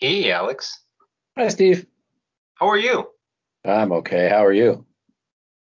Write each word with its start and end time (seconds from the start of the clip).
Hey, 0.00 0.30
Alex. 0.30 0.80
Hi, 1.36 1.48
Steve. 1.48 1.84
How 2.54 2.68
are 2.68 2.76
you? 2.76 3.08
I'm 3.64 3.90
okay. 3.90 4.28
How 4.28 4.46
are 4.46 4.52
you? 4.52 4.86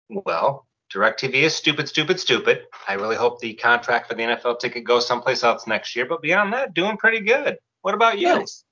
Well, 0.09 0.67
DirecTV 0.93 1.33
is 1.33 1.55
stupid, 1.55 1.89
stupid, 1.89 2.19
stupid. 2.19 2.61
I 2.87 2.93
really 2.93 3.15
hope 3.15 3.39
the 3.39 3.55
contract 3.55 4.07
for 4.07 4.13
the 4.13 4.21
NFL 4.21 4.59
ticket 4.59 4.83
goes 4.83 5.07
someplace 5.07 5.43
else 5.43 5.65
next 5.65 5.95
year. 5.95 6.05
But 6.05 6.21
beyond 6.21 6.53
that, 6.53 6.75
doing 6.75 6.97
pretty 6.97 7.21
good. 7.21 7.57
What 7.81 7.95
about 7.95 8.19
you? 8.19 8.27
Nice. 8.27 8.63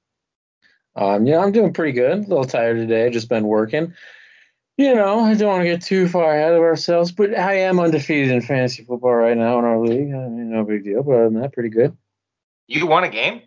Um, 0.96 1.26
yeah, 1.26 1.40
I'm 1.40 1.52
doing 1.52 1.74
pretty 1.74 1.94
good. 1.94 2.20
A 2.20 2.30
little 2.30 2.46
tired 2.46 2.78
today. 2.78 3.10
Just 3.10 3.28
been 3.28 3.48
working. 3.48 3.96
You 4.78 4.94
know, 4.94 5.22
I 5.22 5.34
don't 5.34 5.50
want 5.50 5.64
to 5.64 5.70
get 5.70 5.82
too 5.82 6.08
far 6.08 6.32
ahead 6.32 6.54
of 6.54 6.62
ourselves, 6.62 7.12
but 7.12 7.34
I 7.34 7.62
am 7.62 7.80
undefeated 7.80 8.30
in 8.30 8.42
fantasy 8.42 8.84
football 8.84 9.16
right 9.16 9.36
now 9.36 9.58
in 9.58 9.66
our 9.66 9.80
league. 9.80 10.14
I 10.14 10.28
mean, 10.28 10.52
no 10.52 10.64
big 10.64 10.84
deal, 10.84 11.02
but 11.02 11.14
other 11.14 11.24
than 11.24 11.42
that, 11.42 11.54
pretty 11.54 11.70
good. 11.70 11.98
You 12.68 12.86
won 12.86 13.04
a 13.04 13.10
game? 13.10 13.42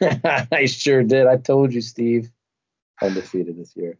I 0.52 0.66
sure 0.66 1.02
did. 1.02 1.26
I 1.26 1.36
told 1.36 1.72
you, 1.72 1.80
Steve. 1.80 2.30
Undefeated 3.02 3.58
this 3.58 3.74
year. 3.76 3.98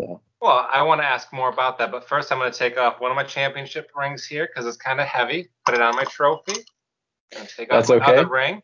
So. 0.00 0.20
Well, 0.40 0.66
I 0.70 0.82
want 0.82 1.00
to 1.00 1.06
ask 1.06 1.32
more 1.32 1.48
about 1.48 1.78
that, 1.78 1.90
but 1.90 2.06
first 2.06 2.30
I'm 2.30 2.38
going 2.38 2.52
to 2.52 2.58
take 2.58 2.76
off 2.76 3.00
one 3.00 3.10
of 3.10 3.16
my 3.16 3.24
championship 3.24 3.90
rings 3.96 4.26
here 4.26 4.46
because 4.46 4.66
it's 4.66 4.76
kind 4.76 5.00
of 5.00 5.06
heavy. 5.06 5.48
Put 5.64 5.74
it 5.74 5.80
on 5.80 5.96
my 5.96 6.04
trophy. 6.04 6.64
Take 7.30 7.70
That's 7.70 7.90
off 7.90 8.00
my 8.00 8.14
okay. 8.14 8.24
ring. 8.24 8.62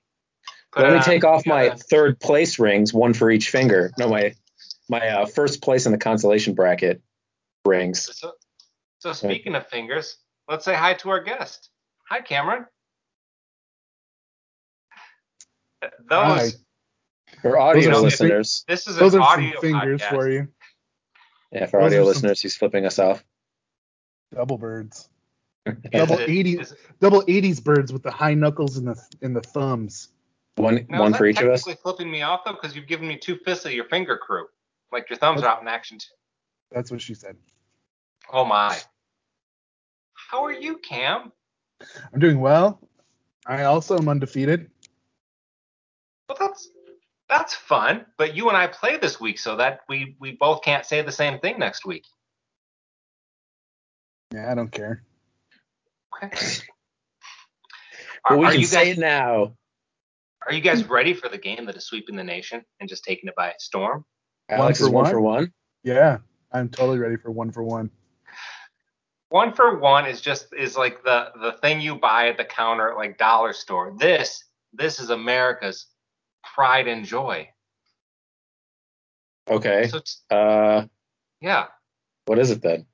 Put 0.72 0.82
Let 0.82 0.92
me 0.92 0.98
on 0.98 1.04
take 1.04 1.24
off 1.24 1.46
my 1.46 1.70
third 1.70 2.20
place 2.20 2.58
rings, 2.58 2.94
one 2.94 3.14
for 3.14 3.30
each 3.30 3.50
finger. 3.50 3.90
No, 3.98 4.08
my 4.08 4.34
my 4.88 5.06
uh, 5.08 5.26
first 5.26 5.62
place 5.62 5.86
in 5.86 5.92
the 5.92 5.98
consolation 5.98 6.54
bracket 6.54 7.02
rings. 7.64 8.08
So, 8.18 8.32
so 8.98 9.12
speaking 9.12 9.54
of 9.54 9.66
fingers, 9.66 10.16
let's 10.48 10.64
say 10.64 10.74
hi 10.74 10.94
to 10.94 11.10
our 11.10 11.22
guest. 11.22 11.70
Hi, 12.08 12.20
Cameron. 12.20 12.66
Those. 15.82 15.98
Hi. 16.10 16.48
For 17.40 17.58
audio 17.58 17.82
Those 17.82 17.86
are 17.88 17.94
some 17.94 18.04
listeners, 18.28 18.64
This 18.68 18.86
is 18.86 18.96
Those 18.96 19.14
an 19.14 19.22
are 19.22 19.36
some 19.36 19.52
fingers 19.60 20.00
podcast. 20.02 20.10
for 20.10 20.30
you. 20.30 20.48
yeah, 21.50 21.66
for 21.66 21.80
those 21.80 21.86
audio 21.86 22.00
are 22.00 22.04
some- 22.04 22.08
listeners, 22.08 22.40
he's 22.42 22.56
flipping 22.56 22.84
us 22.86 22.98
off. 22.98 23.24
Double 24.34 24.58
birds. 24.58 25.08
Double 25.92 26.18
it- 26.18 26.28
80 26.28 26.58
is 26.60 26.72
it- 26.72 26.78
Double 27.00 27.22
80s 27.22 27.62
birds 27.62 27.92
with 27.92 28.02
the 28.02 28.10
high 28.10 28.34
knuckles 28.34 28.76
and 28.76 28.86
the 28.88 29.00
in 29.22 29.32
the 29.32 29.40
thumbs. 29.40 30.08
One 30.56 30.86
now, 30.90 31.00
one 31.00 31.12
is 31.12 31.16
for 31.16 31.24
that 31.24 31.30
each 31.30 31.40
of 31.40 31.48
us. 31.50 31.62
flipping 31.82 32.10
me 32.10 32.20
off 32.22 32.42
though, 32.44 32.52
because 32.52 32.76
you've 32.76 32.86
given 32.86 33.08
me 33.08 33.16
two 33.16 33.36
fists 33.44 33.64
of 33.64 33.72
your 33.72 33.86
finger 33.86 34.18
crew, 34.18 34.46
like 34.92 35.08
your 35.08 35.18
thumbs 35.18 35.42
are 35.42 35.48
out 35.48 35.62
in 35.62 35.68
action 35.68 35.98
too. 35.98 36.14
That's 36.70 36.90
what 36.90 37.00
she 37.00 37.14
said. 37.14 37.36
Oh 38.32 38.44
my. 38.44 38.76
How 40.14 40.44
are 40.44 40.52
you, 40.52 40.78
Cam? 40.78 41.32
I'm 42.12 42.20
doing 42.20 42.40
well. 42.40 42.80
I 43.46 43.64
also 43.64 43.96
am 43.98 44.08
undefeated. 44.08 44.70
Well, 46.28 46.38
that's 46.38 46.68
that's 47.28 47.54
fun. 47.54 48.06
But 48.18 48.34
you 48.34 48.48
and 48.48 48.56
I 48.56 48.66
play 48.66 48.96
this 48.96 49.20
week, 49.20 49.38
so 49.38 49.56
that 49.56 49.80
we 49.88 50.16
we 50.20 50.32
both 50.32 50.62
can't 50.62 50.84
say 50.84 51.02
the 51.02 51.12
same 51.12 51.38
thing 51.38 51.58
next 51.58 51.84
week. 51.84 52.04
Yeah, 54.32 54.50
I 54.50 54.54
don't 54.54 54.70
care. 54.72 55.02
Okay. 56.16 56.30
But 56.30 56.62
Are, 58.24 58.36
we 58.36 58.46
are 58.46 58.50
can 58.52 58.60
you 58.60 58.66
say 58.66 58.84
guys 58.86 58.98
it 58.98 59.00
now. 59.00 59.54
are 60.46 60.52
you 60.52 60.60
guys 60.60 60.84
ready 60.88 61.12
for 61.12 61.28
the 61.28 61.38
game 61.38 61.66
that 61.66 61.76
is 61.76 61.86
sweeping 61.86 62.14
the 62.14 62.22
nation 62.22 62.64
and 62.78 62.88
just 62.88 63.02
taking 63.02 63.28
it 63.28 63.34
by 63.34 63.52
storm? 63.58 64.04
Alex 64.48 64.78
for 64.78 64.84
is 64.84 64.90
one 64.90 65.04
one? 65.04 65.12
for 65.12 65.20
one. 65.20 65.52
Yeah, 65.82 66.18
I'm 66.52 66.68
totally 66.68 66.98
ready 66.98 67.16
for 67.16 67.30
one 67.32 67.50
for 67.50 67.64
one. 67.64 67.90
One 69.30 69.52
for 69.54 69.78
one 69.78 70.06
is 70.06 70.20
just 70.20 70.54
is 70.56 70.76
like 70.76 71.02
the 71.02 71.32
the 71.40 71.52
thing 71.52 71.80
you 71.80 71.96
buy 71.96 72.28
at 72.28 72.36
the 72.36 72.44
counter 72.44 72.90
at 72.90 72.96
like 72.96 73.18
dollar 73.18 73.52
store. 73.52 73.94
This 73.98 74.44
this 74.72 75.00
is 75.00 75.10
America's 75.10 75.86
pride 76.54 76.88
and 76.88 77.04
joy. 77.04 77.48
Okay. 79.48 79.88
So 79.88 79.96
it's, 79.98 80.22
Uh, 80.30 80.86
yeah, 81.40 81.66
what 82.26 82.38
is 82.38 82.50
it 82.50 82.62
then? 82.62 82.86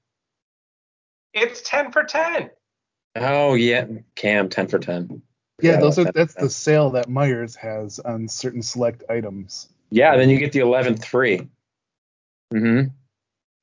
it's 1.35 1.61
ten 1.63 1.93
for 1.93 2.05
ten. 2.05 2.51
Oh 3.17 3.55
yeah, 3.55 3.87
Cam, 4.15 4.49
ten 4.49 4.67
for 4.67 4.79
ten. 4.79 5.23
Yeah, 5.61 5.73
Yeah, 5.73 5.81
those 5.81 5.99
are 5.99 6.05
that- 6.05 6.15
that's 6.15 6.35
the 6.35 6.49
sale 6.49 6.91
that 6.91 7.09
Meijer 7.09 7.55
has 7.57 7.99
on 8.01 8.29
certain 8.29 8.63
select 8.63 9.03
items. 9.09 9.69
Yeah, 9.91 10.17
then 10.17 10.31
you 10.31 10.39
get 10.39 10.53
the 10.53 10.61
eleventh 10.61 11.05
free. 11.05 11.49
Mm-hmm. 12.53 12.89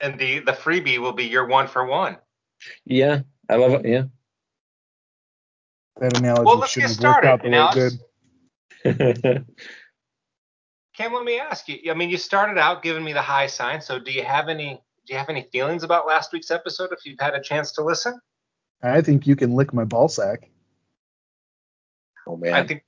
And 0.01 0.19
the 0.19 0.39
the 0.39 0.51
freebie 0.51 0.99
will 0.99 1.13
be 1.13 1.25
your 1.25 1.47
one 1.47 1.67
for 1.67 1.85
one. 1.85 2.17
Yeah, 2.85 3.21
I 3.49 3.55
love 3.55 3.73
it. 3.73 3.85
Yeah. 3.85 4.03
That 5.97 6.17
analogy 6.17 6.43
Well, 6.43 6.57
let's 6.57 6.73
shouldn't 6.73 6.91
get 6.99 7.03
have 7.03 7.15
worked 7.15 7.23
started, 7.25 7.27
out 7.29 7.41
the 7.43 7.49
way 7.49 7.97
it 8.85 9.01
Alex. 9.01 9.21
did. 9.21 9.45
Cam, 10.97 11.13
let 11.13 11.25
me 11.25 11.39
ask 11.39 11.67
you. 11.67 11.91
I 11.91 11.93
mean, 11.93 12.09
you 12.09 12.17
started 12.17 12.57
out 12.57 12.81
giving 12.81 13.03
me 13.03 13.11
the 13.13 13.21
high 13.21 13.47
sign. 13.47 13.81
So, 13.81 13.99
do 13.99 14.11
you 14.11 14.23
have 14.23 14.47
any 14.47 14.81
do 15.05 15.13
you 15.13 15.19
have 15.19 15.29
any 15.29 15.47
feelings 15.51 15.83
about 15.83 16.07
last 16.07 16.31
week's 16.33 16.49
episode? 16.51 16.89
If 16.91 17.05
you've 17.05 17.19
had 17.19 17.33
a 17.35 17.41
chance 17.41 17.73
to 17.73 17.83
listen, 17.83 18.19
I 18.81 19.01
think 19.01 19.27
you 19.27 19.35
can 19.35 19.53
lick 19.53 19.73
my 19.73 19.83
ball 19.83 20.07
sack. 20.07 20.49
oh 22.27 22.37
man. 22.37 22.53
I 22.53 22.65
think 22.65 22.83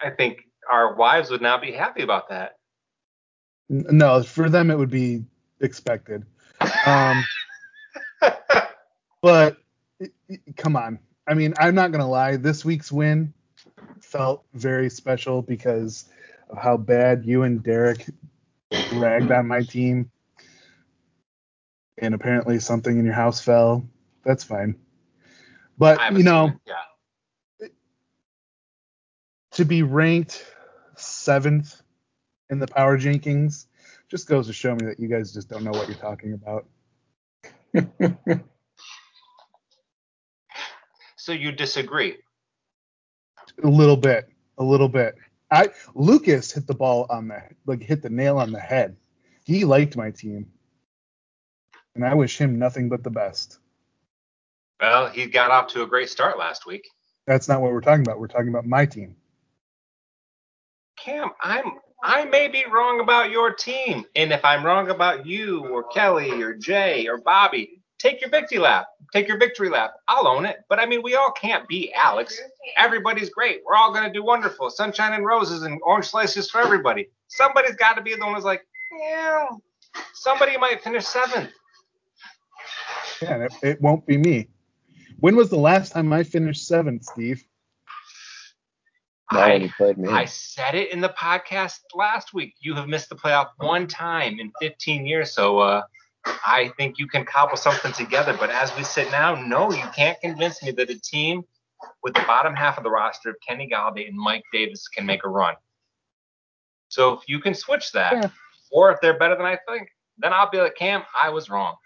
I 0.00 0.10
think 0.10 0.38
our 0.70 0.94
wives 0.94 1.30
would 1.30 1.42
not 1.42 1.60
be 1.60 1.70
happy 1.72 2.02
about 2.02 2.28
that. 2.30 2.56
No, 3.68 4.22
for 4.22 4.48
them 4.48 4.70
it 4.70 4.78
would 4.78 4.90
be 4.90 5.24
expected. 5.60 6.24
Um, 6.86 7.22
but 9.22 9.56
i- 10.02 10.08
i- 10.30 10.38
come 10.56 10.76
on. 10.76 10.98
I 11.28 11.34
mean, 11.34 11.54
I'm 11.58 11.74
not 11.74 11.92
gonna 11.92 12.08
lie. 12.08 12.36
This 12.36 12.64
week's 12.64 12.90
win 12.90 13.32
felt 14.00 14.44
very 14.54 14.90
special 14.90 15.42
because 15.42 16.06
of 16.48 16.58
how 16.58 16.76
bad 16.76 17.24
you 17.24 17.42
and 17.42 17.62
Derek 17.62 18.06
ragged 18.92 19.30
on 19.30 19.46
my 19.46 19.62
team, 19.62 20.10
and 21.98 22.14
apparently 22.14 22.58
something 22.58 22.98
in 22.98 23.04
your 23.04 23.14
house 23.14 23.40
fell. 23.40 23.84
That's 24.24 24.44
fine. 24.44 24.76
But 25.78 26.12
you 26.12 26.22
know, 26.22 26.52
yeah. 26.66 27.68
to 29.52 29.64
be 29.64 29.82
ranked 29.82 30.44
seventh 30.96 31.80
in 32.50 32.58
the 32.58 32.66
Power 32.66 32.98
Rankings 32.98 33.66
just 34.08 34.28
goes 34.28 34.48
to 34.48 34.52
show 34.52 34.74
me 34.74 34.86
that 34.86 34.98
you 34.98 35.08
guys 35.08 35.32
just 35.32 35.48
don't 35.48 35.64
know 35.64 35.70
what 35.70 35.88
you're 35.88 35.96
talking 35.96 36.32
about. 36.34 36.66
So 41.20 41.32
you 41.32 41.52
disagree? 41.52 42.16
A 43.62 43.68
little 43.68 43.96
bit, 43.96 44.28
a 44.58 44.64
little 44.64 44.88
bit. 44.88 45.16
I 45.50 45.70
Lucas 45.94 46.52
hit 46.52 46.66
the 46.66 46.74
ball 46.74 47.06
on 47.10 47.28
the 47.28 47.42
like 47.66 47.82
hit 47.82 48.02
the 48.02 48.10
nail 48.10 48.38
on 48.38 48.52
the 48.52 48.60
head. 48.60 48.96
He 49.44 49.64
liked 49.64 49.96
my 49.96 50.10
team, 50.10 50.50
and 51.94 52.04
I 52.04 52.14
wish 52.14 52.38
him 52.38 52.58
nothing 52.58 52.88
but 52.88 53.02
the 53.02 53.10
best. 53.10 53.58
Well, 54.80 55.08
he 55.08 55.26
got 55.26 55.50
off 55.50 55.66
to 55.68 55.82
a 55.82 55.86
great 55.86 56.08
start 56.08 56.38
last 56.38 56.66
week. 56.66 56.88
That's 57.26 57.48
not 57.48 57.60
what 57.60 57.72
we're 57.72 57.80
talking 57.80 58.02
about. 58.02 58.18
We're 58.18 58.28
talking 58.28 58.48
about 58.48 58.66
my 58.66 58.86
team. 58.86 59.16
Cam, 60.96 61.30
I'm 61.40 61.72
I 62.02 62.24
may 62.24 62.48
be 62.48 62.64
wrong 62.70 63.00
about 63.00 63.30
your 63.30 63.52
team, 63.52 64.04
and 64.16 64.32
if 64.32 64.44
I'm 64.44 64.64
wrong 64.64 64.88
about 64.88 65.26
you 65.26 65.66
or 65.66 65.84
Kelly 65.84 66.42
or 66.42 66.54
Jay 66.54 67.06
or 67.08 67.18
Bobby, 67.18 67.79
take 68.00 68.20
your 68.20 68.30
victory 68.30 68.58
lap. 68.58 68.86
Take 69.12 69.28
your 69.28 69.38
victory 69.38 69.68
lap. 69.68 69.92
I'll 70.08 70.26
own 70.26 70.46
it. 70.46 70.58
But 70.68 70.80
I 70.80 70.86
mean, 70.86 71.02
we 71.02 71.14
all 71.14 71.30
can't 71.30 71.68
be 71.68 71.92
Alex. 71.92 72.40
Everybody's 72.76 73.30
great. 73.30 73.60
We're 73.64 73.76
all 73.76 73.92
gonna 73.92 74.12
do 74.12 74.24
wonderful. 74.24 74.70
Sunshine 74.70 75.12
and 75.12 75.26
roses 75.26 75.62
and 75.62 75.80
orange 75.84 76.06
slices 76.06 76.50
for 76.50 76.60
everybody. 76.60 77.08
Somebody's 77.28 77.76
got 77.76 77.94
to 77.94 78.02
be 78.02 78.14
the 78.14 78.24
one 78.24 78.34
who's 78.34 78.44
like, 78.44 78.66
yeah. 78.98 79.46
Somebody 80.14 80.56
might 80.56 80.82
finish 80.82 81.06
seventh. 81.06 81.50
Yeah, 83.22 83.44
it, 83.44 83.52
it 83.62 83.82
won't 83.82 84.06
be 84.06 84.16
me. 84.16 84.48
When 85.18 85.36
was 85.36 85.50
the 85.50 85.58
last 85.58 85.92
time 85.92 86.12
I 86.12 86.22
finished 86.22 86.66
seventh, 86.66 87.04
Steve? 87.04 87.44
I 89.32 89.70
me. 89.96 90.08
I 90.08 90.24
said 90.24 90.74
it 90.74 90.90
in 90.90 91.00
the 91.00 91.10
podcast 91.10 91.78
last 91.94 92.34
week. 92.34 92.54
You 92.60 92.74
have 92.74 92.88
missed 92.88 93.10
the 93.10 93.14
playoff 93.14 93.50
one 93.58 93.86
time 93.86 94.40
in 94.40 94.50
15 94.60 95.06
years, 95.06 95.32
so 95.32 95.60
uh, 95.60 95.82
I 96.24 96.72
think 96.76 96.98
you 96.98 97.06
can 97.06 97.24
cobble 97.24 97.56
something 97.56 97.92
together. 97.92 98.36
But 98.38 98.50
as 98.50 98.74
we 98.76 98.84
sit 98.84 99.10
now, 99.10 99.34
no, 99.34 99.72
you 99.72 99.84
can't 99.94 100.20
convince 100.20 100.62
me 100.62 100.70
that 100.72 100.90
a 100.90 101.00
team 101.00 101.44
with 102.02 102.14
the 102.14 102.22
bottom 102.26 102.54
half 102.54 102.76
of 102.76 102.84
the 102.84 102.90
roster 102.90 103.30
of 103.30 103.36
Kenny 103.46 103.68
Golladay 103.72 104.08
and 104.08 104.16
Mike 104.16 104.44
Davis 104.52 104.86
can 104.88 105.06
make 105.06 105.24
a 105.24 105.28
run. 105.28 105.54
So 106.88 107.12
if 107.12 107.28
you 107.28 107.38
can 107.40 107.54
switch 107.54 107.92
that, 107.92 108.12
Yeah. 108.12 108.28
or 108.70 108.90
if 108.92 109.00
they're 109.00 109.18
better 109.18 109.36
than 109.36 109.46
I 109.46 109.58
think, 109.68 109.88
then 110.18 110.32
I'll 110.32 110.50
be 110.50 110.58
like 110.58 110.74
Cam, 110.74 111.04
I 111.14 111.30
was 111.30 111.48
wrong. 111.48 111.76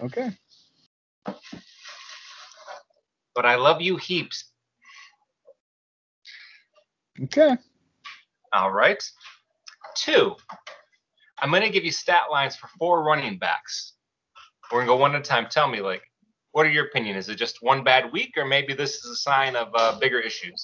Okay. 0.00 0.30
But 3.34 3.46
I 3.46 3.54
love 3.54 3.80
you 3.80 3.96
heaps. 3.96 4.50
Okay. 7.24 7.56
All 8.52 8.70
right. 8.72 9.02
Two, 9.94 10.36
I'm 11.40 11.50
going 11.50 11.62
to 11.62 11.70
give 11.70 11.84
you 11.84 11.92
stat 11.92 12.24
lines 12.30 12.56
for 12.56 12.68
four 12.78 13.04
running 13.04 13.38
backs. 13.38 13.94
We're 14.70 14.78
going 14.78 14.86
to 14.86 14.92
go 14.92 14.96
one 14.96 15.14
at 15.14 15.20
a 15.20 15.24
time. 15.24 15.46
Tell 15.50 15.68
me, 15.68 15.80
like, 15.80 16.02
what 16.52 16.66
are 16.66 16.70
your 16.70 16.86
opinion? 16.86 17.16
Is 17.16 17.28
it 17.28 17.36
just 17.36 17.62
one 17.62 17.84
bad 17.84 18.12
week, 18.12 18.34
or 18.36 18.44
maybe 18.44 18.74
this 18.74 18.96
is 18.96 19.10
a 19.10 19.16
sign 19.16 19.56
of 19.56 19.68
uh, 19.74 19.98
bigger 19.98 20.18
issues? 20.18 20.62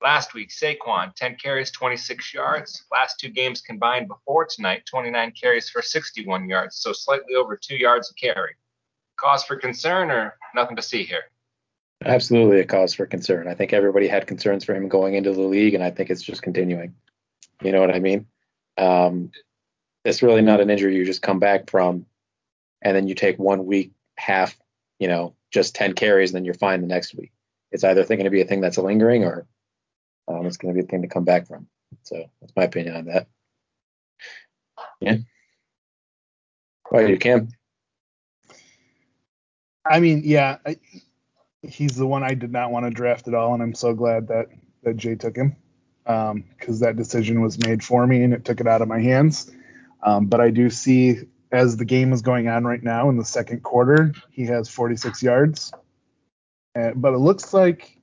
Last 0.00 0.32
week, 0.32 0.50
Saquon, 0.50 1.14
10 1.14 1.36
carries, 1.42 1.70
26 1.72 2.32
yards. 2.32 2.84
Last 2.92 3.18
two 3.18 3.28
games 3.28 3.60
combined 3.60 4.08
before 4.08 4.46
tonight, 4.48 4.84
29 4.86 5.32
carries 5.32 5.68
for 5.68 5.82
61 5.82 6.48
yards, 6.48 6.76
so 6.76 6.92
slightly 6.92 7.34
over 7.34 7.56
two 7.56 7.76
yards 7.76 8.10
a 8.10 8.14
carry. 8.14 8.54
Cause 9.18 9.42
for 9.42 9.56
concern 9.56 10.12
or 10.12 10.36
nothing 10.54 10.76
to 10.76 10.82
see 10.82 11.02
here? 11.02 11.24
Absolutely 12.04 12.60
a 12.60 12.64
cause 12.64 12.94
for 12.94 13.06
concern. 13.06 13.48
I 13.48 13.54
think 13.54 13.72
everybody 13.72 14.06
had 14.06 14.28
concerns 14.28 14.62
for 14.64 14.72
him 14.72 14.88
going 14.88 15.14
into 15.14 15.32
the 15.32 15.42
league, 15.42 15.74
and 15.74 15.82
I 15.82 15.90
think 15.90 16.10
it's 16.10 16.22
just 16.22 16.42
continuing. 16.42 16.94
You 17.62 17.72
know 17.72 17.80
what 17.80 17.90
I 17.92 17.98
mean? 17.98 18.26
Um, 18.76 19.32
it's 20.08 20.22
really 20.22 20.42
not 20.42 20.60
an 20.60 20.70
injury 20.70 20.96
you 20.96 21.04
just 21.04 21.22
come 21.22 21.38
back 21.38 21.70
from, 21.70 22.06
and 22.82 22.96
then 22.96 23.08
you 23.08 23.14
take 23.14 23.38
one 23.38 23.66
week, 23.66 23.92
half, 24.16 24.56
you 24.98 25.08
know, 25.08 25.34
just 25.50 25.74
10 25.74 25.94
carries, 25.94 26.30
and 26.30 26.36
then 26.36 26.44
you're 26.44 26.54
fine 26.54 26.80
the 26.80 26.86
next 26.86 27.14
week. 27.14 27.32
It's 27.70 27.84
either 27.84 28.04
going 28.04 28.24
to 28.24 28.30
be 28.30 28.40
a 28.40 28.46
thing 28.46 28.60
that's 28.60 28.78
lingering 28.78 29.24
or 29.24 29.46
um, 30.26 30.46
it's 30.46 30.56
going 30.56 30.74
to 30.74 30.80
be 30.80 30.84
a 30.84 30.88
thing 30.88 31.02
to 31.02 31.08
come 31.08 31.24
back 31.24 31.46
from. 31.46 31.66
So 32.02 32.24
that's 32.40 32.52
my 32.56 32.64
opinion 32.64 32.96
on 32.96 33.04
that. 33.06 33.28
Yeah. 35.00 35.18
Why 36.88 37.06
you, 37.06 37.18
Cam? 37.18 37.48
I 39.84 40.00
mean, 40.00 40.22
yeah, 40.24 40.58
I, 40.64 40.76
he's 41.62 41.96
the 41.96 42.06
one 42.06 42.22
I 42.22 42.34
did 42.34 42.52
not 42.52 42.70
want 42.70 42.86
to 42.86 42.90
draft 42.90 43.28
at 43.28 43.34
all, 43.34 43.54
and 43.54 43.62
I'm 43.62 43.74
so 43.74 43.94
glad 43.94 44.28
that 44.28 44.46
that 44.84 44.96
Jay 44.96 45.16
took 45.16 45.36
him 45.36 45.56
because 46.04 46.30
um, 46.30 46.78
that 46.80 46.96
decision 46.96 47.42
was 47.42 47.58
made 47.66 47.82
for 47.82 48.06
me 48.06 48.22
and 48.22 48.32
it 48.32 48.44
took 48.44 48.60
it 48.60 48.66
out 48.66 48.80
of 48.80 48.88
my 48.88 49.00
hands. 49.00 49.50
Um, 50.02 50.26
but 50.26 50.40
I 50.40 50.50
do 50.50 50.70
see 50.70 51.20
as 51.50 51.76
the 51.76 51.84
game 51.84 52.12
is 52.12 52.22
going 52.22 52.48
on 52.48 52.64
right 52.64 52.82
now 52.82 53.08
in 53.08 53.16
the 53.16 53.24
second 53.24 53.62
quarter, 53.62 54.12
he 54.30 54.44
has 54.46 54.68
46 54.68 55.22
yards. 55.22 55.72
Uh, 56.78 56.92
but 56.94 57.14
it 57.14 57.18
looks 57.18 57.54
like 57.54 57.98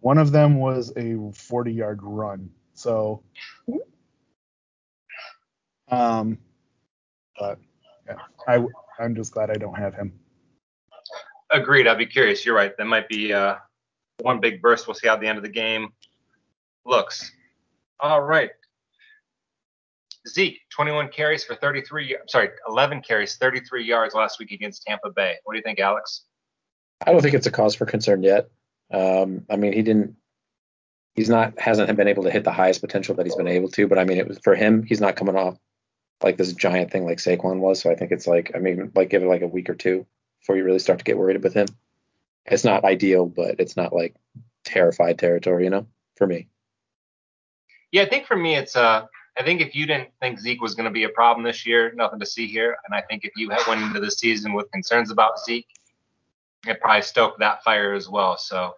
one 0.00 0.18
of 0.18 0.32
them 0.32 0.58
was 0.58 0.92
a 0.96 1.16
40 1.32 1.72
yard 1.72 2.00
run. 2.02 2.50
So, 2.74 3.22
um, 5.88 6.38
but 7.38 7.58
yeah, 8.06 8.16
I 8.48 8.64
I'm 8.98 9.14
just 9.14 9.32
glad 9.32 9.50
I 9.50 9.54
don't 9.54 9.78
have 9.78 9.94
him. 9.94 10.12
Agreed. 11.50 11.86
I'd 11.86 11.98
be 11.98 12.06
curious. 12.06 12.44
You're 12.44 12.54
right. 12.54 12.76
That 12.76 12.86
might 12.86 13.08
be 13.08 13.32
uh, 13.32 13.56
one 14.20 14.40
big 14.40 14.60
burst. 14.60 14.86
We'll 14.86 14.94
see 14.94 15.08
how 15.08 15.16
the 15.16 15.26
end 15.26 15.38
of 15.38 15.44
the 15.44 15.50
game 15.50 15.92
looks. 16.84 17.32
All 18.00 18.22
right. 18.22 18.50
Zeke, 20.28 20.60
21 20.70 21.08
carries 21.08 21.44
for 21.44 21.54
33. 21.54 22.16
I'm 22.16 22.28
sorry, 22.28 22.48
11 22.68 23.02
carries, 23.02 23.36
33 23.36 23.84
yards 23.84 24.14
last 24.14 24.38
week 24.38 24.52
against 24.52 24.82
Tampa 24.82 25.10
Bay. 25.10 25.36
What 25.44 25.54
do 25.54 25.58
you 25.58 25.62
think, 25.62 25.80
Alex? 25.80 26.24
I 27.06 27.12
don't 27.12 27.20
think 27.20 27.34
it's 27.34 27.46
a 27.46 27.50
cause 27.50 27.74
for 27.74 27.86
concern 27.86 28.22
yet. 28.22 28.48
Um, 28.92 29.44
I 29.50 29.56
mean, 29.56 29.72
he 29.72 29.82
didn't 29.82 30.16
he's 31.14 31.28
not 31.28 31.58
hasn't 31.58 31.94
been 31.96 32.08
able 32.08 32.24
to 32.24 32.30
hit 32.30 32.44
the 32.44 32.52
highest 32.52 32.80
potential 32.80 33.14
that 33.14 33.26
he's 33.26 33.36
been 33.36 33.48
able 33.48 33.68
to. 33.70 33.86
But 33.86 33.98
I 33.98 34.04
mean, 34.04 34.18
it 34.18 34.28
was 34.28 34.38
for 34.38 34.54
him. 34.54 34.82
He's 34.82 35.00
not 35.00 35.16
coming 35.16 35.36
off 35.36 35.58
like 36.22 36.36
this 36.36 36.52
giant 36.52 36.90
thing 36.90 37.04
like 37.04 37.18
Saquon 37.18 37.58
was. 37.58 37.80
So 37.80 37.90
I 37.90 37.94
think 37.94 38.12
it's 38.12 38.26
like 38.26 38.52
I 38.54 38.58
mean, 38.58 38.92
like 38.94 39.10
give 39.10 39.22
it 39.22 39.28
like 39.28 39.42
a 39.42 39.48
week 39.48 39.70
or 39.70 39.74
two 39.74 40.06
before 40.40 40.56
you 40.56 40.64
really 40.64 40.78
start 40.78 40.98
to 40.98 41.04
get 41.04 41.18
worried 41.18 41.42
with 41.42 41.54
him. 41.54 41.66
It's 42.46 42.64
not 42.64 42.84
ideal, 42.84 43.26
but 43.26 43.56
it's 43.58 43.76
not 43.76 43.92
like 43.92 44.14
terrified 44.64 45.18
territory, 45.18 45.64
you 45.64 45.70
know, 45.70 45.86
for 46.16 46.26
me. 46.26 46.48
Yeah, 47.90 48.02
I 48.02 48.08
think 48.08 48.26
for 48.26 48.36
me, 48.36 48.56
it's 48.56 48.76
uh, 48.76 49.06
I 49.36 49.42
think 49.42 49.60
if 49.60 49.74
you 49.74 49.86
didn't 49.86 50.10
think 50.20 50.38
Zeke 50.38 50.62
was 50.62 50.74
going 50.74 50.84
to 50.84 50.92
be 50.92 51.04
a 51.04 51.08
problem 51.08 51.44
this 51.44 51.66
year, 51.66 51.92
nothing 51.96 52.20
to 52.20 52.26
see 52.26 52.46
here. 52.46 52.76
And 52.86 52.94
I 52.94 53.02
think 53.02 53.24
if 53.24 53.32
you 53.36 53.50
went 53.66 53.82
into 53.82 54.00
the 54.00 54.10
season 54.10 54.52
with 54.52 54.70
concerns 54.70 55.10
about 55.10 55.40
Zeke, 55.40 55.66
it 56.66 56.80
probably 56.80 57.02
stoked 57.02 57.40
that 57.40 57.62
fire 57.64 57.94
as 57.94 58.08
well. 58.08 58.38
So 58.38 58.74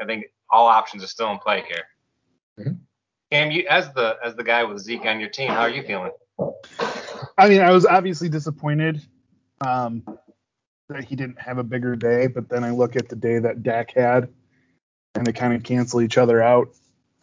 I 0.00 0.04
think 0.04 0.26
all 0.50 0.68
options 0.68 1.02
are 1.02 1.08
still 1.08 1.30
in 1.32 1.38
play 1.38 1.64
here. 1.66 1.84
Mm-hmm. 2.60 2.74
Cam, 3.30 3.50
you 3.50 3.66
as 3.68 3.92
the 3.94 4.18
as 4.24 4.36
the 4.36 4.44
guy 4.44 4.62
with 4.62 4.78
Zeke 4.78 5.06
on 5.06 5.18
your 5.18 5.30
team, 5.30 5.48
how 5.48 5.62
are 5.62 5.70
you 5.70 5.82
feeling? 5.82 6.12
I 7.38 7.48
mean, 7.48 7.60
I 7.60 7.70
was 7.70 7.86
obviously 7.86 8.28
disappointed 8.28 9.00
um, 9.66 10.02
that 10.88 11.04
he 11.04 11.16
didn't 11.16 11.40
have 11.40 11.58
a 11.58 11.64
bigger 11.64 11.96
day, 11.96 12.26
but 12.26 12.48
then 12.48 12.62
I 12.62 12.70
look 12.70 12.94
at 12.94 13.08
the 13.08 13.16
day 13.16 13.38
that 13.38 13.62
Dak 13.62 13.94
had, 13.94 14.28
and 15.14 15.26
they 15.26 15.32
kind 15.32 15.54
of 15.54 15.62
cancel 15.62 16.02
each 16.02 16.18
other 16.18 16.42
out. 16.42 16.68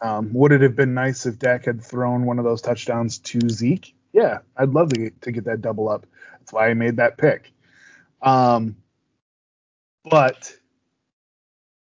Um, 0.02 0.32
would 0.32 0.52
it 0.52 0.62
have 0.62 0.76
been 0.76 0.94
nice 0.94 1.26
if 1.26 1.38
Dak 1.38 1.66
had 1.66 1.82
thrown 1.82 2.24
one 2.24 2.38
of 2.38 2.44
those 2.44 2.62
touchdowns 2.62 3.18
to 3.18 3.48
Zeke? 3.48 3.94
Yeah, 4.12 4.38
I'd 4.56 4.70
love 4.70 4.90
to 4.90 5.00
get, 5.00 5.22
to 5.22 5.32
get 5.32 5.44
that 5.44 5.60
double 5.60 5.88
up. 5.88 6.06
That's 6.38 6.52
why 6.52 6.68
I 6.68 6.74
made 6.74 6.96
that 6.96 7.18
pick. 7.18 7.52
Um, 8.22 8.76
but 10.04 10.52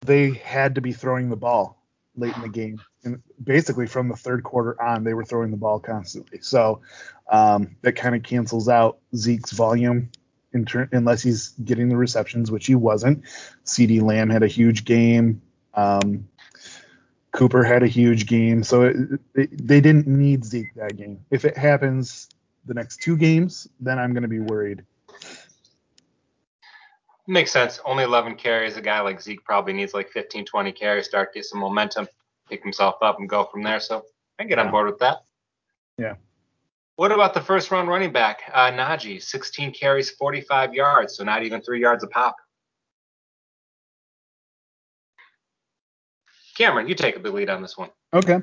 they 0.01 0.31
had 0.31 0.75
to 0.75 0.81
be 0.81 0.93
throwing 0.93 1.29
the 1.29 1.35
ball 1.35 1.83
late 2.15 2.35
in 2.35 2.41
the 2.41 2.49
game. 2.49 2.79
And 3.03 3.21
basically 3.43 3.87
from 3.87 4.07
the 4.07 4.15
third 4.15 4.43
quarter 4.43 4.81
on, 4.81 5.03
they 5.03 5.13
were 5.13 5.25
throwing 5.25 5.51
the 5.51 5.57
ball 5.57 5.79
constantly. 5.79 6.39
So 6.41 6.81
um, 7.29 7.75
that 7.81 7.93
kind 7.93 8.15
of 8.15 8.23
cancels 8.23 8.69
out 8.69 8.99
Zeke's 9.15 9.51
volume 9.51 10.09
ter- 10.65 10.89
unless 10.91 11.21
he's 11.21 11.49
getting 11.63 11.89
the 11.89 11.97
receptions, 11.97 12.51
which 12.51 12.67
he 12.67 12.75
wasn't. 12.75 13.23
CeeDee 13.65 14.01
Lamb 14.01 14.29
had 14.29 14.43
a 14.43 14.47
huge 14.47 14.85
game. 14.85 15.41
Um, 15.73 16.29
Cooper 17.35 17.63
had 17.63 17.83
a 17.83 17.87
huge 17.87 18.27
game. 18.27 18.63
So 18.63 18.83
it, 18.83 18.95
it, 19.35 19.67
they 19.67 19.81
didn't 19.81 20.07
need 20.07 20.45
Zeke 20.45 20.73
that 20.75 20.95
game. 20.95 21.19
If 21.31 21.43
it 21.43 21.57
happens 21.57 22.29
the 22.65 22.73
next 22.73 23.01
two 23.01 23.17
games, 23.17 23.67
then 23.79 23.99
I'm 23.99 24.13
going 24.13 24.23
to 24.23 24.29
be 24.29 24.39
worried. 24.39 24.83
Makes 27.27 27.51
sense. 27.51 27.79
Only 27.85 28.03
11 28.03 28.35
carries. 28.35 28.77
A 28.77 28.81
guy 28.81 29.01
like 29.01 29.21
Zeke 29.21 29.43
probably 29.43 29.73
needs 29.73 29.93
like 29.93 30.09
15, 30.09 30.45
20 30.45 30.71
carries, 30.71 31.05
start 31.05 31.33
get 31.33 31.45
some 31.45 31.59
momentum, 31.59 32.07
pick 32.49 32.63
himself 32.63 32.95
up, 33.01 33.19
and 33.19 33.27
go 33.27 33.43
from 33.45 33.63
there. 33.63 33.79
So 33.79 34.05
I 34.39 34.45
get 34.45 34.59
on 34.59 34.71
board 34.71 34.85
with 34.85 34.99
that. 34.99 35.23
Yeah. 35.97 36.15
What 36.95 37.11
about 37.11 37.33
the 37.33 37.41
first 37.41 37.71
round 37.71 37.89
running 37.89 38.13
back, 38.13 38.43
uh, 38.53 38.71
Najee? 38.71 39.21
16 39.21 39.73
carries, 39.73 40.11
45 40.11 40.73
yards, 40.73 41.17
so 41.17 41.25
not 41.25 41.43
even 41.43 41.61
three 41.61 41.81
yards 41.81 42.03
a 42.05 42.07
pop. 42.07 42.37
Cameron, 46.55 46.87
you 46.87 46.95
take 46.95 47.15
a 47.15 47.19
big 47.19 47.33
lead 47.33 47.49
on 47.49 47.61
this 47.61 47.77
one. 47.77 47.89
Okay. 48.13 48.39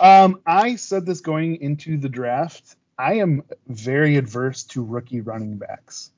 Um, 0.00 0.40
I 0.46 0.76
said 0.76 1.06
this 1.06 1.20
going 1.20 1.60
into 1.60 1.98
the 1.98 2.08
draft. 2.08 2.76
I 2.98 3.14
am 3.14 3.42
very 3.68 4.16
adverse 4.16 4.64
to 4.64 4.82
rookie 4.82 5.20
running 5.20 5.58
backs. 5.58 6.10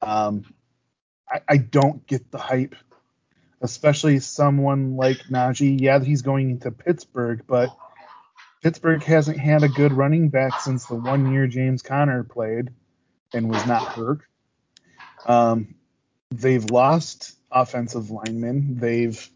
Um, 0.00 0.44
I, 1.28 1.40
I 1.48 1.56
don't 1.56 2.06
get 2.06 2.30
the 2.30 2.38
hype, 2.38 2.76
especially 3.60 4.20
someone 4.20 4.96
like 4.96 5.18
Najee. 5.30 5.80
Yeah, 5.80 5.98
he's 6.00 6.22
going 6.22 6.60
to 6.60 6.70
Pittsburgh, 6.70 7.42
but 7.46 7.76
Pittsburgh 8.62 9.02
hasn't 9.02 9.38
had 9.38 9.62
a 9.62 9.68
good 9.68 9.92
running 9.92 10.28
back 10.28 10.60
since 10.60 10.86
the 10.86 10.94
one 10.94 11.32
year 11.32 11.46
James 11.46 11.82
Conner 11.82 12.22
played 12.22 12.70
and 13.32 13.50
was 13.50 13.66
not 13.66 13.82
hurt. 13.82 14.20
Um, 15.26 15.74
they've 16.30 16.64
lost 16.70 17.36
offensive 17.50 18.10
linemen. 18.10 18.78
They've 18.78 19.30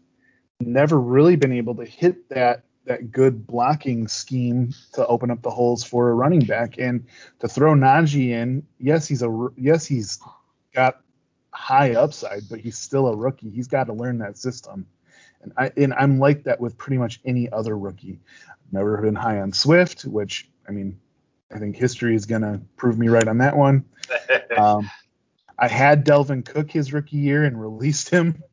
never 0.59 0.99
really 0.99 1.35
been 1.35 1.53
able 1.53 1.75
to 1.75 1.85
hit 1.85 2.29
that 2.29 2.63
that 2.85 3.11
good 3.11 3.45
blocking 3.45 4.07
scheme 4.07 4.73
to 4.93 5.05
open 5.05 5.29
up 5.29 5.41
the 5.41 5.49
holes 5.49 5.83
for 5.83 6.09
a 6.09 6.13
running 6.13 6.39
back 6.39 6.79
and 6.79 7.05
to 7.39 7.47
throw 7.47 7.73
Najee 7.73 8.29
in. 8.29 8.65
Yes, 8.79 9.07
he's 9.07 9.21
a 9.21 9.47
yes 9.55 9.85
he's 9.85 10.19
got 10.73 11.01
high 11.53 11.93
upside, 11.93 12.49
but 12.49 12.59
he's 12.59 12.77
still 12.77 13.07
a 13.07 13.15
rookie. 13.15 13.49
He's 13.49 13.67
got 13.67 13.85
to 13.85 13.93
learn 13.93 14.17
that 14.19 14.37
system. 14.37 14.87
And 15.41 15.53
I 15.55 15.71
and 15.77 15.93
I'm 15.93 16.19
like 16.19 16.43
that 16.43 16.59
with 16.59 16.77
pretty 16.77 16.97
much 16.97 17.21
any 17.23 17.49
other 17.51 17.77
rookie. 17.77 18.19
I've 18.49 18.73
never 18.73 18.97
been 18.97 19.15
high 19.15 19.39
on 19.39 19.53
Swift, 19.53 20.03
which 20.03 20.49
I 20.67 20.71
mean, 20.71 20.99
I 21.53 21.59
think 21.59 21.75
history 21.75 22.15
is 22.15 22.25
gonna 22.25 22.61
prove 22.75 22.97
me 22.97 23.07
right 23.07 23.27
on 23.27 23.37
that 23.39 23.55
one. 23.55 23.85
Um, 24.57 24.89
I 25.57 25.69
had 25.69 26.05
Dalvin 26.05 26.43
Cook 26.43 26.69
his 26.69 26.91
rookie 26.91 27.17
year 27.17 27.45
and 27.45 27.61
released 27.61 28.09
him. 28.09 28.43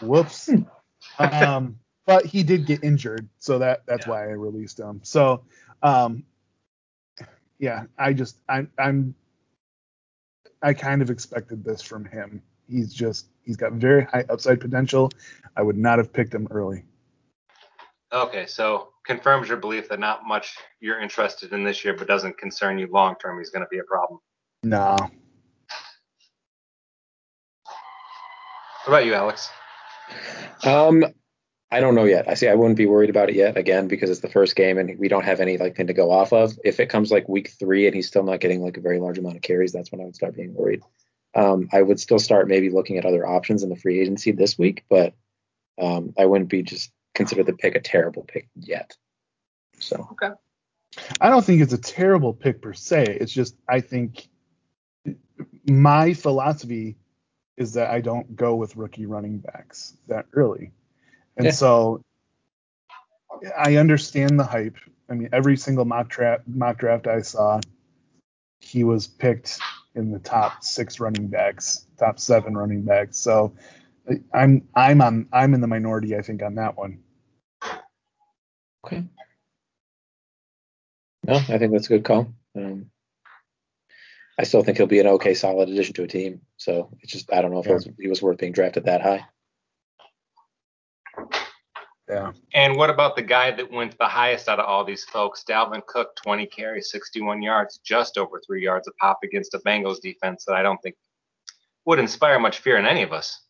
Whoops. 0.00 0.50
um, 1.20 1.78
but 2.06 2.26
he 2.26 2.42
did 2.42 2.66
get 2.66 2.82
injured, 2.82 3.28
so 3.38 3.58
that 3.58 3.82
that's 3.86 4.06
yeah. 4.06 4.12
why 4.12 4.22
I 4.22 4.32
released 4.32 4.78
him. 4.78 5.00
So, 5.02 5.42
um, 5.82 6.24
yeah, 7.58 7.84
I 7.98 8.12
just 8.12 8.38
I, 8.48 8.66
I'm 8.78 9.14
I 10.62 10.74
kind 10.74 11.02
of 11.02 11.10
expected 11.10 11.64
this 11.64 11.82
from 11.82 12.04
him. 12.04 12.42
He's 12.68 12.92
just 12.92 13.28
he's 13.44 13.56
got 13.56 13.72
very 13.72 14.04
high 14.04 14.24
upside 14.28 14.60
potential. 14.60 15.10
I 15.56 15.62
would 15.62 15.78
not 15.78 15.98
have 15.98 16.12
picked 16.12 16.34
him 16.34 16.48
early. 16.50 16.84
Okay, 18.12 18.46
so 18.46 18.88
confirms 19.06 19.48
your 19.48 19.58
belief 19.58 19.88
that 19.88 20.00
not 20.00 20.26
much 20.26 20.56
you're 20.80 21.00
interested 21.00 21.52
in 21.52 21.62
this 21.62 21.84
year, 21.84 21.94
but 21.94 22.08
doesn't 22.08 22.36
concern 22.38 22.78
you 22.78 22.88
long 22.90 23.14
term. 23.16 23.38
He's 23.38 23.50
going 23.50 23.64
to 23.64 23.68
be 23.70 23.78
a 23.78 23.84
problem. 23.84 24.20
No. 24.62 24.96
What 28.84 28.88
about 28.88 29.04
you, 29.04 29.14
Alex? 29.14 29.50
Um, 30.64 31.04
I 31.72 31.80
don't 31.80 31.94
know 31.94 32.04
yet. 32.04 32.28
I 32.28 32.34
see. 32.34 32.48
I 32.48 32.54
wouldn't 32.54 32.76
be 32.76 32.86
worried 32.86 33.10
about 33.10 33.30
it 33.30 33.36
yet. 33.36 33.56
Again, 33.56 33.86
because 33.86 34.10
it's 34.10 34.20
the 34.20 34.28
first 34.28 34.56
game 34.56 34.76
and 34.78 34.98
we 34.98 35.08
don't 35.08 35.24
have 35.24 35.40
any 35.40 35.56
like 35.56 35.76
thing 35.76 35.86
to 35.86 35.92
go 35.92 36.10
off 36.10 36.32
of. 36.32 36.58
If 36.64 36.80
it 36.80 36.88
comes 36.88 37.12
like 37.12 37.28
week 37.28 37.50
three 37.58 37.86
and 37.86 37.94
he's 37.94 38.08
still 38.08 38.24
not 38.24 38.40
getting 38.40 38.60
like 38.60 38.76
a 38.76 38.80
very 38.80 38.98
large 38.98 39.18
amount 39.18 39.36
of 39.36 39.42
carries, 39.42 39.72
that's 39.72 39.92
when 39.92 40.00
I 40.00 40.04
would 40.04 40.16
start 40.16 40.34
being 40.34 40.54
worried. 40.54 40.82
Um, 41.34 41.68
I 41.72 41.80
would 41.80 42.00
still 42.00 42.18
start 42.18 42.48
maybe 42.48 42.70
looking 42.70 42.98
at 42.98 43.06
other 43.06 43.24
options 43.24 43.62
in 43.62 43.68
the 43.68 43.76
free 43.76 44.00
agency 44.00 44.32
this 44.32 44.58
week, 44.58 44.84
but 44.90 45.14
um, 45.80 46.12
I 46.18 46.26
wouldn't 46.26 46.50
be 46.50 46.62
just 46.62 46.90
consider 47.14 47.44
the 47.44 47.52
pick 47.52 47.76
a 47.76 47.80
terrible 47.80 48.24
pick 48.24 48.48
yet. 48.56 48.96
So 49.78 50.08
okay. 50.12 50.34
I 51.20 51.30
don't 51.30 51.44
think 51.44 51.62
it's 51.62 51.72
a 51.72 51.78
terrible 51.78 52.34
pick 52.34 52.60
per 52.60 52.72
se. 52.72 53.18
It's 53.20 53.32
just 53.32 53.54
I 53.68 53.80
think 53.80 54.28
my 55.68 56.14
philosophy 56.14 56.96
is 57.60 57.74
that 57.74 57.90
I 57.90 58.00
don't 58.00 58.34
go 58.34 58.56
with 58.56 58.74
rookie 58.76 59.04
running 59.04 59.38
backs 59.38 59.94
that 60.08 60.26
early. 60.32 60.72
And 61.36 61.44
Yeah. 61.46 61.52
so 61.52 62.02
I 63.56 63.76
understand 63.76 64.40
the 64.40 64.44
hype. 64.44 64.76
I 65.10 65.14
mean, 65.14 65.28
every 65.32 65.56
single 65.58 65.84
mock 65.84 66.08
draft 66.08 66.48
mock 66.48 66.78
draft 66.78 67.06
I 67.06 67.20
saw, 67.20 67.60
he 68.60 68.82
was 68.82 69.06
picked 69.06 69.60
in 69.94 70.10
the 70.10 70.18
top 70.18 70.64
six 70.64 71.00
running 71.00 71.28
backs, 71.28 71.86
top 71.98 72.18
seven 72.18 72.56
running 72.56 72.82
backs. 72.82 73.18
So 73.18 73.52
I'm 74.32 74.66
I'm 74.74 75.02
on 75.02 75.28
I'm 75.30 75.52
in 75.52 75.60
the 75.60 75.66
minority, 75.66 76.16
I 76.16 76.22
think, 76.22 76.42
on 76.42 76.54
that 76.54 76.78
one. 76.78 77.02
okay. 78.86 79.04
No, 81.24 81.34
I 81.34 81.58
think 81.58 81.72
that's 81.72 81.86
a 81.86 81.90
good 81.90 82.04
call. 82.04 82.32
Um, 82.56 82.90
I 84.40 84.44
still 84.44 84.62
think 84.62 84.78
he'll 84.78 84.86
be 84.86 85.00
an 85.00 85.06
okay, 85.06 85.34
solid 85.34 85.68
addition 85.68 85.92
to 85.96 86.04
a 86.04 86.08
team. 86.08 86.40
So 86.56 86.96
it's 87.02 87.12
just 87.12 87.30
I 87.30 87.42
don't 87.42 87.50
know 87.50 87.60
if 87.60 87.66
it 87.66 87.74
was, 87.74 87.88
he 88.00 88.08
was 88.08 88.22
worth 88.22 88.38
being 88.38 88.52
drafted 88.52 88.86
that 88.86 89.02
high. 89.02 89.26
Yeah. 92.08 92.32
And 92.54 92.76
what 92.76 92.88
about 92.88 93.16
the 93.16 93.22
guy 93.22 93.50
that 93.50 93.70
went 93.70 93.98
the 93.98 94.06
highest 94.06 94.48
out 94.48 94.58
of 94.58 94.64
all 94.64 94.82
these 94.82 95.04
folks? 95.04 95.44
Dalvin 95.46 95.84
Cook, 95.84 96.16
20 96.24 96.46
carries, 96.46 96.90
61 96.90 97.42
yards, 97.42 97.80
just 97.84 98.16
over 98.16 98.40
three 98.46 98.64
yards 98.64 98.88
a 98.88 98.92
pop 98.92 99.18
against 99.22 99.52
a 99.52 99.58
Bengals 99.58 100.00
defense 100.00 100.46
that 100.46 100.56
I 100.56 100.62
don't 100.62 100.78
think 100.78 100.96
would 101.84 101.98
inspire 101.98 102.38
much 102.38 102.60
fear 102.60 102.78
in 102.78 102.86
any 102.86 103.02
of 103.02 103.12
us. 103.12 103.42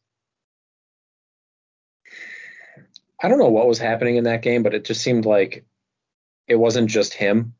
I 3.22 3.28
don't 3.28 3.38
know 3.38 3.48
what 3.48 3.68
was 3.68 3.78
happening 3.78 4.16
in 4.16 4.24
that 4.24 4.42
game, 4.42 4.64
but 4.64 4.74
it 4.74 4.84
just 4.84 5.02
seemed 5.02 5.24
like 5.24 5.64
it 6.48 6.56
wasn't 6.56 6.90
just 6.90 7.14
him. 7.14 7.54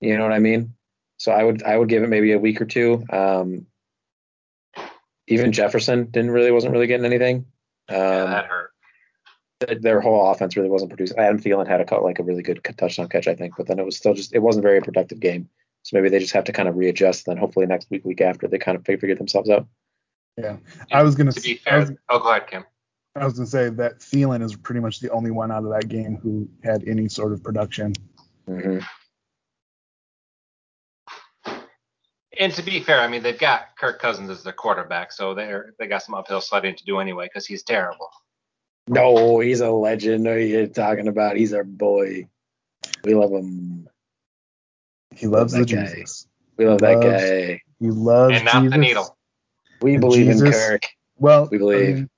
You 0.00 0.18
know 0.18 0.24
what 0.24 0.32
I 0.32 0.40
mean? 0.40 0.74
So 1.18 1.32
I 1.32 1.42
would 1.44 1.62
I 1.62 1.76
would 1.76 1.88
give 1.88 2.02
it 2.02 2.08
maybe 2.08 2.32
a 2.32 2.38
week 2.38 2.60
or 2.60 2.64
two. 2.64 3.04
Um, 3.10 3.66
even 5.26 5.52
Jefferson 5.52 6.06
didn't 6.06 6.30
really 6.30 6.50
wasn't 6.50 6.72
really 6.72 6.86
getting 6.86 7.04
anything. 7.06 7.44
Yeah, 7.90 7.96
Um, 7.96 8.30
that 8.30 8.46
hurt. 8.46 8.70
th- 9.60 9.80
their 9.82 10.00
whole 10.00 10.30
offense 10.30 10.56
really 10.56 10.70
wasn't 10.70 10.90
producing. 10.90 11.18
Adam 11.18 11.38
Thielen 11.40 11.66
had 11.68 11.80
a 11.80 11.84
cut 11.84 12.02
like 12.02 12.18
a 12.18 12.22
really 12.22 12.42
good 12.42 12.60
touchdown 12.76 13.08
catch, 13.08 13.28
I 13.28 13.34
think, 13.34 13.54
but 13.56 13.66
then 13.66 13.78
it 13.78 13.84
was 13.84 13.96
still 13.96 14.14
just 14.14 14.34
it 14.34 14.38
wasn't 14.38 14.64
a 14.64 14.68
very 14.68 14.80
productive 14.80 15.20
game. 15.20 15.48
So 15.82 15.96
maybe 15.96 16.08
they 16.08 16.18
just 16.18 16.32
have 16.32 16.44
to 16.44 16.52
kind 16.52 16.68
of 16.68 16.76
readjust. 16.76 17.26
Then 17.26 17.36
hopefully 17.36 17.66
next 17.66 17.90
week, 17.90 18.04
week 18.04 18.20
after, 18.20 18.46
they 18.48 18.58
kind 18.58 18.76
of 18.76 18.84
figure 18.84 19.14
themselves 19.14 19.50
out. 19.50 19.66
Yeah, 20.36 20.56
I 20.92 21.02
was 21.02 21.14
gonna 21.14 21.32
To 21.32 21.40
be 21.40 21.54
s- 21.54 21.60
I 21.66 21.78
was, 21.78 21.88
fair, 21.88 21.98
oh, 22.10 22.18
go 22.20 22.30
ahead, 22.30 22.46
Kim. 22.46 22.64
I 23.16 23.24
was 23.24 23.34
gonna 23.34 23.46
say 23.46 23.70
that 23.70 23.98
Thielen 23.98 24.42
is 24.42 24.54
pretty 24.54 24.80
much 24.80 25.00
the 25.00 25.10
only 25.10 25.30
one 25.32 25.50
out 25.50 25.64
of 25.64 25.70
that 25.72 25.88
game 25.88 26.16
who 26.22 26.48
had 26.62 26.86
any 26.86 27.08
sort 27.08 27.32
of 27.32 27.42
production. 27.42 27.92
hmm 28.46 28.78
And 32.38 32.52
to 32.54 32.62
be 32.62 32.80
fair, 32.80 33.00
I 33.00 33.08
mean 33.08 33.22
they've 33.22 33.38
got 33.38 33.76
Kirk 33.76 34.00
Cousins 34.00 34.30
as 34.30 34.42
their 34.44 34.52
quarterback, 34.52 35.10
so 35.12 35.34
they're 35.34 35.74
they 35.78 35.86
got 35.88 36.02
some 36.02 36.14
uphill 36.14 36.40
sledding 36.40 36.76
to 36.76 36.84
do 36.84 37.00
anyway 37.00 37.26
because 37.26 37.46
he's 37.46 37.62
terrible. 37.64 38.10
No, 38.86 39.40
he's 39.40 39.60
a 39.60 39.70
legend. 39.70 40.24
What 40.24 40.34
are 40.36 40.40
you 40.40 40.66
talking 40.68 41.08
about? 41.08 41.36
He's 41.36 41.52
our 41.52 41.64
boy. 41.64 42.28
We 43.04 43.14
love 43.14 43.32
him. 43.32 43.88
He 45.14 45.26
loves 45.26 45.52
the 45.52 45.60
that 45.60 45.70
guy. 45.74 45.86
Jesus. 45.94 46.26
We 46.56 46.66
love 46.66 46.78
that 46.80 46.98
Loves- 46.98 47.06
guy. 47.22 47.62
He 47.80 47.90
loves 47.90 48.34
And 48.36 48.44
not 48.44 48.70
the 48.70 48.78
needle. 48.78 49.16
We 49.82 49.94
And 49.94 50.00
believe 50.00 50.28
in 50.28 50.40
Kirk. 50.50 50.86
Well, 51.16 51.48
We 51.50 51.58
believe. 51.58 51.88
I 51.88 51.92
mean, 52.00 52.10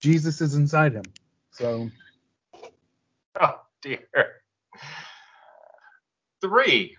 Jesus 0.00 0.40
is 0.40 0.54
inside 0.54 0.92
him. 0.94 1.04
So 1.52 1.90
Oh 3.40 3.60
dear. 3.82 4.00
Three. 6.40 6.96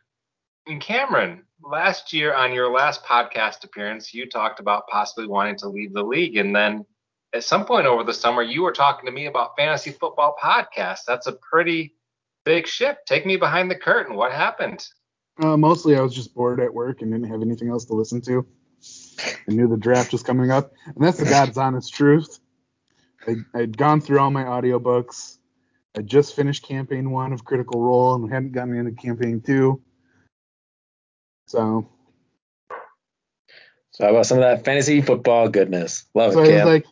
And 0.68 0.82
Cameron, 0.82 1.44
last 1.62 2.14
year 2.14 2.34
on 2.34 2.54
your 2.54 2.72
last 2.72 3.04
podcast 3.04 3.64
appearance, 3.64 4.14
you 4.14 4.28
talked 4.28 4.60
about 4.60 4.88
possibly 4.88 5.28
wanting 5.28 5.58
to 5.58 5.70
leave 5.70 5.94
the 5.94 6.04
league, 6.04 6.38
and 6.38 6.56
then 6.56 6.86
at 7.34 7.44
some 7.44 7.66
point 7.66 7.88
over 7.88 8.04
the 8.04 8.14
summer, 8.14 8.42
you 8.42 8.62
were 8.62 8.72
talking 8.72 9.06
to 9.06 9.12
me 9.12 9.26
about 9.26 9.58
fantasy 9.58 9.92
football 9.92 10.36
podcasts. 10.42 11.04
That's 11.06 11.28
a 11.28 11.34
pretty 11.34 11.96
big 12.46 12.68
shift. 12.68 13.00
Take 13.06 13.26
me 13.26 13.36
behind 13.36 13.70
the 13.70 13.76
curtain. 13.76 14.16
What 14.16 14.32
happened? 14.32 14.88
uh, 15.42 15.58
mostly 15.58 15.96
I 15.96 16.02
was 16.02 16.14
just 16.14 16.34
bored 16.34 16.60
at 16.60 16.74
work 16.74 17.02
and 17.02 17.12
didn't 17.12 17.30
have 17.30 17.42
anything 17.42 17.70
else 17.70 17.86
to 17.86 17.94
listen 17.94 18.22
to. 18.22 18.46
I 19.48 19.54
knew 19.54 19.68
the 19.68 19.78
draft 19.78 20.12
was 20.12 20.24
coming 20.24 20.52
up, 20.52 20.72
and 20.86 21.04
that's 21.04 21.18
the 21.18 21.26
God's 21.26 21.58
honest 21.58 21.94
truth. 21.94 22.40
I, 23.28 23.36
I'd 23.56 23.78
gone 23.78 24.02
through 24.02 24.20
all 24.20 24.32
my 24.32 24.44
audiobooks. 24.44 25.38
I 25.96 26.02
just 26.02 26.36
finished 26.36 26.64
campaign 26.64 27.12
one 27.12 27.34
of 27.34 27.44
Critical 27.44 27.82
Role 27.82 28.16
and 28.16 28.32
hadn't 28.32 28.52
gotten 28.52 28.76
into 28.76 28.92
campaign 28.92 29.42
two. 29.42 29.82
So, 31.48 31.88
So 33.92 34.04
how 34.06 34.12
about 34.12 34.26
some 34.26 34.38
of 34.38 34.44
that 34.44 34.64
fantasy 34.66 35.02
football 35.02 35.50
goodness? 35.50 36.06
Love 36.14 36.34
so 36.34 36.40
it, 36.44 36.44
I 36.44 36.52
was 36.52 36.52
Cam. 36.60 36.68
like, 36.68 36.86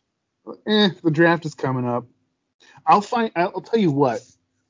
eh, 0.68 0.90
the 1.04 1.12
draft 1.12 1.46
is 1.46 1.54
coming 1.54 1.86
up. 1.88 2.06
I'll 2.88 3.02
find. 3.02 3.32
I'll 3.36 3.62
tell 3.62 3.80
you 3.80 3.92
what. 3.92 4.22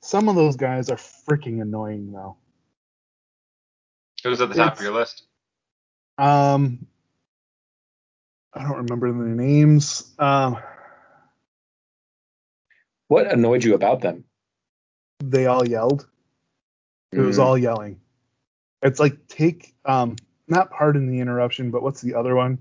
Some 0.01 0.29
of 0.29 0.35
those 0.35 0.55
guys 0.55 0.89
are 0.89 0.97
freaking 0.97 1.61
annoying 1.61 2.11
though. 2.11 2.37
Who's 4.23 4.41
at 4.41 4.49
the 4.49 4.55
top 4.55 4.73
It's- 4.73 4.79
of 4.79 4.83
your 4.85 4.93
list? 4.93 5.23
Um, 6.17 6.87
I 8.53 8.63
don't 8.63 8.77
remember 8.77 9.11
their 9.11 9.35
names. 9.35 10.13
Um, 10.17 10.57
what 13.07 13.31
annoyed 13.31 13.63
you 13.63 13.75
about 13.75 14.01
them? 14.01 14.23
they 15.23 15.45
all 15.45 15.67
yelled. 15.67 16.07
It 17.11 17.19
was 17.19 17.37
Mm, 17.37 17.43
all 17.43 17.57
yelling. 17.57 17.99
It's 18.85 18.99
like 18.99 19.27
take 19.27 19.73
um 19.85 20.15
not 20.47 20.69
pardon 20.69 21.07
the 21.07 21.19
interruption, 21.19 21.71
but 21.71 21.81
what's 21.81 22.01
the 22.01 22.13
other 22.13 22.35
one? 22.35 22.59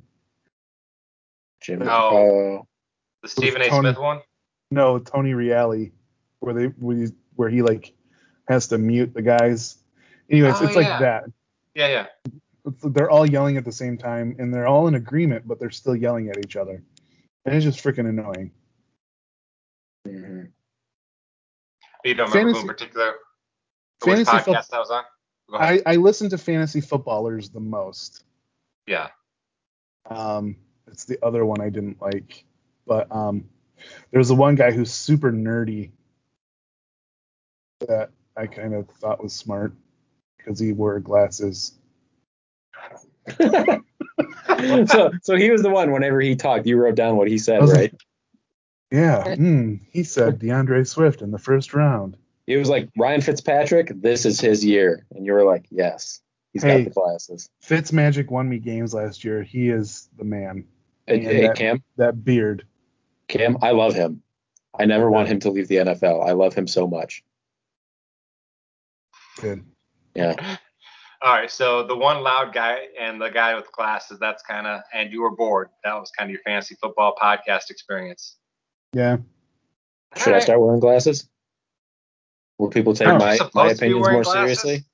Jim. 1.62 1.82
Oh. 1.82 1.88
Oh, 1.88 2.66
The 3.22 3.28
Stephen 3.28 3.60
A. 3.62 3.68
Tony- 3.68 3.88
Smith 3.90 3.98
one? 3.98 4.20
No, 4.70 4.98
Tony 4.98 5.32
Reali, 5.32 5.92
where 6.40 6.54
they 6.54 6.66
where, 6.66 6.96
he- 6.96 7.12
where 7.36 7.48
he 7.50 7.62
like 7.62 7.92
has 8.48 8.68
to 8.68 8.78
mute 8.78 9.12
the 9.14 9.22
guys. 9.22 9.76
Anyways, 10.30 10.54
Oh, 10.60 10.64
it's 10.66 10.76
like 10.76 10.86
that. 10.86 11.24
Yeah, 11.74 11.88
yeah. 11.88 12.06
It's, 12.66 12.82
they're 12.82 13.10
all 13.10 13.26
yelling 13.26 13.56
at 13.58 13.64
the 13.66 13.72
same 13.72 13.98
time, 13.98 14.36
and 14.38 14.52
they're 14.52 14.66
all 14.66 14.88
in 14.88 14.94
agreement, 14.94 15.46
but 15.46 15.60
they're 15.60 15.70
still 15.70 15.94
yelling 15.94 16.30
at 16.30 16.38
each 16.38 16.56
other. 16.56 16.82
And 17.44 17.54
it's 17.54 17.64
just 17.64 17.84
freaking 17.84 18.08
annoying. 18.08 18.50
mhm. 20.08 20.50
You 22.04 22.14
don't 22.14 22.30
remember 22.30 22.52
who 22.54 22.60
in 22.60 22.66
particular? 22.66 23.14
Which 24.02 24.16
Fantasy 24.26 24.30
podcast 24.30 24.44
football. 24.44 24.64
that 24.70 24.78
was 24.78 24.90
on? 24.90 25.04
Go 25.50 25.56
ahead. 25.56 25.82
I, 25.86 25.92
I 25.92 25.96
listen 25.96 26.30
to 26.30 26.38
fantasy 26.38 26.80
footballers 26.80 27.50
the 27.50 27.60
most. 27.60 28.24
yeah. 28.86 29.08
Um, 30.10 30.56
it's 30.86 31.06
the 31.06 31.18
other 31.24 31.46
one 31.46 31.60
I 31.62 31.70
didn't 31.70 32.00
like, 32.02 32.44
but 32.86 33.10
um, 33.10 33.48
there's 34.10 34.28
the 34.28 34.34
one 34.34 34.54
guy 34.54 34.70
who's 34.70 34.92
super 34.92 35.32
nerdy 35.32 35.90
that 37.88 38.10
I 38.36 38.46
kind 38.46 38.74
of 38.74 38.88
thought 39.00 39.22
was 39.22 39.32
smart 39.32 39.72
because 40.36 40.58
he 40.58 40.72
wore 40.72 41.00
glasses. 41.00 41.72
so 43.38 45.10
so 45.22 45.36
he 45.36 45.50
was 45.50 45.62
the 45.62 45.70
one. 45.70 45.90
Whenever 45.92 46.20
he 46.20 46.36
talked, 46.36 46.66
you 46.66 46.76
wrote 46.76 46.94
down 46.96 47.16
what 47.16 47.28
he 47.28 47.38
said, 47.38 47.58
I 47.58 47.62
was 47.62 47.72
like- 47.72 47.80
right? 47.80 47.94
Yeah, 48.90 49.34
hmm, 49.34 49.76
he 49.90 50.04
said 50.04 50.38
DeAndre 50.38 50.86
Swift 50.86 51.22
in 51.22 51.30
the 51.32 51.38
first 51.38 51.74
round. 51.74 52.16
He 52.46 52.56
was 52.56 52.68
like 52.68 52.90
Ryan 52.98 53.20
Fitzpatrick. 53.20 53.90
This 54.02 54.26
is 54.26 54.40
his 54.40 54.64
year, 54.64 55.06
and 55.12 55.24
you 55.24 55.32
were 55.32 55.44
like, 55.44 55.66
yes, 55.70 56.20
he's 56.52 56.62
Hey. 56.62 56.78
got 56.78 56.84
the 56.84 56.90
glasses. 57.00 57.48
Fitzmagic 57.66 58.30
won 58.30 58.48
me 58.48 58.58
games 58.58 58.92
last 58.92 59.24
year. 59.24 59.42
He 59.42 59.70
is 59.70 60.08
the 60.18 60.24
man. 60.24 60.64
Hey, 61.06 61.14
And 61.16 61.22
hey, 61.24 61.46
that- 61.46 61.56
Cam, 61.56 61.82
That 61.96 62.24
beard. 62.24 62.66
Cam, 63.28 63.56
I 63.62 63.70
love 63.70 63.94
him. 63.94 64.22
I 64.78 64.84
never 64.84 65.10
want 65.10 65.28
him 65.28 65.40
to 65.40 65.50
leave 65.50 65.68
the 65.68 65.76
NFL. 65.76 66.26
I 66.28 66.32
love 66.32 66.52
him 66.54 66.66
so 66.66 66.86
much. 66.86 67.22
Good. 69.40 69.64
Yeah. 70.14 70.56
All 71.22 71.32
right, 71.32 71.50
so 71.50 71.86
the 71.86 71.96
one 71.96 72.22
loud 72.22 72.52
guy 72.52 72.80
and 73.00 73.20
the 73.20 73.30
guy 73.30 73.54
with 73.54 73.72
glasses, 73.72 74.18
that's 74.18 74.42
kind 74.42 74.66
of, 74.66 74.82
and 74.92 75.10
you 75.10 75.22
were 75.22 75.30
bored. 75.34 75.70
That 75.82 75.94
was 75.94 76.10
kind 76.10 76.28
of 76.28 76.32
your 76.32 76.42
fantasy 76.42 76.74
football 76.80 77.14
podcast 77.20 77.70
experience. 77.70 78.36
Yeah. 78.92 79.16
Should 80.16 80.26
All 80.28 80.32
I 80.32 80.36
right. 80.36 80.42
start 80.42 80.60
wearing 80.60 80.80
glasses? 80.80 81.28
Will 82.58 82.70
people 82.70 82.94
take 82.94 83.08
my, 83.08 83.38
my 83.54 83.70
opinions 83.70 84.08
more 84.08 84.22
glasses? 84.22 84.60
seriously? 84.60 84.84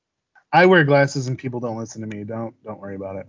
I 0.53 0.67
wear 0.67 0.85
glasses 0.85 1.29
and 1.29 1.39
people 1.39 1.61
don't 1.61 1.79
listen 1.79 2.01
to 2.01 2.07
me. 2.07 2.25
Don't 2.25 2.55
don't 2.65 2.81
worry 2.81 2.97
about 2.97 3.17
it. 3.17 3.27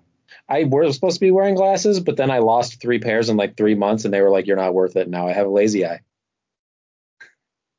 I 0.48 0.64
was 0.64 0.96
supposed 0.96 1.16
to 1.16 1.20
be 1.20 1.32
wearing 1.32 1.56
glasses, 1.56 2.00
but 2.00 2.18
then 2.18 2.32
I 2.32 2.40
lost 2.40 2.82
three 2.82 3.00
pairs 3.00 3.30
in 3.30 3.38
like 3.38 3.58
three 3.58 3.76
months, 3.76 4.06
and 4.06 4.14
they 4.14 4.22
were 4.22 4.30
like, 4.30 4.48
"You're 4.48 4.58
not 4.58 4.74
worth 4.74 4.96
it." 4.96 5.10
Now 5.10 5.28
I 5.28 5.34
have 5.34 5.48
a 5.48 5.50
lazy 5.50 5.86
eye. 5.86 6.00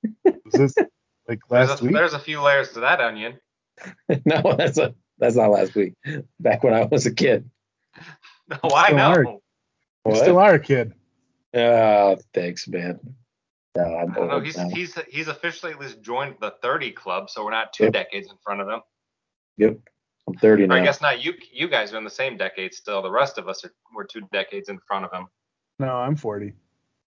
Was 0.24 0.52
this 0.52 0.74
like 1.28 1.40
There's 1.48 1.68
last 1.70 1.80
a, 1.80 1.84
week? 1.84 1.94
there's 1.94 2.12
a 2.12 2.18
few 2.18 2.40
layers 2.40 2.72
to 2.72 2.80
that 2.80 3.00
onion. 3.00 3.38
no, 4.24 4.54
that's 4.56 4.78
a 4.78 4.94
that's 5.18 5.36
not 5.36 5.50
last 5.50 5.74
week. 5.74 5.94
Back 6.40 6.62
when 6.62 6.74
I 6.74 6.84
was 6.84 7.06
a 7.06 7.14
kid. 7.14 7.48
Oh, 8.62 8.74
I 8.74 8.86
still 8.86 8.96
know. 8.98 9.40
are. 10.04 10.10
You 10.10 10.16
still 10.16 10.38
are 10.38 10.54
a 10.54 10.58
kid. 10.58 10.92
Oh, 11.54 12.18
thanks, 12.34 12.68
man. 12.68 13.00
No, 13.74 13.84
I'm 13.84 14.10
I 14.10 14.14
don't 14.14 14.28
know. 14.28 14.40
He's 14.40 14.56
now. 14.56 14.68
he's 14.68 14.94
he's 15.08 15.28
officially 15.28 15.72
at 15.72 15.80
least 15.80 16.02
joined 16.02 16.36
the 16.40 16.54
30 16.62 16.92
club, 16.92 17.30
so 17.30 17.44
we're 17.44 17.50
not 17.52 17.72
two 17.72 17.84
Yep. 17.84 17.92
decades 17.94 18.30
in 18.30 18.36
front 18.44 18.60
of 18.60 18.68
him. 18.68 18.80
Yep. 19.56 19.78
I'm 20.28 20.34
30 20.34 20.64
Or 20.64 20.66
now. 20.68 20.74
I 20.76 20.84
guess 20.84 21.00
not. 21.00 21.24
You 21.24 21.34
you 21.50 21.68
guys 21.68 21.92
are 21.94 21.98
in 21.98 22.04
the 22.04 22.10
same 22.10 22.36
decade 22.36 22.74
still. 22.74 23.00
The 23.02 23.10
rest 23.10 23.38
of 23.38 23.48
us 23.48 23.64
are 23.64 23.72
we're 23.94 24.04
two 24.04 24.22
decades 24.32 24.68
in 24.68 24.78
front 24.86 25.04
of 25.06 25.12
him. 25.12 25.26
No, 25.78 25.96
I'm 25.96 26.16
40. 26.16 26.52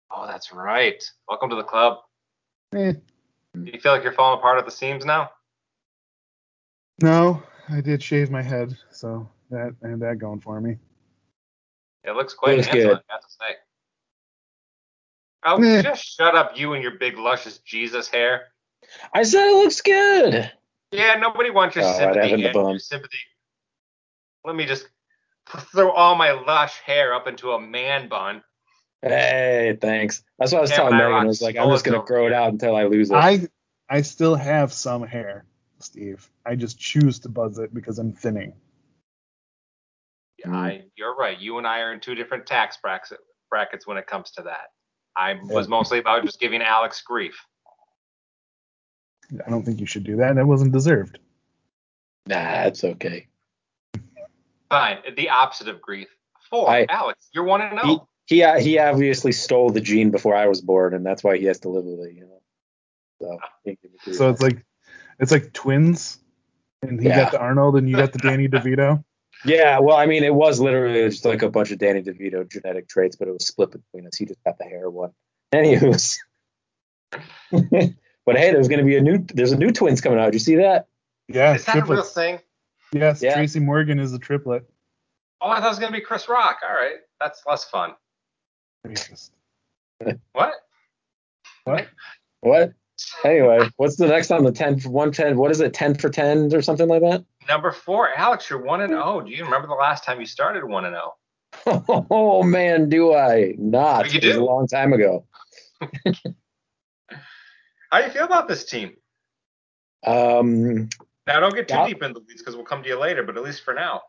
Oh, 0.09 0.25
that's 0.25 0.51
right. 0.51 1.01
Welcome 1.29 1.49
to 1.51 1.55
the 1.55 1.63
club. 1.63 1.99
Eh, 2.73 2.93
Do 3.53 3.71
you 3.71 3.79
feel 3.79 3.91
like 3.91 4.03
you're 4.03 4.13
falling 4.13 4.39
apart 4.39 4.57
at 4.57 4.65
the 4.65 4.71
seams 4.71 5.05
now? 5.05 5.29
no, 7.01 7.43
I 7.69 7.81
did 7.81 8.01
shave 8.01 8.31
my 8.31 8.41
head, 8.41 8.75
so 8.91 9.29
that 9.51 9.75
and 9.83 10.01
that 10.01 10.17
going 10.17 10.39
for 10.39 10.59
me. 10.59 10.77
It 12.03 12.11
looks 12.15 12.33
quite 12.33 12.55
Looks 12.57 12.67
handsome, 12.67 12.89
good. 12.89 13.01
I 13.09 13.13
have 13.13 13.21
to 13.21 13.29
say. 13.29 13.55
Oh, 15.45 15.57
Meh. 15.59 15.81
just 15.81 16.03
shut 16.03 16.35
up, 16.35 16.57
you 16.57 16.73
and 16.73 16.83
your 16.83 16.97
big 16.99 17.17
luscious 17.17 17.59
Jesus 17.59 18.07
hair. 18.07 18.47
I 19.13 19.23
said 19.23 19.47
it 19.49 19.55
looks 19.55 19.81
good. 19.81 20.51
Yeah, 20.91 21.15
nobody 21.15 21.49
wants 21.49 21.75
your 21.75 21.85
Oh, 21.85 21.97
sympathy. 21.97 22.19
have 22.19 22.29
it 22.31 22.33
in 22.45 22.53
the 22.53 22.59
your 22.71 22.79
sympathy. 22.79 23.17
Let 24.45 24.55
me 24.55 24.65
just 24.65 24.87
throw 25.71 25.91
all 25.91 26.15
my 26.15 26.31
lush 26.31 26.79
hair 26.79 27.13
up 27.13 27.27
into 27.27 27.51
a 27.51 27.59
man 27.59 28.09
bun. 28.09 28.43
Hey, 29.01 29.77
thanks. 29.79 30.23
That's 30.39 30.51
what 30.51 30.59
I 30.59 30.61
was 30.61 30.71
Yeah, 30.71 30.77
telling 30.77 30.97
but 30.97 31.03
I 31.05 31.07
Megan. 31.09 31.23
I 31.23 31.25
was 31.25 31.41
like, 31.41 31.57
I'm 31.57 31.69
just 31.71 31.85
gonna 31.85 31.97
skulls 31.97 32.07
grow 32.07 32.27
it 32.27 32.33
out 32.33 32.51
until 32.51 32.75
I 32.75 32.85
lose 32.85 33.11
it. 33.11 33.15
I 33.15 33.47
I 33.89 34.01
still 34.01 34.35
have 34.35 34.73
some 34.73 35.03
hair, 35.03 35.45
Steve. 35.79 36.29
I 36.45 36.55
just 36.55 36.79
choose 36.79 37.19
to 37.19 37.29
buzz 37.29 37.59
it 37.59 37.73
because 37.73 37.99
I'm 37.99 38.11
thinning. 38.11 38.53
Yeah, 40.39 40.51
I, 40.51 40.81
you're 40.95 41.15
right. 41.15 41.39
You 41.39 41.57
and 41.57 41.65
I 41.65 41.79
are 41.79 41.93
in 41.93 41.99
two 41.99 42.15
different 42.15 42.45
tax 42.45 42.77
brackets 42.77 43.13
brackets 43.49 43.87
when 43.87 43.97
it 43.97 44.07
comes 44.07 44.31
to 44.31 44.43
that. 44.43 44.67
I 45.17 45.39
was 45.43 45.67
mostly 45.67 45.97
about 45.99 46.23
just 46.25 46.39
giving 46.39 46.61
Alex 46.61 47.01
grief. 47.01 47.35
I 49.45 49.49
don't 49.49 49.63
think 49.63 49.79
you 49.79 49.85
should 49.85 50.03
do 50.03 50.17
that. 50.17 50.35
That 50.35 50.45
wasn't 50.45 50.71
deserved. 50.71 51.19
Nah, 52.27 52.63
it's 52.63 52.83
okay. 52.83 53.27
Fine. 54.69 54.97
The 55.15 55.29
opposite 55.29 55.67
of 55.69 55.81
grief. 55.81 56.07
Four. 56.49 56.69
I- 56.69 56.85
Alex, 56.89 57.29
you're 57.33 57.43
one 57.43 57.61
and 57.61 57.77
He 57.79 57.87
zero. 57.87 58.07
he 58.27 58.43
uh, 58.43 58.59
he 58.59 58.79
obviously 58.79 59.31
stole 59.31 59.69
the 59.69 59.81
gene 59.81 60.11
before 60.11 60.35
I 60.35 60.47
was 60.47 60.61
born, 60.61 60.93
and 60.93 61.05
that's 61.05 61.23
why 61.23 61.37
he 61.37 61.45
has 61.45 61.59
to 61.61 61.69
live 61.69 61.83
with 61.85 62.07
it. 62.07 62.13
You 62.15 62.21
know. 62.21 62.41
So, 63.19 63.37
can't 63.65 63.81
give 63.81 63.91
a 63.91 64.03
grief. 64.03 64.15
So 64.17 64.29
it's 64.29 64.41
like 64.41 64.63
it's 65.19 65.31
like 65.31 65.51
twins, 65.53 66.19
and 66.83 67.01
he 67.01 67.07
Yeah. 67.07 67.23
got 67.23 67.31
the 67.31 67.39
Arnold, 67.39 67.75
and 67.77 67.89
you 67.89 67.95
got 67.97 68.13
the 68.13 68.19
Danny 68.19 68.47
DeVito. 68.49 69.03
Yeah. 69.47 69.79
Well, 69.79 69.97
I 69.97 70.05
mean, 70.05 70.23
it 70.23 70.33
was 70.33 70.59
literally 70.59 71.09
just 71.09 71.25
like 71.25 71.41
a 71.41 71.49
bunch 71.49 71.71
of 71.71 71.79
Danny 71.79 72.01
DeVito 72.01 72.49
genetic 72.49 72.87
traits, 72.87 73.15
but 73.15 73.27
it 73.27 73.31
was 73.31 73.47
split 73.47 73.71
between 73.71 74.07
us. 74.07 74.15
He 74.15 74.25
just 74.25 74.43
got 74.43 74.57
the 74.57 74.65
hair 74.65 74.89
one. 74.89 75.11
Anywho's. 75.53 76.19
but 77.11 78.37
hey, 78.37 78.51
there's 78.51 78.67
gonna 78.67 78.83
be 78.83 78.97
a 78.97 79.01
new. 79.01 79.19
There's 79.33 79.53
a 79.53 79.57
new 79.57 79.71
twins 79.71 80.01
coming 80.01 80.19
out. 80.19 80.25
Did 80.25 80.33
you 80.35 80.39
see 80.39 80.55
that? 80.57 80.87
Yeah, 81.29 81.55
Is 81.55 81.65
that 81.65 81.77
a 81.77 81.85
real 81.85 82.03
thing? 82.03 82.39
Yes, 82.93 83.21
Yeah. 83.21 83.33
Tracy 83.33 83.59
Morgan 83.59 83.99
is 83.99 84.13
a 84.13 84.19
triplet. 84.19 84.63
Oh, 85.41 85.49
I 85.49 85.59
thought 85.59 85.67
it 85.67 85.69
was 85.69 85.79
gonna 85.79 85.91
be 85.91 86.01
Chris 86.01 86.29
Rock. 86.29 86.59
All 86.67 86.75
right, 86.75 86.97
that's 87.19 87.43
less 87.45 87.65
fun. 87.65 87.95
What? 90.33 90.53
What? 91.63 91.87
What? 92.41 92.73
Anyway, 93.23 93.69
what's 93.77 93.95
the 93.95 94.07
next 94.07 94.31
on 94.31 94.43
the 94.43 94.51
10 94.51 94.79
for 94.79 94.89
110? 94.89 95.37
What 95.37 95.51
is 95.51 95.59
it? 95.59 95.73
10 95.73 95.95
for 95.95 96.09
10 96.09 96.53
or 96.53 96.61
something 96.61 96.87
like 96.87 97.01
that? 97.01 97.23
Number 97.47 97.71
four, 97.71 98.09
Alex, 98.15 98.49
you're 98.49 98.61
one 98.61 98.81
and 98.81 98.91
zero. 98.91 99.21
Do 99.21 99.31
you 99.31 99.45
remember 99.45 99.67
the 99.67 99.73
last 99.73 100.03
time 100.03 100.19
you 100.19 100.25
started 100.25 100.63
one 100.63 100.85
and 100.85 100.95
oh? 100.95 101.13
zero? 101.63 102.05
Oh 102.11 102.43
man, 102.43 102.89
do 102.89 103.13
I 103.13 103.55
not? 103.57 104.05
Oh, 104.05 104.09
you 104.09 104.19
It 104.21 104.27
was 104.27 104.35
a 104.37 104.43
long 104.43 104.67
time 104.67 104.93
ago. 104.93 105.25
How 107.89 107.99
do 107.99 108.05
you 108.05 108.11
feel 108.11 108.25
about 108.25 108.47
this 108.47 108.65
team? 108.65 108.97
Um, 110.05 110.89
Now, 111.25 111.39
don't 111.39 111.55
get 111.55 111.67
too 111.67 111.75
Yeah. 111.75 111.87
deep 111.87 112.03
into 112.03 112.19
the 112.19 112.25
weeds 112.27 112.41
because 112.41 112.55
we'll 112.55 112.65
come 112.65 112.83
to 112.83 112.89
you 112.89 112.99
later. 112.99 113.23
But 113.23 113.37
at 113.37 113.43
least 113.43 113.63
for 113.63 113.73
now, 113.73 114.01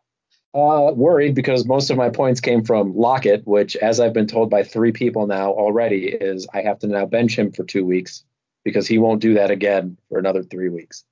uh, 0.55 0.93
worried 0.95 1.35
because 1.35 1.67
most 1.67 1.91
of 1.91 1.97
my 1.97 2.11
points 2.11 2.41
came 2.41 2.65
from 2.65 2.97
Lockett, 2.97 3.47
which, 3.47 3.77
as 3.77 4.01
I've 4.01 4.13
been 4.13 4.27
told 4.27 4.51
by 4.51 4.63
three 4.65 4.93
people 4.93 5.27
now 5.27 5.53
already, 5.53 6.09
is 6.09 6.49
I 6.53 6.63
have 6.63 6.81
to 6.81 6.87
now 6.87 7.07
bench 7.07 7.39
him 7.39 7.53
for 7.53 7.65
two 7.65 7.85
weeks 7.85 8.25
because 8.69 8.87
he 8.87 8.99
won't 8.99 9.23
do 9.23 9.35
that 9.35 9.51
again 9.51 9.97
for 10.09 10.19
another 10.19 10.43
three 10.43 10.69
weeks, 10.69 11.05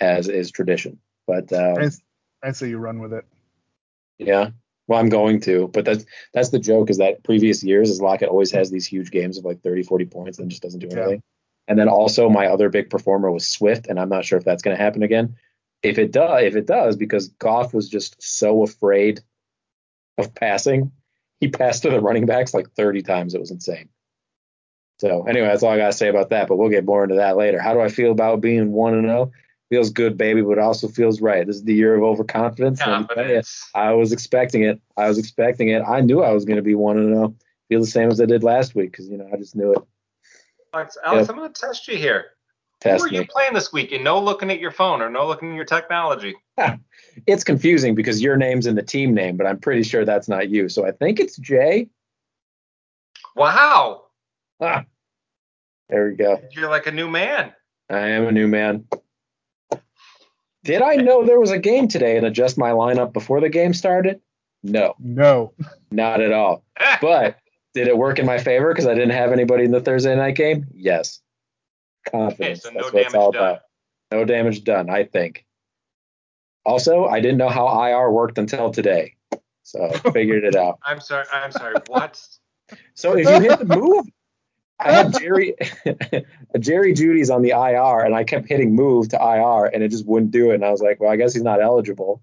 as 0.00 0.28
is 0.28 0.50
tradition. 0.50 0.98
But 1.26 1.52
uh, 1.52 1.74
I, 1.78 2.48
I 2.48 2.52
say 2.52 2.68
you 2.68 2.78
run 2.78 3.00
with 3.00 3.12
it. 3.14 3.24
Yeah. 4.18 4.50
Well, 4.86 5.00
I'm 5.00 5.08
going 5.08 5.40
to, 5.42 5.68
but 5.68 5.86
that's 5.86 6.04
that's 6.34 6.50
the 6.50 6.58
joke 6.58 6.90
is 6.90 6.98
that 6.98 7.24
previous 7.24 7.64
years 7.64 7.88
is 7.88 8.02
Lockett 8.02 8.28
always 8.28 8.50
has 8.50 8.70
these 8.70 8.86
huge 8.86 9.10
games 9.10 9.38
of 9.38 9.44
like 9.44 9.62
30, 9.62 9.84
40 9.84 10.04
points 10.04 10.38
and 10.38 10.50
just 10.50 10.62
doesn't 10.62 10.80
do 10.80 10.88
Yeah. 10.90 11.02
anything. 11.02 11.22
And 11.66 11.78
then 11.78 11.88
also 11.88 12.28
my 12.28 12.48
other 12.48 12.68
big 12.68 12.90
performer 12.90 13.30
was 13.30 13.48
Swift, 13.48 13.86
and 13.86 13.98
I'm 13.98 14.10
not 14.10 14.26
sure 14.26 14.38
if 14.38 14.44
that's 14.44 14.62
going 14.62 14.76
to 14.76 14.82
happen 14.82 15.02
again. 15.02 15.36
If 15.82 15.98
it 15.98 16.12
does, 16.12 16.42
if 16.42 16.56
it 16.56 16.66
does, 16.66 16.96
because 16.96 17.28
Goff 17.28 17.72
was 17.72 17.88
just 17.88 18.22
so 18.22 18.62
afraid 18.62 19.20
of 20.18 20.34
passing, 20.34 20.92
he 21.40 21.48
passed 21.60 21.82
to 21.82 21.90
the 21.90 22.00
running 22.00 22.26
backs 22.26 22.52
like 22.52 22.70
30 22.72 23.02
times. 23.02 23.34
It 23.34 23.40
was 23.40 23.50
insane. 23.50 23.88
So 24.98 25.24
anyway, 25.24 25.46
that's 25.48 25.62
all 25.62 25.72
I 25.72 25.76
got 25.76 25.88
to 25.88 25.92
say 25.92 26.08
about 26.08 26.30
that. 26.30 26.48
But 26.48 26.56
we'll 26.56 26.70
get 26.70 26.84
more 26.84 27.02
into 27.02 27.16
that 27.16 27.36
later. 27.36 27.60
How 27.60 27.74
do 27.74 27.80
I 27.80 27.88
feel 27.88 28.12
about 28.12 28.40
being 28.40 28.72
one 28.72 28.94
and 28.94 29.04
zero? 29.04 29.32
Feels 29.70 29.90
good, 29.90 30.16
baby, 30.16 30.42
but 30.42 30.58
also 30.58 30.88
feels 30.88 31.20
right. 31.20 31.46
This 31.46 31.56
is 31.56 31.64
the 31.64 31.74
year 31.74 31.94
of 31.94 32.02
overconfidence. 32.02 32.80
Let 32.80 32.86
me 32.86 32.92
tell 32.92 33.00
ya. 33.00 33.06
confidence. 33.06 33.70
I 33.74 33.92
was 33.92 34.12
expecting 34.12 34.62
it. 34.62 34.80
I 34.96 35.08
was 35.08 35.18
expecting 35.18 35.68
it. 35.70 35.82
I 35.82 36.00
knew 36.00 36.22
I 36.22 36.32
was 36.32 36.44
going 36.44 36.56
to 36.56 36.62
be 36.62 36.74
one 36.74 36.98
and 36.98 37.14
zero. 37.14 37.34
Feel 37.68 37.80
the 37.80 37.86
same 37.86 38.10
as 38.10 38.20
I 38.20 38.26
did 38.26 38.44
last 38.44 38.74
week 38.74 38.92
because 38.92 39.08
you 39.08 39.16
know 39.16 39.28
I 39.32 39.36
just 39.36 39.56
knew 39.56 39.72
it. 39.72 39.78
Alex, 40.74 40.98
Alex 41.04 41.22
Yep. 41.22 41.30
I'm 41.30 41.36
going 41.36 41.52
to 41.52 41.60
test 41.60 41.88
you 41.88 41.96
here. 41.96 42.26
Test 42.80 43.00
Who 43.00 43.08
are 43.08 43.12
you 43.12 43.26
playing 43.26 43.54
this 43.54 43.72
week? 43.72 43.92
And 43.92 44.04
no 44.04 44.20
looking 44.20 44.50
at 44.50 44.60
your 44.60 44.70
phone 44.70 45.00
or 45.00 45.08
no 45.08 45.26
looking 45.26 45.50
at 45.50 45.56
your 45.56 45.64
technology. 45.64 46.34
It's 47.26 47.44
confusing 47.44 47.94
because 47.94 48.20
your 48.20 48.36
name's 48.36 48.66
in 48.66 48.74
the 48.74 48.82
team 48.82 49.14
name, 49.14 49.36
but 49.36 49.46
I'm 49.46 49.58
pretty 49.58 49.84
sure 49.84 50.04
that's 50.04 50.28
not 50.28 50.48
you. 50.48 50.68
So 50.68 50.84
I 50.84 50.90
think 50.90 51.20
it's 51.20 51.36
Jay. 51.36 51.88
Wow, 53.36 54.03
Ah, 54.60 54.84
there 55.88 56.08
we 56.08 56.14
go. 56.16 56.40
you're 56.52 56.70
like 56.70 56.86
a 56.86 56.92
new 56.92 57.08
man. 57.08 57.52
I 57.90 58.08
am 58.10 58.26
a 58.26 58.32
new 58.32 58.48
man. 58.48 58.86
Did 60.64 60.80
I 60.80 60.94
know 60.96 61.24
there 61.26 61.38
was 61.40 61.50
a 61.50 61.58
game 61.58 61.88
today 61.88 62.16
and 62.16 62.24
adjust 62.26 62.56
my 62.56 62.70
lineup 62.70 63.12
before 63.12 63.40
the 63.40 63.50
game 63.50 63.74
started? 63.74 64.20
No, 64.62 64.94
No. 64.98 65.52
not 65.90 66.20
at 66.22 66.32
all. 66.32 66.64
But 67.02 67.36
did 67.74 67.86
it 67.88 67.98
work 67.98 68.18
in 68.18 68.24
my 68.24 68.38
favor 68.38 68.72
because 68.72 68.86
I 68.86 68.94
didn't 68.94 69.10
have 69.10 69.32
anybody 69.32 69.64
in 69.64 69.72
the 69.72 69.80
Thursday 69.80 70.16
night 70.16 70.36
game? 70.36 70.66
Yes. 70.72 71.20
Confidence. 72.08 72.64
Okay, 72.64 72.68
so 72.68 72.70
no 72.70 72.80
That's 72.80 72.92
what 72.92 73.02
it's 73.02 73.12
damage 73.12 73.22
all 73.22 73.32
done. 73.32 73.42
about. 73.42 73.60
No 74.12 74.24
damage 74.24 74.64
done, 74.64 74.88
I 74.88 75.04
think. 75.04 75.44
Also, 76.64 77.04
I 77.04 77.20
didn't 77.20 77.36
know 77.38 77.48
how 77.50 77.66
IR 77.84 78.10
worked 78.10 78.38
until 78.38 78.70
today. 78.70 79.16
So 79.64 79.90
figured 80.12 80.44
it 80.44 80.54
out. 80.56 80.78
I'm 80.84 81.00
sorry. 81.00 81.26
I'm 81.32 81.52
sorry. 81.52 81.74
What? 81.88 82.26
So 82.94 83.16
if 83.18 83.28
you 83.28 83.40
hit 83.50 83.58
the 83.58 83.64
move, 83.66 84.06
I 84.80 84.92
had 84.92 85.18
Jerry 85.18 85.54
Jerry 86.58 86.94
Jeudy's 86.94 87.30
on 87.30 87.42
the 87.42 87.50
IR 87.50 88.04
and 88.04 88.14
I 88.14 88.24
kept 88.24 88.48
hitting 88.48 88.74
move 88.74 89.08
to 89.10 89.16
IR 89.16 89.66
and 89.66 89.82
it 89.82 89.88
just 89.88 90.06
wouldn't 90.06 90.32
do 90.32 90.50
it. 90.50 90.56
And 90.56 90.64
I 90.64 90.70
was 90.70 90.82
like, 90.82 91.00
well, 91.00 91.10
I 91.10 91.16
guess 91.16 91.32
he's 91.32 91.42
not 91.42 91.62
eligible. 91.62 92.22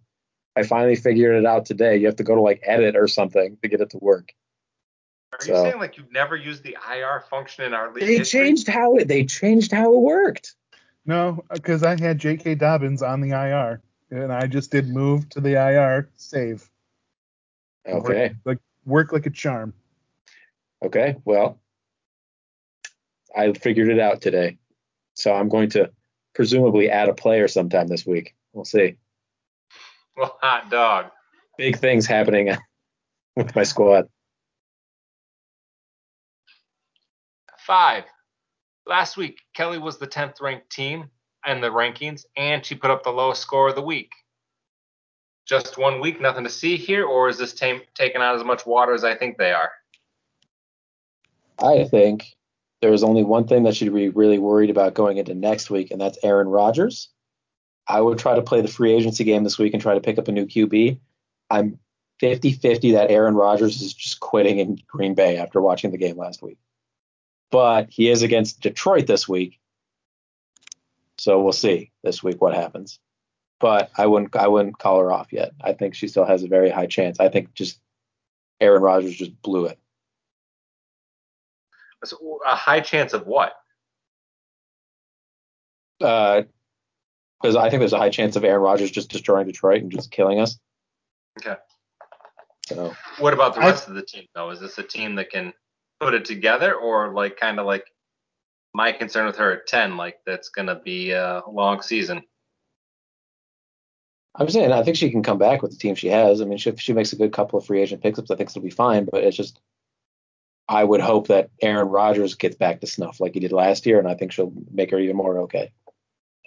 I 0.56 0.64
finally 0.64 0.96
figured 0.96 1.36
it 1.36 1.46
out 1.46 1.66
today. 1.66 1.98
You 1.98 2.08
have 2.08 2.18
to 2.18 2.24
go 2.24 2.36
to 2.36 2.42
like 2.42 2.62
edit 2.64 2.96
or 2.96 3.08
something 3.08 3.58
to 3.62 3.70
get 3.70 3.82
it 3.82 3.92
to 3.92 3.98
work. 4.00 4.34
Are 5.34 5.46
you 5.46 5.56
saying 5.56 5.80
like 5.80 5.98
you've 5.98 6.12
never 6.12 6.36
used 6.36 6.64
the 6.64 6.78
IR 6.94 7.24
function 7.30 7.64
in 7.64 7.74
our 7.74 7.94
league? 7.94 8.06
They 8.06 8.18
history? 8.18 8.42
changed 8.42 8.68
how 8.68 8.96
it 8.98 9.08
they 9.08 9.24
changed 9.24 9.72
how 9.72 9.94
it 9.94 10.00
worked. 10.00 10.56
No, 11.06 11.44
because 11.54 11.84
I 11.84 12.00
had 12.00 12.20
J.K. 12.20 12.56
Dobbins 12.56 13.02
on 13.02 13.22
the 13.22 13.30
IR, 13.30 13.82
and 14.12 14.32
I 14.32 14.46
just 14.46 14.72
did 14.72 14.88
move 14.90 15.28
to 15.30 15.42
the 15.42 15.54
IR, 15.54 16.10
save. 16.16 16.70
Okay. 17.88 18.28
Work, 18.28 18.34
like 18.46 18.58
work 18.86 19.14
like 19.14 19.26
a 19.26 19.32
charm. 19.32 19.74
Okay. 20.84 21.16
Well, 21.24 21.61
I 23.36 23.54
figured 23.54 23.90
it 23.90 24.00
out 24.00 24.22
today. 24.22 24.58
So 25.14 25.34
I'm 25.34 25.50
going 25.50 25.70
to 25.72 25.92
presumably 26.34 26.90
add 26.90 27.10
a 27.10 27.14
player 27.14 27.48
sometime 27.48 27.88
this 27.88 28.06
week. 28.06 28.36
We'll 28.54 28.66
see. 28.66 28.96
Well, 30.16 30.38
hot 30.42 30.70
dog. 30.70 31.08
Big 31.58 31.78
things 31.78 32.06
happening 32.06 32.56
with 33.36 33.56
my 33.56 33.64
squad. 33.64 34.08
Five. 37.60 38.04
Last 38.86 39.16
week, 39.16 39.40
Kelly 39.54 39.78
was 39.78 40.00
the 40.00 40.08
10th 40.08 40.42
ranked 40.42 40.70
team 40.70 41.10
in 41.48 41.62
the 41.62 41.70
rankings, 41.70 42.26
and 42.36 42.66
she 42.66 42.76
put 42.76 42.92
up 42.92 43.04
the 43.04 43.12
lowest 43.12 43.42
score 43.42 43.70
of 43.70 43.76
the 43.76 43.82
week. 43.82 44.12
Just 45.46 45.78
one 45.78 46.00
week, 46.00 46.20
nothing 46.20 46.44
to 46.44 46.50
see 46.50 46.78
here, 46.78 47.06
or 47.06 47.30
is 47.30 47.38
this 47.38 47.54
team 47.54 47.82
taking 47.94 48.22
out 48.22 48.36
as 48.36 48.44
much 48.44 48.66
water 48.66 48.94
as 48.94 49.04
I 49.04 49.16
think 49.16 49.38
they 49.38 49.52
are? 49.52 49.72
I 51.60 51.84
think 51.84 52.26
there 52.82 52.94
is 52.94 53.04
only 53.04 53.24
one 53.24 53.48
thing 53.48 53.64
that 53.64 53.76
should 53.76 53.94
be 53.94 54.10
really 54.10 54.40
worried 54.40 54.70
about 54.72 54.94
going 54.96 55.18
into 55.18 55.34
next 55.36 55.70
week, 55.70 55.92
and 55.92 56.02
that's 56.02 56.18
Aaron 56.24 56.48
Rodgers. 56.48 57.10
I 57.88 58.02
would 58.02 58.20
try 58.20 58.36
to 58.36 58.42
play 58.42 58.62
the 58.62 58.68
free 58.68 58.94
agency 58.94 59.24
game 59.24 59.44
this 59.44 59.58
week 59.60 59.74
and 59.74 59.82
try 59.82 59.94
to 59.96 60.02
pick 60.02 60.18
up 60.20 60.28
a 60.28 60.32
new 60.32 60.46
QB. 60.46 61.00
I'm 61.50 61.80
50 62.20 62.54
50 62.54 62.92
that 62.94 63.12
Aaron 63.12 63.36
Rodgers 63.36 63.82
is 63.82 63.94
just 63.94 64.20
quitting 64.20 64.60
in 64.60 64.80
Green 64.88 65.16
Bay 65.16 65.38
after 65.38 65.62
watching 65.62 65.92
the 65.92 65.98
game 65.98 66.18
last 66.18 66.42
week. 66.42 66.58
but 67.52 67.90
he 67.90 68.10
is 68.10 68.24
against 68.24 68.62
Detroit 68.62 69.08
this 69.08 69.28
week. 69.28 69.60
So 71.18 71.42
we'll 71.42 71.54
see 71.54 71.92
this 72.04 72.24
week 72.24 72.42
what 72.42 72.54
happens. 72.56 73.00
But 73.60 73.92
I 73.98 74.08
wouldn't 74.08 74.36
I 74.36 74.48
wouldn't 74.48 74.80
call 74.80 75.00
her 75.00 75.12
off 75.12 75.34
yet. 75.34 75.54
I 75.62 75.74
think 75.74 75.96
she 75.96 76.08
still 76.08 76.26
has 76.26 76.44
a 76.44 76.48
very 76.48 76.70
high 76.70 76.88
chance. 76.88 77.20
I 77.20 77.30
think 77.30 77.54
just 77.54 77.80
Aaron 78.62 78.82
Rodgers 78.84 79.16
just 79.16 79.42
blew 79.44 79.66
it. 79.68 79.80
So 82.04 82.40
a 82.46 82.56
high 82.56 82.80
chance 82.80 83.14
of 83.14 83.28
what? 83.28 83.54
Because 86.00 86.46
uh, 87.56 87.60
I 87.60 87.70
think 87.70 87.80
there's 87.80 87.94
a 87.94 87.98
high 87.98 88.10
chance 88.10 88.36
of 88.36 88.44
Aaron 88.44 88.62
Rodgers 88.62 88.92
just 88.92 89.12
destroying 89.12 89.46
Detroit 89.46 89.84
and 89.84 89.92
just 89.92 90.12
killing 90.12 90.40
us. 90.40 90.58
Okay. 91.40 91.56
So 92.68 92.96
What 93.20 93.34
about 93.34 93.54
the 93.56 93.62
rest 93.62 93.88
of 93.88 93.94
the 93.96 94.02
team 94.02 94.26
though? 94.34 94.50
Is 94.50 94.60
this 94.60 94.78
a 94.78 94.84
team 94.84 95.16
that 95.16 95.30
can 95.30 95.54
put 96.00 96.14
it 96.14 96.26
together, 96.26 96.74
or 96.74 97.14
like 97.14 97.38
kind 97.38 97.60
of 97.60 97.66
like 97.66 97.86
my 98.74 98.92
concern 98.92 99.26
with 99.26 99.38
her 99.38 99.52
at 99.54 99.68
ten, 99.68 99.98
like 99.98 100.18
that's 100.26 100.50
gonna 100.50 100.80
be 100.80 101.12
a 101.12 101.44
long 101.48 101.82
season? 101.82 102.24
I'm 104.34 104.50
saying 104.50 104.72
I 104.72 104.84
think 104.84 104.96
she 104.98 105.12
can 105.12 105.24
come 105.24 105.38
back 105.38 105.62
with 105.62 105.72
the 105.72 105.78
team 105.78 105.96
she 105.96 106.08
has. 106.08 106.42
I 106.42 106.46
mean, 106.46 106.58
she, 106.58 106.70
if 106.70 106.80
she 106.80 106.94
makes 106.94 107.12
a 107.12 107.18
good 107.18 107.34
couple 107.34 107.60
of 107.60 107.66
free 107.66 107.82
agent 107.82 108.02
pickups, 108.02 108.32
I 108.32 108.36
think 108.36 108.50
it'll 108.50 108.62
be 108.62 108.70
fine. 108.70 109.06
But 109.06 109.24
it's 109.24 109.36
just, 109.36 109.60
I 110.72 110.86
would 110.86 111.02
hope 111.02 111.28
that 111.28 111.50
Aaron 111.62 111.90
Rodgers 111.90 112.36
gets 112.36 112.56
back 112.56 112.80
to 112.80 112.88
snuff 112.88 113.20
like 113.20 113.34
he 113.34 113.42
did 113.42 113.52
last 113.52 113.86
year, 113.86 114.00
and 114.00 114.08
I 114.08 114.16
think 114.16 114.32
she'll 114.32 114.54
make 114.72 114.92
her 114.92 115.00
even 115.00 115.18
more 115.18 115.42
okay. 115.42 115.74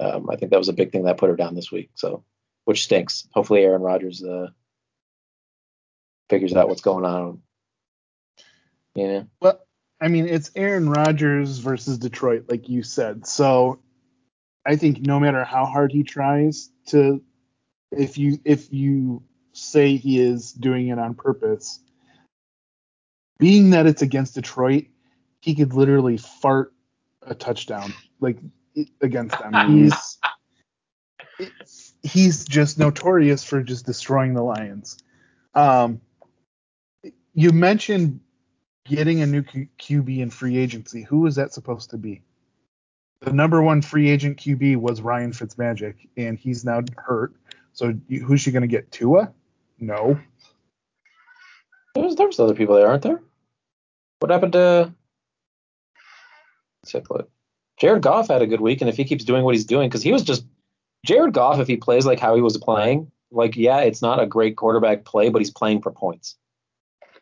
Um, 0.00 0.30
I 0.30 0.37
think 0.37 0.50
that 0.50 0.58
was 0.58 0.70
a 0.70 0.72
big 0.72 0.92
thing 0.92 1.04
that 1.04 1.18
put 1.18 1.28
her 1.28 1.37
down 1.37 1.54
this 1.54 1.70
week. 1.70 1.90
So, 1.94 2.24
which 2.64 2.84
stinks. 2.84 3.28
Hopefully, 3.34 3.62
Aaron 3.62 3.82
Rodgers 3.82 4.24
uh, 4.24 4.46
figures 6.30 6.54
out 6.54 6.70
what's 6.70 6.80
going 6.80 7.04
on. 7.04 7.42
Yeah. 8.94 9.24
Well, 9.42 9.60
I 10.00 10.08
mean, 10.08 10.26
it's 10.26 10.50
Aaron 10.56 10.88
Rodgers 10.88 11.58
versus 11.58 11.98
Detroit, 11.98 12.46
like 12.48 12.70
you 12.70 12.82
said. 12.82 13.26
So 13.26 13.80
I 14.64 14.76
think 14.76 15.02
no 15.02 15.20
matter 15.20 15.44
how 15.44 15.66
hard 15.66 15.92
he 15.92 16.02
tries 16.02 16.70
to, 16.87 17.22
if 17.92 18.16
you 18.16 18.38
if 18.46 18.72
you 18.72 19.22
say 19.52 19.96
he 19.96 20.18
is 20.18 20.50
doing 20.50 20.88
it 20.88 20.98
on 20.98 21.14
purpose, 21.14 21.78
being 23.38 23.70
that 23.70 23.86
it's 23.86 24.02
against 24.02 24.34
Detroit, 24.34 24.86
he 25.40 25.54
could 25.54 25.74
literally 25.74 26.16
fart 26.16 26.72
a 27.22 27.34
touchdown 27.34 27.92
like 28.20 28.38
against 29.00 29.38
them. 29.38 29.52
He's 29.68 30.18
he's 32.02 32.44
just 32.44 32.78
notorious 32.78 33.42
for 33.42 33.62
just 33.62 33.86
destroying 33.86 34.34
the 34.34 34.42
Lions. 34.42 34.98
Um, 35.54 36.00
you 37.34 37.50
mentioned 37.50 38.20
getting 38.84 39.22
a 39.22 39.26
new 39.26 39.42
Q- 39.42 39.68
QB 39.78 40.18
in 40.18 40.30
free 40.30 40.56
agency. 40.56 41.02
Who 41.02 41.20
was 41.20 41.36
that 41.36 41.52
supposed 41.52 41.90
to 41.90 41.98
be? 41.98 42.22
The 43.20 43.32
number 43.32 43.62
one 43.62 43.80
free 43.80 44.10
agent 44.10 44.36
QB 44.36 44.76
was 44.76 45.00
Ryan 45.00 45.32
Fitzmagic, 45.32 45.94
and 46.16 46.38
he's 46.38 46.64
now 46.64 46.82
hurt. 46.96 47.34
So 47.72 47.94
who's 48.08 48.40
she 48.40 48.52
going 48.52 48.62
to 48.62 48.68
get? 48.68 48.92
Tua? 48.92 49.32
No. 49.80 50.20
There's 51.94 52.16
there's 52.16 52.40
other 52.40 52.54
people 52.54 52.74
there, 52.74 52.88
aren't 52.88 53.02
there? 53.02 53.22
What 54.18 54.30
happened 54.30 54.52
to? 54.54 54.92
Let's 56.83 56.92
take 56.92 57.09
a 57.09 57.12
look. 57.12 57.30
Jared 57.78 58.02
Goff 58.02 58.28
had 58.28 58.42
a 58.42 58.46
good 58.46 58.61
week, 58.61 58.80
and 58.80 58.90
if 58.90 58.96
he 58.96 59.04
keeps 59.04 59.24
doing 59.24 59.44
what 59.44 59.54
he's 59.54 59.64
doing, 59.64 59.88
because 59.88 60.02
he 60.02 60.12
was 60.12 60.22
just 60.22 60.44
Jared 61.04 61.33
Goff, 61.33 61.59
if 61.61 61.66
he 61.68 61.76
plays 61.76 62.07
like 62.07 62.20
how 62.20 62.35
he 62.35 62.40
was 62.42 62.57
playing, 62.57 63.11
like 63.30 63.57
yeah, 63.57 63.80
it's 63.80 64.02
not 64.02 64.20
a 64.20 64.26
great 64.26 64.57
quarterback 64.57 65.04
play, 65.04 65.28
but 65.28 65.40
he's 65.40 65.50
playing 65.50 65.83
for 65.83 65.90
points. 65.90 66.37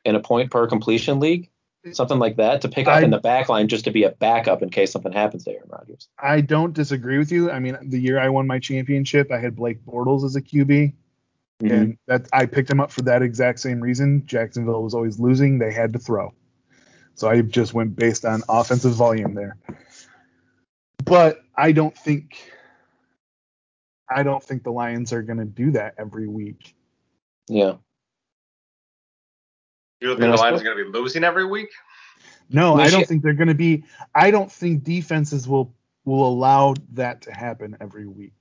In 0.04 0.14
a 0.14 0.20
point 0.20 0.50
per 0.50 0.66
completion 0.66 1.20
league, 1.20 1.48
something 1.92 2.18
like 2.18 2.36
that, 2.36 2.62
to 2.62 2.68
pick 2.68 2.88
up 2.88 2.94
I- 2.94 3.02
in 3.02 3.10
the 3.10 3.20
back 3.20 3.48
line 3.48 3.68
just 3.68 3.84
to 3.84 3.90
be 3.90 4.04
a 4.04 4.10
backup 4.10 4.62
in 4.62 4.70
case 4.70 4.90
something 4.90 5.12
happens 5.12 5.44
to 5.44 5.52
Aaron 5.52 5.68
Rodgers. 5.68 6.08
I 6.18 6.40
don't 6.40 6.72
disagree 6.72 7.18
with 7.18 7.30
you. 7.30 7.50
I 7.50 7.60
mean, 7.60 7.76
the 7.82 8.00
year 8.00 8.18
I 8.18 8.28
won 8.28 8.46
my 8.46 8.58
championship, 8.58 9.30
I 9.30 9.38
had 9.38 9.54
Blake 9.54 9.84
Bortles 9.84 10.24
as 10.24 10.34
a 10.34 10.42
QB, 10.42 10.92
Mm-hmm. 11.62 11.74
and 11.74 11.98
that 12.08 12.28
I 12.32 12.46
picked 12.46 12.68
him 12.70 12.80
up 12.80 12.90
for 12.90 13.02
that 13.02 13.22
exact 13.22 13.60
same 13.60 13.80
reason. 13.80 14.24
Jacksonville 14.26 14.82
was 14.82 14.94
always 14.94 15.20
losing; 15.20 15.58
they 15.58 15.72
had 15.72 15.92
to 15.92 15.98
throw, 15.98 16.34
so 17.14 17.28
I 17.28 17.40
just 17.42 17.72
went 17.72 17.94
based 17.94 18.24
on 18.24 18.42
offensive 18.48 18.92
volume 18.94 19.34
there. 19.34 19.56
But 21.04 21.40
I 21.56 21.72
don't 21.72 21.96
think, 21.96 22.50
I 24.10 24.22
don't 24.22 24.42
think 24.42 24.64
the 24.64 24.72
Lions 24.72 25.12
are 25.12 25.22
going 25.22 25.38
to 25.38 25.44
do 25.44 25.70
that 25.72 25.94
every 25.98 26.26
week. 26.28 26.74
Yeah. 27.48 27.74
You 30.00 30.08
don't 30.08 30.16
I 30.16 30.20
mean, 30.20 30.30
think 30.30 30.36
the 30.36 30.42
Lions 30.42 30.60
are 30.60 30.64
gonna 30.64 30.84
be 30.84 30.98
losing 30.98 31.22
every 31.24 31.44
week? 31.44 31.70
No, 32.50 32.72
Well, 32.74 32.82
I 32.82 32.90
don't 32.90 33.00
she- 33.00 33.06
think 33.06 33.22
they're 33.22 33.34
going 33.34 33.48
to 33.48 33.54
be. 33.54 33.84
I 34.14 34.30
don't 34.30 34.50
think 34.50 34.82
defenses 34.84 35.46
will 35.46 35.74
will 36.04 36.26
allow 36.26 36.74
that 36.94 37.22
to 37.22 37.32
happen 37.32 37.76
every 37.80 38.06
week. 38.06 38.32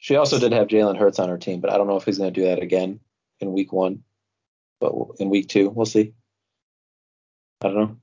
She 0.00 0.16
also 0.16 0.38
did 0.38 0.52
have 0.52 0.66
Jalen 0.68 0.96
Hurts 0.98 1.18
on 1.18 1.28
her 1.28 1.38
team, 1.38 1.60
but 1.60 1.70
I 1.70 1.76
don't 1.76 1.86
know 1.86 1.96
if 1.96 2.04
he's 2.04 2.18
going 2.18 2.32
to 2.32 2.40
do 2.40 2.46
that 2.46 2.60
again 2.62 3.00
in 3.38 3.52
week 3.52 3.72
one. 3.72 4.02
But 4.80 4.92
in 5.18 5.28
week 5.28 5.48
two, 5.48 5.68
we'll 5.68 5.84
see. 5.86 6.14
I 7.62 7.68
don't 7.68 7.76
know. 7.76 7.96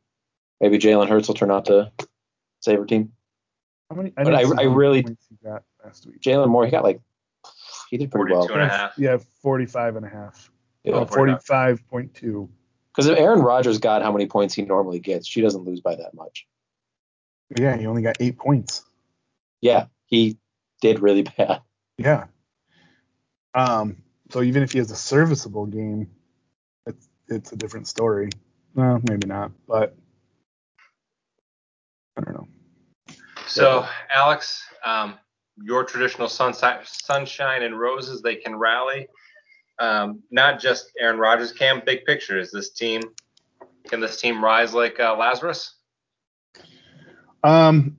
Maybe 0.61 0.77
Jalen 0.77 1.09
Hurts 1.09 1.27
will 1.27 1.35
turn 1.35 1.49
out 1.51 1.65
to 1.65 1.91
save 2.61 2.77
her 2.79 2.85
team. 2.85 3.13
How 3.89 3.95
many? 3.95 4.11
But 4.11 4.25
didn't 4.25 4.35
I- 4.39 4.43
see 4.43 4.53
I 4.59 4.63
really- 4.63 5.03
points 5.03 5.25
he 5.27 5.35
got 5.43 5.63
last 5.83 6.05
week. 6.05 6.21
Jalen 6.21 6.49
Moore, 6.49 6.65
he 6.65 6.71
got 6.71 6.83
like 6.83 7.01
he 7.89 7.97
did 7.97 8.11
pretty 8.11 8.31
well. 8.31 8.41
42 8.47 8.53
and 8.61 8.71
a 8.71 8.75
half. 8.77 8.97
Yeah, 8.97 9.17
45 9.41 9.95
and 9.95 10.05
a 10.05 10.09
half. 10.09 10.51
Yeah. 10.83 10.93
Oh, 10.93 11.05
45.2. 11.05 12.47
Because 12.91 13.07
if 13.07 13.17
Aaron 13.17 13.41
Rodgers 13.41 13.79
got 13.79 14.01
how 14.03 14.11
many 14.11 14.27
points 14.27 14.53
he 14.53 14.61
normally 14.63 14.99
gets, 14.99 15.27
she 15.27 15.41
doesn't 15.41 15.63
lose 15.63 15.81
by 15.81 15.95
that 15.95 16.13
much. 16.13 16.47
Yeah, 17.57 17.75
he 17.77 17.85
only 17.87 18.01
got 18.01 18.17
eight 18.19 18.37
points. 18.37 18.83
Yeah, 19.61 19.85
he 20.05 20.37
did 20.81 20.99
really 20.99 21.21
bad. 21.37 21.61
Yeah. 21.97 22.25
Um. 23.53 23.97
So 24.31 24.41
even 24.41 24.63
if 24.63 24.73
he 24.73 24.79
has 24.79 24.91
a 24.91 24.95
serviceable 24.95 25.65
game, 25.65 26.09
it's 26.85 27.07
it's 27.27 27.51
a 27.51 27.55
different 27.55 27.87
story. 27.87 28.29
Well, 28.75 29.01
maybe 29.09 29.27
not, 29.27 29.51
but 29.67 29.95
I 32.17 32.21
don't 32.21 32.33
know. 32.33 32.47
So, 33.47 33.87
Alex, 34.13 34.61
um, 34.83 35.15
your 35.61 35.83
traditional 35.83 36.27
sunshine, 36.27 36.79
sunshine 36.83 37.63
and 37.63 37.79
roses, 37.79 38.21
they 38.21 38.35
can 38.35 38.55
rally. 38.55 39.07
Um, 39.79 40.21
not 40.31 40.59
just 40.59 40.91
Aaron 40.99 41.17
Rodgers 41.17 41.51
can. 41.51 41.81
Big 41.85 42.05
picture 42.05 42.37
is 42.37 42.51
this 42.51 42.71
team. 42.71 43.01
Can 43.87 43.99
this 43.99 44.19
team 44.19 44.43
rise 44.43 44.73
like 44.73 44.99
uh, 44.99 45.15
Lazarus? 45.17 45.75
Um. 47.43 47.97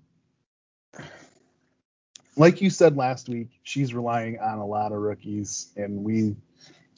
Like 2.39 2.61
you 2.61 2.71
said 2.71 2.97
last 2.97 3.29
week, 3.29 3.49
she's 3.65 3.93
relying 3.93 4.39
on 4.39 4.59
a 4.59 4.67
lot 4.67 4.93
of 4.93 4.99
rookies, 4.99 5.73
and 5.77 6.05
we, 6.05 6.37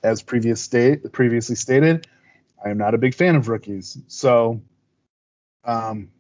as 0.02 0.20
previous 0.20 0.60
state 0.60 1.10
previously 1.12 1.56
stated, 1.56 2.06
I 2.62 2.68
am 2.68 2.76
not 2.76 2.94
a 2.94 2.98
big 2.98 3.14
fan 3.14 3.36
of 3.36 3.48
rookies. 3.48 3.96
So, 4.06 4.60
um, 5.64 6.10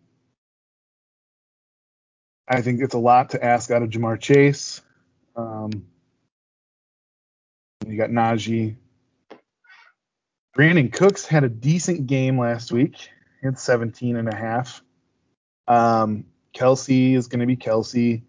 I 2.48 2.62
think 2.62 2.80
it's 2.80 2.94
a 2.94 2.98
lot 2.98 3.30
to 3.30 3.44
ask 3.44 3.70
out 3.70 3.82
of 3.82 3.90
Ja'Marr 3.90 4.18
Chase. 4.18 4.80
Um, 5.36 5.70
you 7.86 7.98
got 7.98 8.08
Najee. 8.08 8.76
Brandin 10.56 10.90
Cooks 10.90 11.26
had 11.26 11.44
a 11.44 11.48
decent 11.48 12.06
game 12.06 12.38
last 12.38 12.72
week. 12.72 12.96
He 13.40 13.46
had 13.46 13.58
17 13.58 14.16
and 14.16 14.32
a 14.32 14.34
half. 14.34 14.82
Um, 15.68 16.24
Kelce 16.54 17.14
is 17.14 17.28
going 17.28 17.40
to 17.40 17.46
be 17.46 17.56
Kelce. 17.56 18.22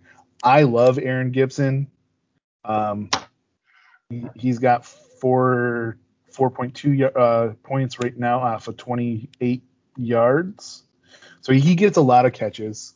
I 0.44 0.64
love 0.64 0.98
Aaron 0.98 1.32
Gibson. 1.32 1.88
Um, 2.66 3.10
he, 4.10 4.26
he's 4.36 4.60
got 4.60 4.86
four 4.86 5.98
4.2 6.32 7.16
uh, 7.16 7.54
points 7.64 8.00
right 8.00 8.18
now 8.18 8.40
off 8.40 8.68
of 8.68 8.78
28 8.78 9.62
yards. 9.98 10.84
So 11.42 11.54
he 11.54 11.76
gets 11.76 11.98
a 11.98 12.02
lot 12.02 12.26
of 12.26 12.34
catches. 12.34 12.94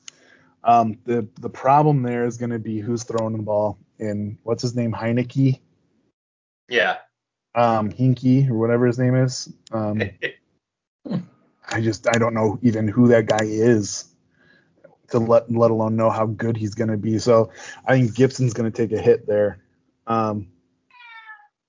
Um, 0.64 0.98
the 1.06 1.28
the 1.42 1.50
problem 1.50 2.02
there 2.02 2.26
is 2.26 2.38
going 2.38 2.50
to 2.50 2.60
be 2.60 2.80
who's 2.80 3.04
throwing 3.04 3.38
the 3.38 3.44
ball 3.44 3.78
and 4.00 4.38
what's 4.44 4.64
his 4.64 4.76
name 4.76 4.92
Heinicke, 4.92 5.60
Yeah. 6.70 6.98
um, 7.54 7.92
Hinky 7.92 8.50
or 8.50 8.56
whatever 8.56 8.88
his 8.88 8.98
name 8.98 9.16
is. 9.16 9.54
Um, 9.72 10.02
I 11.68 11.82
just 11.82 12.08
I 12.08 12.18
don't 12.18 12.34
know 12.34 12.58
even 12.64 12.88
who 12.88 13.10
that 13.10 13.28
guy 13.28 13.44
is 13.44 14.06
to 15.10 15.20
let 15.20 15.52
let 15.52 15.72
alone 15.72 15.96
know 15.96 16.10
how 16.10 16.26
good 16.26 16.58
he's 16.58 16.76
going 16.76 16.90
to 16.90 16.98
be. 16.98 17.20
So 17.20 17.52
I 17.86 17.94
think 17.94 18.16
Gibson's 18.16 18.54
going 18.54 18.72
to 18.72 18.76
take 18.76 18.92
a 18.98 19.02
hit 19.02 19.28
there. 19.28 19.60
Um, 20.08 20.48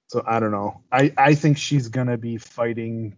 so 0.09 0.23
I 0.27 0.41
don't 0.41 0.53
know. 0.53 0.83
I 0.93 1.13
I 1.17 1.35
think 1.35 1.59
she's 1.59 1.89
going 1.89 2.07
to 2.09 2.17
be 2.17 2.37
fighting 2.39 3.17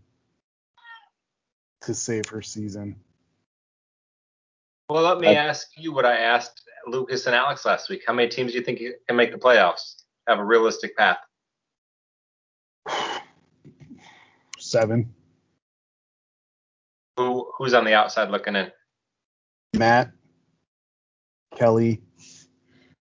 to 1.83 1.95
save 1.95 2.27
her 2.27 2.43
season. 2.43 2.97
well, 4.89 5.03
let 5.03 5.19
me 5.19 5.29
I- 5.29 5.35
ask 5.35 5.69
you 5.77 5.93
what 5.93 6.05
I 6.07 6.17
asked 6.19 6.63
Lucas 6.87 7.27
and 7.27 7.35
Alex 7.35 7.65
last 7.65 7.89
week. 7.89 8.03
How 8.07 8.13
many 8.13 8.29
teams 8.29 8.53
do 8.53 8.59
you 8.59 8.65
think 8.65 8.81
can 9.07 9.17
make 9.17 9.33
the 9.33 9.39
playoffs? 9.39 10.03
Have 10.27 10.39
a 10.39 10.45
realistic 10.45 10.97
path? 10.97 11.19
Seven. 14.59 15.15
Who 17.17 17.51
who's 17.57 17.75
on 17.75 17.85
the 17.85 17.95
outside 17.95 18.31
looking 18.31 18.57
in? 18.57 18.71
Matt, 19.79 20.11
Kelly. 21.57 22.03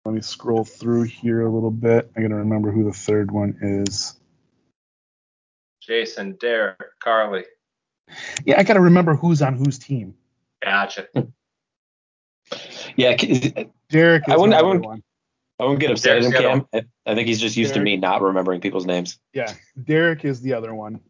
Let 0.04 0.14
me 0.14 0.20
scroll 0.22 0.64
through 0.64 1.02
here 1.02 1.42
a 1.42 1.52
little 1.52 1.70
bit. 1.70 2.10
I 2.16 2.22
gotta 2.22 2.36
remember 2.36 2.70
who 2.70 2.84
the 2.84 2.92
third 2.92 3.30
one 3.30 3.58
is. 3.60 4.18
Jason, 5.82 6.36
Derek, 6.40 6.78
Carly. 7.02 7.44
Yeah, 8.44 8.58
I 8.58 8.62
gotta 8.62 8.80
remember 8.80 9.14
who's 9.14 9.42
on 9.42 9.56
whose 9.56 9.78
team. 9.78 10.14
Gotcha. 10.62 11.08
Yeah, 12.96 13.16
Derek 13.16 14.22
is 14.28 14.34
I 14.34 14.36
wouldn't- 14.36 14.54
I 14.54 14.62
wouldn't- 14.62 14.84
one. 14.84 15.02
I 15.58 15.64
won't 15.64 15.78
get 15.78 15.90
upset 15.90 16.16
at 16.16 16.24
him, 16.24 16.30
There's 16.30 16.42
the 16.42 16.48
other 16.50 16.60
Cam. 16.72 16.86
I 17.06 17.10
I 17.10 17.14
think 17.14 17.28
he's 17.28 17.40
just 17.40 17.56
used 17.56 17.74
to 17.74 17.80
me 17.80 17.96
not 17.98 18.22
remembering 18.22 18.60
people's 18.62 18.86
names. 18.86 19.18
Yeah, 19.34 19.52
Derek 19.82 20.24
is 20.24 20.40
the 20.40 20.54
other 20.54 20.74
one. 20.74 21.00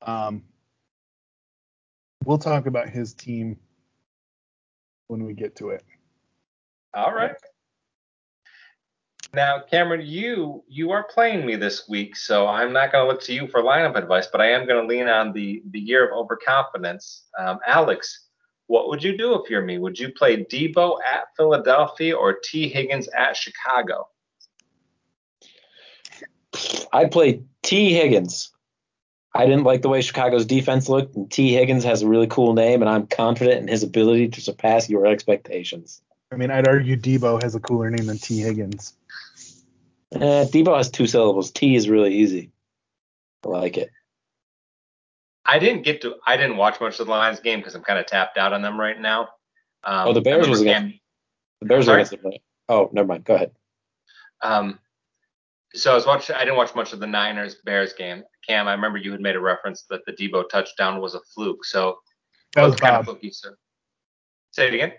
Um, 0.00 0.44
we'll 2.24 2.38
talk 2.38 2.64
about 2.66 2.88
his 2.88 3.12
team 3.12 3.58
when 5.08 5.24
we 5.24 5.34
get 5.34 5.56
to 5.56 5.70
it. 5.70 5.82
All 6.94 7.12
right. 7.12 7.34
Now, 9.34 9.60
Cameron, 9.60 10.06
you 10.06 10.62
you 10.68 10.92
are 10.92 11.02
playing 11.02 11.44
me 11.44 11.56
this 11.56 11.88
week, 11.88 12.14
so 12.14 12.46
I'm 12.46 12.72
not 12.72 12.92
going 12.92 13.04
to 13.04 13.12
look 13.12 13.20
to 13.22 13.34
you 13.34 13.48
for 13.48 13.62
lineup 13.62 13.96
advice, 13.96 14.28
but 14.30 14.40
I 14.40 14.50
am 14.50 14.66
going 14.66 14.80
to 14.80 14.86
lean 14.86 15.08
on 15.08 15.32
the 15.32 15.62
the 15.70 15.80
year 15.80 16.06
of 16.06 16.16
overconfidence. 16.16 17.24
Um, 17.36 17.58
Alex, 17.66 18.28
what 18.68 18.88
would 18.88 19.02
you 19.02 19.18
do 19.18 19.34
if 19.34 19.50
you're 19.50 19.64
me? 19.64 19.78
Would 19.78 19.98
you 19.98 20.12
play 20.12 20.44
Deebo 20.44 20.98
at 21.04 21.24
Philadelphia 21.36 22.16
or 22.16 22.38
Tee 22.44 22.68
Higgins 22.68 23.08
at 23.08 23.36
Chicago? 23.36 24.08
I 26.92 27.06
play 27.06 27.42
Tee 27.62 27.92
Higgins. 27.92 28.53
I 29.34 29.46
didn't 29.46 29.64
like 29.64 29.82
the 29.82 29.88
way 29.88 30.00
Chicago's 30.00 30.46
defense 30.46 30.88
looked, 30.88 31.16
and 31.16 31.30
Tee 31.30 31.52
Higgins 31.54 31.82
has 31.84 32.02
a 32.02 32.08
really 32.08 32.28
cool 32.28 32.52
name, 32.54 32.82
and 32.82 32.88
I'm 32.88 33.06
confident 33.06 33.60
in 33.62 33.68
his 33.68 33.82
ability 33.82 34.28
to 34.28 34.40
surpass 34.40 34.88
your 34.88 35.06
expectations. 35.06 36.00
I 36.32 36.36
mean, 36.36 36.50
I'd 36.50 36.68
argue 36.68 36.96
Deebo 36.96 37.42
has 37.42 37.54
a 37.54 37.60
cooler 37.60 37.90
name 37.90 38.06
than 38.06 38.18
Tee 38.18 38.40
Higgins. 38.40 38.94
Eh, 40.12 40.44
Deebo 40.44 40.76
has 40.76 40.90
two 40.90 41.06
syllables. 41.06 41.50
T 41.50 41.74
is 41.74 41.88
really 41.88 42.14
easy. 42.14 42.52
I 43.44 43.48
like 43.48 43.76
it. 43.76 43.90
I 45.44 45.58
didn't 45.58 45.82
get 45.82 46.00
to. 46.02 46.14
I 46.26 46.36
didn't 46.36 46.56
watch 46.56 46.80
much 46.80 46.98
of 47.00 47.06
the 47.06 47.12
Lions 47.12 47.40
game 47.40 47.58
because 47.58 47.74
I'm 47.74 47.82
kind 47.82 47.98
of 47.98 48.06
tapped 48.06 48.38
out 48.38 48.52
on 48.52 48.62
them 48.62 48.78
right 48.80 48.98
now. 48.98 49.28
Um, 49.82 50.08
Oh, 50.08 50.12
the 50.12 50.20
Bears 50.22 50.48
was 50.48 50.60
remember 50.60 50.86
against- 50.86 51.02
The 51.60 51.66
Bears 51.66 51.88
are 51.88 51.94
against 51.94 52.12
the 52.12 52.38
Oh, 52.68 52.88
never 52.92 53.06
mind. 53.08 53.24
Go 53.24 53.34
ahead. 53.34 53.50
Um, 54.40 54.78
so 55.74 55.92
I 55.92 55.94
was 55.94 56.06
watching. 56.06 56.36
I 56.36 56.40
didn't 56.40 56.56
watch 56.56 56.74
much 56.74 56.92
of 56.92 57.00
the 57.00 57.06
Niners 57.06 57.56
Bears 57.56 57.92
game. 57.92 58.22
Cam, 58.46 58.68
I 58.68 58.72
remember 58.72 58.98
you 58.98 59.12
had 59.12 59.20
made 59.20 59.36
a 59.36 59.40
reference 59.40 59.84
that 59.90 60.04
the 60.06 60.12
Deebo 60.12 60.48
touchdown 60.48 61.00
was 61.00 61.14
a 61.14 61.20
fluke. 61.34 61.64
So 61.64 61.98
That 62.54 62.62
was 62.62 62.76
kind 62.76 62.96
of 62.96 63.04
fluky, 63.04 63.30
sir? 63.30 63.56
Say 64.52 64.68
it 64.68 64.74
again. 64.74 64.92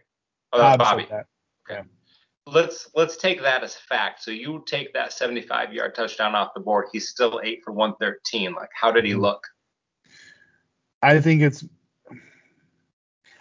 Oh, 0.51 0.57
that 0.59 0.77
was 0.77 0.77
Bob 0.77 0.97
Bobby. 0.97 1.07
said 1.09 1.25
that. 1.69 1.85
Let's 2.47 2.89
let's 2.93 3.17
take 3.17 3.41
that 3.41 3.63
as 3.63 3.75
fact. 3.75 4.21
So 4.21 4.29
you 4.29 4.63
take 4.67 4.93
that 4.93 5.11
75 5.11 5.73
yard 5.73 5.95
touchdown 5.95 6.35
off 6.35 6.53
the 6.53 6.59
board. 6.59 6.87
He's 6.91 7.09
still 7.09 7.41
eight 7.43 7.61
for 7.63 7.71
113. 7.71 8.53
Like, 8.53 8.69
how 8.79 8.91
did 8.91 9.03
he 9.03 9.13
Mhm. 9.13 9.21
look? 9.21 9.47
I 11.01 11.19
think 11.19 11.41
it's 11.41 11.65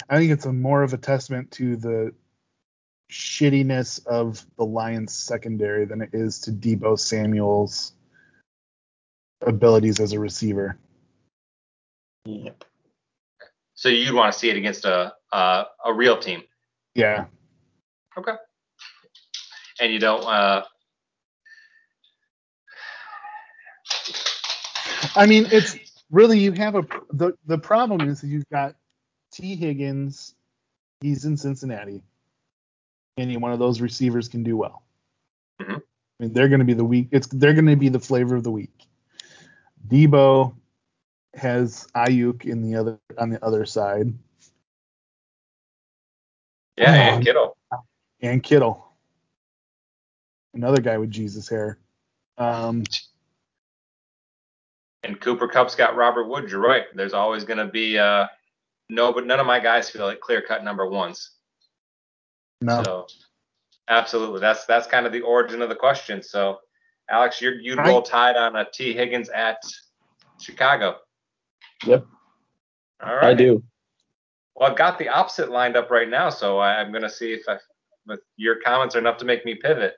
I 0.08 0.18
think 0.18 0.30
it's 0.32 0.46
a 0.46 0.52
more 0.52 0.82
of 0.82 0.92
a 0.92 0.98
testament 0.98 1.50
to 1.52 1.76
the 1.76 2.14
shittiness 3.10 4.04
of 4.06 4.44
the 4.56 4.64
Lions 4.64 5.14
secondary 5.14 5.84
than 5.84 6.00
it 6.00 6.10
is 6.12 6.40
to 6.40 6.52
Deebo 6.52 6.98
Samuel's 6.98 7.92
abilities 9.46 10.00
as 10.00 10.12
a 10.12 10.20
receiver. 10.20 10.78
Yep. 12.26 12.64
So 13.74 13.88
you'd 13.88 14.14
want 14.14 14.33
to 14.33 14.38
see 14.38 14.50
it 14.50 14.57
against 14.57 14.85
a 14.85 15.12
a, 15.33 15.64
a 15.85 15.92
real 15.94 16.18
team, 16.18 16.42
Yeah. 16.94 17.26
Okay. 18.18 18.35
And 19.80 19.92
you 19.92 19.98
don't. 19.98 20.24
Uh, 20.24 20.64
I 25.16 25.26
mean, 25.26 25.46
it's 25.50 25.76
really 26.11 26.38
you 26.38 26.52
have 26.52 26.74
a 26.76 26.83
the 27.12 27.33
the 27.46 27.59
problem 27.59 28.09
is 28.09 28.22
you've 28.22 28.48
got 28.50 28.76
Tee 29.33 29.57
Higgins, 29.57 30.35
he's 31.00 31.24
in 31.24 31.37
Cincinnati. 31.37 32.02
Any 33.18 33.37
one 33.37 33.52
of 33.52 33.59
those 33.59 33.80
receivers 33.80 34.28
can 34.28 34.42
do 34.42 34.57
well. 34.57 34.83
Mhm. 35.61 35.76
I 35.78 36.22
mean, 36.22 36.33
they're 36.33 36.48
going 36.48 36.61
to 36.61 36.64
be 36.64 36.74
the 36.74 36.85
week. 36.85 37.09
It's 37.12 37.26
they're 37.28 37.54
going 37.54 37.66
to 37.66 37.76
be 37.76 37.88
the 37.88 38.00
flavor 38.00 38.37
of 38.37 38.44
the 38.44 38.50
week. 38.52 38.72
Deebo 39.88 40.54
has 41.34 41.86
Aiyuk 41.96 42.44
in 42.44 42.62
the 42.62 42.76
other 42.78 42.98
on 43.18 43.30
the 43.30 43.44
other 43.44 43.66
side, 43.66 44.12
yeah, 46.76 47.14
and 47.14 47.24
Kittle. 47.24 47.56
and 48.20 48.42
Kittle, 48.42 48.86
another 50.54 50.80
guy 50.80 50.98
with 50.98 51.10
Jesus 51.10 51.48
hair. 51.48 51.78
Um, 52.38 52.84
And 55.02 55.20
Cooper 55.20 55.48
Kupp's 55.48 55.74
got 55.74 55.96
Robert 55.96 56.28
Woods. 56.28 56.50
You're 56.50 56.60
right. 56.60 56.84
There's 56.94 57.12
always 57.12 57.44
going 57.44 57.58
to 57.58 57.66
be 57.66 57.98
uh, 57.98 58.26
no, 58.88 59.12
but 59.12 59.26
none 59.26 59.40
of 59.40 59.46
my 59.46 59.60
guys 59.60 59.90
feel 59.90 60.06
like 60.06 60.20
clear 60.20 60.40
cut 60.40 60.64
number 60.64 60.88
ones. 60.88 61.32
no, 62.62 62.82
So 62.82 63.06
absolutely, 63.88 64.40
that's 64.40 64.64
that's 64.66 64.86
kind 64.86 65.06
of 65.06 65.12
the 65.12 65.20
origin 65.20 65.60
of 65.62 65.68
the 65.68 65.74
question. 65.76 66.22
So 66.22 66.60
Alex, 67.10 67.40
you're, 67.40 67.54
you'd 67.54 67.78
I- 67.78 67.88
roll 67.88 68.02
tide 68.02 68.36
on 68.36 68.56
a 68.56 68.66
Tee 68.72 68.92
Higgins 68.94 69.28
at 69.30 69.58
Chicago. 70.40 70.96
Yep. 71.86 72.06
All 73.04 73.14
right. 73.14 73.24
I 73.24 73.34
do. 73.34 73.62
Well, 74.54 74.70
I've 74.70 74.76
got 74.78 74.98
the 74.98 75.08
opposite 75.08 75.50
lined 75.50 75.76
up 75.76 75.90
right 75.90 76.08
now, 76.08 76.30
so 76.30 76.58
I, 76.58 76.76
I'm 76.80 76.90
going 76.92 77.02
to 77.02 77.10
see 77.10 77.32
if 77.32 77.42
I, 77.48 77.58
if 78.08 78.20
your 78.36 78.56
comments 78.60 78.94
are 78.94 79.00
enough 79.00 79.16
to 79.18 79.24
make 79.24 79.44
me 79.44 79.56
pivot. 79.56 79.94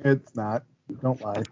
it's 0.00 0.34
not. 0.34 0.64
Don't 1.02 1.20
lie. 1.20 1.42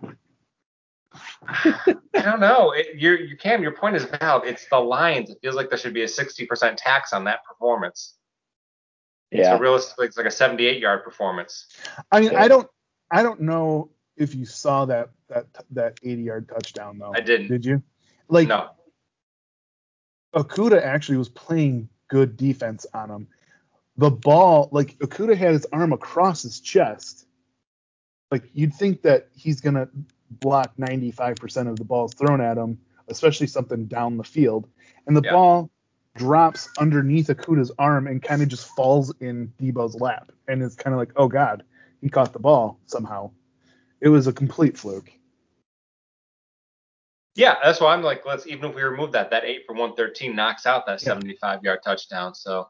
I 1.47 1.95
don't 2.15 2.41
know. 2.41 2.73
It, 2.73 2.97
your, 2.97 3.19
your 3.21 3.37
Cam, 3.37 3.63
your 3.63 3.73
point 3.73 3.97
is 3.97 4.05
valid. 4.05 4.49
It's 4.49 4.67
the 4.69 4.79
Lions. 4.79 5.31
It 5.31 5.39
feels 5.43 5.55
like 5.55 5.69
there 5.69 5.79
should 5.79 5.95
be 5.95 6.03
a 6.03 6.07
60% 6.07 6.75
tax 6.79 7.13
on 7.13 7.25
that 7.25 7.45
performance. 7.45 8.15
Yeah. 9.31 9.57
So 9.57 9.59
realistically, 9.59 10.07
it's 10.07 10.17
like 10.17 10.27
a 10.27 10.31
78 10.31 10.81
yard 10.81 11.05
performance. 11.05 11.67
I 12.11 12.21
mean, 12.21 12.33
Yeah. 12.33 12.43
I 12.43 12.49
don't, 12.49 12.69
I 13.11 13.23
don't 13.23 13.43
know 13.43 13.91
if 14.17 14.35
you 14.35 14.45
saw 14.45 14.85
that 14.87 15.11
that 15.29 15.47
that 15.71 15.99
80 16.03 16.23
yard 16.23 16.49
touchdown 16.49 16.99
though. 16.99 17.13
I 17.15 17.21
didn't. 17.21 17.49
Did 17.49 17.65
you? 17.65 17.83
Like 18.29 18.49
no. 18.49 18.71
Okudah 20.35 20.83
actually 20.83 21.19
was 21.19 21.29
playing 21.29 21.89
good 22.09 22.37
defense 22.37 22.87
on 22.95 23.11
him. 23.11 23.29
The 23.97 24.11
ball, 24.11 24.69
like 24.73 24.99
Okudah 24.99 25.37
had 25.37 25.53
his 25.53 25.67
arm 25.73 25.93
across 25.93 26.43
his 26.43 26.61
chest. 26.61 27.27
Like 28.31 28.45
you'd 28.55 28.75
think 28.75 29.03
that 29.03 29.29
he's 29.35 29.61
gonna 29.61 29.89
block 30.31 30.73
95% 30.79 31.69
of 31.69 31.77
the 31.77 31.85
balls 31.85 32.15
thrown 32.15 32.41
at 32.41 32.57
him, 32.57 32.79
especially 33.09 33.47
something 33.47 33.85
down 33.87 34.17
the 34.17 34.25
field, 34.25 34.69
and 35.07 35.15
the 35.15 35.23
Yeah. 35.23 35.33
ball 35.33 35.71
drops 36.15 36.69
underneath 36.79 37.29
Okudah's 37.29 37.71
arm 37.79 38.07
and 38.07 38.23
kind 38.23 38.43
of 38.43 38.49
just 38.49 38.69
falls 38.69 39.13
in 39.21 39.53
Deebo's 39.59 40.01
lap, 40.01 40.33
and 40.49 40.63
it's 40.63 40.75
kind 40.75 40.95
of 40.95 40.99
like, 40.99 41.13
oh 41.17 41.29
god, 41.29 41.65
he 42.01 42.09
caught 42.09 42.33
the 42.33 42.39
ball 42.39 42.79
somehow. 42.87 43.31
It 44.03 44.09
was 44.09 44.27
a 44.27 44.33
complete 44.33 44.77
fluke. 44.77 45.11
Yeah, 47.37 47.57
that's 47.63 47.81
why 47.81 47.95
I'm 47.95 48.03
like, 48.03 48.27
let's 48.27 48.47
even 48.47 48.71
if 48.71 48.77
we 48.77 48.83
remove 48.83 49.13
that, 49.13 49.31
that 49.31 49.45
eight 49.45 49.63
for 49.67 49.75
113 49.75 50.37
knocks 50.37 50.67
out 50.67 50.85
that 50.87 51.01
Yeah. 51.01 51.15
75 51.15 51.63
yard 51.63 51.79
touchdown. 51.85 52.35
So 52.35 52.69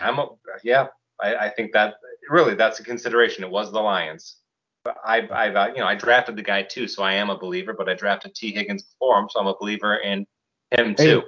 I'm, 0.00 0.18
a, 0.18 0.28
yeah, 0.64 0.88
I, 1.20 1.36
I 1.36 1.48
think 1.50 1.72
that 1.72 1.94
really 2.28 2.54
that's 2.54 2.80
a 2.80 2.82
consideration. 2.82 3.44
It 3.44 3.50
was 3.50 3.70
the 3.70 3.78
Lions. 3.78 4.38
But 4.82 4.96
I, 5.04 5.28
I've, 5.30 5.54
uh, 5.54 5.68
you 5.74 5.80
know, 5.80 5.86
I 5.86 5.94
drafted 5.94 6.36
the 6.36 6.42
guy 6.42 6.62
too, 6.62 6.88
so 6.88 7.02
I 7.02 7.12
am 7.12 7.28
a 7.28 7.38
believer. 7.38 7.74
But 7.74 7.90
I 7.90 7.94
drafted 7.94 8.34
Tee 8.34 8.52
Higgins 8.52 8.82
before 8.82 9.20
him, 9.20 9.28
so 9.30 9.38
I'm 9.38 9.46
a 9.46 9.54
believer 9.60 9.96
in 9.96 10.26
him 10.70 10.94
Hey, 10.96 11.04
too. 11.04 11.22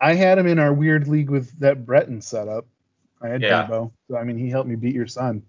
I 0.00 0.14
had 0.14 0.36
him 0.36 0.48
in 0.48 0.58
our 0.58 0.72
weird 0.72 1.06
league 1.06 1.30
with 1.30 1.56
that 1.60 1.86
Breton 1.86 2.20
setup. 2.20 2.66
I 3.22 3.28
had 3.28 3.40
Yeah. 3.40 3.68
So 3.68 3.92
I 4.18 4.24
mean 4.24 4.36
he 4.36 4.50
helped 4.50 4.68
me 4.68 4.74
beat 4.74 4.94
your 4.94 5.06
son. 5.06 5.42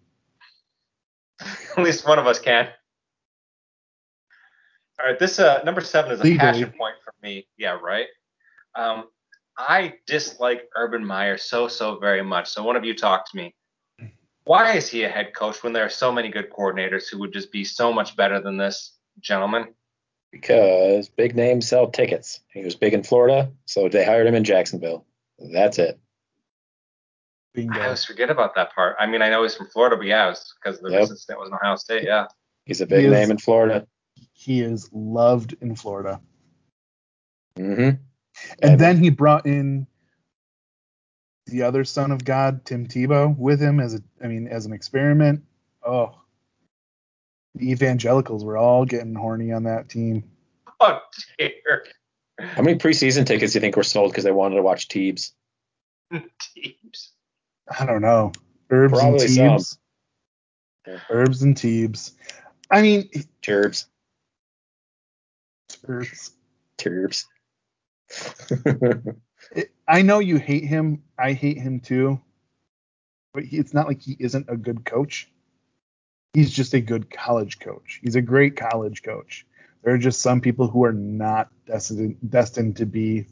At 1.41 1.83
least 1.83 2.07
one 2.07 2.19
of 2.19 2.27
us 2.27 2.39
can. 2.39 2.69
All 4.99 5.05
right, 5.05 5.19
this 5.19 5.39
uh, 5.39 5.61
number 5.63 5.81
seven 5.81 6.11
is 6.11 6.19
a 6.19 6.23
Legally. 6.23 6.39
passion 6.39 6.73
point 6.77 6.95
for 7.03 7.13
me. 7.21 7.47
Yeah, 7.57 7.77
right. 7.81 8.07
Um, 8.75 9.05
I 9.57 9.93
dislike 10.07 10.63
Urban 10.75 11.05
Meyer 11.05 11.37
so 11.37 11.67
so 11.67 11.97
very 11.99 12.23
much. 12.23 12.49
So 12.49 12.63
one 12.63 12.75
of 12.75 12.83
you 12.83 12.95
talk 12.95 13.29
to 13.31 13.37
me. 13.37 13.53
Why 14.45 14.73
is 14.77 14.87
he 14.87 15.03
a 15.03 15.09
head 15.09 15.33
coach 15.35 15.61
when 15.61 15.73
there 15.73 15.83
are 15.85 15.89
so 15.89 16.11
many 16.11 16.29
good 16.29 16.49
coordinators 16.49 17.09
who 17.11 17.19
would 17.19 17.33
just 17.33 17.51
be 17.51 17.63
so 17.65 17.91
much 17.91 18.15
better 18.15 18.39
than 18.39 18.57
this 18.57 18.93
gentleman? 19.19 19.73
Because 20.31 21.09
big 21.09 21.35
names 21.35 21.67
sell 21.67 21.87
tickets. 21.89 22.39
He 22.53 22.63
was 22.63 22.75
big 22.75 22.93
in 22.93 23.03
Florida, 23.03 23.51
so 23.65 23.89
they 23.89 24.05
hired 24.05 24.25
him 24.25 24.35
in 24.35 24.43
Jacksonville. 24.43 25.05
That's 25.53 25.79
it. 25.79 25.99
Bingo. 27.53 27.77
I 27.79 27.85
always 27.85 28.05
forget 28.05 28.29
about 28.29 28.55
that 28.55 28.73
part. 28.73 28.95
I 28.99 29.05
mean, 29.07 29.21
I 29.21 29.29
know 29.29 29.43
he's 29.43 29.55
from 29.55 29.67
Florida, 29.67 29.97
but 29.97 30.05
yeah, 30.05 30.27
it 30.27 30.29
was 30.29 30.53
because 30.61 30.79
the 30.79 30.91
Yep. 30.91 30.99
recent 31.01 31.19
stint 31.19 31.39
was 31.39 31.49
in 31.49 31.55
Ohio 31.55 31.75
State. 31.75 32.03
Yeah. 32.03 32.27
He's 32.65 32.81
a 32.81 32.85
big 32.85 33.03
He 33.05 33.09
name 33.09 33.31
in 33.31 33.37
Florida. 33.37 33.87
He 34.33 34.61
is 34.61 34.89
loved 34.93 35.55
in 35.61 35.75
Florida. 35.75 36.21
Mm-hmm. 37.57 38.01
And 38.61 38.79
then 38.79 38.97
he 38.97 39.09
brought 39.09 39.45
in 39.45 39.87
the 41.47 41.63
other 41.63 41.83
son 41.83 42.11
of 42.11 42.23
God, 42.23 42.65
Tim 42.65 42.87
Tebow, 42.87 43.35
with 43.35 43.59
him 43.59 43.79
as 43.79 43.95
a, 43.95 44.01
I 44.23 44.27
mean, 44.27 44.47
as 44.47 44.65
an 44.65 44.73
experiment. 44.73 45.43
Oh, 45.85 46.15
the 47.55 47.71
evangelicals 47.71 48.43
were 48.43 48.57
all 48.57 48.85
getting 48.85 49.15
horny 49.15 49.51
on 49.51 49.63
that 49.63 49.89
team. 49.89 50.23
Oh 50.79 50.99
dear. 51.39 51.85
How 52.39 52.61
many 52.61 52.77
preseason 52.77 53.25
tickets 53.25 53.53
do 53.53 53.57
you 53.57 53.61
think 53.61 53.75
were 53.75 53.81
sold 53.81 54.11
because 54.11 54.23
they 54.23 54.31
wanted 54.31 54.57
to 54.57 54.61
watch 54.61 54.89
Teebs? 54.89 55.31
Teams. 56.11 57.13
I 57.79 57.87
don't 57.87 58.03
know. 58.03 58.31
Herbs 58.69 58.93
Probably 58.93 59.25
and 59.25 59.59
some. 59.59 59.79
Herbs 61.09 61.41
and 61.41 61.55
Teebs. 61.55 62.11
I 62.69 62.83
mean, 62.83 63.09
Turbs. 63.41 63.87
Herbs. 65.87 66.31
Turbs. 66.77 67.25
It- 69.51 69.71
I 69.87 70.01
know 70.01 70.19
you 70.19 70.37
hate 70.37 70.65
him. 70.65 71.03
I 71.17 71.33
hate 71.33 71.57
him 71.57 71.79
too. 71.79 72.21
But 73.33 73.43
he, 73.43 73.57
it's 73.57 73.73
not 73.73 73.87
like 73.87 74.01
he 74.01 74.17
isn't 74.19 74.47
a 74.49 74.57
good 74.57 74.85
coach. 74.85 75.31
He's 76.33 76.51
just 76.51 76.73
a 76.73 76.81
good 76.81 77.09
college 77.09 77.59
coach. 77.59 77.99
He's 78.03 78.15
a 78.15 78.21
great 78.21 78.55
college 78.57 79.03
coach. 79.03 79.45
There 79.83 79.93
are 79.93 79.97
just 79.99 80.21
some 80.21 80.41
people 80.41 80.67
who 80.67 80.83
are 80.85 80.93
not 80.93 81.49
destined 81.65 82.17
destined 82.29 82.77
to 82.77 82.85
be 82.85 83.27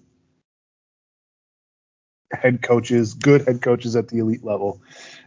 head 2.32 2.62
coaches, 2.62 3.14
good 3.14 3.48
head 3.48 3.62
coaches 3.62 3.96
at 3.96 4.08
the 4.08 4.20
elite 4.20 4.44
level, 4.44 4.82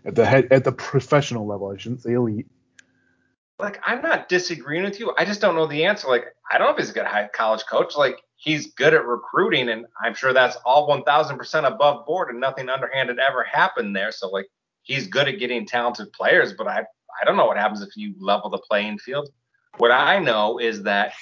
at 0.04 0.14
the 0.14 0.26
head 0.26 0.48
at 0.50 0.64
the 0.64 0.72
professional 0.72 1.46
level. 1.46 1.70
I 1.70 1.76
shouldn't 1.76 2.02
say 2.02 2.12
elite. 2.12 2.46
Like 3.58 3.80
I'm 3.84 4.02
not 4.02 4.28
disagreeing 4.28 4.84
with 4.84 5.00
you. 5.00 5.12
I 5.16 5.24
just 5.24 5.40
don't 5.40 5.56
know 5.56 5.66
the 5.66 5.84
answer. 5.84 6.08
Like 6.08 6.26
I 6.50 6.58
don't 6.58 6.68
know 6.68 6.72
if 6.72 6.78
he's 6.78 6.90
a 6.90 6.94
good 6.94 7.06
high 7.06 7.28
college 7.32 7.64
coach. 7.68 7.96
Like 7.96 8.18
he's 8.36 8.72
good 8.74 8.94
at 8.94 9.04
recruiting, 9.04 9.68
and 9.68 9.86
I'm 10.00 10.14
sure 10.14 10.32
that's 10.32 10.56
all 10.64 10.88
1,000% 10.88 11.66
above 11.66 12.06
board, 12.06 12.30
and 12.30 12.40
nothing 12.40 12.68
underhanded 12.68 13.18
ever 13.18 13.42
happened 13.42 13.96
there. 13.96 14.12
So 14.12 14.28
like 14.28 14.46
he's 14.82 15.08
good 15.08 15.28
at 15.28 15.38
getting 15.40 15.66
talented 15.66 16.12
players, 16.12 16.52
but 16.52 16.68
I 16.68 16.84
I 17.20 17.24
don't 17.24 17.36
know 17.36 17.46
what 17.46 17.56
happens 17.56 17.82
if 17.82 17.96
you 17.96 18.14
level 18.18 18.48
the 18.48 18.58
playing 18.58 18.98
field. 18.98 19.28
What 19.78 19.90
I 19.92 20.18
know 20.18 20.58
is 20.58 20.82
that 20.84 21.12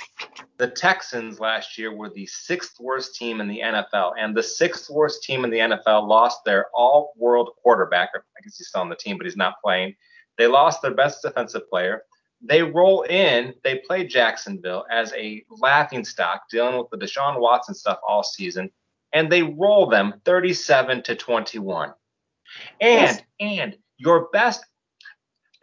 the 0.56 0.68
Texans 0.68 1.40
last 1.40 1.76
year 1.76 1.94
were 1.94 2.08
the 2.08 2.26
sixth 2.26 2.78
worst 2.80 3.14
team 3.14 3.40
in 3.40 3.48
the 3.48 3.60
NFL, 3.60 4.12
and 4.18 4.34
the 4.34 4.42
sixth 4.42 4.88
worst 4.88 5.22
team 5.22 5.44
in 5.44 5.50
the 5.50 5.58
NFL 5.58 6.08
lost 6.08 6.44
their 6.44 6.66
all-world 6.74 7.50
quarterback. 7.62 8.10
I 8.14 8.40
guess 8.42 8.56
he's 8.56 8.68
still 8.68 8.80
on 8.80 8.88
the 8.88 8.96
team, 8.96 9.18
but 9.18 9.26
he's 9.26 9.36
not 9.36 9.60
playing. 9.62 9.94
They 10.38 10.46
lost 10.46 10.80
their 10.80 10.94
best 10.94 11.22
defensive 11.22 11.68
player. 11.68 12.02
They 12.42 12.62
roll 12.62 13.02
in. 13.02 13.54
They 13.64 13.78
play 13.78 14.06
Jacksonville 14.06 14.84
as 14.90 15.12
a 15.14 15.44
laughing 15.48 16.04
stock, 16.04 16.42
dealing 16.50 16.76
with 16.78 16.90
the 16.90 16.98
Deshaun 16.98 17.40
Watson 17.40 17.74
stuff 17.74 17.98
all 18.06 18.22
season, 18.22 18.70
and 19.12 19.30
they 19.30 19.42
roll 19.42 19.88
them 19.88 20.20
37 20.24 21.02
to 21.04 21.16
21. 21.16 21.92
And 22.80 23.22
and 23.40 23.76
your 23.98 24.28
best 24.32 24.64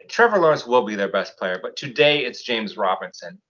Trevor 0.08 0.38
Lawrence 0.38 0.66
will 0.66 0.84
be 0.84 0.94
their 0.94 1.08
best 1.08 1.36
player, 1.38 1.58
but 1.62 1.76
today 1.76 2.24
it's 2.24 2.42
James 2.42 2.76
Robinson. 2.76 3.40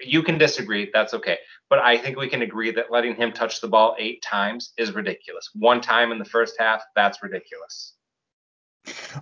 You 0.00 0.22
can 0.22 0.36
disagree, 0.36 0.90
that's 0.92 1.14
okay. 1.14 1.38
But 1.70 1.78
I 1.78 1.96
think 1.96 2.18
we 2.18 2.28
can 2.28 2.42
agree 2.42 2.70
that 2.72 2.90
letting 2.90 3.14
him 3.14 3.32
touch 3.32 3.60
the 3.60 3.68
ball 3.68 3.94
eight 3.98 4.20
times 4.22 4.72
is 4.76 4.92
ridiculous. 4.92 5.50
One 5.54 5.80
time 5.80 6.12
in 6.12 6.18
the 6.18 6.24
first 6.24 6.56
half, 6.58 6.82
that's 6.94 7.22
ridiculous. 7.22 7.94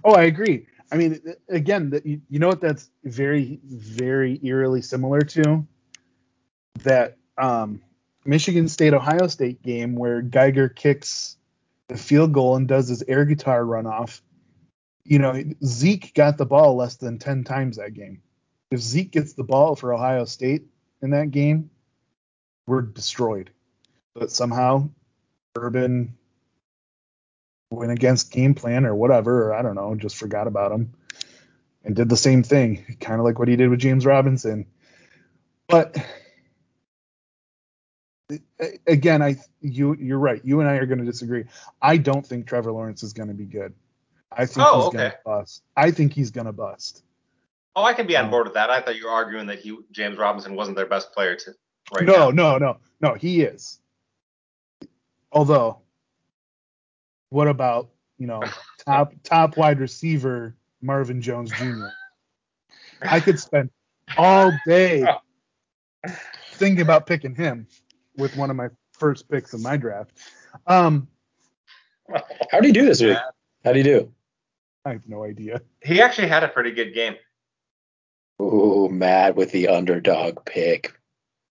Oh, 0.04 0.14
I 0.14 0.24
agree. 0.24 0.66
I 0.92 0.96
mean, 0.96 1.20
again, 1.48 1.90
that 1.90 2.04
you, 2.04 2.20
you 2.28 2.38
know 2.38 2.48
what 2.48 2.60
that's 2.60 2.90
very, 3.04 3.60
very 3.64 4.40
eerily 4.42 4.82
similar 4.82 5.20
to 5.20 5.66
that 6.82 7.16
um, 7.38 7.82
Michigan 8.24 8.68
State 8.68 8.94
Ohio 8.94 9.28
State 9.28 9.62
game 9.62 9.94
where 9.94 10.20
Geiger 10.20 10.68
kicks 10.68 11.36
the 11.88 11.96
field 11.96 12.32
goal 12.32 12.56
and 12.56 12.66
does 12.66 12.88
his 12.88 13.02
air 13.06 13.24
guitar 13.24 13.62
runoff. 13.62 14.20
You 15.04 15.18
know, 15.18 15.42
Zeke 15.64 16.12
got 16.14 16.38
the 16.38 16.46
ball 16.46 16.76
less 16.76 16.96
than 16.96 17.18
ten 17.18 17.44
times 17.44 17.76
that 17.76 17.94
game. 17.94 18.22
If 18.70 18.80
Zeke 18.80 19.10
gets 19.10 19.32
the 19.32 19.44
ball 19.44 19.76
for 19.76 19.94
Ohio 19.94 20.24
State 20.24 20.66
in 21.02 21.10
that 21.10 21.30
game, 21.30 21.70
we're 22.66 22.82
destroyed. 22.82 23.50
But 24.14 24.30
somehow, 24.30 24.90
Urban 25.56 26.16
went 27.70 27.92
against 27.92 28.32
game 28.32 28.54
plan 28.54 28.84
or 28.84 28.94
whatever, 28.94 29.48
or 29.48 29.54
I 29.54 29.62
don't 29.62 29.76
know, 29.76 29.94
just 29.94 30.16
forgot 30.16 30.46
about 30.46 30.72
him 30.72 30.92
and 31.84 31.94
did 31.96 32.08
the 32.08 32.16
same 32.16 32.42
thing, 32.42 32.96
kind 33.00 33.20
of 33.20 33.24
like 33.24 33.38
what 33.38 33.48
he 33.48 33.56
did 33.56 33.70
with 33.70 33.78
James 33.80 34.04
Robinson. 34.04 34.66
But 35.68 35.96
again, 38.86 39.22
I 39.22 39.36
you 39.60 39.94
you're 39.98 40.18
right. 40.18 40.40
You 40.44 40.60
and 40.60 40.68
I 40.68 40.74
are 40.74 40.86
going 40.86 40.98
to 40.98 41.04
disagree. 41.04 41.44
I 41.80 41.96
don't 41.96 42.26
think 42.26 42.46
Trevor 42.46 42.72
Lawrence 42.72 43.02
is 43.02 43.12
going 43.12 43.28
to 43.28 43.34
be 43.34 43.44
good. 43.44 43.74
I 44.32 44.46
think 44.46 44.66
Oh, 44.68 44.76
he's 44.76 44.86
okay. 44.88 44.98
going 44.98 45.10
to 45.10 45.18
bust. 45.24 45.62
I 45.76 45.90
think 45.90 46.12
he's 46.12 46.30
going 46.30 46.46
to 46.46 46.52
bust. 46.52 47.02
Oh, 47.76 47.84
I 47.84 47.94
can 47.94 48.06
be 48.06 48.16
on 48.16 48.26
Um, 48.26 48.30
board 48.30 48.46
with 48.46 48.54
that. 48.54 48.70
I 48.70 48.80
thought 48.80 48.96
you 48.96 49.06
were 49.06 49.12
arguing 49.12 49.46
that 49.46 49.60
he 49.60 49.76
James 49.92 50.18
Robinson 50.18 50.54
wasn't 50.56 50.76
their 50.76 50.86
best 50.86 51.12
player 51.12 51.36
to 51.36 51.52
right 51.94 52.04
no, 52.04 52.30
now. 52.30 52.30
no, 52.30 52.58
no, 52.58 52.76
no. 53.00 53.14
He 53.14 53.42
is. 53.42 53.78
Although, 55.32 55.78
what 57.30 57.48
about 57.48 57.88
you 58.18 58.26
know 58.26 58.42
top 58.84 59.12
top 59.24 59.56
wide 59.56 59.80
receiver 59.80 60.54
Marvin 60.82 61.22
Jones 61.22 61.50
Jr. 61.52 61.86
I 63.02 63.20
could 63.20 63.40
spend 63.40 63.70
all 64.16 64.52
day 64.66 65.06
thinking 66.52 66.82
about 66.82 67.06
picking 67.06 67.34
him 67.34 67.66
with 68.16 68.36
one 68.36 68.50
of 68.50 68.56
my 68.56 68.68
first 68.92 69.28
picks 69.28 69.54
in 69.54 69.62
my 69.62 69.76
draft. 69.76 70.12
Um, 70.66 71.08
How 72.50 72.60
do 72.60 72.66
you 72.68 72.74
do 72.74 72.84
this 72.84 73.00
week? 73.00 73.16
How 73.64 73.72
do 73.72 73.78
you 73.78 73.84
do? 73.84 74.12
I 74.84 74.92
have 74.92 75.08
no 75.08 75.24
idea. 75.24 75.60
He 75.82 76.00
actually 76.00 76.28
had 76.28 76.42
a 76.42 76.48
pretty 76.48 76.72
good 76.72 76.94
game. 76.94 77.16
Ooh, 78.40 78.88
mad 78.90 79.36
with 79.36 79.52
the 79.52 79.68
underdog 79.68 80.44
pick. 80.46 80.94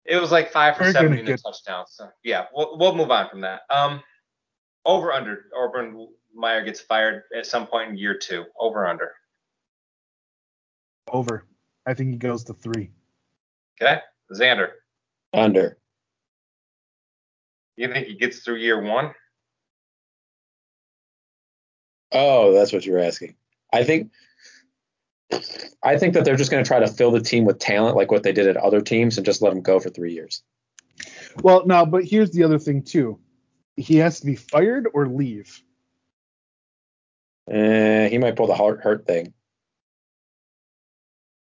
It 0.05 0.17
was 0.17 0.33
like 0.33 0.51
five 0.51 0.77
for 0.77 0.85
We're 0.85 0.95
gonna 0.95 1.09
70 1.09 1.21
and 1.21 1.29
a 1.29 1.37
touchdown. 1.37 1.85
So 1.87 2.09
yeah, 2.25 2.47
we'll 2.55 2.79
we'll 2.79 2.95
move 2.95 3.11
on 3.11 3.29
from 3.29 3.43
that. 3.43 3.63
Um, 3.69 4.01
over 4.89 5.13
under. 5.13 5.45
Urban 5.55 6.09
Meyer 6.35 6.65
gets 6.65 6.81
fired 6.81 7.23
at 7.37 7.47
some 7.47 7.67
point 7.67 7.91
in 7.91 7.97
year 7.97 8.19
two. 8.19 8.45
Over 8.59 8.87
under. 8.87 9.13
Over. 11.13 11.47
I 11.87 11.95
think 11.95 12.11
he 12.11 12.17
goes 12.17 12.43
to 12.45 12.55
three. 12.55 12.91
Okay, 13.81 14.01
Xander. 14.33 14.71
Under. 15.33 15.79
You 17.77 17.93
think 17.93 18.09
he 18.09 18.15
gets 18.15 18.41
through 18.41 18.57
year 18.57 18.83
one? 18.83 19.15
Oh, 22.11 22.53
that's 22.53 22.73
what 22.73 22.85
you're 22.85 22.99
asking. 22.99 23.37
I 23.73 23.85
think 23.85 24.11
I 25.83 25.99
think 25.99 26.15
that 26.15 26.25
they're 26.25 26.37
just 26.37 26.51
going 26.51 26.65
to 26.65 26.69
try 26.69 26.81
to 26.81 26.89
fill 26.89 27.11
the 27.11 27.21
team 27.21 27.45
with 27.45 27.59
talent 27.59 27.97
like 27.97 28.11
what 28.11 28.23
they 28.23 28.33
did 28.33 28.49
at 28.49 28.57
other 28.57 28.81
teams 28.81 29.19
and 29.19 29.27
just 29.27 29.43
let 29.43 29.51
them 29.51 29.61
go 29.61 29.79
for 29.79 29.91
3 29.91 30.13
years. 30.13 30.43
Well, 31.43 31.67
now, 31.67 31.85
but 31.85 32.05
here's 32.05 32.31
the 32.31 32.43
other 32.43 32.59
thing 32.59 32.83
too. 32.83 33.21
He 33.79 33.97
has 33.99 34.19
to 34.21 34.27
be 34.27 34.35
fired 34.35 34.89
or 34.93 35.07
leave. 35.07 35.63
Eh, 37.49 38.09
he 38.09 38.19
might 38.19 38.35
pull 38.37 38.49
the 38.49 38.55
heart 38.55 38.81
hurt 38.83 39.07
thing. 39.07 39.33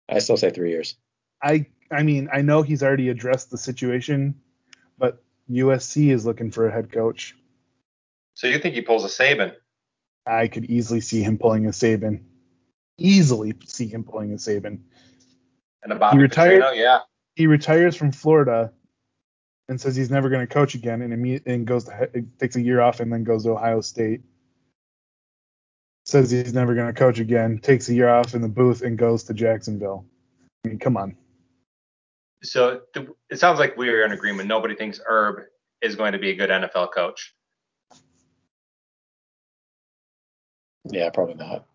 I 0.09 0.19
still 0.19 0.35
say 0.38 0.49
3 0.49 0.69
years. 0.71 0.95
I 1.41 1.67
I 1.91 2.01
mean, 2.03 2.29
I 2.33 2.41
know 2.41 2.63
he's 2.63 2.81
already 2.81 3.09
addressed 3.09 3.51
the 3.51 3.57
situation, 3.59 4.41
but 4.97 5.23
USC 5.49 6.09
is 6.11 6.25
looking 6.25 6.49
for 6.49 6.67
a 6.67 6.71
head 6.71 6.91
coach. 6.91 7.35
So 8.33 8.47
you 8.47 8.57
think 8.57 8.73
he 8.73 8.81
pulls 8.81 9.05
a 9.05 9.07
Saban? 9.07 9.53
I 10.25 10.47
could 10.47 10.65
easily 10.65 11.01
see 11.01 11.21
him 11.21 11.38
pulling 11.38 11.67
a 11.67 11.69
Saban. 11.69 12.23
Easily 12.97 13.53
see 13.65 13.88
him 13.88 14.03
pulling 14.03 14.31
a 14.33 14.38
Saban. 14.38 14.79
And 15.83 15.93
a 15.93 15.95
Bobby 15.95 16.17
He 16.17 16.23
retired- 16.23 16.63
Petrino? 16.63 16.75
Yeah. 16.75 16.99
He 17.35 17.45
retires 17.45 17.95
from 17.95 18.11
Florida 18.11 18.73
and 19.67 19.80
says 19.80 19.95
he's 19.95 20.12
never 20.12 20.30
going 20.30 20.45
to 20.45 20.54
coach 20.54 20.75
again, 20.75 21.02
and 21.02 21.13
imme- 21.13 21.46
and 21.46 21.65
goes 21.65 21.85
to 21.85 22.25
takes 22.39 22.56
a 22.56 22.62
year 22.62 22.81
off 22.81 23.00
and 23.00 23.12
then 23.12 23.23
goes 23.23 23.44
to 23.44 23.52
Ohio 23.52 23.81
State. 23.81 24.21
Says 26.06 26.29
he's 26.29 26.54
never 26.54 26.75
going 26.75 26.87
to 26.87 26.94
coach 26.94 27.19
again, 27.19 27.58
takes 27.60 27.89
a 27.89 27.94
year 27.94 28.10
off 28.10 28.35
in 28.35 28.42
the 28.42 28.48
booth 28.48 28.81
and 28.81 28.98
goes 28.98 29.23
to 29.23 29.33
Jacksonville. 29.33 30.06
I 30.63 30.69
mean, 30.69 30.79
come 30.79 30.98
on. 30.98 31.15
So 32.44 32.81
th- 32.94 33.10
it 33.29 33.39
sounds 33.39 33.60
like 33.60 33.75
we 33.75 33.89
are 33.89 34.06
in 34.06 34.12
agreement. 34.12 34.48
Nobody 34.48 34.75
thinks 34.75 35.00
Herb 35.04 35.46
is 35.81 35.96
going 35.96 36.13
to 36.13 36.19
be 36.19 36.29
a 36.29 36.35
good 36.35 36.52
NFL 36.52 36.94
coach. 36.94 37.33
Yeah, 40.85 41.10
probably 41.10 41.35
not. 41.35 41.65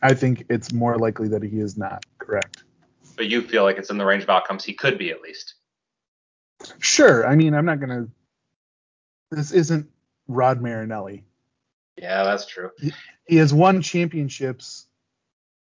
I 0.00 0.14
think 0.14 0.46
it's 0.48 0.72
more 0.72 0.96
likely 0.96 1.28
that 1.28 1.42
he 1.42 1.60
is 1.60 1.76
not 1.76 2.06
correct. 2.18 2.64
But 3.16 3.26
you 3.26 3.42
feel 3.42 3.64
like 3.64 3.76
it's 3.76 3.90
in 3.90 3.98
the 3.98 4.06
range 4.06 4.22
of 4.22 4.30
outcomes 4.30 4.64
he 4.64 4.72
could 4.72 4.96
be 4.96 5.10
at 5.10 5.20
least. 5.20 5.54
Sure. 6.78 7.26
I 7.26 7.36
mean, 7.36 7.54
I'm 7.54 7.64
not 7.64 7.80
going 7.80 7.90
to. 7.90 8.10
This 9.30 9.52
isn't 9.52 9.88
Rod 10.26 10.60
Marinelli. 10.60 11.24
Yeah, 11.96 12.24
that's 12.24 12.46
true. 12.46 12.70
He 13.26 13.36
has 13.36 13.52
won 13.52 13.82
championships 13.82 14.86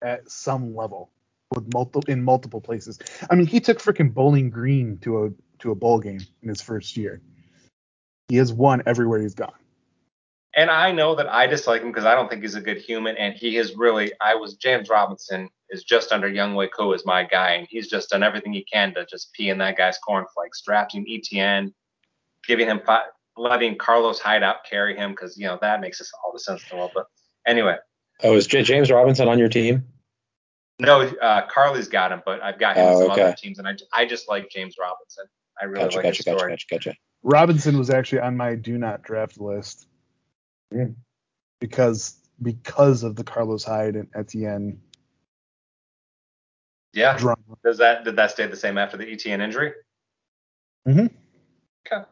at 0.02 0.30
some 0.30 0.74
level 0.74 1.10
with 1.54 1.72
multiple 1.72 2.02
in 2.08 2.22
multiple 2.22 2.60
places. 2.60 2.98
I 3.30 3.34
mean, 3.34 3.46
he 3.46 3.60
took 3.60 3.78
freaking 3.78 4.12
Bowling 4.12 4.50
Green 4.50 4.98
to 4.98 5.24
a 5.24 5.30
to 5.60 5.70
a 5.70 5.74
bowl 5.74 5.98
game 5.98 6.20
in 6.42 6.48
his 6.48 6.60
first 6.60 6.96
year. 6.96 7.20
He 8.28 8.36
has 8.36 8.52
won 8.52 8.82
everywhere 8.86 9.20
he's 9.20 9.34
gone. 9.34 9.54
And 10.54 10.70
I 10.70 10.92
know 10.92 11.14
that 11.14 11.28
I 11.28 11.46
dislike 11.46 11.82
him 11.82 11.88
because 11.88 12.04
I 12.04 12.14
don't 12.14 12.28
think 12.28 12.42
he's 12.42 12.54
a 12.54 12.60
good 12.60 12.78
human. 12.78 13.16
And 13.16 13.34
he 13.34 13.56
is 13.56 13.76
really, 13.76 14.12
I 14.20 14.34
was, 14.34 14.54
James 14.54 14.88
Robinson 14.88 15.48
is 15.70 15.84
just 15.84 16.12
under 16.12 16.30
Younghoe 16.30 16.68
Koo 16.76 16.94
as 16.94 17.04
my 17.04 17.24
guy. 17.24 17.52
And 17.52 17.66
he's 17.70 17.88
just 17.88 18.10
done 18.10 18.22
everything 18.22 18.52
he 18.52 18.64
can 18.64 18.94
to 18.94 19.06
just 19.06 19.32
pee 19.32 19.50
in 19.50 19.58
that 19.58 19.76
guy's 19.76 19.98
cornflakes, 19.98 20.62
drafting 20.62 21.06
Etienne, 21.08 21.74
giving 22.46 22.66
him, 22.66 22.80
five, 22.84 23.06
letting 23.36 23.76
Carlos 23.76 24.18
Hyde 24.18 24.42
out 24.42 24.64
carry 24.68 24.96
him 24.96 25.10
because, 25.10 25.36
you 25.36 25.46
know, 25.46 25.58
that 25.60 25.80
makes 25.80 26.00
us 26.00 26.10
all 26.24 26.32
the 26.32 26.38
sense 26.38 26.62
in 26.62 26.68
the 26.70 26.76
world. 26.76 26.92
But 26.94 27.06
anyway. 27.46 27.76
Oh, 28.22 28.34
is 28.34 28.46
J- 28.46 28.62
James 28.62 28.90
Robinson 28.90 29.28
on 29.28 29.38
your 29.38 29.48
team? 29.48 29.84
No, 30.80 31.02
uh, 31.02 31.46
Carly's 31.48 31.88
got 31.88 32.12
him, 32.12 32.22
but 32.24 32.40
I've 32.42 32.58
got 32.58 32.76
him 32.76 32.84
oh, 32.86 33.00
some 33.00 33.10
okay. 33.10 33.22
other 33.22 33.36
teams, 33.36 33.58
and 33.58 33.66
I, 33.66 33.74
I 33.92 34.06
just 34.06 34.28
like 34.28 34.48
James 34.48 34.76
Robinson. 34.80 35.24
I 35.60 35.64
really 35.64 35.84
gotcha, 35.84 35.96
like 35.96 36.04
gotcha, 36.04 36.16
his 36.16 36.36
story. 36.36 36.52
Gotcha, 36.52 36.66
gotcha, 36.70 36.88
gotcha. 36.90 36.98
Robinson 37.24 37.78
was 37.78 37.90
actually 37.90 38.20
on 38.20 38.36
my 38.36 38.54
do 38.54 38.78
not 38.78 39.02
draft 39.02 39.40
list 39.40 39.88
mm. 40.72 40.94
because 41.60 42.16
because 42.42 43.02
of 43.02 43.16
the 43.16 43.24
Carlos 43.24 43.64
Hyde 43.64 43.96
and 43.96 44.08
Etienne. 44.14 44.80
Yeah. 46.92 47.16
Drama. 47.16 47.36
Does 47.64 47.78
that 47.78 48.04
did 48.04 48.16
that 48.16 48.30
stay 48.30 48.46
the 48.46 48.56
same 48.56 48.78
after 48.78 48.96
the 48.96 49.10
Etienne 49.10 49.40
injury? 49.40 49.72
Mm-hmm. 50.86 51.06
Okay. 51.86 52.04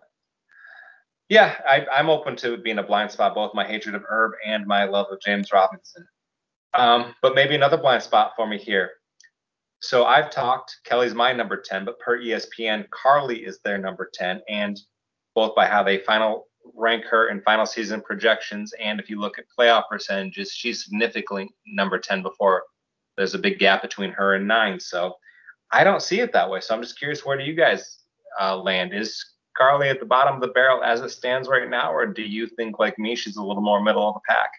Yeah, 1.29 1.57
I, 1.69 1.87
I'm 1.93 2.09
open 2.09 2.37
to 2.37 2.57
being 2.57 2.79
a 2.79 2.83
blind 2.83 3.11
spot, 3.11 3.35
both 3.35 3.55
my 3.55 3.67
hatred 3.67 3.95
of 3.95 4.05
Herb 4.09 4.33
and 4.47 4.67
my 4.67 4.85
love 4.85 5.07
of 5.11 5.21
James 5.21 5.51
Robinson. 5.53 6.07
Um, 6.75 7.15
but 7.21 7.35
maybe 7.35 7.55
another 7.55 7.79
blind 7.79 8.03
spot 8.03 8.33
for 8.37 8.47
me 8.47 8.59
here. 8.59 8.91
So 9.81 10.05
I've 10.05 10.31
talked, 10.31 10.77
Kelly's 10.85 11.15
my 11.15 11.33
number 11.33 11.61
10, 11.61 11.85
but 11.85 11.99
per 11.99 12.19
ESPN, 12.19 12.89
Carly 12.91 13.45
is 13.45 13.59
their 13.65 13.79
number 13.79 14.11
10, 14.15 14.41
and 14.49 14.79
both 15.35 15.55
by 15.55 15.67
how 15.67 15.83
they 15.83 15.99
final 15.99 16.47
rank 16.75 17.05
her 17.05 17.29
in 17.29 17.41
final 17.43 17.67
season 17.67 18.01
projections, 18.01 18.73
and 18.81 18.99
if 18.99 19.09
you 19.11 19.21
look 19.21 19.39
at 19.39 19.45
playoff 19.57 19.85
percentages, 19.91 20.53
she's 20.53 20.85
significantly 20.85 21.49
number 21.67 21.99
10 21.99 22.23
before 22.23 22.63
there's 23.17 23.35
a 23.35 23.39
big 23.39 23.59
gap 23.59 23.83
between 23.83 24.13
her 24.13 24.35
and 24.35 24.47
nine. 24.47 24.81
So 24.81 25.17
I 25.73 25.85
don't 25.85 26.03
see 26.03 26.21
it 26.21 26.33
that 26.33 26.51
way. 26.51 26.61
So 26.61 26.75
I'm 26.75 26.83
just 26.83 26.99
curious, 26.99 27.25
where 27.25 27.39
do 27.39 27.45
you 27.45 27.55
guys 27.55 28.01
uh, 28.41 28.57
land? 28.57 28.95
Is 28.95 29.25
Carly 29.57 29.89
at 29.89 30.01
the 30.01 30.07
bottom 30.07 30.35
of 30.35 30.41
the 30.41 30.49
barrel 30.49 30.85
as 30.85 31.01
it 31.01 31.11
stands 31.11 31.49
right 31.49 31.69
now, 31.69 31.93
or 31.93 32.07
do 32.07 32.23
you 32.23 32.47
think, 32.47 32.79
like 32.79 32.99
me, 32.99 33.17
she's 33.17 33.37
a 33.37 33.43
little 33.43 33.63
more 33.63 33.83
middle 33.83 34.07
of 34.07 34.15
the 34.15 34.21
pack? 34.29 34.51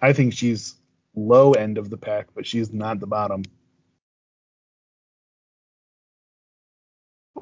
I 0.00 0.12
think 0.12 0.34
she's 0.34 0.74
low 1.14 1.52
end 1.52 1.78
of 1.78 1.90
the 1.90 1.96
pack, 1.96 2.28
but 2.34 2.46
she's 2.46 2.72
not 2.72 3.00
the 3.00 3.06
bottom. 3.06 3.42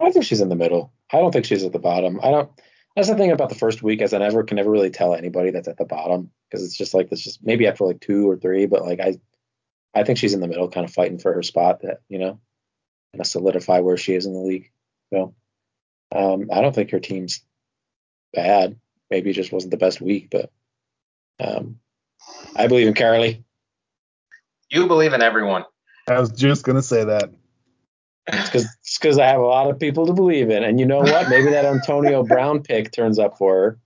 I 0.00 0.10
think 0.10 0.24
she's 0.24 0.40
in 0.40 0.48
the 0.48 0.56
middle. 0.56 0.92
I 1.12 1.18
don't 1.18 1.32
think 1.32 1.44
she's 1.44 1.64
at 1.64 1.72
the 1.72 1.78
bottom. 1.78 2.20
I 2.22 2.30
don't. 2.30 2.50
That's 2.96 3.08
the 3.08 3.16
thing 3.16 3.30
about 3.30 3.48
the 3.48 3.54
first 3.54 3.82
week, 3.82 4.02
as 4.02 4.12
I 4.12 4.18
never 4.18 4.42
can 4.42 4.56
never 4.56 4.70
really 4.70 4.90
tell 4.90 5.14
anybody 5.14 5.50
that's 5.50 5.68
at 5.68 5.76
the 5.76 5.84
bottom 5.84 6.30
because 6.48 6.64
it's 6.64 6.76
just 6.76 6.94
like 6.94 7.08
this, 7.08 7.20
just 7.20 7.44
maybe 7.44 7.66
after 7.66 7.84
like 7.84 8.00
two 8.00 8.28
or 8.28 8.36
three, 8.36 8.66
but 8.66 8.82
like 8.82 9.00
I, 9.00 9.14
I 9.94 10.04
think 10.04 10.18
she's 10.18 10.34
in 10.34 10.40
the 10.40 10.48
middle, 10.48 10.68
kind 10.68 10.84
of 10.84 10.92
fighting 10.92 11.18
for 11.18 11.32
her 11.32 11.42
spot 11.42 11.82
that 11.82 12.00
you 12.08 12.18
know, 12.18 12.40
kind 13.12 13.20
of 13.20 13.26
solidify 13.26 13.80
where 13.80 13.96
she 13.96 14.14
is 14.14 14.26
in 14.26 14.32
the 14.32 14.40
league. 14.40 14.70
So, 15.12 15.34
um, 16.14 16.48
I 16.52 16.60
don't 16.60 16.74
think 16.74 16.90
her 16.90 17.00
team's 17.00 17.40
bad. 18.32 18.78
Maybe 19.10 19.30
it 19.30 19.34
just 19.34 19.52
wasn't 19.52 19.72
the 19.72 19.76
best 19.76 20.00
week, 20.00 20.28
but 20.30 20.50
um, 21.40 21.80
I 22.54 22.66
believe 22.66 22.86
in 22.86 22.94
Carly. 22.94 23.44
You 24.70 24.86
believe 24.86 25.12
in 25.12 25.22
everyone. 25.22 25.64
I 26.08 26.20
was 26.20 26.30
just 26.30 26.64
gonna 26.64 26.82
say 26.82 27.04
that. 27.04 27.30
It's 28.52 28.98
because 28.98 29.18
I 29.18 29.26
have 29.26 29.40
a 29.40 29.44
lot 29.44 29.70
of 29.70 29.78
people 29.78 30.06
to 30.06 30.12
believe 30.12 30.50
in, 30.50 30.62
and 30.62 30.78
you 30.78 30.86
know 30.86 31.00
what? 31.00 31.28
Maybe 31.28 31.50
that 31.50 31.64
Antonio 31.64 32.22
Brown 32.22 32.62
pick 32.62 32.92
turns 32.92 33.18
up 33.18 33.38
for 33.38 33.54
her. 33.54 33.78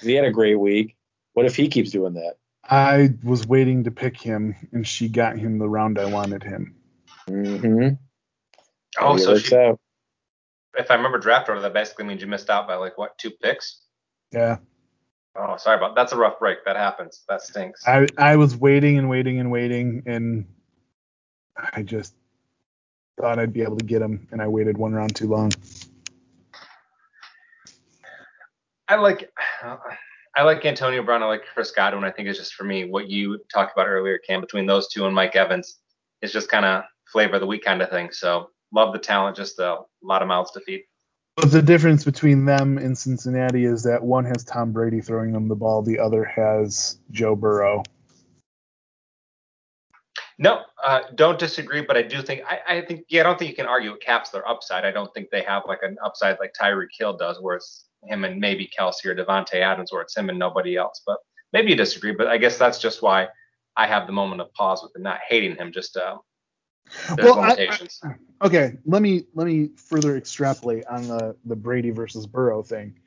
He 0.00 0.14
had 0.14 0.24
a 0.24 0.30
great 0.30 0.58
week. 0.58 0.96
What 1.34 1.46
if 1.46 1.54
he 1.54 1.68
keeps 1.68 1.90
doing 1.90 2.14
that? 2.14 2.34
I 2.68 3.10
was 3.22 3.46
waiting 3.46 3.84
to 3.84 3.90
pick 3.90 4.20
him, 4.20 4.54
and 4.72 4.86
she 4.86 5.08
got 5.08 5.38
him 5.38 5.58
the 5.58 5.68
round 5.68 5.98
I 5.98 6.06
wanted 6.06 6.42
him. 6.42 6.74
Mm-hmm. 7.28 7.94
Oh, 8.98 9.16
so 9.16 9.38
she, 9.38 9.54
out. 9.54 9.78
if 10.76 10.90
I 10.90 10.94
remember 10.94 11.18
draft 11.18 11.48
order, 11.48 11.60
that 11.60 11.74
basically 11.74 12.06
means 12.06 12.20
you 12.20 12.26
missed 12.26 12.50
out 12.50 12.66
by 12.66 12.74
like 12.74 12.98
what 12.98 13.16
two 13.18 13.30
picks? 13.30 13.82
Yeah. 14.32 14.58
Oh, 15.36 15.56
sorry 15.58 15.76
about 15.76 15.94
that's 15.94 16.12
a 16.12 16.16
rough 16.16 16.38
break. 16.38 16.64
That 16.64 16.76
happens. 16.76 17.22
That 17.28 17.42
stinks. 17.42 17.86
I 17.86 18.06
I 18.16 18.36
was 18.36 18.56
waiting 18.56 18.98
and 18.98 19.08
waiting 19.08 19.38
and 19.38 19.50
waiting, 19.50 20.02
and 20.06 20.46
I 21.56 21.82
just 21.82 22.14
thought 23.20 23.38
I'd 23.38 23.52
be 23.52 23.62
able 23.62 23.76
to 23.76 23.84
get 23.84 24.02
him, 24.02 24.26
and 24.32 24.40
I 24.40 24.48
waited 24.48 24.78
one 24.78 24.92
round 24.92 25.14
too 25.14 25.28
long. 25.28 25.52
I 28.88 28.96
like 28.96 29.30
I 30.36 30.42
like 30.42 30.64
Antonio 30.66 31.02
Brown. 31.02 31.22
I 31.22 31.26
like 31.26 31.44
Chris 31.54 31.70
Godwin. 31.70 32.04
I 32.04 32.10
think 32.10 32.28
it's 32.28 32.38
just 32.38 32.54
for 32.54 32.64
me 32.64 32.84
what 32.84 33.08
you 33.08 33.40
talked 33.52 33.72
about 33.72 33.88
earlier, 33.88 34.18
Cam, 34.18 34.42
between 34.42 34.66
those 34.66 34.86
two 34.88 35.06
and 35.06 35.14
Mike 35.14 35.34
Evans. 35.34 35.78
It's 36.20 36.32
just 36.32 36.50
kind 36.50 36.66
of 36.66 36.84
flavor 37.10 37.36
of 37.36 37.40
the 37.40 37.46
week 37.46 37.64
kind 37.64 37.80
of 37.80 37.88
thing. 37.88 38.10
So 38.12 38.50
love 38.70 38.92
the 38.92 38.98
talent, 38.98 39.36
just 39.36 39.58
a 39.58 39.78
lot 40.02 40.20
of 40.20 40.28
mouths 40.28 40.50
to 40.52 40.60
feed. 40.60 40.82
But 41.36 41.50
the 41.52 41.62
difference 41.62 42.04
between 42.04 42.44
them 42.44 42.76
and 42.76 42.96
Cincinnati 42.96 43.64
is 43.64 43.82
that 43.84 44.02
one 44.02 44.26
has 44.26 44.44
Tom 44.44 44.72
Brady 44.72 45.00
throwing 45.00 45.32
them 45.32 45.48
the 45.48 45.54
ball, 45.54 45.82
the 45.82 45.98
other 45.98 46.24
has 46.24 46.98
Joe 47.10 47.34
Burrow. 47.34 47.82
No, 50.38 50.64
uh, 50.84 51.00
don't 51.14 51.38
disagree, 51.38 51.80
but 51.80 51.96
I 51.96 52.02
do 52.02 52.20
think 52.20 52.42
I, 52.46 52.60
I, 52.68 52.80
think 52.82 53.06
yeah, 53.08 53.22
I 53.22 53.24
don't 53.24 53.38
think 53.38 53.50
you 53.50 53.56
can 53.56 53.64
argue 53.64 53.92
it 53.92 54.02
caps 54.02 54.28
their 54.30 54.46
upside. 54.46 54.84
I 54.84 54.90
don't 54.90 55.12
think 55.14 55.30
they 55.30 55.42
have 55.42 55.62
like 55.66 55.78
an 55.82 55.96
upside 56.04 56.38
like 56.40 56.52
Tyreek 56.60 56.88
Hill 56.98 57.16
does, 57.16 57.40
where 57.40 57.56
it's 57.56 57.85
him 58.04 58.24
and 58.24 58.40
maybe 58.40 58.70
Kelce 58.78 59.04
or 59.06 59.14
Davante 59.14 59.54
Adams, 59.54 59.92
or 59.92 60.02
it's 60.02 60.16
him 60.16 60.28
and 60.28 60.38
nobody 60.38 60.76
else. 60.76 61.02
But 61.06 61.18
maybe 61.52 61.70
you 61.70 61.76
disagree, 61.76 62.12
but 62.12 62.26
I 62.26 62.38
guess 62.38 62.58
that's 62.58 62.78
just 62.78 63.02
why 63.02 63.28
I 63.76 63.86
have 63.86 64.06
the 64.06 64.12
moment 64.12 64.40
of 64.40 64.52
pause 64.54 64.82
with 64.82 64.94
him, 64.94 65.02
not 65.02 65.20
hating 65.28 65.56
him, 65.56 65.72
just 65.72 65.96
uh, 65.96 66.16
well, 67.18 67.40
I, 67.40 67.68
I, 68.04 68.46
okay, 68.46 68.76
let 68.84 69.02
me 69.02 69.24
let 69.34 69.46
me 69.46 69.70
further 69.76 70.16
extrapolate 70.16 70.86
on 70.86 71.08
the 71.08 71.36
the 71.44 71.56
Brady 71.56 71.90
versus 71.90 72.26
Burrow 72.26 72.62
thing. 72.62 72.98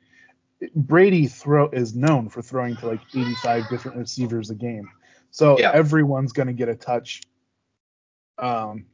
Brady 0.74 1.26
throw 1.26 1.68
is 1.70 1.94
known 1.94 2.28
for 2.28 2.42
throwing 2.42 2.76
to 2.76 2.86
like 2.86 3.00
85 3.14 3.68
different 3.70 3.96
receivers 3.96 4.50
a 4.50 4.54
game, 4.54 4.88
so 5.30 5.58
yeah. 5.58 5.70
everyone's 5.72 6.32
going 6.32 6.48
to 6.48 6.52
get 6.52 6.68
a 6.68 6.74
touch 6.74 7.22
um, 8.38 8.86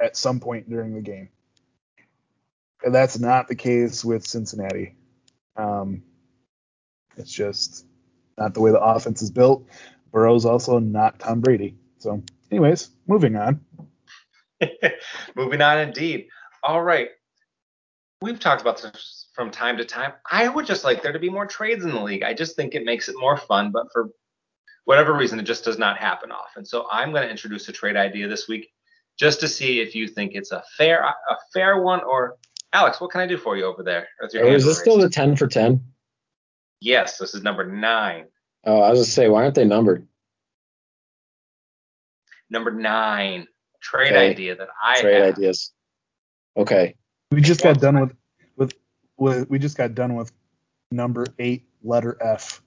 at 0.00 0.16
some 0.16 0.40
point 0.40 0.68
during 0.68 0.94
the 0.94 1.02
game. 1.02 1.28
And 2.82 2.94
that's 2.94 3.18
not 3.18 3.46
the 3.48 3.54
case 3.54 4.02
with 4.04 4.26
Cincinnati. 4.26 4.96
Um, 5.56 6.02
it's 7.16 7.32
just 7.32 7.86
not 8.38 8.54
the 8.54 8.60
way 8.60 8.70
the 8.70 8.80
offense 8.80 9.22
is 9.22 9.30
built. 9.30 9.66
Burrow's 10.12 10.44
also 10.44 10.78
not 10.78 11.18
Tom 11.18 11.40
Brady. 11.40 11.76
So, 11.98 12.22
anyways, 12.50 12.90
moving 13.06 13.36
on. 13.36 13.60
Moving 15.36 15.62
on, 15.62 15.78
indeed. 15.78 16.28
All 16.62 16.82
right. 16.82 17.08
We've 18.22 18.38
talked 18.38 18.60
about 18.60 18.82
this 18.82 19.28
from 19.34 19.50
time 19.50 19.78
to 19.78 19.84
time. 19.84 20.12
I 20.30 20.48
would 20.48 20.66
just 20.66 20.84
like 20.84 21.02
there 21.02 21.12
to 21.12 21.18
be 21.18 21.30
more 21.30 21.46
trades 21.46 21.84
in 21.84 21.90
the 21.90 22.02
league. 22.02 22.22
I 22.22 22.34
just 22.34 22.56
think 22.56 22.74
it 22.74 22.84
makes 22.84 23.08
it 23.08 23.14
more 23.18 23.36
fun, 23.38 23.70
but 23.70 23.86
for 23.92 24.10
whatever 24.84 25.14
reason, 25.14 25.40
it 25.40 25.44
just 25.44 25.64
does 25.64 25.78
not 25.78 25.96
happen 25.96 26.30
often. 26.30 26.64
So 26.64 26.86
I'm 26.90 27.12
going 27.12 27.22
to 27.22 27.30
introduce 27.30 27.68
a 27.68 27.72
trade 27.72 27.96
idea 27.96 28.28
this 28.28 28.48
week 28.48 28.68
just 29.18 29.40
to 29.40 29.48
see 29.48 29.80
if 29.80 29.94
you 29.94 30.08
think 30.08 30.32
it's 30.34 30.52
a 30.52 30.62
fair 30.76 31.02
a 31.02 31.36
fair 31.52 31.80
one 31.80 32.02
or 32.02 32.36
Alex, 32.72 33.00
what 33.00 33.10
can 33.10 33.20
I 33.20 33.26
do 33.26 33.36
for 33.36 33.56
you 33.56 33.64
over 33.64 33.82
there? 33.82 34.08
Oh, 34.22 34.46
is 34.46 34.64
this 34.64 34.78
still 34.78 34.98
the 34.98 35.08
10 35.08 35.36
for 35.36 35.46
10? 35.46 35.82
Yes, 36.80 37.18
this 37.18 37.34
is 37.34 37.42
number 37.42 37.64
nine. 37.64 38.26
Oh, 38.64 38.80
I 38.80 38.90
was 38.90 39.00
just 39.00 39.14
say, 39.14 39.28
why 39.28 39.42
aren't 39.42 39.54
they 39.54 39.64
numbered? 39.64 40.06
Number 42.48 42.70
nine 42.70 43.46
trade 43.80 44.12
okay. 44.12 44.30
idea 44.30 44.56
that 44.56 44.68
I 44.82 45.00
trade 45.00 45.22
have. 45.22 45.34
ideas. 45.34 45.72
Okay. 46.56 46.94
We 47.30 47.40
just 47.40 47.62
got 47.62 47.80
done 47.80 48.00
with, 48.00 48.14
with 48.56 48.72
with 49.16 49.50
we 49.50 49.58
just 49.58 49.76
got 49.76 49.94
done 49.94 50.16
with 50.16 50.32
number 50.90 51.26
eight, 51.38 51.64
letter 51.82 52.16
F. 52.20 52.60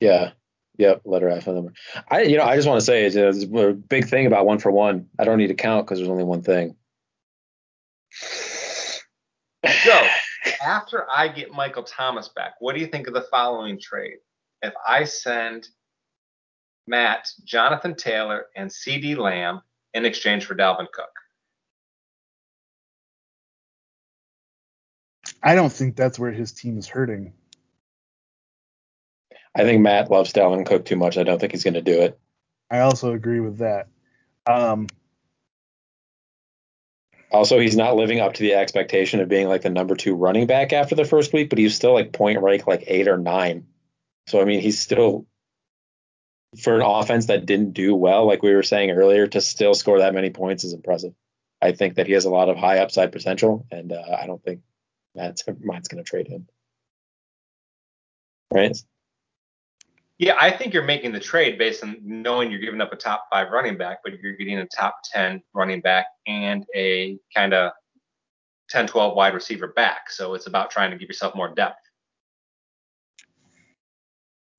Yeah. 0.00 0.32
Yep, 0.78 1.02
letter 1.04 1.28
F 1.28 1.46
number. 1.46 1.72
I 2.08 2.22
you 2.22 2.36
know 2.36 2.44
I 2.44 2.56
just 2.56 2.66
want 2.66 2.80
to 2.80 2.84
say 2.84 3.04
it's 3.04 3.44
a 3.44 3.72
big 3.72 4.08
thing 4.08 4.26
about 4.26 4.46
one 4.46 4.58
for 4.58 4.70
one. 4.70 5.06
I 5.18 5.24
don't 5.24 5.38
need 5.38 5.48
to 5.48 5.54
count 5.54 5.86
because 5.86 5.98
there's 5.98 6.10
only 6.10 6.24
one 6.24 6.42
thing. 6.42 6.76
So 9.66 10.06
after 10.64 11.06
I 11.10 11.28
get 11.28 11.52
Michael 11.52 11.82
Thomas 11.82 12.28
back, 12.28 12.54
what 12.60 12.74
do 12.74 12.80
you 12.80 12.86
think 12.86 13.06
of 13.06 13.14
the 13.14 13.26
following 13.30 13.78
trade? 13.80 14.18
If 14.62 14.74
I 14.86 15.04
send 15.04 15.68
Matt, 16.86 17.28
Jonathan 17.44 17.94
Taylor, 17.94 18.46
and 18.56 18.70
CeeDee 18.70 19.16
Lamb 19.16 19.60
in 19.94 20.04
exchange 20.04 20.44
for 20.44 20.54
Dalvin 20.54 20.86
Cook. 20.92 21.10
I 25.42 25.54
don't 25.54 25.72
think 25.72 25.96
that's 25.96 26.18
where 26.18 26.32
his 26.32 26.52
team 26.52 26.78
is 26.78 26.88
hurting. 26.88 27.32
I 29.54 29.62
think 29.62 29.82
Matt 29.82 30.10
loves 30.10 30.32
Dalvin 30.32 30.66
Cook 30.66 30.84
too 30.84 30.96
much. 30.96 31.16
I 31.16 31.22
don't 31.22 31.38
think 31.38 31.52
he's 31.52 31.64
going 31.64 31.74
to 31.74 31.82
do 31.82 32.00
it. 32.00 32.18
I 32.70 32.80
also 32.80 33.12
agree 33.12 33.40
with 33.40 33.58
that. 33.58 33.88
Um, 34.46 34.88
also, 37.34 37.58
he's 37.58 37.76
not 37.76 37.96
living 37.96 38.20
up 38.20 38.34
to 38.34 38.42
the 38.42 38.54
expectation 38.54 39.20
of 39.20 39.28
being 39.28 39.48
like 39.48 39.62
the 39.62 39.70
number 39.70 39.96
two 39.96 40.14
running 40.14 40.46
back 40.46 40.72
after 40.72 40.94
the 40.94 41.04
first 41.04 41.32
week, 41.32 41.50
but 41.50 41.58
he's 41.58 41.74
still 41.74 41.92
like 41.92 42.12
point 42.12 42.40
rank 42.40 42.68
like 42.68 42.84
eight 42.86 43.08
or 43.08 43.18
nine. 43.18 43.66
So 44.28 44.40
I 44.40 44.44
mean, 44.44 44.60
he's 44.60 44.78
still 44.78 45.26
for 46.62 46.76
an 46.76 46.82
offense 46.82 47.26
that 47.26 47.44
didn't 47.44 47.72
do 47.72 47.92
well, 47.92 48.24
like 48.24 48.44
we 48.44 48.54
were 48.54 48.62
saying 48.62 48.92
earlier, 48.92 49.26
to 49.26 49.40
still 49.40 49.74
score 49.74 49.98
that 49.98 50.14
many 50.14 50.30
points 50.30 50.62
is 50.62 50.74
impressive. 50.74 51.12
I 51.60 51.72
think 51.72 51.96
that 51.96 52.06
he 52.06 52.12
has 52.12 52.24
a 52.24 52.30
lot 52.30 52.48
of 52.48 52.56
high 52.56 52.78
upside 52.78 53.10
potential, 53.10 53.66
and 53.68 53.90
uh, 53.90 54.16
I 54.16 54.26
don't 54.26 54.42
think 54.42 54.60
Matt's, 55.16 55.42
going 55.42 55.82
to 55.82 56.02
trade 56.04 56.28
him. 56.28 56.46
Right? 58.52 58.76
Yeah, 60.18 60.36
I 60.40 60.50
think 60.50 60.72
you're 60.72 60.84
making 60.84 61.12
the 61.12 61.20
trade 61.20 61.58
based 61.58 61.82
on 61.82 61.96
knowing 62.02 62.50
you're 62.50 62.60
giving 62.60 62.80
up 62.80 62.92
a 62.92 62.96
top 62.96 63.26
five 63.30 63.50
running 63.50 63.76
back, 63.76 63.98
but 64.04 64.12
you're 64.20 64.34
getting 64.34 64.58
a 64.58 64.66
top 64.66 64.96
10 65.12 65.42
running 65.54 65.80
back 65.80 66.06
and 66.26 66.64
a 66.74 67.18
kind 67.34 67.52
of 67.52 67.72
10, 68.70 68.86
12 68.86 69.16
wide 69.16 69.34
receiver 69.34 69.68
back. 69.68 70.10
So 70.10 70.34
it's 70.34 70.46
about 70.46 70.70
trying 70.70 70.92
to 70.92 70.96
give 70.96 71.08
yourself 71.08 71.34
more 71.34 71.52
depth. 71.52 71.80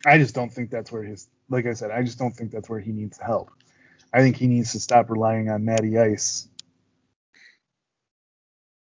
I 0.06 0.18
just 0.18 0.36
don't 0.36 0.51
think 0.51 0.70
that's 0.70 0.91
where 0.91 1.03
his, 1.03 1.30
like 1.49 1.66
I 1.66 1.74
said, 1.74 1.89
I 1.89 2.03
just 2.03 2.20
don't 2.20 2.32
think 2.32 2.51
that's 2.51 2.70
where 2.70 2.80
he 2.80 2.91
needs 2.91 3.18
help. 3.18 3.49
I 4.14 4.20
think 4.20 4.36
he 4.36 4.47
needs 4.47 4.74
to 4.74 4.80
stop 4.80 5.10
relying 5.10 5.49
on 5.49 5.66
Matty 5.66 5.97
Ice. 5.97 6.47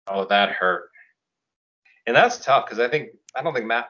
Oh, 0.07 0.27
that 0.27 0.51
hurt. 0.51 0.91
And 2.07 2.15
that's 2.15 2.45
tough 2.45 2.67
because 2.67 2.79
I 2.79 2.89
think 2.89 3.11
I 3.35 3.43
don't 3.43 3.55
think 3.55 3.67
Matt 3.67 3.89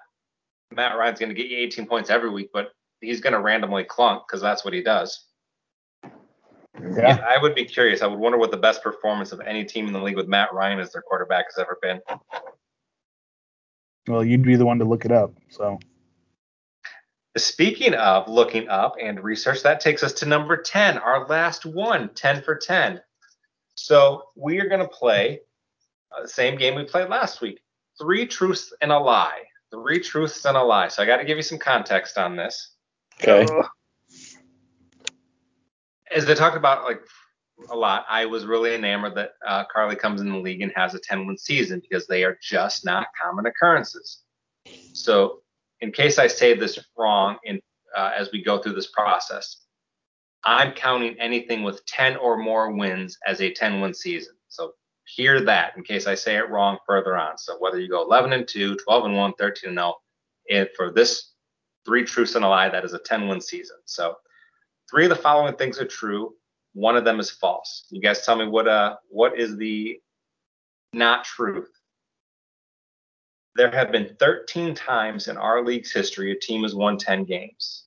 Matt 0.72 0.96
Ryan's 0.96 1.18
going 1.18 1.28
to 1.28 1.34
get 1.34 1.50
you 1.50 1.58
18 1.58 1.86
points 1.86 2.10
every 2.10 2.30
week, 2.30 2.50
but 2.52 2.72
he's 3.00 3.20
going 3.20 3.32
to 3.32 3.40
randomly 3.40 3.84
clunk 3.84 4.24
because 4.26 4.40
that's 4.40 4.64
what 4.64 4.74
he 4.74 4.82
does. 4.82 5.26
Yeah. 6.96 7.24
I 7.28 7.40
would 7.40 7.54
be 7.54 7.64
curious. 7.64 8.02
I 8.02 8.06
would 8.06 8.18
wonder 8.18 8.38
what 8.38 8.50
the 8.50 8.56
best 8.56 8.82
performance 8.82 9.32
of 9.32 9.40
any 9.40 9.64
team 9.64 9.86
in 9.86 9.92
the 9.92 10.02
league 10.02 10.16
with 10.16 10.26
Matt 10.26 10.52
Ryan 10.52 10.80
as 10.80 10.92
their 10.92 11.02
quarterback 11.02 11.46
has 11.46 11.58
ever 11.58 11.78
been. 11.80 12.00
Well, 14.08 14.24
you'd 14.24 14.42
be 14.42 14.56
the 14.56 14.66
one 14.66 14.78
to 14.80 14.84
look 14.84 15.04
it 15.04 15.12
up. 15.12 15.32
So. 15.50 15.78
Speaking 17.36 17.94
of 17.94 18.28
looking 18.28 18.68
up 18.68 18.96
and 19.00 19.22
research, 19.22 19.62
that 19.62 19.80
takes 19.80 20.02
us 20.02 20.12
to 20.14 20.26
number 20.26 20.56
10, 20.56 20.98
our 20.98 21.26
last 21.26 21.64
one, 21.64 22.10
10 22.14 22.42
for 22.42 22.54
10. 22.54 23.00
So 23.76 24.24
we 24.36 24.60
are 24.60 24.68
going 24.68 24.80
to 24.80 24.88
play 24.88 25.40
uh, 26.16 26.22
the 26.22 26.28
same 26.28 26.56
game 26.56 26.74
we 26.74 26.84
played 26.84 27.08
last 27.08 27.40
week 27.40 27.60
three 28.00 28.26
truths 28.26 28.72
and 28.80 28.92
a 28.92 28.98
lie. 28.98 29.42
Three 29.74 30.00
truths 30.00 30.44
and 30.44 30.56
a 30.56 30.62
lie. 30.62 30.88
So 30.88 31.02
I 31.02 31.06
got 31.06 31.16
to 31.16 31.24
give 31.24 31.36
you 31.36 31.42
some 31.42 31.58
context 31.58 32.16
on 32.16 32.36
this. 32.36 32.76
Okay. 33.20 33.46
As 36.14 36.24
they 36.26 36.34
talked 36.34 36.56
about 36.56 36.84
like 36.84 37.00
a 37.70 37.76
lot, 37.76 38.06
I 38.08 38.26
was 38.26 38.46
really 38.46 38.74
enamored 38.74 39.16
that 39.16 39.32
uh, 39.46 39.64
Carly 39.72 39.96
comes 39.96 40.20
in 40.20 40.30
the 40.30 40.38
league 40.38 40.62
and 40.62 40.72
has 40.76 40.94
a 40.94 41.00
10 41.00 41.26
win 41.26 41.36
season 41.36 41.80
because 41.80 42.06
they 42.06 42.24
are 42.24 42.38
just 42.40 42.84
not 42.84 43.08
common 43.20 43.46
occurrences. 43.46 44.22
So 44.92 45.40
in 45.80 45.92
case 45.92 46.18
I 46.18 46.28
say 46.28 46.54
this 46.54 46.78
wrong 46.96 47.36
in 47.44 47.60
uh, 47.96 48.12
as 48.16 48.30
we 48.32 48.42
go 48.42 48.58
through 48.58 48.74
this 48.74 48.90
process, 48.90 49.64
I'm 50.44 50.72
counting 50.72 51.18
anything 51.18 51.62
with 51.62 51.84
10 51.86 52.16
or 52.16 52.36
more 52.36 52.72
wins 52.72 53.18
as 53.26 53.40
a 53.40 53.52
10 53.52 53.80
win 53.80 53.94
season. 53.94 54.34
So 54.48 54.72
hear 55.06 55.40
that 55.44 55.76
in 55.76 55.82
case 55.82 56.06
I 56.06 56.14
say 56.14 56.36
it 56.36 56.50
wrong 56.50 56.78
further 56.86 57.16
on. 57.16 57.38
So 57.38 57.56
whether 57.58 57.78
you 57.78 57.88
go 57.88 58.02
11 58.02 58.32
and 58.32 58.48
2, 58.48 58.76
12 58.76 59.04
and 59.04 59.16
1, 59.16 59.32
13 59.38 59.68
and 59.70 59.78
0, 59.78 59.94
and 60.50 60.68
for 60.76 60.90
this 60.90 61.32
three 61.84 62.04
truths 62.04 62.34
and 62.34 62.44
a 62.44 62.48
lie, 62.48 62.68
that 62.68 62.84
is 62.84 62.94
a 62.94 62.98
10 62.98 63.28
win 63.28 63.40
season. 63.40 63.76
So 63.84 64.16
three 64.90 65.04
of 65.04 65.10
the 65.10 65.16
following 65.16 65.56
things 65.56 65.78
are 65.78 65.86
true. 65.86 66.34
One 66.72 66.96
of 66.96 67.04
them 67.04 67.20
is 67.20 67.30
false. 67.30 67.86
You 67.90 68.00
guys 68.00 68.24
tell 68.24 68.36
me 68.36 68.46
what 68.46 68.66
uh 68.66 68.96
what 69.08 69.38
is 69.38 69.56
the 69.56 70.00
not 70.92 71.24
truth? 71.24 71.70
There 73.56 73.70
have 73.70 73.92
been 73.92 74.16
13 74.18 74.74
times 74.74 75.28
in 75.28 75.36
our 75.36 75.64
league's 75.64 75.92
history 75.92 76.32
a 76.32 76.38
team 76.38 76.62
has 76.62 76.74
won 76.74 76.98
10 76.98 77.24
games. 77.24 77.84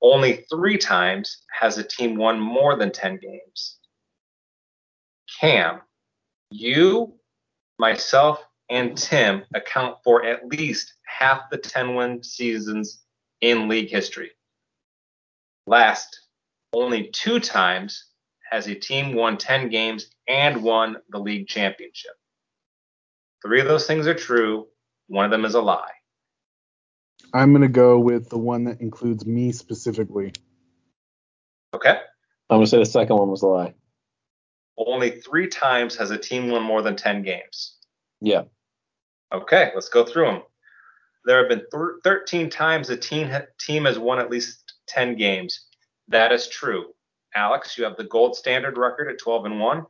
Only 0.00 0.46
three 0.48 0.78
times 0.78 1.42
has 1.52 1.76
a 1.76 1.84
team 1.84 2.16
won 2.16 2.38
more 2.38 2.76
than 2.76 2.92
10 2.92 3.18
games. 3.18 3.79
Cam, 5.40 5.80
you, 6.50 7.14
myself, 7.78 8.44
and 8.68 8.96
Tim 8.96 9.42
account 9.54 9.96
for 10.04 10.22
at 10.24 10.46
least 10.46 10.92
half 11.06 11.48
the 11.50 11.56
10 11.56 11.94
win 11.94 12.22
seasons 12.22 13.02
in 13.40 13.66
league 13.66 13.88
history. 13.88 14.32
Last, 15.66 16.26
only 16.74 17.08
two 17.08 17.40
times 17.40 18.04
has 18.50 18.66
a 18.66 18.74
team 18.74 19.14
won 19.14 19.38
10 19.38 19.70
games 19.70 20.10
and 20.28 20.62
won 20.62 20.98
the 21.08 21.18
league 21.18 21.48
championship. 21.48 22.12
Three 23.42 23.62
of 23.62 23.66
those 23.66 23.86
things 23.86 24.06
are 24.06 24.14
true, 24.14 24.66
one 25.08 25.24
of 25.24 25.30
them 25.30 25.46
is 25.46 25.54
a 25.54 25.62
lie. 25.62 25.92
I'm 27.32 27.52
going 27.52 27.62
to 27.62 27.68
go 27.68 27.98
with 27.98 28.28
the 28.28 28.38
one 28.38 28.64
that 28.64 28.82
includes 28.82 29.24
me 29.24 29.52
specifically. 29.52 30.32
Okay? 31.72 31.98
I'm 32.50 32.58
going 32.58 32.64
to 32.64 32.70
say 32.70 32.78
the 32.78 32.84
second 32.84 33.16
one 33.16 33.28
was 33.28 33.42
a 33.42 33.46
lie. 33.46 33.74
Only 34.86 35.20
three 35.20 35.46
times 35.46 35.96
has 35.96 36.10
a 36.10 36.18
team 36.18 36.48
won 36.48 36.62
more 36.62 36.80
than 36.80 36.96
10 36.96 37.22
games. 37.22 37.76
Yeah. 38.20 38.44
Okay, 39.32 39.70
let's 39.74 39.88
go 39.88 40.04
through 40.04 40.26
them. 40.26 40.42
There 41.26 41.38
have 41.38 41.48
been 41.48 41.66
th- 41.70 42.02
13 42.02 42.48
times 42.48 42.88
a 42.88 42.96
team, 42.96 43.28
ha- 43.28 43.42
team 43.60 43.84
has 43.84 43.98
won 43.98 44.18
at 44.18 44.30
least 44.30 44.74
10 44.88 45.16
games. 45.16 45.66
That 46.08 46.32
is 46.32 46.48
true. 46.48 46.94
Alex, 47.34 47.76
you 47.76 47.84
have 47.84 47.96
the 47.96 48.04
gold 48.04 48.34
standard 48.34 48.78
record 48.78 49.08
at 49.08 49.18
12 49.18 49.44
and 49.44 49.60
1. 49.60 49.86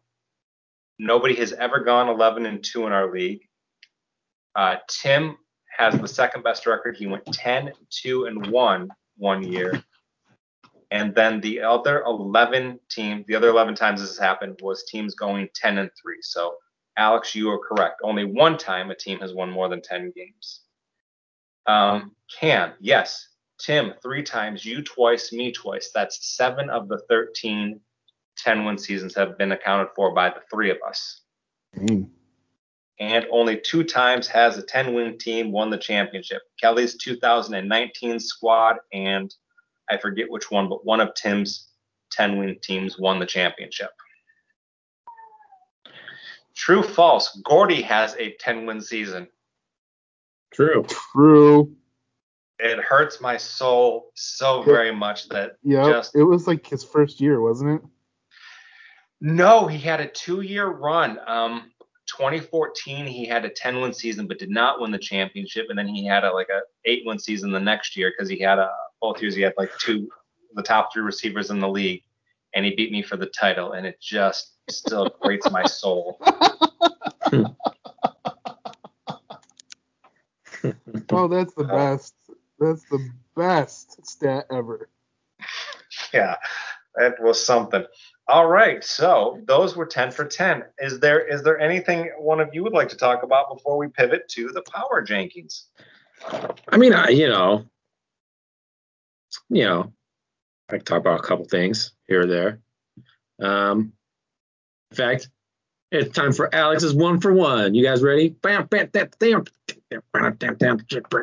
Nobody 0.98 1.34
has 1.36 1.52
ever 1.52 1.80
gone 1.80 2.08
11 2.08 2.44
and 2.44 2.62
2 2.62 2.86
in 2.86 2.92
our 2.92 3.10
league. 3.12 3.40
Uh, 4.54 4.76
Tim 4.88 5.36
has 5.78 5.98
the 5.98 6.08
second 6.08 6.42
best 6.42 6.66
record. 6.66 6.96
He 6.96 7.06
went 7.06 7.24
10, 7.26 7.72
2, 7.90 8.26
and 8.26 8.48
1 8.48 8.90
one 9.16 9.42
year. 9.42 9.82
And 10.90 11.14
then 11.14 11.40
the 11.40 11.60
other 11.60 12.02
11 12.02 12.80
teams, 12.90 13.24
the 13.26 13.36
other 13.36 13.48
11 13.48 13.76
times 13.76 14.00
this 14.00 14.10
has 14.10 14.18
happened 14.18 14.58
was 14.62 14.84
teams 14.84 15.14
going 15.14 15.48
10 15.54 15.78
and 15.78 15.90
3. 16.02 16.16
So, 16.22 16.56
Alex, 16.96 17.34
you 17.34 17.48
are 17.50 17.58
correct. 17.58 18.00
Only 18.02 18.24
one 18.24 18.58
time 18.58 18.90
a 18.90 18.94
team 18.94 19.20
has 19.20 19.32
won 19.32 19.50
more 19.50 19.68
than 19.68 19.82
10 19.82 20.12
games. 20.16 20.62
Um, 21.66 22.16
Cam, 22.38 22.72
yes. 22.80 23.28
Tim, 23.58 23.92
three 24.02 24.22
times. 24.22 24.64
You 24.64 24.82
twice, 24.82 25.32
me 25.32 25.52
twice. 25.52 25.90
That's 25.94 26.36
seven 26.36 26.70
of 26.70 26.88
the 26.88 26.98
13 27.08 27.80
10 28.42 28.64
win 28.64 28.78
seasons 28.78 29.14
have 29.14 29.36
been 29.38 29.52
accounted 29.52 29.88
for 29.94 30.14
by 30.14 30.30
the 30.30 30.40
three 30.50 30.70
of 30.70 30.78
us. 30.86 31.22
Mm. 31.76 32.08
And 32.98 33.26
only 33.30 33.58
two 33.58 33.84
times 33.84 34.28
has 34.28 34.58
a 34.58 34.62
10 34.62 34.94
win 34.94 35.18
team 35.18 35.52
won 35.52 35.70
the 35.70 35.78
championship. 35.78 36.42
Kelly's 36.60 36.96
2019 36.96 38.20
squad, 38.20 38.76
and 38.92 39.34
I 39.90 39.98
forget 39.98 40.30
which 40.30 40.50
one, 40.50 40.68
but 40.68 40.84
one 40.84 41.00
of 41.00 41.14
Tim's 41.14 41.68
10 42.12 42.38
win 42.38 42.56
teams 42.62 42.98
won 42.98 43.18
the 43.18 43.26
championship. 43.26 43.90
True, 46.54 46.82
false. 46.82 47.40
Gordy 47.44 47.82
has 47.82 48.14
a 48.16 48.32
10 48.38 48.66
win 48.66 48.80
season. 48.80 49.28
True. 50.52 50.84
True. 50.88 51.74
It 52.58 52.78
hurts 52.78 53.20
my 53.20 53.36
soul 53.36 54.10
so 54.14 54.62
very 54.62 54.94
much 54.94 55.28
that 55.30 55.52
Yeah. 55.62 55.88
just 55.88 56.14
It 56.14 56.24
was 56.24 56.46
like 56.46 56.66
his 56.66 56.84
first 56.84 57.20
year, 57.20 57.40
wasn't 57.40 57.80
it? 57.80 57.88
No, 59.22 59.66
he 59.66 59.78
had 59.78 60.00
a 60.00 60.08
two-year 60.08 60.66
run. 60.66 61.18
Um, 61.26 61.69
2014, 62.16 63.06
he 63.06 63.26
had 63.26 63.44
a 63.44 63.50
10-win 63.50 63.92
season, 63.92 64.26
but 64.26 64.38
did 64.38 64.50
not 64.50 64.80
win 64.80 64.90
the 64.90 64.98
championship. 64.98 65.66
And 65.70 65.78
then 65.78 65.88
he 65.88 66.04
had 66.06 66.24
a 66.24 66.32
like 66.32 66.48
a 66.48 66.60
eight-win 66.84 67.18
season 67.18 67.50
the 67.52 67.60
next 67.60 67.96
year 67.96 68.12
because 68.16 68.28
he 68.28 68.38
had 68.40 68.58
a 68.58 68.70
both 69.00 69.20
years 69.22 69.34
he 69.34 69.42
had 69.42 69.54
like 69.56 69.70
two 69.78 70.08
the 70.54 70.62
top 70.62 70.92
three 70.92 71.02
receivers 71.02 71.50
in 71.50 71.60
the 71.60 71.68
league, 71.68 72.02
and 72.54 72.64
he 72.64 72.74
beat 72.74 72.90
me 72.92 73.02
for 73.02 73.16
the 73.16 73.26
title. 73.26 73.72
And 73.72 73.86
it 73.86 74.00
just 74.00 74.54
still 74.68 75.08
grates 75.20 75.50
my 75.50 75.64
soul. 75.64 76.20
Oh, 81.12 81.26
that's 81.28 81.54
the 81.54 81.64
Uh, 81.64 81.76
best. 81.76 82.14
That's 82.58 82.84
the 82.84 83.10
best 83.36 84.06
stat 84.06 84.46
ever. 84.50 84.88
Yeah, 86.12 86.36
that 86.96 87.20
was 87.20 87.44
something. 87.44 87.84
All 88.28 88.46
right, 88.46 88.84
so 88.84 89.40
those 89.46 89.74
were 89.74 89.86
10 89.86 90.12
for 90.12 90.24
10. 90.24 90.62
Is 90.78 91.00
there 91.00 91.20
is 91.26 91.42
there 91.42 91.58
anything 91.58 92.10
one 92.18 92.38
of 92.40 92.50
you 92.52 92.62
would 92.62 92.72
like 92.72 92.88
to 92.90 92.96
talk 92.96 93.24
about 93.24 93.52
before 93.52 93.76
we 93.76 93.88
pivot 93.88 94.28
to 94.28 94.48
the 94.48 94.62
power 94.62 95.04
jankings? 95.04 95.64
I 96.68 96.76
mean, 96.76 96.92
I, 96.92 97.08
you 97.08 97.28
know, 97.28 97.64
you 99.48 99.64
know, 99.64 99.92
I 100.68 100.76
can 100.76 100.84
talk 100.84 100.98
about 101.00 101.20
a 101.20 101.22
couple 101.22 101.44
things 101.46 101.92
here 102.06 102.22
or 102.22 102.26
there. 102.26 102.60
Um, 103.40 103.92
in 104.90 104.96
fact, 104.96 105.28
it's 105.90 106.14
time 106.14 106.32
for 106.32 106.54
Alex's 106.54 106.94
one 106.94 107.20
for 107.20 107.32
one. 107.32 107.74
You 107.74 107.84
guys 107.84 108.02
ready? 108.02 108.28
Bam, 108.28 108.66
bam, 108.66 108.86
bam, 108.92 109.08
bam, 109.18 109.44
bam, 109.90 110.02
bam, 110.12 110.56
bam, 110.56 110.78
bam. 111.00 111.22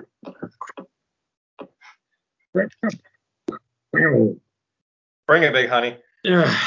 Bring 5.27 5.43
it, 5.43 5.53
big 5.53 5.69
honey. 5.69 5.97
Yeah. 6.23 6.57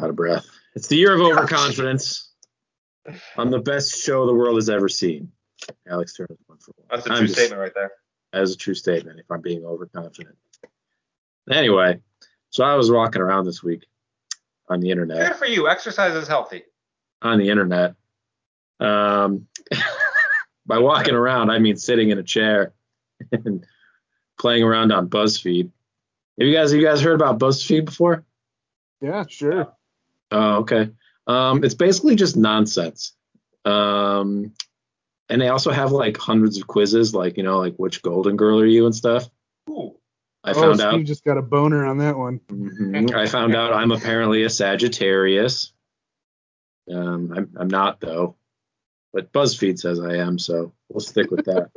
Out 0.00 0.10
of 0.10 0.16
breath. 0.16 0.46
It's 0.74 0.86
the 0.88 0.96
year 0.96 1.12
of 1.14 1.20
overconfidence. 1.20 2.30
I'm 3.36 3.50
the 3.50 3.58
best 3.58 4.00
show 4.02 4.26
the 4.26 4.34
world 4.34 4.56
has 4.56 4.68
ever 4.68 4.88
seen. 4.88 5.32
Alex 5.88 6.14
Turner, 6.14 6.36
one 6.46 6.58
for 6.58 6.72
one. 6.76 6.86
That's 6.90 7.06
a 7.06 7.10
I'm 7.12 7.18
true 7.18 7.26
just- 7.26 7.38
statement 7.38 7.60
right 7.60 7.72
there. 7.74 7.90
That 8.32 8.42
is 8.42 8.52
a 8.54 8.56
true 8.56 8.74
statement. 8.74 9.18
If 9.18 9.30
I'm 9.30 9.40
being 9.40 9.64
overconfident. 9.64 10.36
Anyway, 11.50 12.00
so 12.50 12.62
I 12.62 12.74
was 12.74 12.90
walking 12.90 13.22
around 13.22 13.46
this 13.46 13.62
week 13.62 13.86
on 14.68 14.80
the 14.80 14.90
internet. 14.90 15.28
Good 15.28 15.36
for 15.38 15.46
you. 15.46 15.66
Exercise 15.68 16.14
is 16.14 16.28
healthy. 16.28 16.64
On 17.22 17.38
the 17.38 17.48
internet. 17.48 17.94
Um, 18.80 19.46
by 20.66 20.78
walking 20.78 21.14
around, 21.14 21.50
I 21.50 21.58
mean 21.58 21.76
sitting 21.78 22.10
in 22.10 22.18
a 22.18 22.22
chair 22.22 22.74
and 23.32 23.64
playing 24.38 24.62
around 24.62 24.92
on 24.92 25.08
BuzzFeed. 25.08 25.70
Have 26.38 26.46
you 26.46 26.54
guys, 26.54 26.70
have 26.70 26.80
you 26.80 26.86
guys 26.86 27.00
heard 27.00 27.14
about 27.14 27.38
BuzzFeed 27.38 27.86
before? 27.86 28.24
Yeah, 29.00 29.24
sure. 29.26 29.72
Oh, 30.30 30.56
okay. 30.58 30.90
Um, 31.26 31.64
it's 31.64 31.74
basically 31.74 32.16
just 32.16 32.36
nonsense. 32.36 33.14
Um, 33.64 34.52
and 35.28 35.40
they 35.40 35.48
also 35.48 35.70
have 35.70 35.92
like 35.92 36.16
hundreds 36.16 36.58
of 36.58 36.66
quizzes, 36.66 37.14
like 37.14 37.36
you 37.36 37.42
know, 37.42 37.58
like 37.58 37.76
which 37.76 38.02
Golden 38.02 38.36
Girl 38.36 38.60
are 38.60 38.66
you 38.66 38.86
and 38.86 38.94
stuff. 38.94 39.28
Ooh. 39.68 39.94
I 40.44 40.52
oh, 40.52 40.54
found 40.54 40.76
Steve 40.76 40.86
out. 40.86 40.98
You 40.98 41.04
just 41.04 41.24
got 41.24 41.36
a 41.36 41.42
boner 41.42 41.84
on 41.84 41.98
that 41.98 42.16
one. 42.16 42.40
Mhm. 42.48 43.14
I 43.14 43.26
found 43.26 43.54
out 43.54 43.72
I'm 43.72 43.92
apparently 43.92 44.44
a 44.44 44.50
Sagittarius. 44.50 45.72
Um, 46.90 47.32
I'm, 47.36 47.50
I'm 47.58 47.68
not 47.68 48.00
though, 48.00 48.36
but 49.12 49.32
BuzzFeed 49.32 49.78
says 49.78 50.00
I 50.00 50.16
am, 50.16 50.38
so 50.38 50.72
we'll 50.88 51.00
stick 51.00 51.30
with 51.30 51.44
that. 51.44 51.70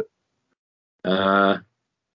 uh, 1.03 1.57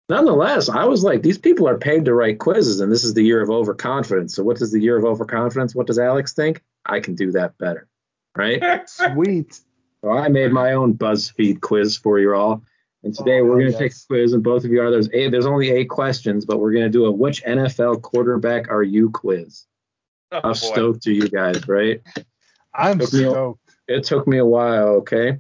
nonetheless, 0.09 0.69
I 0.69 0.85
was 0.85 1.03
like, 1.05 1.23
these 1.23 1.39
people 1.39 1.69
are 1.69 1.79
paid 1.79 2.05
to 2.07 2.15
write 2.15 2.39
quizzes, 2.39 2.81
and 2.81 2.91
this 2.93 3.05
is 3.05 3.15
the 3.15 3.23
year 3.23 3.41
of 3.43 3.51
overconfidence. 3.51 4.35
So, 4.35 4.43
what 4.45 4.57
does 4.59 4.73
the 4.73 4.81
year 4.81 4.97
of 4.97 5.05
overconfidence? 5.05 5.75
What 5.75 5.87
does 5.87 5.99
Alex 5.99 6.33
think? 6.33 6.63
I 6.85 7.01
can 7.01 7.15
do 7.15 7.33
that 7.33 7.57
better, 7.59 7.89
right? 8.37 8.63
Sweet. 8.89 9.61
So 10.03 10.11
I 10.11 10.29
made 10.29 10.53
my 10.53 10.73
own 10.75 10.95
BuzzFeed 10.95 11.61
quiz 11.61 11.97
for 11.97 12.19
you 12.21 12.35
all. 12.35 12.63
And 13.03 13.15
today 13.15 13.41
Oh, 13.41 13.45
we're 13.45 13.59
going 13.59 13.67
yes. 13.73 13.75
to 13.75 13.79
take 13.79 13.93
a 13.93 14.07
quiz, 14.09 14.33
and 14.33 14.43
both 14.43 14.65
of 14.65 14.71
you 14.71 14.81
are 14.83 14.91
there's 14.91 15.09
eight, 15.13 15.31
there's 15.31 15.47
only 15.47 15.71
eight 15.71 15.89
questions, 15.89 16.45
but 16.45 16.59
we're 16.59 16.73
going 16.73 16.85
to 16.85 16.91
do 16.91 17.07
a 17.07 17.11
which 17.11 17.43
NFL 17.45 18.03
quarterback 18.03 18.69
are 18.71 18.83
you 18.83 19.11
quiz. 19.11 19.67
Oh, 20.33 20.41
How 20.43 20.53
stoked 20.55 21.07
are 21.07 21.13
you 21.13 21.29
guys, 21.29 21.67
right? 21.69 22.03
I'm 22.75 22.99
me 22.99 23.05
a- 23.05 23.07
stoked. 23.07 23.61
It 23.89 24.05
took 24.05 24.27
me 24.27 24.39
a 24.39 24.45
while, 24.45 24.89
okay? 24.99 25.39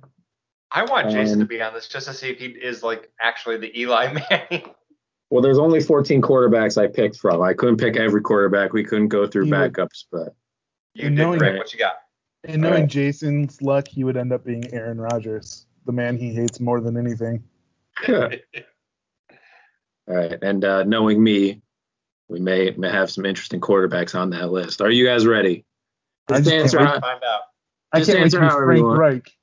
I 0.77 0.85
want 0.85 1.11
Jason 1.11 1.39
to 1.39 1.43
Um, 1.45 1.49
be 1.49 1.61
on 1.63 1.73
this 1.75 1.89
just 1.89 2.07
to 2.07 2.13
see 2.15 2.29
if 2.29 2.39
he 2.39 2.47
is 2.47 2.83
like 2.83 3.11
actually 3.21 3.57
the 3.57 3.79
Eli 3.81 4.13
Manning. 4.31 4.71
Well, 5.31 5.41
there's 5.43 5.59
only 5.59 5.81
14 5.81 6.21
quarterbacks 6.23 6.81
I 6.81 6.87
picked 6.87 7.17
from. 7.17 7.43
I 7.43 7.55
couldn't 7.55 7.79
pick 7.79 7.97
every 7.97 8.21
quarterback. 8.21 8.73
We 8.73 8.85
couldn't 8.85 9.09
go 9.09 9.27
through 9.27 9.47
You 9.47 9.53
backups, 9.53 10.05
but 10.13 10.37
You 10.95 11.07
And 11.07 11.17
did 11.17 11.23
knowing- 11.23 11.39
great. 11.39 11.57
What 11.57 11.73
you 11.73 11.79
got? 11.79 11.95
And 12.45 12.63
knowing 12.63 12.75
Alright. 12.75 12.91
Jason's 12.91 13.61
luck, 13.61 13.89
he 13.89 14.05
would 14.05 14.17
end 14.17 14.33
up 14.33 14.45
being 14.45 14.73
Aaron 14.73 15.01
Rodgers, 15.01 15.67
the 15.87 15.93
man 15.93 16.17
he 16.17 16.33
hates 16.33 16.61
more 16.61 16.81
than 16.81 16.97
anything. 16.97 17.43
Yeah. 18.07 18.29
all 20.09 20.15
right. 20.15 20.39
And 20.43 20.65
uh, 20.65 20.85
knowing 20.85 21.23
me, 21.23 21.63
we 22.29 22.39
may, 22.41 22.71
may 22.77 22.91
have 22.91 23.11
some 23.11 23.25
interesting 23.27 23.61
quarterbacks 23.61 24.15
on 24.15 24.31
that 24.31 24.51
list. 24.53 24.81
Are 24.81 24.91
you 24.91 25.05
guys 25.07 25.27
ready? 25.27 25.65
I 26.29 26.35
Just 26.35 26.45
just 26.45 26.51
can't 26.51 26.63
answer, 26.63 26.79
wait- 26.79 26.87
how- 26.87 27.01
Find 27.01 27.25
out. 27.25 27.41
I 27.93 27.99
can't 27.99 28.09
wait 28.09 28.19
answer 28.25 28.39
to 28.39 28.45
be 28.45 28.49
however 28.51 28.67
Frank. 28.77 28.99
Reich. 28.99 29.36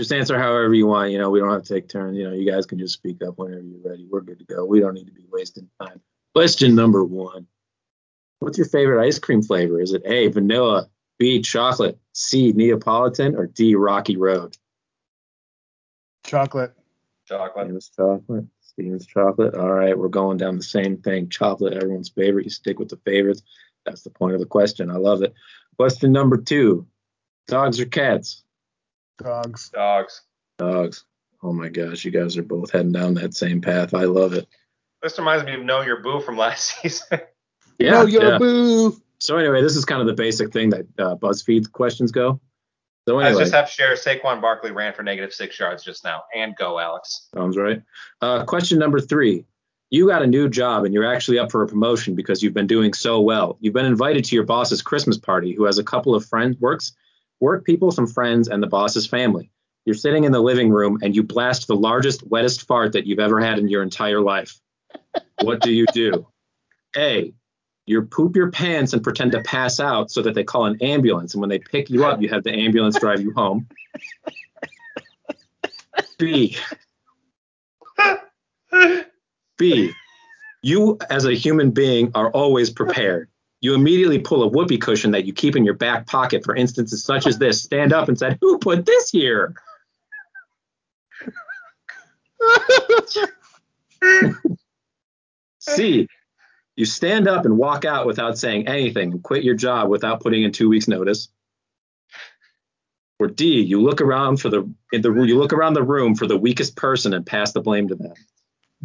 Just 0.00 0.12
answer 0.12 0.38
however 0.38 0.72
you 0.72 0.86
want. 0.86 1.10
You 1.10 1.18
know, 1.18 1.28
we 1.28 1.40
don't 1.40 1.52
have 1.52 1.62
to 1.62 1.74
take 1.74 1.88
turns. 1.88 2.16
You 2.16 2.24
know, 2.24 2.32
you 2.32 2.50
guys 2.50 2.64
can 2.64 2.78
just 2.78 2.94
speak 2.94 3.22
up 3.22 3.38
whenever 3.38 3.60
you're 3.60 3.90
ready. 3.90 4.06
We're 4.10 4.22
good 4.22 4.38
to 4.38 4.44
go. 4.46 4.64
We 4.64 4.80
don't 4.80 4.94
need 4.94 5.06
to 5.06 5.12
be 5.12 5.26
wasting 5.30 5.68
time. 5.80 6.00
Question 6.34 6.74
number 6.74 7.04
one. 7.04 7.46
What's 8.38 8.56
your 8.56 8.66
favorite 8.66 9.04
ice 9.06 9.18
cream 9.18 9.42
flavor? 9.42 9.78
Is 9.78 9.92
it 9.92 10.02
A, 10.06 10.28
vanilla, 10.28 10.88
B, 11.18 11.42
chocolate, 11.42 11.98
C, 12.14 12.52
Neapolitan, 12.52 13.36
or 13.36 13.46
D, 13.46 13.74
Rocky 13.74 14.16
Road? 14.16 14.56
Chocolate. 16.24 16.72
Chocolate. 17.26 17.66
Steven's 17.66 17.90
chocolate. 17.90 18.44
Steven's 18.62 19.06
chocolate. 19.06 19.54
All 19.54 19.70
right, 19.70 19.98
we're 19.98 20.08
going 20.08 20.38
down 20.38 20.56
the 20.56 20.62
same 20.62 20.96
thing. 20.96 21.28
Chocolate, 21.28 21.74
everyone's 21.74 22.08
favorite. 22.08 22.44
You 22.44 22.50
stick 22.50 22.78
with 22.78 22.88
the 22.88 23.00
favorites. 23.04 23.42
That's 23.84 24.02
the 24.02 24.10
point 24.10 24.32
of 24.32 24.40
the 24.40 24.46
question. 24.46 24.90
I 24.90 24.96
love 24.96 25.22
it. 25.22 25.34
Question 25.76 26.12
number 26.12 26.38
two. 26.38 26.86
Dogs 27.46 27.80
or 27.80 27.86
cats? 27.86 28.44
Dogs. 29.22 29.70
Dogs. 29.70 30.22
Dogs. 30.58 31.04
Oh 31.42 31.52
my 31.52 31.68
gosh, 31.68 32.04
you 32.04 32.10
guys 32.10 32.36
are 32.36 32.42
both 32.42 32.70
heading 32.70 32.92
down 32.92 33.14
that 33.14 33.34
same 33.34 33.60
path. 33.60 33.94
I 33.94 34.04
love 34.04 34.34
it. 34.34 34.46
This 35.02 35.18
reminds 35.18 35.44
me 35.44 35.54
of 35.54 35.62
Know 35.62 35.80
Your 35.80 36.02
Boo 36.02 36.20
from 36.20 36.36
last 36.36 36.76
season. 36.82 37.20
Yeah. 37.78 37.92
no, 37.92 38.06
yo, 38.06 38.20
yeah. 38.32 38.38
boo. 38.38 39.00
So 39.18 39.36
anyway, 39.36 39.62
this 39.62 39.76
is 39.76 39.84
kind 39.84 40.00
of 40.00 40.06
the 40.06 40.14
basic 40.14 40.52
thing 40.52 40.70
that 40.70 40.86
uh, 40.98 41.16
BuzzFeed 41.16 41.72
questions 41.72 42.12
go. 42.12 42.40
So 43.08 43.18
anyway, 43.18 43.24
I 43.24 43.28
anyway, 43.28 43.42
just 43.42 43.54
have 43.54 43.66
to 43.66 43.72
share 43.72 43.94
Saquon 43.94 44.40
Barkley 44.40 44.70
ran 44.70 44.92
for 44.92 45.02
negative 45.02 45.32
six 45.32 45.58
yards 45.58 45.82
just 45.82 46.04
now. 46.04 46.24
And 46.34 46.54
go, 46.56 46.78
Alex. 46.78 47.28
sounds 47.34 47.56
right. 47.56 47.82
Uh, 48.20 48.44
question 48.44 48.78
number 48.78 49.00
three. 49.00 49.46
You 49.88 50.06
got 50.06 50.22
a 50.22 50.26
new 50.26 50.48
job 50.48 50.84
and 50.84 50.94
you're 50.94 51.10
actually 51.10 51.38
up 51.38 51.50
for 51.50 51.62
a 51.62 51.66
promotion 51.66 52.14
because 52.14 52.42
you've 52.42 52.54
been 52.54 52.68
doing 52.68 52.92
so 52.92 53.20
well. 53.20 53.56
You've 53.60 53.74
been 53.74 53.86
invited 53.86 54.24
to 54.26 54.34
your 54.36 54.44
boss's 54.44 54.82
Christmas 54.82 55.18
party, 55.18 55.52
who 55.52 55.64
has 55.64 55.78
a 55.78 55.84
couple 55.84 56.14
of 56.14 56.24
friends, 56.24 56.56
works, 56.60 56.92
work 57.40 57.64
people, 57.64 57.90
some 57.90 58.06
friends, 58.06 58.48
and 58.48 58.62
the 58.62 58.66
boss's 58.66 59.06
family. 59.06 59.50
You're 59.86 59.94
sitting 59.94 60.24
in 60.24 60.32
the 60.32 60.40
living 60.40 60.70
room 60.70 60.98
and 61.02 61.16
you 61.16 61.22
blast 61.22 61.66
the 61.66 61.74
largest, 61.74 62.22
wettest 62.28 62.66
fart 62.66 62.92
that 62.92 63.06
you've 63.06 63.18
ever 63.18 63.40
had 63.40 63.58
in 63.58 63.68
your 63.68 63.82
entire 63.82 64.20
life. 64.20 64.60
What 65.40 65.60
do 65.60 65.72
you 65.72 65.86
do? 65.92 66.26
A. 66.96 67.32
You 67.86 68.02
poop 68.02 68.36
your 68.36 68.50
pants 68.50 68.92
and 68.92 69.02
pretend 69.02 69.32
to 69.32 69.40
pass 69.40 69.80
out 69.80 70.10
so 70.10 70.22
that 70.22 70.34
they 70.34 70.44
call 70.44 70.66
an 70.66 70.76
ambulance, 70.82 71.34
and 71.34 71.40
when 71.40 71.48
they 71.48 71.58
pick 71.58 71.90
you 71.90 72.04
up, 72.04 72.20
you 72.20 72.28
have 72.28 72.44
the 72.44 72.52
ambulance 72.52 72.98
drive 73.00 73.20
you 73.20 73.32
home. 73.32 73.66
B. 76.18 76.56
B. 79.56 79.92
You, 80.62 80.98
as 81.08 81.24
a 81.24 81.32
human 81.32 81.70
being, 81.70 82.12
are 82.14 82.30
always 82.30 82.68
prepared. 82.68 83.29
You 83.60 83.74
immediately 83.74 84.18
pull 84.18 84.42
a 84.42 84.46
whoopee 84.46 84.78
cushion 84.78 85.10
that 85.10 85.26
you 85.26 85.34
keep 85.34 85.54
in 85.54 85.64
your 85.64 85.74
back 85.74 86.06
pocket 86.06 86.44
for 86.44 86.56
instances 86.56 87.04
such 87.04 87.26
as 87.26 87.38
this. 87.38 87.62
Stand 87.62 87.92
up 87.92 88.08
and 88.08 88.18
said, 88.18 88.38
"Who 88.40 88.58
put 88.58 88.86
this 88.86 89.10
here?" 89.10 89.54
C. 95.58 96.08
You 96.76 96.86
stand 96.86 97.28
up 97.28 97.44
and 97.44 97.58
walk 97.58 97.84
out 97.84 98.06
without 98.06 98.38
saying 98.38 98.66
anything 98.66 99.12
and 99.12 99.22
quit 99.22 99.44
your 99.44 99.54
job 99.54 99.90
without 99.90 100.22
putting 100.22 100.42
in 100.42 100.52
two 100.52 100.70
weeks' 100.70 100.88
notice. 100.88 101.28
Or 103.18 103.26
D. 103.26 103.60
You 103.60 103.82
look 103.82 104.00
around 104.00 104.38
for 104.38 104.48
the 104.48 104.72
in 104.92 105.02
the 105.02 105.12
room 105.12 105.28
you 105.28 105.38
look 105.38 105.52
around 105.52 105.74
the 105.74 105.82
room 105.82 106.14
for 106.14 106.26
the 106.26 106.38
weakest 106.38 106.76
person 106.76 107.12
and 107.12 107.26
pass 107.26 107.52
the 107.52 107.60
blame 107.60 107.88
to 107.88 107.94
them. 107.94 108.14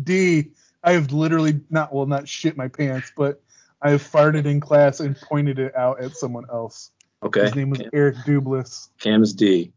D. 0.04 0.52
I 0.84 0.92
have 0.92 1.14
literally 1.14 1.62
not 1.70 1.94
well 1.94 2.06
not 2.06 2.28
shit 2.28 2.58
my 2.58 2.68
pants, 2.68 3.14
but 3.16 3.42
I 3.86 3.92
have 3.92 4.02
farted 4.02 4.48
in 4.48 4.62
class 4.62 5.00
and 5.00 5.16
pointed 5.16 5.60
it 5.60 5.76
out 5.76 6.02
at 6.02 6.18
someone 6.18 6.46
else. 6.52 6.90
Okay. 7.22 7.42
His 7.42 7.54
name 7.54 7.70
was 7.70 7.78
Cam, 7.78 7.90
Eric 7.94 8.16
Dublis. 8.26 8.90
Cam 9.00 9.22
is 9.22 9.36
D. 9.36 9.74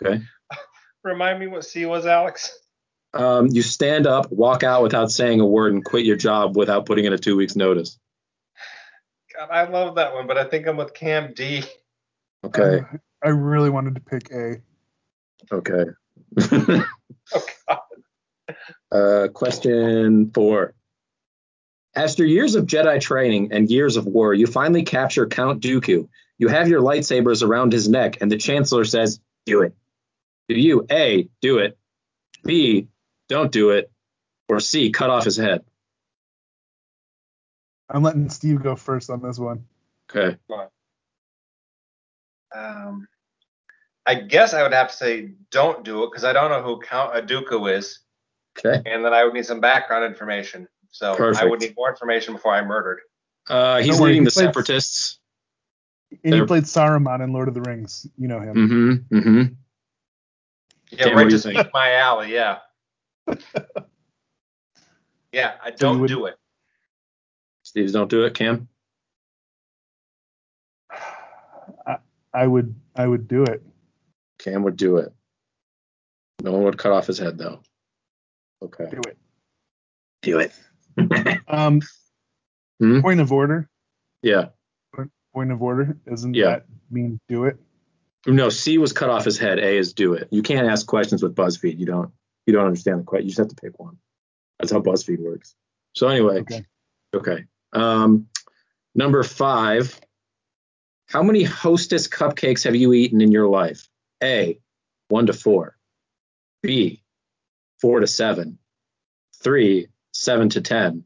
Okay. 0.00 0.22
Remind 1.02 1.40
me 1.40 1.48
what 1.48 1.64
C 1.64 1.84
was, 1.84 2.06
Alex? 2.06 2.56
Um, 3.12 3.48
you 3.48 3.62
stand 3.62 4.06
up, 4.06 4.30
walk 4.30 4.62
out 4.62 4.84
without 4.84 5.10
saying 5.10 5.40
a 5.40 5.44
word, 5.44 5.72
and 5.72 5.84
quit 5.84 6.06
your 6.06 6.14
job 6.14 6.56
without 6.56 6.86
putting 6.86 7.04
in 7.04 7.12
a 7.12 7.18
two 7.18 7.36
weeks 7.36 7.56
notice. 7.56 7.98
God, 9.36 9.48
I 9.50 9.68
love 9.68 9.96
that 9.96 10.14
one, 10.14 10.28
but 10.28 10.38
I 10.38 10.44
think 10.44 10.68
I'm 10.68 10.76
with 10.76 10.94
Cam 10.94 11.34
D. 11.34 11.64
Okay. 12.44 12.78
Uh, 12.78 12.98
I 13.24 13.30
really 13.30 13.70
wanted 13.70 13.96
to 13.96 14.00
pick 14.02 14.30
A. 14.30 14.62
Okay. 15.50 15.90
Oh, 17.34 17.46
God. 17.66 17.78
uh, 18.92 19.28
question 19.28 20.30
four. 20.32 20.74
After 21.94 22.24
years 22.24 22.54
of 22.54 22.66
Jedi 22.66 23.00
training 23.00 23.52
and 23.52 23.70
years 23.70 23.96
of 23.96 24.06
war, 24.06 24.32
you 24.32 24.46
finally 24.46 24.82
capture 24.82 25.26
Count 25.26 25.60
Dooku. 25.62 26.08
You 26.38 26.48
have 26.48 26.68
your 26.68 26.80
lightsabers 26.80 27.46
around 27.46 27.72
his 27.72 27.88
neck, 27.88 28.18
and 28.20 28.32
the 28.32 28.38
Chancellor 28.38 28.84
says, 28.84 29.20
Do 29.44 29.62
it. 29.62 29.74
Do 30.48 30.54
you 30.58 30.86
A, 30.90 31.28
do 31.40 31.58
it, 31.58 31.78
B, 32.44 32.88
don't 33.28 33.52
do 33.52 33.70
it, 33.70 33.90
or 34.48 34.58
C, 34.58 34.90
cut 34.90 35.10
off 35.10 35.24
his 35.24 35.36
head? 35.36 35.64
I'm 37.88 38.02
letting 38.02 38.30
Steve 38.30 38.62
go 38.62 38.74
first 38.74 39.10
on 39.10 39.20
this 39.22 39.38
one. 39.38 39.66
Okay. 40.10 40.36
Um, 42.54 43.06
I 44.06 44.14
guess 44.14 44.52
I 44.54 44.62
would 44.62 44.72
have 44.72 44.90
to 44.90 44.96
say 44.96 45.32
don't 45.50 45.84
do 45.84 46.04
it 46.04 46.10
because 46.10 46.24
I 46.24 46.32
don't 46.32 46.50
know 46.50 46.62
who 46.62 46.80
Count 46.80 47.14
Dooku 47.28 47.74
is, 47.76 48.00
Okay. 48.58 48.82
and 48.90 49.04
then 49.04 49.12
I 49.14 49.24
would 49.24 49.34
need 49.34 49.46
some 49.46 49.60
background 49.60 50.04
information. 50.04 50.68
So 50.92 51.14
I 51.36 51.44
would 51.44 51.60
need 51.60 51.74
more 51.76 51.90
information 51.90 52.34
before 52.34 52.54
I'm 52.54 52.66
murdered. 52.68 53.00
Uh, 53.48 53.80
he's 53.80 53.96
Don't 53.96 54.06
leading 54.06 54.22
he 54.22 54.26
the 54.26 54.30
played- 54.30 54.44
separatists. 54.46 55.18
And 56.22 56.34
he 56.34 56.44
played 56.44 56.64
Saruman 56.64 57.24
in 57.24 57.32
Lord 57.32 57.48
of 57.48 57.54
the 57.54 57.62
Rings. 57.62 58.06
You 58.18 58.28
know 58.28 58.38
him. 58.38 58.54
Mm-hmm. 58.54 59.16
Mm-hmm. 59.16 59.54
Yeah, 60.90 60.98
Cam, 61.04 61.14
what 61.14 61.22
right 61.22 61.24
do 61.24 61.28
to 61.30 61.34
you 61.36 61.38
think? 61.40 61.58
speak 61.58 61.72
my 61.72 61.94
alley. 61.94 62.30
Yeah. 62.34 62.58
yeah, 65.32 65.54
I 65.64 65.70
don't 65.70 66.00
would- 66.00 66.08
do 66.08 66.26
it. 66.26 66.36
Steve's 67.64 67.92
don't 67.92 68.10
do 68.10 68.24
it, 68.24 68.34
Cam. 68.34 68.68
I, 71.86 71.96
I 72.34 72.46
would 72.46 72.74
I 72.94 73.06
would 73.06 73.26
do 73.28 73.44
it. 73.44 73.62
Cam 74.38 74.62
would 74.64 74.76
do 74.76 74.98
it. 74.98 75.12
No 76.42 76.52
one 76.52 76.64
would 76.64 76.76
cut 76.76 76.92
off 76.92 77.06
his 77.06 77.18
head 77.18 77.38
though. 77.38 77.62
Okay. 78.60 78.88
Do 78.90 79.00
it. 79.08 79.16
Do 80.22 80.38
it. 80.40 80.52
Um, 81.48 81.80
Hmm? 82.80 83.00
point 83.00 83.20
of 83.20 83.30
order. 83.32 83.68
yeah. 84.22 84.48
Point 85.34 85.50
of 85.52 85.62
order. 85.62 85.96
Doesn't 86.06 86.34
Yeah. 86.34 86.46
that 86.46 86.66
mean 86.90 87.18
do 87.28 87.44
it? 87.44 87.58
No, 88.26 88.48
C 88.50 88.76
was 88.78 88.92
cut 88.92 89.08
off 89.10 89.24
his 89.24 89.38
head. 89.38 89.58
A 89.58 89.76
is 89.78 89.92
do 89.94 90.12
it. 90.14 90.28
You 90.30 90.42
can't 90.42 90.66
ask 90.68 90.86
questions 90.86 91.22
with 91.22 91.34
BuzzFeed. 91.34 91.78
You 91.78 91.86
don't. 91.86 92.12
You 92.46 92.52
don't 92.52 92.66
understand 92.66 93.00
the 93.00 93.04
question. 93.04 93.24
You 93.26 93.30
just 93.30 93.38
have 93.38 93.48
to 93.48 93.54
pick 93.54 93.78
one. 93.78 93.96
That's 94.58 94.70
how 94.72 94.80
BuzzFeed 94.80 95.20
works. 95.20 95.54
So 95.94 96.08
anyway, 96.08 96.40
Okay. 96.40 96.64
okay. 97.14 97.44
Um, 97.72 98.28
number 98.94 99.22
five. 99.22 99.98
How 101.06 101.22
many 101.22 101.42
Hostess 101.44 102.08
cupcakes 102.08 102.64
have 102.64 102.74
you 102.74 102.92
eaten 102.94 103.20
in 103.20 103.32
your 103.32 103.46
life? 103.48 103.88
A, 104.22 104.58
one 105.08 105.26
to 105.26 105.32
four. 105.32 105.76
B, 106.62 107.02
four 107.80 108.00
to 108.00 108.06
seven. 108.06 108.58
Three, 109.42 109.88
seven 110.12 110.48
to 110.50 110.60
ten. 110.60 111.04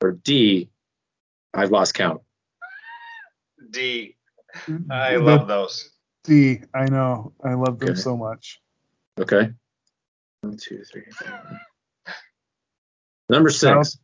Or 0.00 0.12
D, 0.12 0.70
I've 1.52 1.70
lost 1.70 1.94
count. 1.94 2.22
D. 3.70 4.16
I 4.90 5.14
The 5.14 5.20
love 5.20 5.46
those. 5.46 5.90
D. 6.24 6.60
I 6.74 6.86
know. 6.86 7.32
I 7.44 7.54
love 7.54 7.78
them 7.78 7.90
Okay. 7.90 8.00
so 8.00 8.16
much. 8.16 8.60
Okay. 9.18 9.50
One, 10.40 10.56
two, 10.56 10.82
three, 10.90 11.04
four. 11.12 11.60
Number 13.28 13.50
six. 13.50 13.98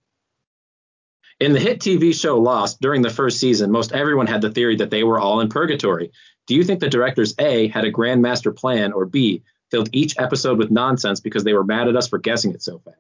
In 1.41 1.53
the 1.53 1.61
hit 1.61 1.81
TV 1.81 2.15
show 2.19 2.39
Lost, 2.39 2.81
during 2.81 3.03
the 3.03 3.11
first 3.11 3.39
season, 3.41 3.71
most 3.71 3.93
everyone 3.93 4.27
had 4.27 4.41
the 4.41 4.51
theory 4.51 4.77
that 4.77 4.91
they 4.91 5.03
were 5.05 5.19
all 5.19 5.41
in 5.41 5.49
purgatory. 5.49 6.11
Do 6.47 6.55
you 6.55 6.65
think 6.65 6.81
the 6.81 6.89
directors 6.89 7.35
A 7.39 7.69
had 7.69 7.85
a 7.85 7.91
grand 7.91 8.23
master 8.23 8.53
plan, 8.53 8.93
or 8.93 9.05
B 9.05 9.43
filled 9.71 9.91
each 9.93 10.15
episode 10.19 10.57
with 10.59 10.71
nonsense 10.71 11.21
because 11.21 11.45
they 11.45 11.53
were 11.53 11.65
mad 11.65 11.89
at 11.89 11.97
us 11.97 12.09
for 12.09 12.19
guessing 12.19 12.53
it 12.55 12.63
so 12.63 12.79
fast? 12.79 12.97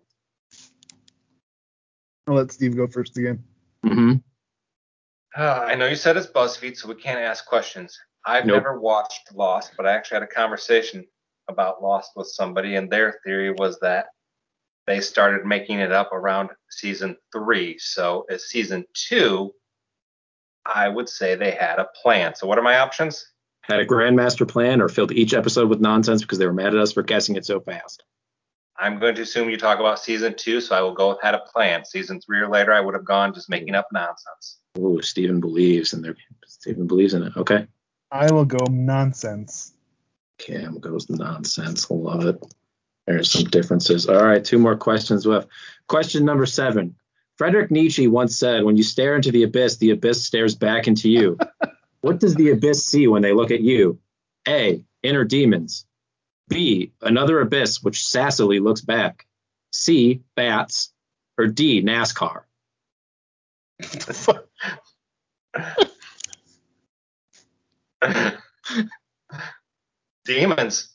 I'll 2.27 2.35
let 2.35 2.53
Steve 2.53 2.77
go 2.77 2.87
first 2.87 3.17
again. 3.17 3.43
Mm-hmm. 3.85 4.15
Uh, 5.37 5.65
I 5.69 5.75
know 5.75 5.87
you 5.87 5.97
said 5.97 6.17
it's 6.17 6.27
BuzzFeed, 6.27 6.77
so 6.77 6.89
we 6.89 6.95
can't 6.95 7.21
ask 7.21 7.47
questions. 7.47 7.99
I've 8.25 8.47
Nope. 8.47 8.63
never 8.63 8.81
watched 8.81 9.33
Lost, 9.35 9.73
but 9.77 9.87
I 9.87 9.93
actually 9.93 10.17
had 10.17 10.23
a 10.25 10.35
conversation 10.35 11.05
about 11.49 11.83
Lost 11.83 12.13
with 12.17 12.27
somebody, 12.27 12.75
and 12.75 12.91
their 12.91 13.21
theory 13.25 13.53
was 13.53 13.79
that 13.81 14.07
they 14.87 15.01
started 15.01 15.45
making 15.45 15.79
it 15.79 15.93
up 15.93 16.13
around 16.13 16.51
season 16.71 17.17
three. 17.33 17.77
So 17.79 18.25
as 18.31 18.45
season 18.45 18.85
two, 18.95 19.53
I 20.65 20.89
would 20.89 21.09
say 21.09 21.35
they 21.35 21.53
had 21.53 21.79
a 21.79 21.89
plan. 22.03 22.35
So 22.35 22.47
what 22.47 22.59
are 22.59 22.63
my 22.63 22.79
options? 22.79 23.33
Had 23.63 23.81
a 23.81 23.87
grandmaster 23.87 24.49
plan, 24.49 24.81
or 24.81 24.89
filled 24.89 25.13
each 25.13 25.35
episode 25.35 25.69
with 25.69 25.81
nonsense 25.81 26.23
because 26.23 26.39
they 26.39 26.47
were 26.47 26.53
mad 26.53 26.75
at 26.75 26.81
us 26.81 26.93
for 26.93 27.03
guessing 27.03 27.37
it 27.37 27.45
so 27.45 27.61
fast. 27.61 28.03
I'm 28.79 28.99
going 28.99 29.15
to 29.15 29.23
assume 29.23 29.49
you 29.49 29.57
talk 29.57 29.81
about 29.81 29.99
season 29.99 30.35
two, 30.37 30.61
so 30.61 30.77
I 30.77 30.81
will 30.81 30.93
go 30.93 31.11
with 31.11 31.19
had 31.23 31.35
a 31.35 31.41
plan. 31.41 31.85
Season 31.85 32.21
three 32.21 32.41
or 32.41 32.49
later, 32.49 32.73
I 32.73 32.81
would 32.81 32.95
have 32.95 33.05
gone 33.05 33.33
just 33.33 33.49
making 33.49 33.75
up 33.75 33.89
nonsense. 33.93 34.59
Ooh, 34.79 35.01
Stephen 35.03 35.41
believes 35.41 35.93
in 35.93 36.03
their 36.03 36.17
Steven 36.47 36.87
believes 36.87 37.15
in 37.15 37.23
it. 37.23 37.33
Okay. 37.37 37.67
I 38.11 38.31
will 38.31 38.45
go 38.45 38.65
nonsense. 38.71 39.73
Cam 40.39 40.79
goes 40.79 41.09
nonsense. 41.09 41.91
Love 41.91 42.27
it. 42.27 42.55
There's 43.07 43.31
some 43.31 43.45
differences. 43.45 44.09
All 44.09 44.25
right, 44.25 44.45
two 44.45 44.59
more 44.59 44.77
questions 44.77 45.25
left. 45.25 45.49
Question 45.89 46.25
number 46.25 46.47
seven. 46.47 46.97
Frederick 47.37 47.71
Nietzsche 47.71 48.09
once 48.09 48.37
said, 48.37 48.65
When 48.65 48.77
you 48.77 48.83
stare 48.83 49.15
into 49.15 49.31
the 49.31 49.45
abyss, 49.45 49.77
the 49.77 49.91
abyss 49.91 50.25
stares 50.25 50.55
back 50.55 50.89
into 50.89 51.09
you. 51.09 51.39
what 52.01 52.19
does 52.19 52.35
the 52.35 52.51
abyss 52.51 52.85
see 52.85 53.07
when 53.07 53.23
they 53.23 53.33
look 53.33 53.51
at 53.51 53.61
you? 53.61 53.99
A. 54.49 54.83
Inner 55.03 55.25
demons. 55.25 55.87
B. 56.49 56.93
Another 57.03 57.41
abyss 57.41 57.83
which 57.83 57.99
sassily 57.99 58.63
looks 58.63 58.81
back. 58.81 59.27
C. 59.73 60.23
Bats. 60.35 60.93
Or 61.39 61.47
D. 61.47 61.83
NASCAR. 61.83 62.43
Demons. 70.25 70.89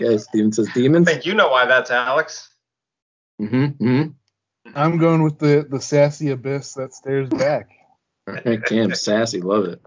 Okay, 0.00 0.18
Steven 0.18 0.52
says 0.52 0.68
I 0.70 0.74
demons. 0.74 1.06
think 1.06 1.24
you 1.24 1.34
know 1.34 1.48
why 1.48 1.66
that's 1.66 1.90
Alex. 1.90 2.48
Mm-hmm, 3.40 3.84
mm-hmm. 3.84 4.10
I'm 4.74 4.98
going 4.98 5.22
with 5.22 5.38
the 5.38 5.66
the 5.68 5.80
sassy 5.80 6.30
abyss 6.30 6.74
that 6.74 6.94
stares 6.94 7.28
back. 7.28 7.68
All 8.26 8.34
right, 8.34 8.64
Cam, 8.64 8.94
sassy, 8.94 9.40
love 9.40 9.66
it. 9.66 9.80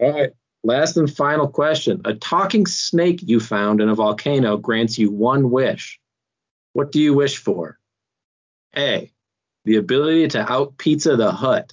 All 0.00 0.12
right, 0.12 0.30
last 0.64 0.96
and 0.96 1.12
final 1.14 1.48
question. 1.48 2.00
A 2.04 2.14
talking 2.14 2.66
snake 2.66 3.20
you 3.22 3.40
found 3.40 3.80
in 3.80 3.88
a 3.88 3.94
volcano 3.94 4.56
grants 4.56 4.98
you 4.98 5.10
one 5.10 5.50
wish. 5.50 6.00
What 6.72 6.92
do 6.92 7.00
you 7.00 7.14
wish 7.14 7.38
for? 7.38 7.78
A, 8.76 9.10
the 9.64 9.76
ability 9.76 10.28
to 10.28 10.52
out 10.52 10.78
pizza 10.78 11.16
the 11.16 11.32
hut. 11.32 11.72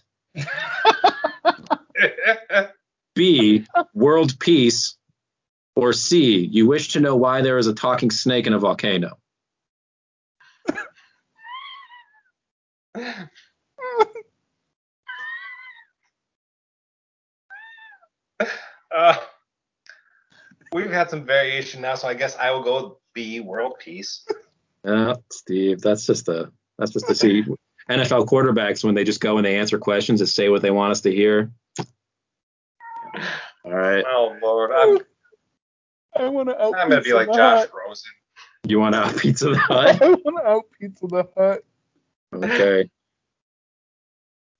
B, 3.16 3.66
world 3.94 4.40
peace. 4.40 4.98
Or 5.76 5.92
C, 5.92 6.40
you 6.40 6.68
wish 6.68 6.94
to 6.94 7.02
know 7.02 7.18
why 7.18 7.42
there 7.42 7.58
is 7.58 7.68
a 7.68 7.74
talking 7.74 8.10
snake 8.10 8.48
in 8.48 8.54
a 8.54 8.60
volcano. 8.60 9.18
Uh, 18.96 19.18
we've 20.72 20.91
had 20.91 21.10
some 21.10 21.26
variation 21.26 21.82
now, 21.82 21.96
so 21.96 22.08
I 22.08 22.14
guess 22.14 22.38
I 22.38 22.52
will 22.52 22.64
go 22.64 22.84
with 22.84 22.93
B, 23.14 23.39
world 23.41 23.74
peace. 23.80 24.26
Uh, 24.86 25.16
Steve, 25.32 25.82
that's 25.82 26.06
just 26.06 26.28
a 26.30 26.52
that's 26.78 26.91
just 26.91 27.08
to 27.08 27.16
see 27.16 27.43
NFL 27.89 28.28
quarterbacks 28.28 28.84
when 28.84 28.96
they 28.96 29.04
just 29.04 29.20
go 29.20 29.38
and 29.38 29.46
they 29.46 29.58
answer 29.58 29.78
questions 29.78 30.22
and 30.22 30.30
say 30.30 30.50
what 30.50 30.62
they 30.62 30.72
want 30.72 30.91
us 30.91 31.02
to 31.02 31.12
hear. 31.12 31.52
All 33.66 33.72
right, 33.72 34.06
Oh 34.08 34.38
Lord, 34.41 34.72
I'm, 34.72 35.00
I 36.16 36.30
want 36.30 36.50
to 36.50 36.62
out. 36.62 36.76
I'm 36.76 36.89
gonna 36.89 37.02
be 37.02 37.14
like 37.14 37.34
Josh 37.34 37.68
Rosen. 37.74 38.12
you 38.68 38.80
want 38.80 38.93
to 38.93 39.02
out 39.02 39.18
pizza 39.18 39.50
the 39.50 39.58
Hut? 39.60 40.02
I 40.02 40.10
want 40.10 40.38
to 40.38 40.48
out 40.48 40.64
pizza 40.80 41.08
the 41.08 41.28
hut. 41.36 41.64
Okay. 42.34 42.89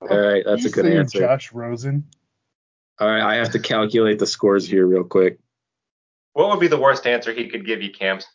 All 0.10 0.18
right, 0.18 0.42
that's 0.44 0.62
You 0.62 0.68
a 0.68 0.72
good 0.72 0.86
answer. 0.86 1.20
Josh 1.20 1.52
Rosen. 1.52 2.04
All 2.98 3.08
right, 3.08 3.22
I 3.22 3.34
have 3.36 3.50
to 3.52 3.58
calculate 3.58 4.18
the 4.18 4.26
scores 4.26 4.66
here 4.66 4.86
real 4.86 5.04
quick. 5.04 5.38
What 6.32 6.50
would 6.50 6.60
be 6.60 6.68
the 6.68 6.78
worst 6.78 7.06
answer 7.06 7.32
he 7.32 7.48
could 7.48 7.66
give 7.66 7.82
you, 7.82 7.90
Camps? 7.90 8.26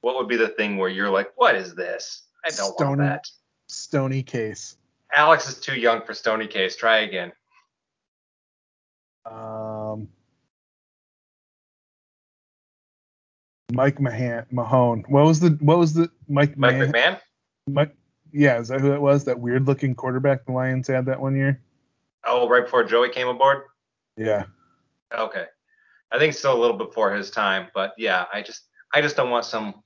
What 0.00 0.16
would 0.16 0.28
be 0.28 0.36
the 0.36 0.48
thing 0.48 0.76
where 0.76 0.88
you're 0.88 1.10
like, 1.10 1.32
what 1.36 1.54
is 1.54 1.74
this? 1.74 2.22
I 2.44 2.50
don't 2.50 2.66
want 2.66 2.76
Stoney. 2.78 3.02
that. 3.02 3.24
Stoney 3.68 4.22
case. 4.22 4.76
Alex 5.14 5.48
is 5.48 5.58
too 5.58 5.74
young 5.74 6.02
for 6.02 6.14
Stoney 6.14 6.46
Case. 6.46 6.76
Try 6.76 6.98
again. 6.98 7.32
Um, 9.26 10.08
Mike 13.72 14.00
Mahan, 14.00 14.46
Mahone. 14.50 15.04
What 15.08 15.24
was 15.24 15.40
the 15.40 15.50
what 15.60 15.78
was 15.78 15.94
the 15.94 16.10
Mike 16.28 16.56
Mike 16.56 16.76
Mahan? 16.76 16.92
McMahon? 16.92 17.20
Mike, 17.68 17.94
yeah, 18.32 18.58
is 18.58 18.68
that 18.68 18.80
who 18.80 18.92
it 18.92 19.00
was? 19.00 19.24
That 19.24 19.40
weird 19.40 19.66
looking 19.66 19.94
quarterback 19.94 20.46
the 20.46 20.52
Lions 20.52 20.88
had 20.88 21.06
that 21.06 21.20
one 21.20 21.36
year. 21.36 21.60
Oh, 22.28 22.48
right 22.48 22.64
before 22.64 22.84
Joey 22.84 23.08
came 23.08 23.28
aboard? 23.28 23.62
Yeah. 24.16 24.44
Okay. 25.12 25.46
I 26.10 26.18
think 26.18 26.34
still 26.34 26.56
a 26.56 26.60
little 26.60 26.76
before 26.76 27.14
his 27.14 27.30
time, 27.30 27.68
but 27.74 27.92
yeah, 27.98 28.24
I 28.32 28.42
just 28.42 28.62
I 28.94 29.02
just 29.02 29.16
don't 29.16 29.30
want 29.30 29.44
some 29.44 29.82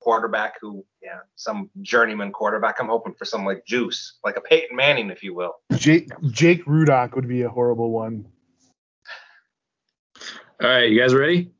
quarterback 0.00 0.54
who 0.60 0.84
yeah, 1.02 1.20
some 1.36 1.70
journeyman 1.82 2.32
quarterback. 2.32 2.80
I'm 2.80 2.88
hoping 2.88 3.14
for 3.14 3.24
some 3.24 3.44
like 3.44 3.64
juice, 3.66 4.18
like 4.24 4.36
a 4.36 4.40
Peyton 4.40 4.76
Manning, 4.76 5.10
if 5.10 5.22
you 5.22 5.34
will. 5.34 5.54
Jake 5.74 6.08
Jake 6.30 6.64
Rudock 6.64 7.14
would 7.14 7.28
be 7.28 7.42
a 7.42 7.48
horrible 7.48 7.90
one. 7.90 8.26
All 10.62 10.68
right, 10.68 10.90
you 10.90 11.00
guys 11.00 11.14
ready? 11.14 11.50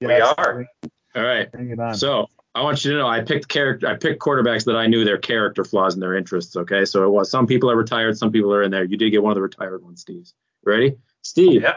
We 0.00 0.12
are. 0.12 0.66
All 1.14 1.22
right. 1.22 1.50
bring 1.50 1.70
it 1.70 1.78
on. 1.78 1.94
So 1.94 2.28
I 2.58 2.62
want 2.62 2.84
you 2.84 2.90
to 2.92 2.98
know 2.98 3.06
I 3.06 3.20
picked 3.20 3.46
character. 3.48 3.86
I 3.86 3.94
picked 3.94 4.20
quarterbacks 4.20 4.64
that 4.64 4.76
I 4.76 4.88
knew 4.88 5.04
their 5.04 5.18
character 5.18 5.62
flaws 5.64 5.94
and 5.94 6.02
their 6.02 6.16
interests. 6.16 6.56
Okay, 6.56 6.84
so 6.84 7.04
it 7.04 7.08
was 7.10 7.30
some 7.30 7.46
people 7.46 7.70
are 7.70 7.76
retired, 7.76 8.18
some 8.18 8.32
people 8.32 8.52
are 8.52 8.62
in 8.64 8.70
there. 8.72 8.84
You 8.84 8.96
did 8.96 9.10
get 9.10 9.22
one 9.22 9.30
of 9.30 9.36
the 9.36 9.42
retired 9.42 9.82
ones, 9.84 10.00
Steve. 10.00 10.28
Ready? 10.64 10.96
Steve, 11.22 11.62
Yeah. 11.62 11.76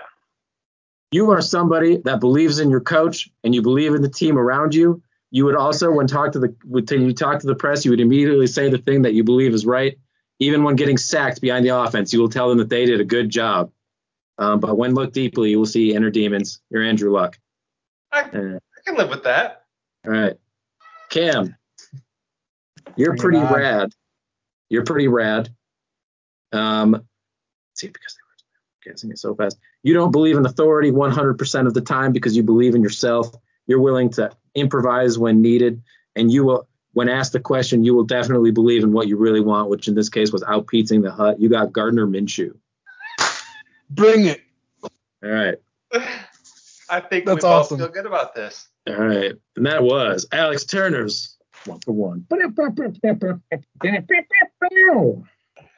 you 1.12 1.30
are 1.30 1.42
somebody 1.42 1.98
that 1.98 2.20
believes 2.20 2.60
in 2.60 2.70
your 2.72 2.80
coach 2.82 3.30
and 3.44 3.54
you 3.54 3.62
believe 3.62 3.94
in 3.94 4.02
the 4.02 4.10
team 4.10 4.38
around 4.40 4.74
you. 4.74 5.02
You 5.30 5.46
would 5.46 5.56
also, 5.56 5.92
when 5.92 6.08
talk 6.08 6.32
to 6.34 6.40
the 6.40 6.56
when 6.66 6.84
you 6.90 7.14
talk 7.14 7.40
to 7.42 7.48
the 7.48 7.56
press, 7.56 7.86
you 7.86 7.92
would 7.92 8.02
immediately 8.02 8.48
say 8.48 8.70
the 8.70 8.78
thing 8.80 9.04
that 9.04 9.14
you 9.14 9.24
believe 9.24 9.54
is 9.54 9.66
right. 9.66 9.98
Even 10.40 10.64
when 10.64 10.76
getting 10.76 10.98
sacked 10.98 11.42
behind 11.42 11.64
the 11.64 11.70
offense, 11.78 12.12
you 12.12 12.20
will 12.20 12.30
tell 12.30 12.50
them 12.50 12.58
that 12.58 12.70
they 12.70 12.86
did 12.88 13.00
a 13.00 13.06
good 13.06 13.30
job. 13.30 13.72
Um, 14.40 14.60
but 14.60 14.76
when 14.78 14.96
looked 14.96 15.14
deeply, 15.14 15.52
you 15.52 15.60
will 15.60 15.68
see 15.68 15.94
inner 15.94 16.10
demons. 16.10 16.60
You're 16.72 16.82
Andrew 16.84 17.12
Luck. 17.12 17.38
I, 18.12 18.22
I 18.22 18.60
can 18.86 18.96
live 18.98 19.10
with 19.10 19.24
that. 19.24 19.66
all 20.06 20.12
right. 20.12 20.36
Cam, 21.12 21.56
you're 22.96 23.12
Bring 23.12 23.20
pretty 23.22 23.38
on. 23.38 23.54
rad. 23.54 23.94
You're 24.70 24.86
pretty 24.86 25.08
rad. 25.08 25.50
Um, 26.54 26.92
let's 26.94 27.04
see, 27.76 27.88
because 27.88 28.16
they 28.16 28.90
were 28.90 28.94
guessing 28.94 29.12
it 29.12 29.20
so 29.20 29.36
fast. 29.36 29.60
You 29.84 29.94
don't 29.94 30.12
believe 30.12 30.38
in 30.38 30.46
authority 30.46 30.90
100% 30.90 31.68
of 31.68 31.74
the 31.74 31.82
time 31.82 32.14
because 32.14 32.36
you 32.36 32.44
believe 32.44 32.76
in 32.76 32.82
yourself. 32.82 33.30
You're 33.68 33.82
willing 33.82 34.10
to 34.12 34.32
improvise 34.56 35.20
when 35.20 35.42
needed, 35.42 35.84
and 36.16 36.32
you 36.32 36.46
will 36.46 36.68
when 36.94 37.08
asked 37.08 37.34
the 37.34 37.40
question, 37.40 37.84
you 37.84 37.94
will 37.94 38.04
definitely 38.04 38.52
believe 38.52 38.84
in 38.84 38.92
what 38.92 39.08
you 39.08 39.18
really 39.18 39.40
want, 39.40 39.70
which 39.70 39.88
in 39.88 39.96
this 39.96 40.10
case 40.10 40.32
was 40.32 40.44
out 40.44 40.68
pizzaing 40.68 41.02
the 41.04 41.12
hut. 41.12 41.40
You 41.40 41.48
got 41.50 41.72
Gardner 41.72 42.06
Minshew. 42.06 42.56
Bring 43.90 44.26
it. 44.26 44.42
All 44.84 45.30
right. 45.30 45.56
I 46.90 47.00
think 47.00 47.26
That's 47.26 47.44
we 47.44 47.50
awesome. 47.50 47.78
both 47.78 47.88
feel 47.88 47.94
good 47.94 48.06
about 48.06 48.36
this. 48.36 48.68
All 48.88 48.96
right. 48.96 49.34
And 49.56 49.66
that 49.66 49.84
was 49.84 50.26
Alex 50.32 50.66
Turner's 50.66 51.38
one 51.66 51.80
for 51.86 51.92
one. 51.92 52.26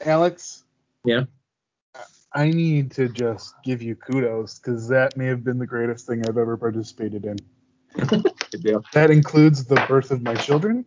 Alex. 0.06 0.64
Yeah. 1.04 1.24
I 2.36 2.49
need 2.49 2.91
to 2.93 3.10
just 3.10 3.54
give 3.64 3.82
you 3.82 3.95
kudos 3.95 4.58
because 4.58 4.88
that 4.88 5.16
may 5.18 5.28
have 5.28 5.43
been 5.43 5.60
the 5.60 5.68
greatest 5.68 6.08
thing 6.08 6.24
I've 6.28 6.38
ever 6.38 6.58
participated 6.58 7.26
in. 7.26 7.38
That 8.93 9.12
includes 9.12 9.66
the 9.66 9.84
birth 9.88 10.10
of 10.10 10.24
my 10.24 10.34
children. 10.34 10.86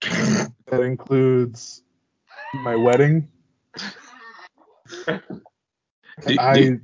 That 0.00 0.80
includes 0.80 1.82
my 2.54 2.76
wedding. 2.76 3.28
Do, 6.26 6.36
I 6.40 6.54
do, 6.54 6.80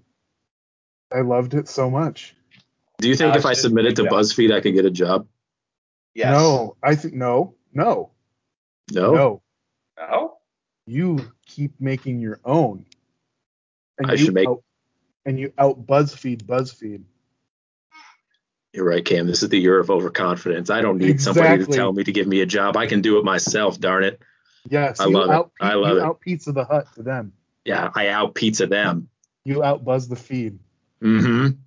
I 1.13 1.23
loved 1.23 1.55
it 1.55 1.69
so 1.69 1.91
much. 1.91 2.37
Do 3.05 3.09
you 3.11 3.17
think 3.17 3.31
Alex 3.31 3.45
if 3.45 3.47
I 3.47 3.51
did 3.51 3.59
a 3.59 3.63
submitted 3.63 3.97
to. 3.97 4.03
BuzzFeed, 4.05 4.53
I 4.53 4.61
could 4.61 4.75
get 4.75 4.85
a 4.85 4.91
job? 4.91 5.27
Yes. 6.15 6.31
No, 6.33 6.77
I 6.83 6.95
think 6.97 7.15
no, 7.15 7.55
no, 7.73 8.11
No. 8.93 9.15
no. 9.15 9.43
No? 9.97 10.37
You 10.87 11.19
keep 11.47 11.81
making 11.81 12.21
your 12.21 12.41
own. 12.45 12.85
And 13.99 14.11
I 14.11 14.15
you 14.15 14.25
should 14.27 14.35
make- 14.35 14.49
out, 14.49 14.63
and 15.25 15.39
you 15.39 15.53
out 15.57 15.87
BuzzFeed 15.87 16.43
BuzzFeed. 16.45 17.03
You're 18.73 18.85
right, 18.85 19.05
Cam. 19.05 19.27
This 19.29 19.43
is 19.45 19.49
the 19.51 19.59
year 19.59 19.79
of 19.79 19.89
overconfidence. 19.89 20.69
I 20.69 20.81
don't 20.81 20.99
need 20.99 21.21
somebody 21.21 21.65
to 21.65 21.71
tell 21.71 21.93
me 21.93 22.03
to 22.03 22.11
give 22.13 22.27
me 22.27 22.41
a 22.41 22.47
job. 22.47 22.77
I 22.77 22.87
can 22.87 23.03
do 23.03 23.19
it 23.19 23.25
myself, 23.25 23.79
darn 23.79 24.03
it. 24.03 24.21
Yes, 24.69 24.99
I 24.99 25.07
you 25.07 25.13
love 25.17 25.47
it. 25.47 25.65
I 25.65 25.75
love 25.75 25.93
you 25.93 25.99
it. 25.99 26.03
out 26.03 26.21
Pizza 26.21 26.51
the 26.53 26.65
Hut 26.65 26.87
to 26.97 27.03
them. 27.03 27.33
Yeah, 27.65 27.91
I 27.95 28.09
out 28.09 28.35
pizza 28.35 28.67
them. 28.67 29.09
You 29.45 29.63
out 29.63 29.85
Buzz 29.85 30.09
the 30.09 30.17
Feed. 30.17 30.59
Mm-hmm. 31.03 31.59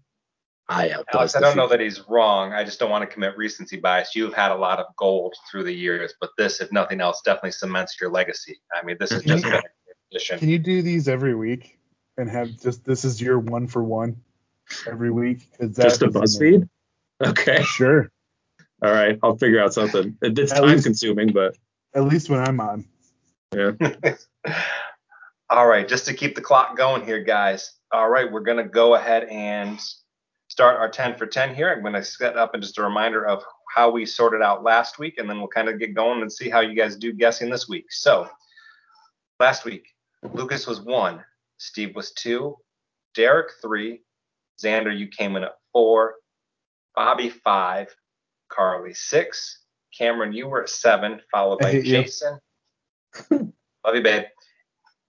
I 0.70 0.89
out 0.91 1.05
Alex, 1.13 1.36
I 1.36 1.39
don't 1.39 1.55
know 1.55 1.68
that 1.70 1.80
he's 1.80 2.01
wrong. 2.09 2.51
I 2.51 2.63
just 2.65 2.78
don't 2.80 2.89
want 2.89 3.01
to 3.01 3.13
commit 3.13 3.38
recency 3.38 3.78
bias. 3.78 4.15
You've 4.15 4.34
had 4.34 4.51
a 4.51 4.55
lot 4.55 4.80
of 4.80 4.88
gold 4.97 5.34
through 5.49 5.63
the 5.63 5.72
years, 5.74 6.13
but 6.20 6.32
this, 6.38 6.59
if 6.59 6.72
nothing 6.74 6.99
else, 6.99 7.22
definitely 7.24 7.51
cements 7.51 7.95
your 8.01 8.11
legacy. 8.11 8.59
I 8.76 8.84
mean, 8.86 8.97
this 8.99 9.11
is 9.13 9.24
just 9.24 9.43
been 9.43 9.53
a 9.53 9.61
great 9.61 9.63
addition. 10.11 10.39
Can 10.39 10.49
you 10.49 10.59
do 10.59 10.82
these 10.82 11.07
every 11.07 11.36
week 11.36 11.80
and 12.18 12.30
have 12.30 12.59
just 12.59 12.84
this 12.84 13.05
is 13.05 13.22
your 13.22 13.39
one 13.39 13.65
for 13.68 13.82
one 13.84 14.18
every 14.88 15.09
week? 15.11 15.49
'Cause 15.57 15.72
that 15.76 15.84
Just 15.84 16.01
a 16.01 16.07
is 16.09 16.15
amazing. 16.15 16.70
BuzzFeed? 17.22 17.30
Okay. 17.30 17.63
Sure. 17.63 18.11
All 18.84 18.91
right. 18.91 19.18
I'll 19.24 19.38
figure 19.38 19.61
out 19.63 19.74
something. 19.74 20.18
It's 20.22 20.51
At 20.51 20.57
time 20.59 20.70
least- 20.70 20.84
consuming, 20.84 21.32
but 21.32 21.55
At 21.95 22.03
least 22.03 22.30
when 22.30 22.41
I'm 22.41 22.59
on. 22.59 22.86
yeah. 23.55 23.72
All 25.49 25.65
right, 25.65 25.88
just 25.88 26.05
to 26.07 26.13
keep 26.13 26.36
the 26.36 26.41
clock 26.41 26.76
going 26.76 27.05
here, 27.05 27.24
guys. 27.24 27.72
All 27.93 28.09
right, 28.09 28.30
we're 28.30 28.41
going 28.41 28.57
to 28.57 28.65
go 28.70 28.95
ahead 28.95 29.24
and 29.30 29.80
start 30.58 30.80
our 30.80 30.89
10 30.89 31.16
for 31.18 31.28
10 31.28 31.53
here. 31.53 31.72
I'm 31.72 31.84
going 31.84 31.93
to 31.93 32.03
set 32.03 32.36
up 32.36 32.55
and 32.55 32.64
just 32.64 32.80
a 32.80 32.84
reminder 32.84 33.28
of 33.28 33.43
how 33.76 33.91
we 33.91 34.08
sorted 34.08 34.41
out 34.41 34.64
last 34.64 34.97
week, 34.97 35.20
and 35.20 35.30
then 35.30 35.38
we'll 35.38 35.49
kind 35.49 35.70
of 35.70 35.78
get 35.78 35.93
going 35.93 36.24
and 36.24 36.34
see 36.34 36.49
how 36.49 36.62
you 36.62 36.76
guys 36.76 36.95
do 36.95 37.14
guessing 37.14 37.51
this 37.51 37.70
week. 37.70 37.86
So, 37.91 38.28
last 39.39 39.66
week, 39.66 39.86
Lucas 40.34 40.66
was 40.66 40.82
one, 40.82 41.24
Steve 41.60 41.95
was 41.95 42.12
two, 42.14 42.55
Derek 43.14 43.51
three, 43.62 44.01
Xander, 44.60 44.97
you 44.97 45.08
came 45.10 45.36
in 45.36 45.43
at 45.43 45.60
four, 45.74 46.16
Bobby 46.95 47.30
five, 47.30 47.95
Carly 48.49 48.95
six, 48.95 49.60
Cameron, 49.95 50.34
you 50.34 50.47
were 50.47 50.64
at 50.64 50.70
seven, 50.70 51.22
followed 51.32 51.60
by. 51.60 51.82
Jason. 51.84 52.39
Love 53.30 53.93
you, 53.93 54.01
babe. 54.01 54.24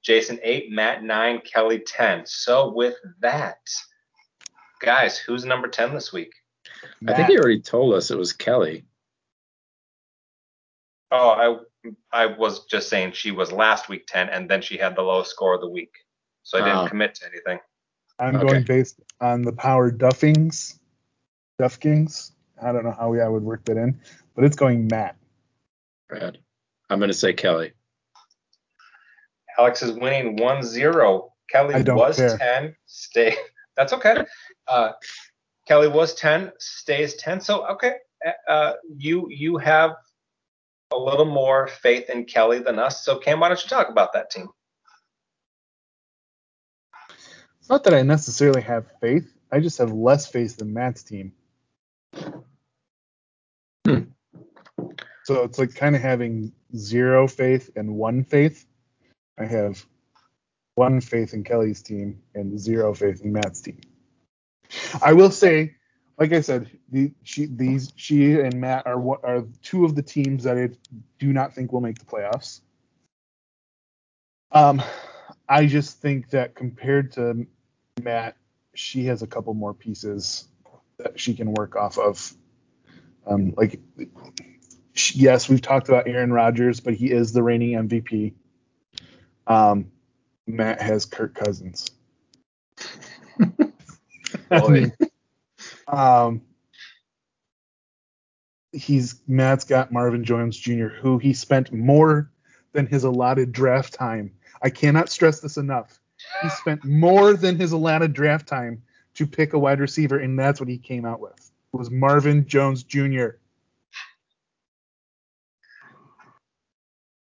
Jason 0.05 0.39
eight, 0.43 0.71
Matt 0.71 1.05
nine, 1.05 1.41
Kelly 1.41 1.79
ten. 1.79 2.27
So 2.27 2.71
with 2.71 2.97
that, 3.21 3.57
guys, 4.81 5.19
who's 5.19 5.45
number 5.45 5.69
ten 5.69 5.95
this 5.95 6.13
week? 6.13 6.33
I 7.07 7.15
think 7.15 7.29
he 7.29 7.39
already 7.39 7.61
told 7.61 7.95
us 7.95 8.11
it 8.11 8.19
was 8.19 8.33
Kelly. 8.33 8.85
Oh, 11.11 11.63
I 11.83 11.93
I 12.13 12.27
was 12.27 12.65
just 12.67 12.89
saying 12.89 13.13
she 13.13 13.31
was 13.31 13.51
last 13.53 13.89
week 13.89 14.07
ten, 14.07 14.29
and 14.29 14.49
then 14.51 14.61
she 14.61 14.77
had 14.77 14.97
the 14.97 15.03
lowest 15.03 15.31
score 15.31 15.55
of 15.55 15.61
the 15.61 15.69
week, 15.69 15.93
so 16.43 16.59
I 16.59 16.63
didn't 16.63 16.87
Oh. 16.87 16.89
commit 16.89 17.15
to 17.17 17.27
anything. 17.27 17.61
I'm 18.19 18.37
Okay. 18.37 18.47
going 18.47 18.65
based 18.65 19.01
on 19.21 19.43
the 19.43 19.53
power 19.53 19.91
duffings. 19.91 20.79
Duffkings. 21.61 22.33
I 22.61 22.73
don't 22.73 22.85
know 22.85 22.93
how 22.93 23.15
I 23.15 23.29
would 23.29 23.43
work 23.45 23.65
that 23.67 23.77
in, 23.77 24.01
but 24.35 24.45
it's 24.45 24.57
going 24.57 24.89
Matt. 24.89 25.17
Brad. 26.09 26.39
I'm 26.91 27.01
gonna 27.01 27.13
say 27.13 27.33
Kelly. 27.33 27.73
Alex 29.57 29.83
is 29.83 29.93
winning 29.93 30.37
1-0. 30.37 31.33
Kelly 31.51 31.83
was 31.83 32.17
care. 32.17 32.37
10. 32.39 32.77
Stay. 32.87 33.37
That's 33.77 33.93
okay. 33.93 34.25
Uh, 34.69 34.93
Kelly 35.67 35.89
was 35.89 36.15
10. 36.15 36.53
Stays 36.59 37.15
10. 37.15 37.41
So 37.41 37.67
okay. 37.69 37.95
Uh, 38.49 38.73
you 38.97 39.29
you 39.31 39.59
have 39.59 39.97
a 40.93 40.97
little 40.97 41.27
more 41.27 41.69
faith 41.69 42.11
in 42.11 42.25
Kelly 42.25 42.59
than 42.59 42.79
us. 42.79 43.05
So 43.05 43.19
Cam, 43.19 43.41
why 43.41 43.49
don't 43.49 43.63
you 43.63 43.69
talk 43.69 43.89
about 43.89 44.13
that 44.15 44.31
team? 44.31 44.49
It's 47.61 47.69
not 47.69 47.85
that 47.85 47.95
I 47.95 48.03
necessarily 48.03 48.63
have 48.63 48.87
faith. 49.01 49.31
I 49.53 49.61
just 49.61 49.79
have 49.79 49.93
less 49.93 50.27
faith 50.27 50.57
than 50.57 50.73
Matt's 50.73 51.03
team. 51.03 51.33
Hmm. 53.87 54.05
So 55.25 55.45
it's 55.45 55.59
like 55.59 55.75
kind 55.75 55.95
of 55.95 56.01
having 56.01 56.53
zero 56.75 57.29
faith 57.29 57.71
and 57.77 57.95
one 57.95 58.25
faith. 58.25 58.65
I 59.39 59.45
have 59.45 59.85
one 60.75 61.01
faith 61.01 61.35
in 61.35 61.45
Kelly's 61.45 61.83
team 61.83 62.23
and 62.35 62.59
zero 62.59 62.95
faith 62.95 63.21
in 63.23 63.33
Matt's 63.33 63.61
team. 63.61 63.81
I 65.03 65.13
will 65.13 65.31
say, 65.31 65.77
like 66.19 66.33
I 66.33 66.41
said, 66.41 66.71
the, 66.91 67.13
she, 67.23 67.47
these 67.47 67.93
she 67.97 68.41
and 68.41 68.61
Matt 68.61 68.87
are 68.87 68.99
what 68.99 69.25
are 69.25 69.45
two 69.63 69.85
of 69.85 69.95
the 69.95 70.03
teams 70.03 70.45
that 70.45 70.59
I 70.59 70.71
do 71.19 71.33
not 71.33 71.55
think 71.55 71.73
will 71.73 71.81
make 71.81 71.99
the 71.99 72.05
playoffs. 72.05 72.61
Um, 74.51 74.83
I 75.49 75.67
just 75.67 76.01
think 76.01 76.31
that 76.31 76.55
compared 76.55 77.13
to 77.13 77.47
Matt, 78.03 78.37
she 78.75 79.05
has 79.07 79.23
a 79.23 79.27
couple 79.27 79.55
more 79.55 79.75
pieces 79.75 80.49
that 80.99 81.19
she 81.19 81.35
can 81.35 81.53
work 81.53 81.77
off 81.77 81.99
of. 81.99 82.35
Um, 83.27 83.55
like, 83.57 83.81
she- 84.95 85.19
yes, 85.19 85.49
we've 85.49 85.61
talked 85.61 85.89
about 85.89 86.09
Aaron 86.09 86.33
Rodgers, 86.33 86.81
but 86.81 86.95
he 86.95 87.11
is 87.11 87.33
the 87.33 87.43
reigning 87.43 87.89
MVP. 87.89 88.35
Um, 89.47 89.91
Matt 90.47 90.81
has 90.81 91.05
Kirk 91.05 91.35
Cousins. 91.35 91.91
Um, 95.89 96.43
he's 98.73 99.21
Matt's 99.27 99.65
got 99.65 99.93
Marvin 99.93 100.25
Jones 100.25 100.57
Jr., 100.57 100.89
who 100.89 101.19
he 101.19 101.33
spent 101.33 101.73
more 101.73 102.31
than 102.73 102.87
his 102.87 103.05
allotted 103.05 103.53
draft 103.53 103.95
time. 103.95 104.33
I 104.63 104.71
cannot 104.71 105.09
stress 105.09 105.41
this 105.41 105.57
enough. 105.57 105.99
He 106.43 106.49
spent 106.51 106.85
more 106.85 107.35
than 107.35 107.57
his 107.57 107.73
allotted 107.73 108.13
draft 108.13 108.47
time 108.47 108.83
to 109.15 109.27
pick 109.27 109.53
a 109.53 109.59
wide 109.59 109.81
receiver, 109.81 110.19
and 110.19 110.39
that's 110.39 110.61
what 110.61 110.69
he 110.69 110.79
came 110.79 111.05
out 111.05 111.21
with. 111.21 111.51
Was 111.73 111.91
Marvin 111.91 112.47
Jones 112.47 112.83
Jr. 112.83 113.29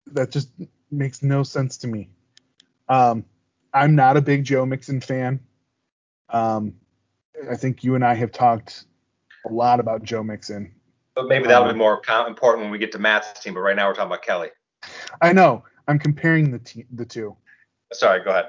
That 0.07 0.32
just 0.32 0.49
makes 0.89 1.22
no 1.22 1.43
sense 1.43 1.78
to 1.78 1.88
me. 1.88 2.09
Um, 2.88 3.26
I'm 3.74 3.95
not 3.95 4.18
a 4.18 4.22
big 4.22 4.45
Joe 4.45 4.65
Mixon 4.65 5.01
fan. 5.01 5.41
Um, 6.30 6.76
I 7.49 7.55
think 7.55 7.83
you 7.83 7.95
and 7.95 8.03
I 8.03 8.13
have 8.15 8.31
talked 8.31 8.85
a 9.45 9.51
lot 9.51 9.79
about 9.79 10.03
Joe 10.03 10.23
Mixon. 10.23 10.73
But 11.15 11.27
maybe 11.27 11.47
that'll 11.47 11.67
Um, 11.67 11.73
be 11.73 11.77
more 11.77 12.01
important 12.27 12.63
when 12.63 12.71
we 12.71 12.77
get 12.77 12.91
to 12.93 12.99
Matt's 12.99 13.39
team. 13.39 13.53
But 13.53 13.61
right 13.61 13.75
now 13.75 13.88
we're 13.88 13.93
talking 13.93 14.07
about 14.07 14.23
Kelly. 14.23 14.49
I 15.21 15.33
know 15.33 15.63
I'm 15.88 15.99
comparing 15.99 16.51
the 16.51 16.59
te- 16.59 16.85
the 16.93 17.05
two. 17.05 17.35
Sorry, 17.93 18.23
go 18.23 18.31
ahead. 18.31 18.45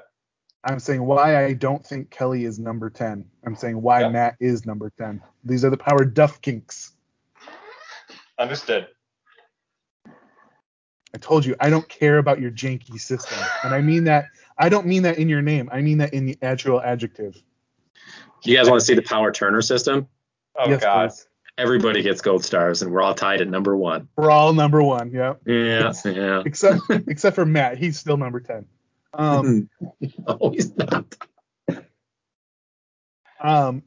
I'm 0.64 0.78
saying 0.80 1.02
why 1.04 1.44
I 1.44 1.52
don't 1.52 1.84
think 1.84 2.10
Kelly 2.10 2.44
is 2.44 2.58
number 2.58 2.90
10. 2.90 3.24
I'm 3.46 3.54
saying 3.54 3.80
why. 3.80 4.06
Matt 4.08 4.36
is 4.40 4.66
number 4.66 4.90
10. 4.98 5.22
These 5.44 5.64
are 5.64 5.70
the 5.70 5.76
power 5.76 6.04
duff 6.04 6.40
kinks. 6.42 6.92
Understood. 8.38 8.88
I 11.14 11.18
told 11.18 11.46
you 11.46 11.56
I 11.60 11.70
don't 11.70 11.88
care 11.88 12.18
about 12.18 12.40
your 12.40 12.50
janky 12.50 13.00
system, 13.00 13.38
and 13.64 13.74
I 13.74 13.80
mean 13.80 14.04
that. 14.04 14.26
I 14.58 14.68
don't 14.68 14.86
mean 14.86 15.02
that 15.04 15.18
in 15.18 15.28
your 15.28 15.40
name. 15.40 15.68
I 15.72 15.80
mean 15.80 15.98
that 15.98 16.12
in 16.12 16.26
the 16.26 16.36
actual 16.42 16.82
adjective. 16.82 17.40
You 18.44 18.56
guys 18.56 18.68
want 18.68 18.80
to 18.80 18.86
see 18.86 18.94
the 18.94 19.02
Power 19.02 19.32
Turner 19.32 19.62
system? 19.62 20.08
Oh 20.56 20.68
yes, 20.68 20.82
God. 20.82 21.08
please. 21.08 21.26
Everybody 21.56 22.02
gets 22.02 22.20
gold 22.20 22.44
stars, 22.44 22.82
and 22.82 22.92
we're 22.92 23.02
all 23.02 23.14
tied 23.14 23.40
at 23.40 23.48
number 23.48 23.76
one. 23.76 24.08
We're 24.16 24.30
all 24.30 24.52
number 24.52 24.80
one. 24.80 25.10
Yeah, 25.10 25.34
Yeah, 25.44 25.92
yeah. 26.04 26.42
except 26.44 26.82
except 27.08 27.34
for 27.34 27.44
Matt. 27.44 27.78
He's 27.78 27.98
still 27.98 28.16
number 28.16 28.38
10. 28.38 28.64
Um, 29.14 29.68
oh, 30.26 30.50
he's 30.50 30.76
not. 30.76 31.16
Um, 33.40 33.82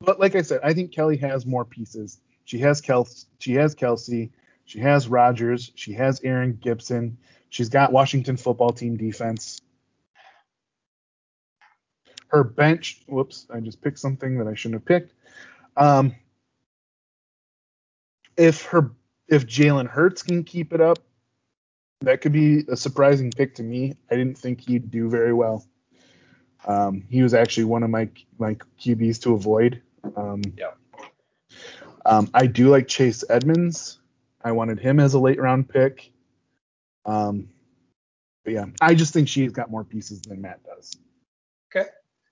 but 0.00 0.20
like 0.20 0.34
I 0.36 0.42
said, 0.42 0.60
I 0.62 0.74
think 0.74 0.92
Kelly 0.92 1.16
has 1.18 1.44
more 1.44 1.64
pieces. 1.64 2.20
She 2.44 2.58
has 2.60 2.80
Kelce. 2.80 3.26
She 3.38 3.54
has 3.54 3.74
Kelce. 3.74 4.30
She 4.64 4.78
has 4.80 5.08
Rodgers. 5.08 5.72
She 5.74 5.92
has 5.94 6.20
Aaron 6.22 6.58
Gibson. 6.60 7.18
She's 7.50 7.68
got 7.68 7.92
Washington 7.92 8.36
football 8.36 8.70
team 8.70 8.96
defense. 8.96 9.60
Her 12.28 12.44
bench, 12.44 13.02
whoops, 13.06 13.46
I 13.52 13.60
just 13.60 13.80
picked 13.80 13.98
something 13.98 14.38
that 14.38 14.46
I 14.46 14.54
shouldn't 14.54 14.80
have 14.80 14.86
picked. 14.86 15.14
Um, 15.76 16.14
if 18.36 18.62
her 18.64 18.92
if 19.28 19.46
Jalen 19.46 19.88
Hurts 19.88 20.22
can 20.22 20.44
keep 20.44 20.72
it 20.72 20.80
up, 20.80 20.98
that 22.00 22.20
could 22.20 22.32
be 22.32 22.64
a 22.68 22.76
surprising 22.76 23.30
pick 23.30 23.54
to 23.56 23.62
me. 23.62 23.94
I 24.10 24.16
didn't 24.16 24.38
think 24.38 24.60
he'd 24.60 24.90
do 24.90 25.08
very 25.10 25.32
well. 25.32 25.66
Um, 26.66 27.04
he 27.08 27.22
was 27.22 27.34
actually 27.34 27.64
one 27.64 27.82
of 27.82 27.90
my 27.90 28.08
my 28.38 28.56
QBs 28.80 29.20
to 29.22 29.34
avoid. 29.34 29.82
Um, 30.16 30.42
Yeah. 30.56 30.72
Um, 32.06 32.30
I 32.32 32.46
do 32.46 32.68
like 32.68 32.88
Chase 32.88 33.22
Edmonds. 33.28 33.98
I 34.42 34.52
wanted 34.52 34.78
him 34.78 34.98
as 35.00 35.14
a 35.14 35.18
late 35.18 35.40
round 35.40 35.68
pick. 35.68 36.10
Um, 37.04 37.48
but 38.44 38.54
yeah, 38.54 38.66
I 38.80 38.94
just 38.94 39.12
think 39.12 39.28
she's 39.28 39.52
got 39.52 39.70
more 39.70 39.84
pieces 39.84 40.22
than 40.22 40.40
Matt 40.40 40.62
does. 40.64 40.96
Okay. 41.70 41.88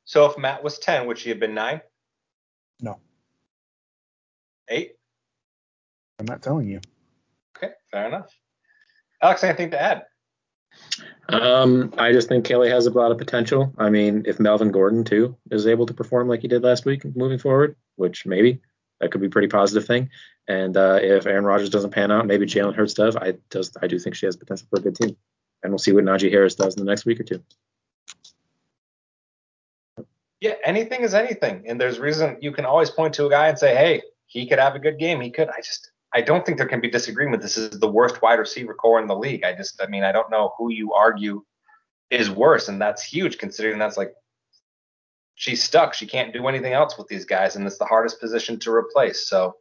So 0.06 0.24
if 0.26 0.38
Matt 0.38 0.64
was 0.64 0.78
10, 0.78 1.06
would 1.06 1.18
she 1.18 1.28
have 1.28 1.40
been 1.40 1.54
nine? 1.54 1.82
No, 2.80 3.00
Eight? 4.68 4.96
I'm 6.18 6.26
not 6.26 6.42
telling 6.42 6.68
you. 6.68 6.80
Okay, 7.56 7.72
fair 7.90 8.06
enough. 8.06 8.30
Alex, 9.22 9.44
anything 9.44 9.70
to 9.70 9.80
add? 9.80 10.04
Um, 11.28 11.94
I 11.96 12.12
just 12.12 12.28
think 12.28 12.44
Kelly 12.44 12.68
has 12.68 12.86
a 12.86 12.90
lot 12.90 13.10
of 13.10 13.18
potential. 13.18 13.72
I 13.78 13.90
mean, 13.90 14.24
if 14.26 14.40
Melvin 14.40 14.70
Gordon 14.70 15.04
too 15.04 15.36
is 15.50 15.66
able 15.66 15.86
to 15.86 15.94
perform 15.94 16.28
like 16.28 16.40
he 16.40 16.48
did 16.48 16.62
last 16.62 16.84
week 16.84 17.04
moving 17.16 17.38
forward, 17.38 17.76
which 17.96 18.26
maybe 18.26 18.60
that 19.00 19.10
could 19.10 19.20
be 19.20 19.26
a 19.28 19.30
pretty 19.30 19.48
positive 19.48 19.86
thing. 19.86 20.10
And 20.48 20.76
uh, 20.76 20.98
if 21.02 21.26
Aaron 21.26 21.44
Rodgers 21.44 21.70
doesn't 21.70 21.90
pan 21.90 22.12
out, 22.12 22.26
maybe 22.26 22.46
Jalen 22.46 22.74
Hurts 22.74 22.94
does. 22.94 23.16
I 23.16 23.34
does 23.50 23.72
I 23.82 23.86
do 23.86 23.98
think 23.98 24.16
she 24.16 24.26
has 24.26 24.36
potential 24.36 24.66
for 24.70 24.78
a 24.78 24.82
good 24.82 24.96
team. 24.96 25.16
And 25.62 25.72
we'll 25.72 25.78
see 25.78 25.92
what 25.92 26.04
Najee 26.04 26.30
Harris 26.30 26.54
does 26.54 26.76
in 26.76 26.84
the 26.84 26.90
next 26.90 27.06
week 27.06 27.18
or 27.18 27.24
two. 27.24 27.42
Yeah, 30.40 30.54
anything 30.64 31.00
is 31.02 31.14
anything. 31.14 31.64
And 31.66 31.80
there's 31.80 31.98
reason 31.98 32.36
you 32.40 32.52
can 32.52 32.66
always 32.66 32.90
point 32.90 33.14
to 33.14 33.26
a 33.26 33.30
guy 33.30 33.48
and 33.48 33.58
say, 33.58 33.74
hey, 33.74 34.02
he 34.26 34.46
could 34.46 34.58
have 34.58 34.74
a 34.74 34.78
good 34.78 34.98
game. 34.98 35.20
He 35.20 35.30
could. 35.30 35.48
I 35.48 35.58
just, 35.58 35.92
I 36.12 36.20
don't 36.20 36.44
think 36.44 36.58
there 36.58 36.68
can 36.68 36.80
be 36.80 36.90
disagreement. 36.90 37.42
This 37.42 37.56
is 37.56 37.78
the 37.80 37.90
worst 37.90 38.20
wide 38.20 38.38
receiver 38.38 38.74
core 38.74 39.00
in 39.00 39.06
the 39.06 39.16
league. 39.16 39.44
I 39.44 39.54
just, 39.54 39.80
I 39.82 39.86
mean, 39.86 40.04
I 40.04 40.12
don't 40.12 40.30
know 40.30 40.52
who 40.58 40.70
you 40.70 40.92
argue 40.92 41.42
is 42.10 42.30
worse. 42.30 42.68
And 42.68 42.80
that's 42.80 43.02
huge 43.02 43.38
considering 43.38 43.78
that's 43.78 43.96
like, 43.96 44.12
she's 45.36 45.62
stuck. 45.62 45.94
She 45.94 46.06
can't 46.06 46.32
do 46.32 46.46
anything 46.48 46.72
else 46.72 46.98
with 46.98 47.08
these 47.08 47.24
guys. 47.24 47.56
And 47.56 47.66
it's 47.66 47.78
the 47.78 47.84
hardest 47.84 48.20
position 48.20 48.58
to 48.60 48.72
replace. 48.72 49.28
So 49.28 49.56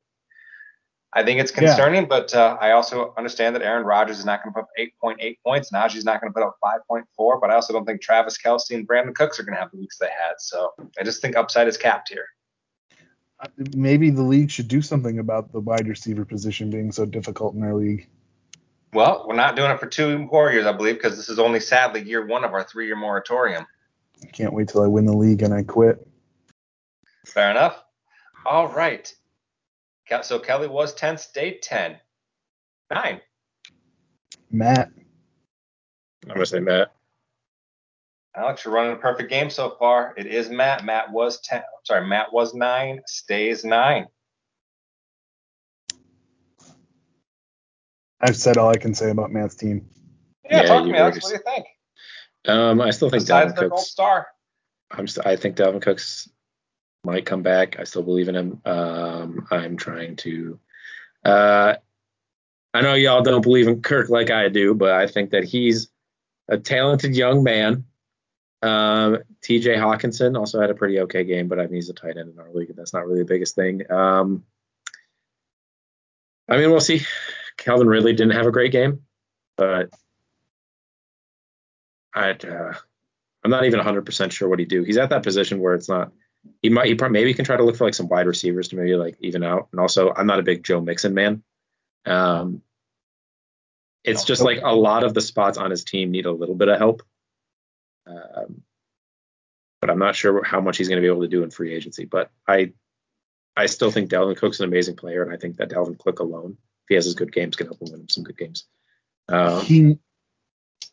I 1.15 1.23
think 1.23 1.39
it's 1.39 1.51
Yeah. 1.51 1.59
concerning, 1.59 2.07
but 2.07 2.35
uh, 2.35 2.57
I 2.59 2.71
also 2.71 3.13
understand 3.17 3.55
that 3.55 3.61
Aaron 3.61 3.85
Rodgers 3.85 4.19
is 4.19 4.25
not 4.25 4.43
going 4.43 4.53
to 4.53 4.59
put 4.59 4.63
up 4.63 4.69
8.8 4.77 5.37
points. 5.45 5.71
Najee's 5.71 6.03
not 6.03 6.19
going 6.19 6.31
to 6.31 6.33
put 6.33 6.43
up 6.45 6.57
5.4, 6.61 7.39
but 7.39 7.49
I 7.49 7.55
also 7.55 7.71
don't 7.71 7.85
think 7.85 8.01
Travis 8.01 8.37
Kelce 8.37 8.71
and 8.71 8.85
Brandin 8.85 9.15
Cooks 9.15 9.39
are 9.39 9.43
going 9.43 9.55
to 9.55 9.59
have 9.61 9.71
the 9.71 9.77
weeks 9.77 9.97
they 9.97 10.07
had. 10.07 10.33
So 10.39 10.73
I 10.99 11.03
just 11.03 11.21
think 11.21 11.37
upside 11.37 11.69
is 11.69 11.77
capped 11.77 12.09
here. 12.09 12.25
Uh, 13.39 13.47
Maybe 13.73 14.09
the 14.09 14.21
league 14.23 14.51
should 14.51 14.67
do 14.67 14.81
something 14.81 15.19
about 15.19 15.53
the 15.53 15.61
wide 15.61 15.87
receiver 15.87 16.25
position 16.25 16.69
being 16.69 16.91
so 16.91 17.05
difficult 17.05 17.55
in 17.55 17.63
our 17.63 17.73
league. 17.73 18.07
Well, 18.93 19.25
we're 19.27 19.35
not 19.35 19.55
doing 19.55 19.71
it 19.71 19.79
for 19.79 19.87
two 19.87 20.19
more 20.19 20.51
years, 20.51 20.65
I 20.65 20.73
believe, 20.73 20.95
because 20.95 21.15
this 21.17 21.29
is 21.29 21.39
only 21.39 21.59
sadly 21.61 22.01
year 22.01 22.25
one 22.25 22.43
of 22.43 22.53
our 22.53 22.63
three 22.63 22.87
year 22.87 22.95
moratorium. 22.95 23.65
I 24.21 24.27
can't 24.27 24.53
wait 24.53 24.69
till 24.69 24.83
I 24.83 24.87
win 24.87 25.05
the 25.05 25.15
league 25.15 25.41
and 25.41 25.53
I 25.53 25.63
quit. 25.63 26.05
Fair 27.25 27.51
enough. 27.51 27.81
All 28.45 28.67
right. 28.67 29.13
Kel- 30.07 30.23
So 30.23 30.39
Kelly 30.39 30.67
was 30.67 30.93
10, 30.93 31.17
stayed 31.17 31.61
10. 31.61 31.99
Nine. 32.91 33.21
Matt, 34.51 34.91
I'm 36.27 36.33
gonna 36.33 36.45
say 36.45 36.59
Matt. 36.59 36.93
Alex, 38.35 38.63
you're 38.65 38.73
running 38.73 38.93
a 38.93 38.97
perfect 38.97 39.29
game 39.29 39.49
so 39.49 39.75
far. 39.79 40.13
It 40.17 40.27
is 40.27 40.49
Matt. 40.49 40.85
Matt 40.85 41.11
was 41.11 41.39
10. 41.41 41.63
Sorry, 41.83 42.05
Matt 42.05 42.31
was 42.33 42.53
nine, 42.53 43.01
stays 43.07 43.63
nine. 43.65 44.05
I've 48.21 48.35
said 48.37 48.57
all 48.57 48.69
I 48.69 48.77
can 48.77 48.93
say 48.93 49.09
about 49.09 49.31
Matt's 49.31 49.55
team. 49.55 49.87
Yeah, 50.49 50.61
Yeah, 50.61 50.67
talk 50.67 50.83
to 50.85 50.91
me, 50.91 50.97
Alex. 50.97 51.17
already 51.23 51.35
What 51.37 51.45
do 51.45 51.51
you 51.51 51.55
think? 51.55 51.67
Um, 52.47 52.81
I 52.81 52.91
still 52.91 53.09
think 53.09 53.23
Besides 53.23 53.53
Dalvin 53.53 53.55
their 53.59 53.69
gold 53.69 53.79
Cooks. 53.79 53.91
star. 53.91 54.27
I'm 54.91 55.07
st- 55.07 55.25
I 55.25 55.35
think 55.35 55.57
Dalvin 55.57 55.81
Cooks 55.81 56.29
might 57.05 57.25
come 57.25 57.41
back. 57.41 57.79
I 57.79 57.83
still 57.83 58.03
believe 58.03 58.27
in 58.27 58.35
him. 58.35 58.61
Um, 58.65 59.47
I'm 59.51 59.77
trying 59.77 60.15
to. 60.17 60.59
Uh, 61.23 61.75
I 62.73 62.81
know 62.81 62.93
y'all 62.93 63.21
don't 63.21 63.41
believe 63.41 63.67
in 63.67 63.81
Kirk 63.81 64.09
like 64.09 64.29
I 64.29 64.49
do, 64.49 64.73
but 64.73 64.91
I 64.91 65.07
think 65.07 65.31
that 65.31 65.45
he's 65.45 65.89
a 66.49 66.57
talented 66.57 67.15
young 67.15 67.43
man. 67.43 67.85
Um, 68.61 69.19
T.J. 69.41 69.75
Hockenson 69.75 70.37
also 70.37 70.59
had 70.59 70.69
a 70.69 70.75
pretty 70.75 70.99
okay 71.01 71.23
game, 71.23 71.47
but 71.47 71.59
I 71.59 71.63
mean 71.63 71.75
he's 71.75 71.89
a 71.89 71.93
tight 71.93 72.17
end 72.17 72.31
in 72.33 72.39
our 72.39 72.51
league, 72.51 72.69
and 72.69 72.77
that's 72.77 72.93
not 72.93 73.05
really 73.05 73.19
the 73.19 73.25
biggest 73.25 73.55
thing. 73.55 73.89
Um, 73.91 74.43
I 76.49 76.57
mean, 76.57 76.69
we'll 76.69 76.79
see. 76.79 77.01
Calvin 77.57 77.87
Ridley 77.87 78.13
didn't 78.13 78.35
have 78.35 78.45
a 78.45 78.51
great 78.51 78.71
game, 78.71 79.01
but 79.57 79.89
I. 82.13 82.31
Uh, 82.31 82.73
I'm 83.43 83.51
not 83.51 83.65
even 83.65 83.79
100% 83.79 84.31
sure 84.31 84.49
what 84.49 84.57
he'd 84.57 84.69
do. 84.69 84.83
He's 84.83 84.97
at 84.97 85.11
that 85.11 85.21
position 85.21 85.59
where 85.59 85.75
it's 85.75 85.87
not. 85.87 86.11
He 86.61 86.69
might. 86.69 86.87
He 86.87 86.95
probably, 86.95 87.19
maybe 87.19 87.33
can 87.33 87.45
try 87.45 87.57
to 87.57 87.63
look 87.63 87.75
for 87.75 87.85
like 87.85 87.93
some 87.93 88.07
wide 88.07 88.27
receivers 88.27 88.69
to 88.69 88.75
maybe 88.75 88.95
like 88.95 89.17
even 89.19 89.43
out. 89.43 89.67
And 89.71 89.79
also, 89.79 90.13
I'm 90.15 90.27
not 90.27 90.39
a 90.39 90.43
big 90.43 90.63
Joe 90.63 90.81
Mixon 90.81 91.13
man. 91.13 91.43
Um, 92.05 92.61
it's 94.03 94.23
just 94.23 94.41
like 94.41 94.59
a 94.61 94.75
lot 94.75 95.03
of 95.03 95.13
the 95.13 95.21
spots 95.21 95.57
on 95.57 95.71
his 95.71 95.83
team 95.83 96.11
need 96.11 96.25
a 96.25 96.31
little 96.31 96.55
bit 96.55 96.69
of 96.69 96.77
help. 96.77 97.01
Um, 98.07 98.61
but 99.81 99.89
I'm 99.89 99.99
not 99.99 100.15
sure 100.15 100.43
how 100.43 100.61
much 100.61 100.77
he's 100.77 100.87
going 100.87 100.97
to 100.97 101.01
be 101.01 101.11
able 101.11 101.23
to 101.23 101.27
do 101.27 101.43
in 101.43 101.51
free 101.51 101.73
agency. 101.73 102.05
But 102.05 102.31
I, 102.47 102.73
I 103.55 103.65
still 103.65 103.91
think 103.91 104.09
Dalvin 104.09 104.37
Cook's 104.37 104.59
an 104.59 104.65
amazing 104.65 104.95
player, 104.95 105.23
and 105.23 105.33
I 105.33 105.37
think 105.37 105.57
that 105.57 105.69
Dalvin 105.69 105.97
Cook 105.97 106.19
alone, 106.19 106.57
if 106.83 106.89
he 106.89 106.95
has 106.95 107.05
his 107.05 107.15
good 107.15 107.31
games, 107.31 107.55
can 107.55 107.67
help 107.67 107.81
him 107.81 107.91
win 107.91 108.09
some 108.09 108.23
good 108.23 108.37
games. 108.37 108.65
Um, 109.27 109.61
he 109.61 109.97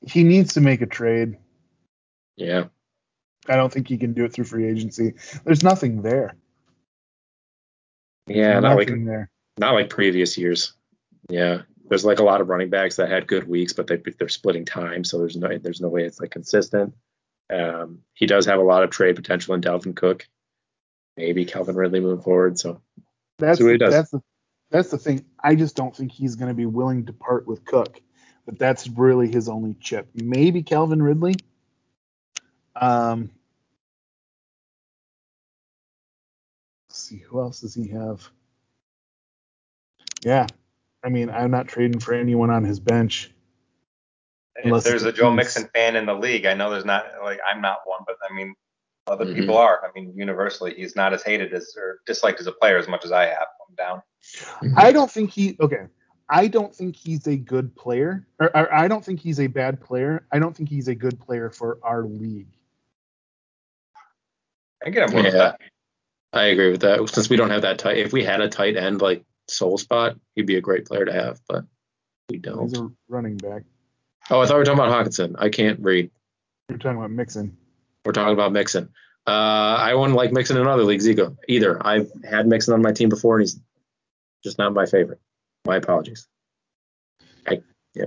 he 0.06 0.24
needs 0.24 0.54
to 0.54 0.60
make 0.60 0.80
a 0.80 0.86
trade. 0.86 1.36
yeah. 2.36 2.64
I 3.48 3.56
don't 3.56 3.72
think 3.72 3.88
he 3.88 3.98
can 3.98 4.12
do 4.12 4.24
it 4.24 4.32
through 4.32 4.44
free 4.44 4.68
agency. 4.68 5.14
There's 5.44 5.62
nothing 5.62 6.02
there. 6.02 6.36
Yeah, 8.26 8.60
not 8.60 8.76
like 8.76 8.88
there. 8.88 9.30
not 9.58 9.74
like 9.74 9.90
previous 9.90 10.38
years. 10.38 10.74
Yeah, 11.28 11.62
there's 11.88 12.04
like 12.04 12.20
a 12.20 12.24
lot 12.24 12.40
of 12.40 12.48
running 12.48 12.70
backs 12.70 12.96
that 12.96 13.10
had 13.10 13.26
good 13.26 13.48
weeks, 13.48 13.72
but 13.72 13.86
they 13.86 14.00
they're 14.18 14.28
splitting 14.28 14.64
time, 14.64 15.04
so 15.04 15.18
there's 15.18 15.36
no 15.36 15.58
there's 15.58 15.80
no 15.80 15.88
way 15.88 16.04
it's 16.04 16.20
like 16.20 16.30
consistent. 16.30 16.94
Um, 17.52 18.00
he 18.14 18.26
does 18.26 18.46
have 18.46 18.60
a 18.60 18.64
lot 18.64 18.82
of 18.82 18.90
trade 18.90 19.16
potential 19.16 19.54
in 19.54 19.60
Dalvin 19.60 19.94
Cook, 19.94 20.26
maybe 21.16 21.44
Calvin 21.44 21.74
Ridley 21.74 22.00
moving 22.00 22.22
forward. 22.22 22.58
So 22.58 22.80
That's 23.38 23.58
See 23.58 23.64
what 23.64 23.72
he 23.72 23.78
does. 23.78 23.92
that's 23.92 24.10
the 24.10 24.22
that's 24.70 24.90
the 24.90 24.98
thing. 24.98 25.24
I 25.42 25.54
just 25.54 25.76
don't 25.76 25.94
think 25.94 26.12
he's 26.12 26.36
going 26.36 26.48
to 26.48 26.54
be 26.54 26.66
willing 26.66 27.06
to 27.06 27.12
part 27.12 27.46
with 27.46 27.64
Cook, 27.64 28.00
but 28.46 28.58
that's 28.58 28.88
really 28.88 29.30
his 29.30 29.48
only 29.48 29.74
chip. 29.80 30.08
Maybe 30.14 30.62
Calvin 30.62 31.02
Ridley. 31.02 31.34
Um, 32.76 33.30
let's 36.88 36.98
see 36.98 37.18
who 37.18 37.40
else 37.40 37.60
does 37.60 37.74
he 37.74 37.88
have? 37.88 38.28
Yeah, 40.24 40.46
I 41.04 41.08
mean, 41.08 41.30
I'm 41.30 41.50
not 41.50 41.68
trading 41.68 42.00
for 42.00 42.14
anyone 42.14 42.50
on 42.50 42.64
his 42.64 42.80
bench. 42.80 43.30
If 44.56 44.66
Unless 44.66 44.84
there's 44.84 45.04
a 45.04 45.08
a 45.08 45.12
Joe 45.12 45.30
piece. 45.30 45.36
Mixon 45.36 45.68
fan 45.74 45.96
in 45.96 46.06
the 46.06 46.14
league, 46.14 46.46
I 46.46 46.54
know 46.54 46.70
there's 46.70 46.84
not 46.84 47.06
like 47.22 47.40
I'm 47.50 47.60
not 47.60 47.78
one, 47.84 48.02
but 48.06 48.16
I 48.28 48.32
mean 48.32 48.54
other 49.06 49.26
Mhm. 49.26 49.34
people 49.34 49.56
are. 49.56 49.82
I 49.84 49.90
mean 49.98 50.12
universally, 50.16 50.74
he's 50.74 50.94
not 50.94 51.12
as 51.12 51.22
hated 51.22 51.52
as 51.52 51.74
or 51.76 52.00
disliked 52.06 52.40
as 52.40 52.46
a 52.46 52.52
player 52.52 52.76
as 52.78 52.86
much 52.86 53.04
as 53.04 53.12
I 53.12 53.26
have. 53.26 53.46
I'm 53.68 53.74
down. 53.74 54.02
I 54.76 54.92
don't 54.92 55.10
think 55.10 55.30
he 55.30 55.56
okay. 55.60 55.86
I 56.28 56.46
don't 56.46 56.74
think 56.74 56.96
he's 56.96 57.26
a 57.26 57.36
good 57.36 57.74
player, 57.74 58.26
or, 58.38 58.56
or 58.56 58.72
I 58.72 58.88
don't 58.88 59.04
think 59.04 59.20
he's 59.20 59.40
a 59.40 59.48
bad 59.48 59.80
player. 59.80 60.24
I 60.30 60.38
don't 60.38 60.56
think 60.56 60.68
he's 60.68 60.88
a 60.88 60.94
good 60.94 61.18
player 61.20 61.50
for 61.50 61.78
our 61.82 62.04
league. 62.04 62.54
I 64.84 64.90
get 64.90 65.02
on 65.04 65.10
board 65.10 65.24
with 65.24 65.34
Yeah. 65.34 65.38
that. 65.40 65.60
I 66.32 66.44
agree 66.44 66.70
with 66.70 66.80
that. 66.80 67.06
Since 67.10 67.28
we 67.28 67.36
don't 67.36 67.50
have 67.50 67.62
that 67.62 67.78
tight, 67.78 67.98
if 67.98 68.12
we 68.12 68.24
had 68.24 68.40
a 68.40 68.48
tight 68.48 68.76
end 68.76 69.00
like 69.02 69.24
soul 69.48 69.76
spot, 69.78 70.16
he'd 70.34 70.46
be 70.46 70.56
a 70.56 70.60
great 70.62 70.86
player 70.86 71.04
to 71.04 71.12
have, 71.12 71.40
but 71.48 71.64
we 72.30 72.38
don't. 72.38 72.68
He's 72.68 72.78
a 72.78 72.90
running 73.08 73.36
back. 73.36 73.64
Oh, 74.30 74.40
I 74.40 74.46
thought 74.46 74.54
we 74.54 74.58
were 74.60 74.64
talking 74.64 74.80
about 74.82 75.06
Hockenson. 75.06 75.34
I 75.38 75.50
can't 75.50 75.80
read. 75.80 76.10
You're 76.68 76.78
talking 76.78 76.96
about 76.96 77.10
Mixon. 77.10 77.56
We're 78.04 78.12
talking 78.12 78.32
about 78.32 78.52
Mixon. 78.52 78.88
Uh, 79.26 79.30
I 79.30 79.94
wouldn't 79.94 80.16
like 80.16 80.32
Mixon 80.32 80.56
in 80.56 80.66
other 80.66 80.84
leagues 80.84 81.08
either. 81.08 81.36
Either 81.48 81.84
I've 81.86 82.10
had 82.28 82.46
Mixon 82.46 82.72
on 82.74 82.82
my 82.82 82.92
team 82.92 83.08
before, 83.08 83.36
and 83.36 83.42
he's 83.42 83.60
just 84.42 84.58
not 84.58 84.72
my 84.72 84.86
favorite. 84.86 85.20
My 85.66 85.76
apologies. 85.76 86.26
I, 87.46 87.60
yeah. 87.94 88.06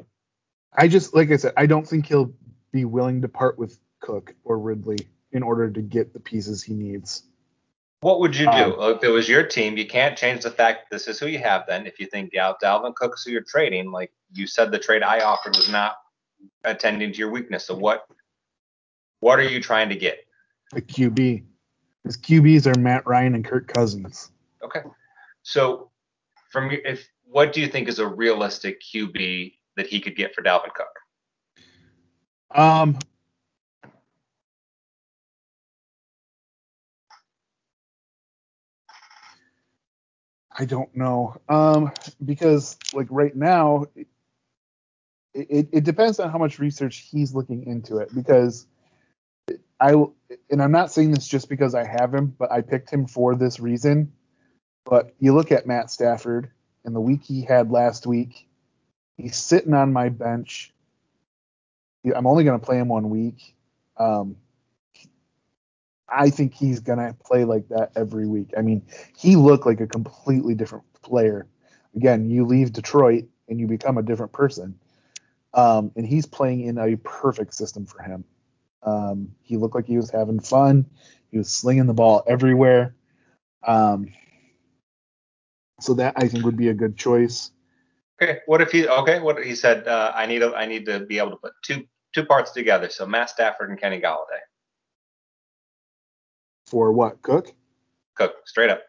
I 0.73 0.87
just 0.87 1.13
like 1.13 1.31
I 1.31 1.37
said, 1.37 1.53
I 1.55 1.67
don't 1.67 1.87
think 1.87 2.07
he'll 2.07 2.33
be 2.71 2.85
willing 2.85 3.21
to 3.21 3.27
part 3.29 3.57
with 3.57 3.77
Cook 4.01 4.33
or 4.43 4.57
Ridley 4.57 4.97
in 5.35 5.43
order 5.43 5.69
to 5.69 5.81
get 5.81 6.13
the 6.13 6.19
pieces 6.19 6.63
he 6.63 6.73
needs. 6.73 7.23
What 7.99 8.21
would 8.21 8.35
you 8.35 8.45
do 8.45 8.79
Um, 8.79 8.95
if 8.95 9.03
it 9.03 9.09
was 9.09 9.27
your 9.27 9.45
team? 9.45 9.77
You 9.77 9.85
can't 9.85 10.17
change 10.17 10.43
the 10.43 10.51
fact 10.51 10.89
this 10.89 11.07
is 11.07 11.19
who 11.19 11.27
you 11.27 11.39
have. 11.39 11.65
Then, 11.67 11.85
if 11.85 11.99
you 11.99 12.05
think 12.07 12.31
Dal- 12.31 12.57
Dalvin 12.63 12.95
Cook 12.95 13.15
is 13.15 13.23
who 13.23 13.31
you're 13.31 13.41
trading, 13.41 13.91
like 13.91 14.11
you 14.31 14.47
said, 14.47 14.71
the 14.71 14.79
trade 14.79 15.03
I 15.03 15.19
offered 15.19 15.55
was 15.55 15.69
not 15.69 15.97
attending 16.63 17.11
to 17.11 17.17
your 17.17 17.31
weakness. 17.31 17.65
So 17.65 17.75
what? 17.75 18.07
What 19.19 19.39
are 19.39 19.43
you 19.43 19.61
trying 19.61 19.89
to 19.89 19.95
get? 19.95 20.19
A 20.73 20.81
QB. 20.81 21.43
His 22.05 22.17
QBs 22.17 22.67
are 22.67 22.79
Matt 22.79 23.05
Ryan 23.05 23.35
and 23.35 23.43
Kirk 23.43 23.73
Cousins. 23.73 24.31
Okay. 24.63 24.83
So, 25.43 25.91
from 26.51 26.71
your, 26.71 26.79
if 26.85 27.05
what 27.25 27.51
do 27.51 27.59
you 27.59 27.67
think 27.67 27.89
is 27.89 27.99
a 27.99 28.07
realistic 28.07 28.81
QB 28.81 29.57
that 29.75 29.87
he 29.87 29.99
could 29.99 30.15
get 30.15 30.33
for 30.33 30.43
Dalvin 30.43 30.73
Cook? 30.73 30.87
Um, 32.57 32.97
I 40.57 40.65
don't 40.65 40.95
know. 40.95 41.35
Um, 41.49 41.91
because 42.23 42.77
like 42.93 43.07
right 43.09 43.35
now, 43.35 43.85
it, 43.95 44.07
it, 45.33 45.69
it 45.71 45.83
depends 45.83 46.19
on 46.19 46.31
how 46.31 46.37
much 46.37 46.59
research 46.59 47.07
he's 47.11 47.33
looking 47.33 47.65
into 47.65 47.97
it. 47.97 48.13
Because 48.15 48.67
I 49.79 49.91
and 50.49 50.61
I'm 50.61 50.71
not 50.71 50.91
saying 50.91 51.11
this 51.11 51.27
just 51.27 51.49
because 51.49 51.75
I 51.75 51.85
have 51.85 52.13
him, 52.13 52.27
but 52.37 52.51
I 52.51 52.61
picked 52.61 52.89
him 52.89 53.07
for 53.07 53.35
this 53.35 53.59
reason. 53.59 54.13
But 54.85 55.13
you 55.19 55.33
look 55.33 55.51
at 55.51 55.67
Matt 55.67 55.91
Stafford 55.91 56.51
and 56.85 56.95
the 56.95 57.01
week 57.01 57.23
he 57.23 57.41
had 57.41 57.71
last 57.71 58.05
week, 58.05 58.47
he's 59.17 59.35
sitting 59.35 59.73
on 59.73 59.91
my 59.91 60.09
bench. 60.09 60.71
I'm 62.15 62.27
only 62.27 62.43
going 62.43 62.59
to 62.59 62.65
play 62.65 62.77
him 62.77 62.87
one 62.87 63.09
week. 63.09 63.55
Um, 63.97 64.37
I 66.07 66.29
think 66.29 66.53
he's 66.53 66.79
to 66.79 67.15
play 67.23 67.45
like 67.45 67.67
that 67.69 67.91
every 67.95 68.27
week. 68.27 68.51
I 68.57 68.61
mean, 68.61 68.83
he 69.17 69.35
looked 69.35 69.65
like 69.65 69.81
a 69.81 69.87
completely 69.87 70.53
different 70.53 70.83
player. 71.01 71.47
Again, 71.95 72.29
you 72.29 72.45
leave 72.45 72.73
Detroit 72.73 73.25
and 73.47 73.59
you 73.59 73.67
become 73.67 73.97
a 73.97 74.03
different 74.03 74.31
person. 74.31 74.77
Um, 75.53 75.91
and 75.95 76.05
he's 76.05 76.25
playing 76.25 76.61
in 76.61 76.77
a 76.77 76.97
perfect 76.97 77.53
system 77.53 77.85
for 77.85 78.01
him. 78.01 78.25
Um, 78.83 79.29
he 79.41 79.57
looked 79.57 79.73
like 79.73 79.87
he 79.87 79.97
was 79.97 80.11
having 80.11 80.39
fun. 80.39 80.85
He 81.31 81.37
was 81.37 81.49
slinging 81.49 81.87
the 81.87 81.93
ball 81.93 82.23
everywhere. 82.27 82.95
Um, 83.65 84.13
so 85.79 85.95
that 85.95 86.13
I 86.17 86.27
think 86.27 86.45
would 86.45 86.57
be 86.57 86.69
a 86.69 86.73
good 86.73 86.97
choice. 86.97 87.51
Okay. 88.21 88.39
What 88.45 88.61
if 88.61 88.71
he? 88.71 88.87
Okay. 88.87 89.19
What 89.19 89.43
he 89.43 89.55
said? 89.55 89.87
Uh, 89.87 90.11
I 90.15 90.25
need 90.25 90.41
a, 90.41 90.53
I 90.55 90.65
need 90.65 90.85
to 90.85 91.01
be 91.01 91.17
able 91.17 91.31
to 91.31 91.37
put 91.37 91.53
two 91.63 91.85
two 92.13 92.25
parts 92.25 92.51
together. 92.51 92.89
So 92.89 93.05
Matt 93.05 93.29
Stafford 93.29 93.69
and 93.69 93.79
Kenny 93.79 93.99
Golladay. 93.99 94.44
For 96.67 96.91
what? 96.91 97.21
Cook? 97.21 97.53
Cook 98.15 98.35
straight 98.45 98.69
up. 98.69 98.81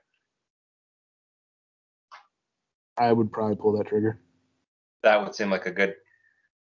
I 2.97 3.13
would 3.13 3.31
probably 3.31 3.57
pull 3.57 3.77
that 3.77 3.89
trigger. 3.89 4.19
That 5.03 5.23
would 5.23 5.35
seem 5.35 5.51
like 5.51 5.67
a 5.67 5.71
good. 5.71 5.95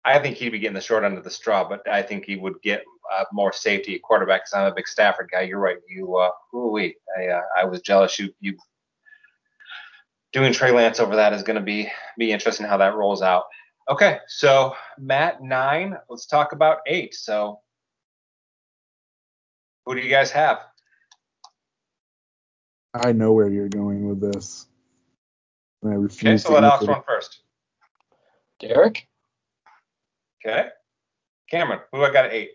I 0.05 0.19
think 0.19 0.37
he'd 0.37 0.49
be 0.49 0.59
getting 0.59 0.75
the 0.75 0.81
short 0.81 1.03
end 1.03 1.17
of 1.17 1.23
the 1.23 1.29
straw, 1.29 1.67
but 1.67 1.87
I 1.87 2.01
think 2.01 2.25
he 2.25 2.35
would 2.35 2.61
get 2.61 2.83
uh, 3.13 3.25
more 3.31 3.53
safety 3.53 3.95
at 3.95 4.01
quarterback 4.01 4.41
because 4.41 4.53
I'm 4.53 4.71
a 4.71 4.75
big 4.75 4.87
Stafford 4.87 5.29
guy. 5.31 5.41
You're 5.41 5.59
right. 5.59 5.77
You, 5.87 6.15
uh, 6.15 6.31
ooh-wee. 6.53 6.95
I, 7.17 7.27
uh, 7.27 7.41
I 7.57 7.65
was 7.65 7.81
jealous. 7.81 8.17
You, 8.19 8.33
you 8.39 8.57
doing 10.33 10.51
Trey 10.51 10.71
Lance 10.71 10.99
over 10.99 11.15
that 11.15 11.33
is 11.33 11.43
going 11.43 11.55
to 11.55 11.61
be 11.61 11.89
be 12.17 12.31
interesting 12.31 12.65
how 12.65 12.77
that 12.77 12.95
rolls 12.95 13.21
out. 13.21 13.43
Okay, 13.89 14.19
so 14.27 14.75
Matt 14.97 15.41
nine. 15.41 15.97
Let's 16.09 16.25
talk 16.25 16.53
about 16.53 16.79
eight. 16.87 17.13
So, 17.13 17.59
who 19.85 19.95
do 19.95 20.01
you 20.01 20.09
guys 20.09 20.31
have? 20.31 20.59
I 22.93 23.11
know 23.11 23.33
where 23.33 23.49
you're 23.49 23.69
going 23.69 24.07
with 24.07 24.21
this. 24.21 24.67
And 25.81 25.91
I 25.91 25.95
Okay, 25.95 26.03
refuse 26.03 26.43
so 26.43 26.49
to 26.49 26.55
let 26.55 26.63
Alex 26.63 26.81
answer. 26.81 26.91
run 26.91 27.03
first. 27.07 27.39
Derek? 28.59 29.07
Okay, 30.45 30.69
Cameron, 31.49 31.79
who 31.91 32.03
I 32.03 32.11
got 32.11 32.25
at 32.25 32.33
eight? 32.33 32.51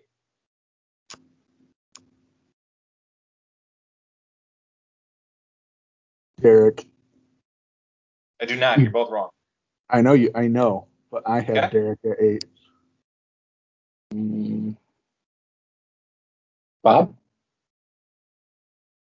Derek. 6.41 6.87
I 8.41 8.45
do 8.45 8.57
not. 8.57 8.79
You're 8.79 8.91
both 8.91 9.11
wrong. 9.11 9.31
I 9.91 10.03
know 10.03 10.13
you. 10.13 10.31
I 10.35 10.47
know, 10.47 10.87
but 11.11 11.25
I 11.27 11.41
have 11.41 11.57
Okay. 11.57 11.69
Derek 11.73 11.99
at 12.05 12.21
eight. 12.21 12.45
Mm. 14.15 14.77
Bob? 16.83 17.15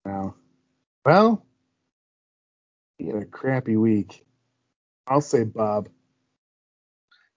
now. 0.05 0.35
Well, 1.09 1.43
he 2.99 3.07
had 3.07 3.17
a 3.17 3.25
crappy 3.25 3.79
week. 3.79 4.27
I'll 5.07 5.23
say 5.23 5.43
Bob. 5.43 5.89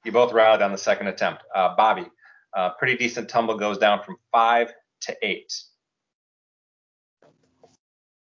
You 0.04 0.12
both 0.12 0.34
rallied 0.34 0.62
on 0.62 0.74
the 0.74 0.78
second 0.78 1.08
attempt. 1.08 1.44
Uh, 1.56 1.74
Bobby, 1.78 2.06
uh, 2.54 2.72
pretty 2.72 2.98
decent 2.98 3.30
tumble 3.30 3.56
goes 3.58 3.78
down 3.78 4.04
from 4.04 4.18
five 4.30 4.74
to 5.04 5.16
eight. 5.22 5.54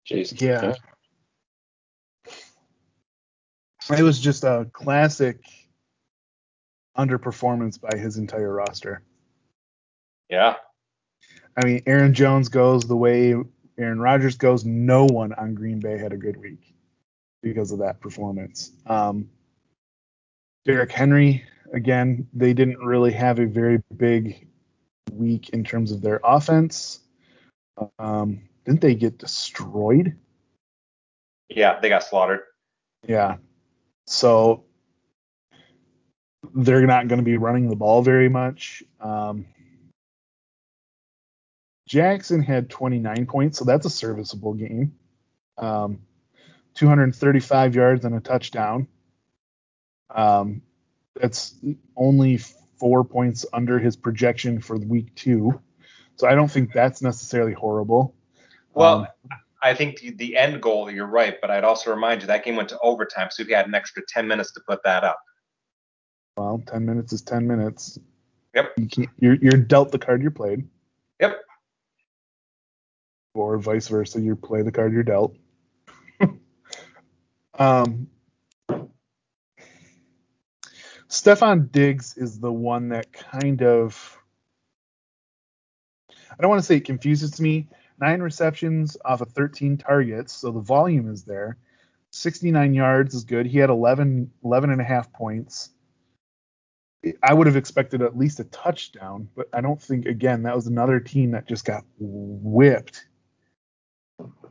Jeez. 0.08 0.40
Yeah. 0.40 0.74
It 3.98 4.02
was 4.04 4.20
just 4.20 4.44
a 4.44 4.68
classic 4.72 5.40
underperformance 6.96 7.80
by 7.80 7.98
his 7.98 8.18
entire 8.18 8.54
roster. 8.54 9.02
Yeah. 10.28 10.54
I 11.56 11.66
mean, 11.66 11.82
Aaron 11.86 12.14
Jones 12.14 12.48
goes 12.48 12.84
the 12.84 12.96
way 12.96 13.34
Aaron 13.80 14.00
Rodgers 14.00 14.36
goes. 14.36 14.64
No 14.64 15.06
one 15.06 15.32
on 15.32 15.54
Green 15.54 15.80
Bay 15.80 15.96
had 15.96 16.12
a 16.12 16.16
good 16.16 16.36
week 16.36 16.74
because 17.42 17.72
of 17.72 17.78
that 17.78 18.00
performance. 18.00 18.72
Um, 18.86 19.30
Derrick 20.66 20.92
Henry, 20.92 21.44
again, 21.72 22.28
they 22.34 22.52
didn't 22.52 22.78
really 22.78 23.12
have 23.12 23.38
a 23.38 23.46
very 23.46 23.82
big 23.96 24.46
week 25.12 25.48
in 25.50 25.64
terms 25.64 25.92
of 25.92 26.02
their 26.02 26.20
offense. 26.22 27.00
Um, 27.98 28.42
didn't 28.66 28.82
they 28.82 28.94
get 28.94 29.18
destroyed? 29.18 30.16
Yeah, 31.48 31.80
they 31.80 31.88
got 31.88 32.04
slaughtered. 32.04 32.40
Yeah. 33.08 33.36
So 34.06 34.64
they're 36.54 36.86
not 36.86 37.08
going 37.08 37.18
to 37.18 37.24
be 37.24 37.38
running 37.38 37.68
the 37.68 37.76
ball 37.76 38.02
very 38.02 38.28
much. 38.28 38.82
Um, 39.00 39.46
Jackson 41.90 42.40
had 42.40 42.70
29 42.70 43.26
points, 43.26 43.58
so 43.58 43.64
that's 43.64 43.84
a 43.84 43.90
serviceable 43.90 44.54
game. 44.54 44.94
Um, 45.58 45.98
235 46.74 47.74
yards 47.74 48.04
and 48.04 48.14
a 48.14 48.20
touchdown. 48.20 48.86
Um, 50.08 50.62
that's 51.16 51.56
only 51.96 52.38
four 52.78 53.02
points 53.02 53.44
under 53.52 53.80
his 53.80 53.96
projection 53.96 54.60
for 54.60 54.76
week 54.76 55.12
two. 55.16 55.60
So 56.14 56.28
I 56.28 56.36
don't 56.36 56.48
think 56.48 56.72
that's 56.72 57.02
necessarily 57.02 57.54
horrible. 57.54 58.14
Well, 58.72 59.00
Um, 59.00 59.38
I 59.60 59.74
think 59.74 59.98
the, 59.98 60.10
the 60.10 60.36
end 60.36 60.62
goal, 60.62 60.88
you're 60.92 61.08
right, 61.08 61.40
but 61.40 61.50
I'd 61.50 61.64
also 61.64 61.90
remind 61.90 62.20
you 62.20 62.28
that 62.28 62.44
game 62.44 62.54
went 62.54 62.68
to 62.68 62.78
overtime, 62.78 63.30
so 63.32 63.44
he 63.44 63.50
had 63.50 63.66
an 63.66 63.74
extra 63.74 64.04
10 64.06 64.28
minutes 64.28 64.52
to 64.52 64.60
put 64.60 64.80
that 64.84 65.02
up. 65.02 65.18
well, 66.36 66.62
10 66.68 66.86
minutes 66.86 67.12
is 67.12 67.22
10 67.22 67.48
minutes. 67.48 67.98
Yep. 68.54 68.74
You 68.76 68.86
can't, 68.86 69.10
you're, 69.18 69.34
you're 69.34 69.60
dealt 69.60 69.90
the 69.90 69.98
card 69.98 70.22
you're 70.22 70.30
played. 70.30 70.68
Yep. 71.18 71.40
Or 73.34 73.58
vice 73.58 73.88
versa. 73.88 74.20
You 74.20 74.36
play 74.36 74.62
the 74.62 74.72
card 74.72 74.92
you're 74.92 75.02
dealt. 75.02 75.36
um, 77.58 78.08
Stefon 81.08 81.70
Diggs 81.72 82.16
is 82.16 82.38
the 82.38 82.52
one 82.52 82.88
that 82.88 83.12
kind 83.12 83.62
of 83.62 84.20
I 86.40 86.42
don't 86.42 86.50
want 86.50 86.62
to 86.62 86.66
say 86.66 86.76
it 86.76 86.84
confuses 86.84 87.40
me. 87.40 87.68
Nine 88.00 88.22
receptions 88.22 88.96
off 89.04 89.20
of 89.20 89.30
13 89.32 89.76
targets, 89.76 90.32
so 90.32 90.50
the 90.50 90.60
volume 90.60 91.12
is 91.12 91.24
there. 91.24 91.58
69 92.12 92.72
yards 92.72 93.14
is 93.14 93.24
good. 93.24 93.44
He 93.44 93.58
had 93.58 93.68
11, 93.68 94.30
11 94.42 94.70
and 94.70 94.80
a 94.80 94.84
half 94.84 95.12
points. 95.12 95.70
I 97.22 97.34
would 97.34 97.46
have 97.46 97.56
expected 97.56 98.00
at 98.00 98.16
least 98.16 98.40
a 98.40 98.44
touchdown, 98.44 99.28
but 99.34 99.48
I 99.52 99.60
don't 99.60 99.80
think, 99.80 100.06
again, 100.06 100.44
that 100.44 100.56
was 100.56 100.66
another 100.66 100.98
team 100.98 101.32
that 101.32 101.46
just 101.46 101.64
got 101.64 101.84
whipped 101.98 103.06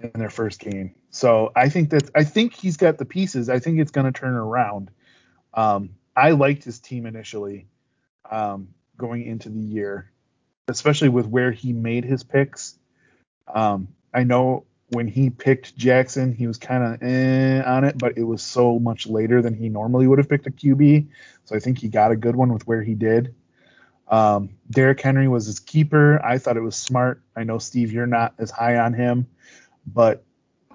in 0.02 0.12
their 0.16 0.30
first 0.30 0.60
game. 0.60 0.96
So 1.12 1.52
I 1.56 1.70
think 1.70 1.90
that 1.92 2.10
I 2.16 2.24
think 2.24 2.54
he's 2.54 2.78
got 2.78 2.98
the 2.98 3.06
pieces. 3.06 3.50
I 3.50 3.60
think 3.60 3.80
it's 3.80 3.92
going 3.92 4.12
to 4.12 4.18
turn 4.18 4.34
around. 4.34 4.92
Um, 5.54 5.92
I 6.16 6.32
liked 6.32 6.64
his 6.64 6.80
team 6.80 7.06
initially 7.06 7.68
um, 8.30 8.70
going 8.98 9.26
into 9.26 9.50
the 9.50 9.60
year, 9.60 10.12
especially 10.68 11.10
with 11.10 11.28
where 11.28 11.52
he 11.52 11.74
made 11.74 12.06
his 12.06 12.24
picks. 12.24 12.78
Um, 13.48 13.90
I 14.14 14.24
know 14.24 14.66
when 14.90 15.08
he 15.08 15.30
picked 15.30 15.76
Jackson, 15.76 16.34
he 16.34 16.48
was 16.48 16.58
kind 16.58 16.84
of 16.84 17.04
eh 17.04 17.62
on 17.62 17.84
it, 17.84 17.98
but 17.98 18.18
it 18.18 18.24
was 18.24 18.42
so 18.42 18.80
much 18.80 19.08
later 19.08 19.42
than 19.42 19.54
he 19.54 19.70
normally 19.70 20.08
would 20.08 20.18
have 20.18 20.30
picked 20.30 20.48
a 20.48 20.52
QB. 20.52 21.08
So 21.46 21.56
I 21.56 21.60
think 21.60 21.80
he 21.80 21.88
got 21.88 22.12
a 22.12 22.16
good 22.16 22.36
one 22.36 22.54
with 22.54 22.68
where 22.68 22.84
he 22.84 22.96
did. 22.96 23.34
Um, 24.10 24.50
Derrick 24.70 25.02
Henry 25.02 25.28
was 25.28 25.46
his 25.46 25.60
keeper. 25.60 26.24
I 26.24 26.40
thought 26.40 26.58
it 26.58 26.62
was 26.62 26.76
smart. 26.76 27.22
I 27.36 27.44
know 27.44 27.60
Steve, 27.60 27.92
you're 27.92 28.08
not 28.08 28.34
as 28.40 28.50
high 28.50 28.78
on 28.78 28.94
him, 28.94 29.28
but 29.86 30.24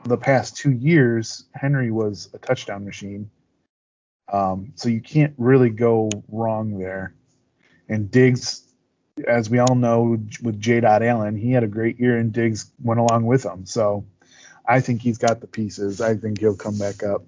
the 0.05 0.17
past 0.17 0.57
two 0.57 0.71
years, 0.71 1.45
Henry 1.55 1.91
was 1.91 2.31
a 2.33 2.39
touchdown 2.39 2.85
machine. 2.85 3.31
Um, 4.33 4.73
so 4.77 4.89
you 4.89 5.01
can't 5.01 5.35
really 5.37 5.71
go 5.71 6.11
wrong 6.29 6.79
there. 6.79 7.15
And 7.89 8.11
Diggs, 8.11 8.63
as 9.27 9.51
we 9.51 9.59
all 9.59 9.75
know, 9.75 10.19
with 10.43 10.61
J. 10.61 10.81
Dot 10.81 11.03
Allen, 11.03 11.37
he 11.37 11.51
had 11.51 11.65
a 11.65 11.69
great 11.69 11.99
year, 11.99 12.19
and 12.19 12.33
Diggs 12.33 12.71
went 12.83 13.01
along 13.01 13.27
with 13.27 13.45
him. 13.45 13.67
So 13.67 14.07
I 14.67 14.81
think 14.81 15.03
he's 15.03 15.19
got 15.19 15.41
the 15.41 15.47
pieces. 15.47 16.01
I 16.01 16.17
think 16.17 16.41
he'll 16.41 16.57
come 16.57 16.79
back 16.79 17.03
up. 17.03 17.25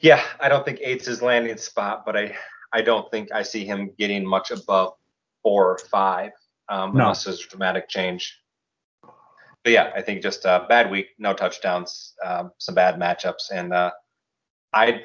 Yeah, 0.00 0.22
I 0.38 0.48
don't 0.48 0.64
think 0.64 0.78
eight's 0.80 1.06
his 1.06 1.22
landing 1.22 1.56
spot, 1.56 2.06
but 2.06 2.16
I 2.16 2.36
I 2.72 2.82
don't 2.82 3.10
think 3.10 3.32
I 3.32 3.42
see 3.42 3.64
him 3.64 3.92
getting 3.98 4.26
much 4.26 4.50
above 4.50 4.94
four 5.42 5.70
or 5.70 5.78
five 5.90 6.32
um, 6.68 6.94
No. 6.94 7.04
unless 7.04 7.24
there's 7.24 7.44
a 7.44 7.48
dramatic 7.48 7.88
change. 7.88 8.38
But 9.64 9.72
yeah, 9.72 9.90
I 9.94 10.02
think 10.02 10.22
just 10.22 10.44
a 10.44 10.66
bad 10.68 10.90
week, 10.90 11.08
no 11.18 11.34
touchdowns, 11.34 12.14
um, 12.24 12.52
some 12.58 12.74
bad 12.74 12.98
matchups, 12.98 13.50
and 13.52 13.72
uh, 13.72 13.90
I 14.72 15.04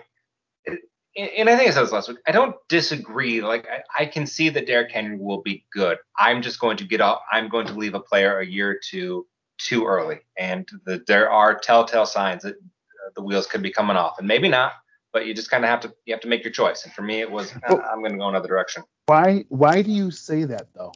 and 1.15 1.49
I 1.49 1.55
think 1.55 1.69
I 1.69 1.73
said 1.73 1.83
this 1.83 1.91
last 1.91 2.07
week. 2.09 2.17
I 2.27 2.31
don't 2.31 2.55
disagree. 2.69 3.41
Like 3.41 3.67
I, 3.67 4.03
I 4.03 4.05
can 4.05 4.25
see 4.25 4.49
that 4.49 4.65
Derrick 4.65 4.91
Henry 4.91 5.17
will 5.17 5.41
be 5.41 5.65
good. 5.71 5.97
I'm 6.17 6.41
just 6.41 6.59
going 6.59 6.77
to 6.77 6.83
get 6.85 7.01
off. 7.01 7.21
I'm 7.31 7.49
going 7.49 7.67
to 7.67 7.73
leave 7.73 7.93
a 7.93 7.99
player 7.99 8.39
a 8.39 8.45
year 8.45 8.69
or 8.69 8.79
two 8.83 9.27
too 9.57 9.85
early, 9.85 10.19
and 10.37 10.67
the, 10.85 11.03
there 11.07 11.31
are 11.31 11.57
telltale 11.57 12.05
signs 12.05 12.43
that 12.43 12.55
uh, 12.55 13.09
the 13.15 13.23
wheels 13.23 13.47
could 13.47 13.61
be 13.63 13.71
coming 13.71 13.97
off, 13.97 14.19
and 14.19 14.27
maybe 14.27 14.49
not. 14.49 14.73
But 15.13 15.27
you 15.27 15.33
just 15.33 15.49
kind 15.49 15.63
of 15.63 15.69
have 15.69 15.79
to 15.81 15.93
you 16.05 16.13
have 16.13 16.21
to 16.21 16.27
make 16.27 16.43
your 16.43 16.51
choice. 16.51 16.83
And 16.83 16.93
for 16.93 17.03
me, 17.03 17.21
it 17.21 17.31
was 17.31 17.53
uh, 17.55 17.59
Well- 17.69 17.85
I'm 17.89 17.99
going 17.99 18.13
to 18.13 18.17
go 18.17 18.27
another 18.27 18.47
direction. 18.47 18.83
Why 19.05 19.45
why 19.49 19.81
do 19.81 19.91
you 19.91 20.11
say 20.11 20.43
that 20.45 20.67
though? 20.73 20.91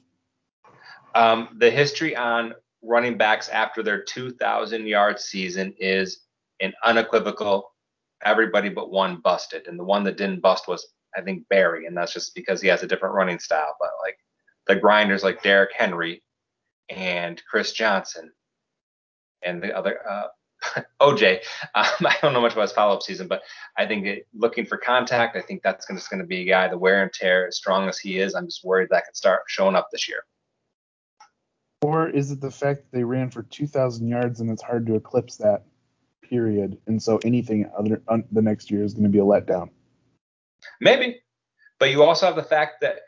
Um, 1.16 1.50
the 1.60 1.70
history 1.72 2.16
on 2.16 2.54
running 2.84 3.18
backs 3.18 3.50
after 3.50 3.82
their 3.82 4.04
2,000 4.04 4.86
yard 4.86 5.20
season 5.20 5.74
is 5.80 6.22
an 6.62 6.74
unequivocal. 6.84 7.72
Everybody 8.24 8.70
but 8.70 8.92
one 8.92 9.18
busted, 9.18 9.68
and 9.68 9.80
the 9.80 9.84
one 9.84 10.04
that 10.04 10.18
didn't 10.18 10.42
bust 10.42 10.68
was 10.68 10.88
I 11.16 11.22
think 11.22 11.48
Barry, 11.50 11.86
and 11.86 11.96
that's 11.96 12.14
just 12.14 12.36
because 12.36 12.62
he 12.62 12.68
has 12.68 12.84
a 12.84 12.88
different 12.88 13.16
running 13.16 13.40
style. 13.40 13.76
But 13.80 13.90
like 14.04 14.18
the 14.68 14.76
grinders 14.76 15.24
like 15.24 15.42
Derrick 15.44 15.72
Henry 15.76 16.24
and 16.90 17.42
Chris 17.50 17.72
Johnson 17.72 18.32
and 19.44 19.62
the 19.62 19.76
other 19.76 20.00
uh, 20.10 20.28
OJ. 21.02 21.40
Um, 21.76 21.86
I 22.06 22.16
don't 22.22 22.34
know 22.34 22.42
much 22.42 22.54
about 22.54 22.64
his 22.64 22.72
follow-up 22.72 23.04
season, 23.04 23.28
but 23.28 23.42
I 23.78 23.86
think 23.86 24.06
it, 24.06 24.28
looking 24.34 24.66
for 24.66 24.78
contact, 24.78 25.36
I 25.36 25.42
think 25.42 25.64
that's 25.64 25.86
gonna, 25.86 26.00
just 26.00 26.10
going 26.10 26.22
to 26.22 26.28
be 26.28 26.42
a 26.42 26.46
guy. 26.46 26.68
The 26.68 26.78
wear 26.78 27.04
and 27.04 27.12
tear, 27.12 27.48
as 27.48 27.58
strong 27.58 27.88
as 27.88 28.00
he 28.00 28.20
is, 28.20 28.36
I'm 28.36 28.46
just 28.46 28.64
worried 28.64 28.90
that 28.92 29.06
could 29.06 29.16
start 29.16 29.44
showing 29.48 29.76
up 29.76 29.90
this 29.92 30.08
year. 30.08 30.24
Or 31.82 32.10
is 32.10 32.32
it 32.32 32.42
the 32.42 32.52
fact 32.52 32.82
that 32.82 32.98
they 32.98 33.04
ran 33.04 33.30
for 33.30 33.44
2,000 33.44 34.08
yards 34.08 34.40
and 34.40 34.50
it's 34.50 34.64
hard 34.64 34.88
to 34.88 34.96
eclipse 34.96 35.38
that 35.38 35.64
period, 36.24 36.78
and 36.88 37.02
so 37.02 37.20
anything 37.24 37.70
other 37.78 38.02
un, 38.08 38.24
the 38.32 38.42
next 38.42 38.72
year 38.72 38.84
is 38.84 38.94
going 38.94 39.04
to 39.04 39.10
be 39.10 39.20
a 39.20 39.24
letdown? 39.24 39.70
Maybe. 40.82 41.22
But 41.80 41.92
you 41.92 42.04
also 42.04 42.26
have 42.26 42.36
the 42.36 42.44
fact 42.44 42.82
that, 42.82 43.02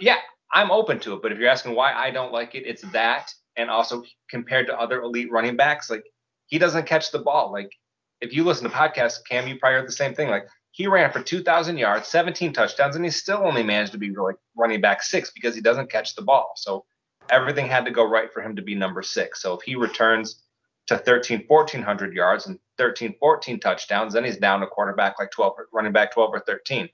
yeah, 0.00 0.18
I'm 0.52 0.70
open 0.70 1.00
to 1.00 1.14
it. 1.14 1.22
But 1.22 1.32
if 1.32 1.38
you're 1.38 1.48
asking 1.48 1.74
why 1.74 1.92
I 1.92 2.10
don't 2.10 2.32
like 2.32 2.54
it, 2.54 2.66
it's 2.66 2.82
that. 2.92 3.32
And 3.56 3.70
also 3.70 4.04
compared 4.28 4.66
to 4.66 4.78
other 4.78 5.00
elite 5.00 5.30
running 5.30 5.56
backs, 5.56 5.90
like 5.90 6.04
he 6.50 6.58
doesn't 6.58 6.86
catch 6.86 7.10
the 7.10 7.20
ball. 7.20 7.50
Like 7.50 7.72
if 8.20 8.34
you 8.34 8.44
listen 8.44 8.68
to 8.68 8.76
podcasts, 8.76 9.18
Cam, 9.28 9.48
you 9.48 9.58
probably 9.58 9.78
heard 9.78 9.88
the 9.88 9.92
same 9.92 10.14
thing. 10.14 10.28
Like 10.28 10.46
he 10.72 10.86
ran 10.86 11.10
for 11.10 11.22
2,000 11.22 11.78
yards, 11.78 12.08
17 12.08 12.52
touchdowns, 12.52 12.96
and 12.96 13.04
he 13.04 13.10
still 13.10 13.38
only 13.38 13.62
managed 13.62 13.92
to 13.92 13.98
be 13.98 14.10
like 14.10 14.36
running 14.56 14.80
back 14.80 15.02
six 15.02 15.30
because 15.30 15.54
he 15.54 15.60
doesn't 15.60 15.90
catch 15.90 16.14
the 16.14 16.22
ball. 16.22 16.52
So 16.56 16.84
everything 17.30 17.66
had 17.66 17.84
to 17.86 17.90
go 17.90 18.04
right 18.04 18.32
for 18.32 18.42
him 18.42 18.56
to 18.56 18.62
be 18.62 18.74
number 18.74 19.02
six. 19.02 19.40
So 19.40 19.54
if 19.54 19.62
he 19.62 19.76
returns 19.76 20.42
to 20.88 20.98
13, 20.98 21.44
1400 21.46 22.14
yards 22.14 22.46
and 22.46 22.58
13, 22.78 23.14
14 23.18 23.60
touchdowns, 23.60 24.12
then 24.12 24.24
he's 24.24 24.36
down 24.36 24.60
to 24.60 24.66
quarterback 24.66 25.18
like 25.18 25.30
12, 25.30 25.54
running 25.72 25.92
back 25.92 26.12
12 26.12 26.30
or 26.32 26.40
13. 26.40 26.88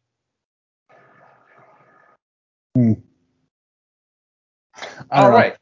I 2.77 2.91
All 5.11 5.31
know. 5.31 5.37
right. 5.37 5.57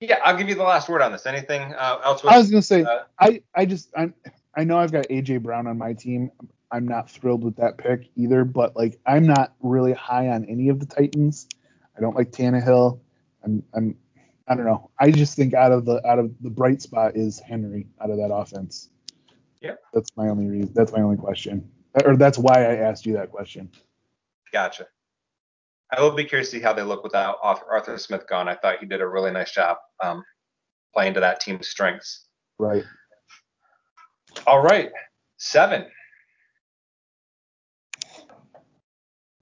Yeah, 0.00 0.18
I'll 0.24 0.36
give 0.36 0.48
you 0.48 0.54
the 0.54 0.62
last 0.62 0.88
word 0.88 1.02
on 1.02 1.12
this. 1.12 1.26
Anything 1.26 1.74
uh, 1.74 1.98
else? 2.04 2.22
With, 2.22 2.32
I 2.32 2.38
was 2.38 2.50
gonna 2.50 2.62
say, 2.62 2.82
uh, 2.82 3.04
I 3.18 3.42
I 3.54 3.64
just 3.64 3.90
I 3.96 4.12
I 4.54 4.64
know 4.64 4.78
I've 4.78 4.92
got 4.92 5.08
AJ 5.08 5.42
Brown 5.42 5.66
on 5.66 5.78
my 5.78 5.92
team. 5.92 6.30
I'm 6.70 6.86
not 6.86 7.10
thrilled 7.10 7.42
with 7.42 7.56
that 7.56 7.78
pick 7.78 8.08
either, 8.14 8.44
but 8.44 8.76
like 8.76 9.00
I'm 9.06 9.26
not 9.26 9.54
really 9.60 9.92
high 9.92 10.28
on 10.28 10.44
any 10.44 10.68
of 10.68 10.78
the 10.78 10.86
Titans. 10.86 11.48
I 11.96 12.00
don't 12.00 12.14
like 12.14 12.30
Tannehill. 12.30 13.00
I'm 13.44 13.62
I'm 13.74 13.96
I 14.46 14.54
don't 14.54 14.66
know. 14.66 14.90
I 15.00 15.10
just 15.10 15.36
think 15.36 15.54
out 15.54 15.72
of 15.72 15.84
the 15.84 16.06
out 16.06 16.18
of 16.18 16.32
the 16.40 16.50
bright 16.50 16.80
spot 16.80 17.16
is 17.16 17.40
Henry 17.40 17.88
out 18.00 18.10
of 18.10 18.18
that 18.18 18.32
offense. 18.32 18.90
Yep. 19.60 19.80
That's 19.92 20.10
my 20.16 20.28
only 20.28 20.46
reason. 20.46 20.72
That's 20.74 20.92
my 20.92 21.00
only 21.00 21.16
question, 21.16 21.68
or 22.04 22.16
that's 22.16 22.38
why 22.38 22.64
I 22.64 22.76
asked 22.76 23.04
you 23.04 23.14
that 23.14 23.30
question. 23.30 23.70
gotcha. 24.52 24.86
I 25.90 26.02
will 26.02 26.10
be 26.10 26.24
curious 26.24 26.50
to 26.50 26.56
see 26.56 26.62
how 26.62 26.72
they 26.72 26.82
look 26.82 27.02
without 27.02 27.38
Arthur 27.42 27.64
Arthur 27.70 27.98
Smith 27.98 28.26
gone. 28.28 28.48
I 28.48 28.56
thought 28.56 28.80
he 28.80 28.86
did 28.86 29.00
a 29.00 29.06
really 29.06 29.30
nice 29.30 29.52
job 29.52 29.78
um, 30.02 30.22
playing 30.94 31.14
to 31.14 31.20
that 31.20 31.40
team's 31.40 31.68
strengths. 31.68 32.26
Right. 32.58 32.84
All 34.46 34.62
right, 34.62 34.90
seven. 35.38 35.86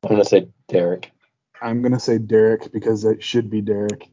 I'm 0.04 0.10
gonna 0.10 0.24
say 0.24 0.46
Derek. 0.68 1.10
I'm 1.60 1.82
gonna 1.82 1.98
say 1.98 2.18
Derek 2.18 2.70
because 2.72 3.04
it 3.04 3.22
should 3.24 3.50
be 3.50 3.60
Derek. 3.60 4.08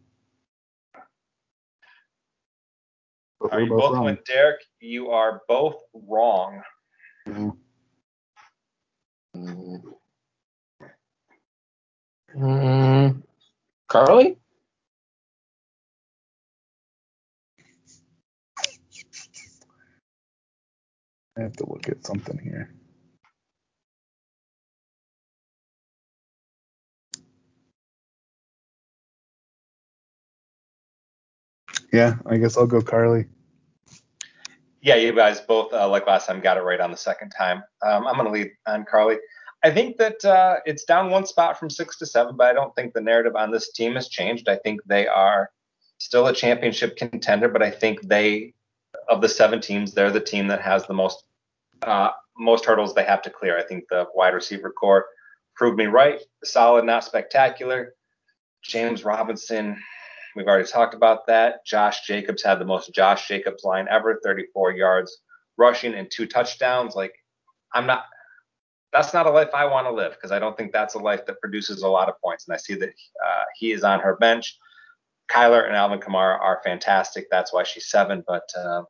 But 3.40 3.54
Are 3.54 3.62
you 3.62 3.70
both 3.70 3.80
both 3.80 3.94
wrong. 3.94 4.06
went 4.06 4.26
Derek? 4.26 4.62
You 4.80 5.12
are 5.12 5.42
both 5.48 5.76
wrong. 5.94 6.62
Yeah. 7.28 7.52
Mm. 9.36 9.82
Mm. 12.36 13.24
Carly? 13.88 14.38
I 21.38 21.42
have 21.42 21.54
to 21.54 21.70
look 21.70 21.90
at 21.90 22.06
something 22.06 22.38
here. 22.38 22.74
Yeah, 31.92 32.16
I 32.26 32.38
guess 32.38 32.58
I'll 32.58 32.66
go 32.66 32.82
Carly. 32.82 33.26
Yeah, 34.82 34.96
you 34.96 35.14
guys 35.14 35.40
both, 35.40 35.72
uh, 35.74 35.88
like 35.88 36.08
last 36.08 36.26
time, 36.28 36.42
got 36.42 36.58
it 36.58 36.62
right 36.62 36.80
on 36.80 36.92
the 36.92 36.98
second 36.98 37.30
time. 37.30 37.64
Um, 37.86 38.06
I'm 38.08 38.16
going 38.16 38.26
to 38.26 38.32
lead 38.32 38.52
on 38.68 38.84
Carly. 38.84 39.18
I 39.64 39.72
think 39.72 39.98
that 39.98 40.24
uh, 40.26 40.58
it's 40.66 40.84
down 40.84 41.10
one 41.10 41.26
spot 41.26 41.58
from 41.58 41.70
six 41.70 41.98
to 42.00 42.06
seven, 42.06 42.36
but 42.36 42.48
I 42.48 42.54
don't 42.54 42.76
think 42.76 42.94
the 42.94 43.02
narrative 43.02 43.36
on 43.36 43.50
this 43.50 43.72
team 43.72 43.94
has 43.96 44.10
changed. 44.10 44.50
I 44.50 44.58
think 44.58 44.82
they 44.86 45.08
are 45.08 45.50
still 46.00 46.28
a 46.28 46.34
championship 46.34 46.98
contender, 46.98 47.48
but 47.48 47.64
I 47.64 47.72
think 47.72 48.02
they, 48.02 48.54
of 49.08 49.22
the 49.22 49.30
seven 49.30 49.62
teams, 49.62 49.94
they're 49.94 50.12
the 50.12 50.20
team 50.20 50.48
that 50.48 50.62
has 50.62 50.86
the 50.86 50.94
most 50.94 51.24
uh, 51.82 52.12
most 52.38 52.66
hurdles 52.66 52.94
they 52.94 53.04
have 53.04 53.22
to 53.22 53.30
clear. 53.30 53.58
I 53.58 53.64
think 53.64 53.86
the 53.90 54.08
wide 54.14 54.34
receiver 54.34 54.72
core 54.72 55.06
proved 55.56 55.78
me 55.78 55.86
right. 55.86 56.20
Solid, 56.44 56.86
not 56.86 57.04
spectacular. 57.04 57.94
James 58.64 59.04
Robinson, 59.04 59.78
we've 60.36 60.48
already 60.48 60.68
talked 60.68 60.94
about 60.94 61.28
that. 61.28 61.66
Josh 61.66 62.06
Jacobs 62.06 62.44
had 62.44 62.60
the 62.60 62.66
most 62.66 62.94
Josh 62.94 63.28
Jacobs 63.28 63.64
line 63.64 63.88
ever, 63.90 64.20
34 64.24 64.72
yards 64.72 65.20
rushing 65.58 65.94
and 65.94 66.10
two 66.10 66.26
touchdowns. 66.26 66.96
Like, 66.96 67.14
I'm 67.74 67.86
not. 67.86 68.06
That's 68.94 69.14
not 69.14 69.26
a 69.26 69.32
life 69.32 69.50
I 69.54 69.66
want 69.66 69.88
to 69.88 69.92
live 69.92 70.14
because 70.14 70.32
I 70.32 70.40
don't 70.40 70.56
think 70.56 70.72
that's 70.72 70.94
a 70.94 71.00
life 71.00 71.26
that 71.26 71.42
produces 71.42 71.82
a 71.82 71.88
lot 71.88 72.10
of 72.10 72.22
points. 72.24 72.48
And 72.48 72.54
I 72.54 72.58
see 72.58 72.76
that 72.76 72.90
uh, 72.90 73.44
he 73.58 73.72
is 73.72 73.84
on 73.84 74.00
her 74.00 74.16
bench. 74.18 74.58
Kyler 75.32 75.66
and 75.66 75.76
Alvin 75.76 76.00
Kamara 76.00 76.40
are 76.40 76.62
fantastic. 76.64 77.26
That's 77.32 77.52
why 77.52 77.64
she's 77.64 77.90
seven. 77.90 78.24
But 78.28 78.48
uh, 78.56 78.84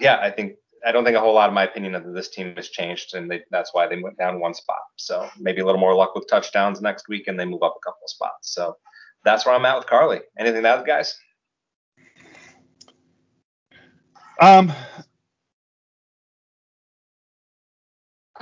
yeah, 0.00 0.18
I 0.22 0.30
think 0.30 0.54
I 0.84 0.90
don't 0.90 1.04
think 1.04 1.16
a 1.16 1.20
whole 1.20 1.34
lot 1.34 1.48
of 1.48 1.54
my 1.54 1.64
opinion 1.64 1.94
of 1.94 2.12
this 2.12 2.28
team 2.30 2.54
has 2.56 2.68
changed, 2.68 3.14
and 3.14 3.30
they, 3.30 3.42
that's 3.50 3.72
why 3.72 3.86
they 3.86 4.00
went 4.02 4.18
down 4.18 4.40
one 4.40 4.54
spot. 4.54 4.82
So 4.96 5.28
maybe 5.38 5.60
a 5.60 5.64
little 5.64 5.80
more 5.80 5.94
luck 5.94 6.14
with 6.14 6.26
touchdowns 6.28 6.80
next 6.80 7.08
week, 7.08 7.28
and 7.28 7.38
they 7.38 7.44
move 7.44 7.62
up 7.62 7.76
a 7.76 7.84
couple 7.84 8.00
of 8.04 8.10
spots. 8.10 8.54
So 8.54 8.76
that's 9.24 9.46
where 9.46 9.54
I'm 9.54 9.64
at 9.64 9.76
with 9.76 9.86
Carly. 9.86 10.20
Anything 10.38 10.64
else, 10.64 10.82
guys? 10.84 11.16
Um, 14.40 14.72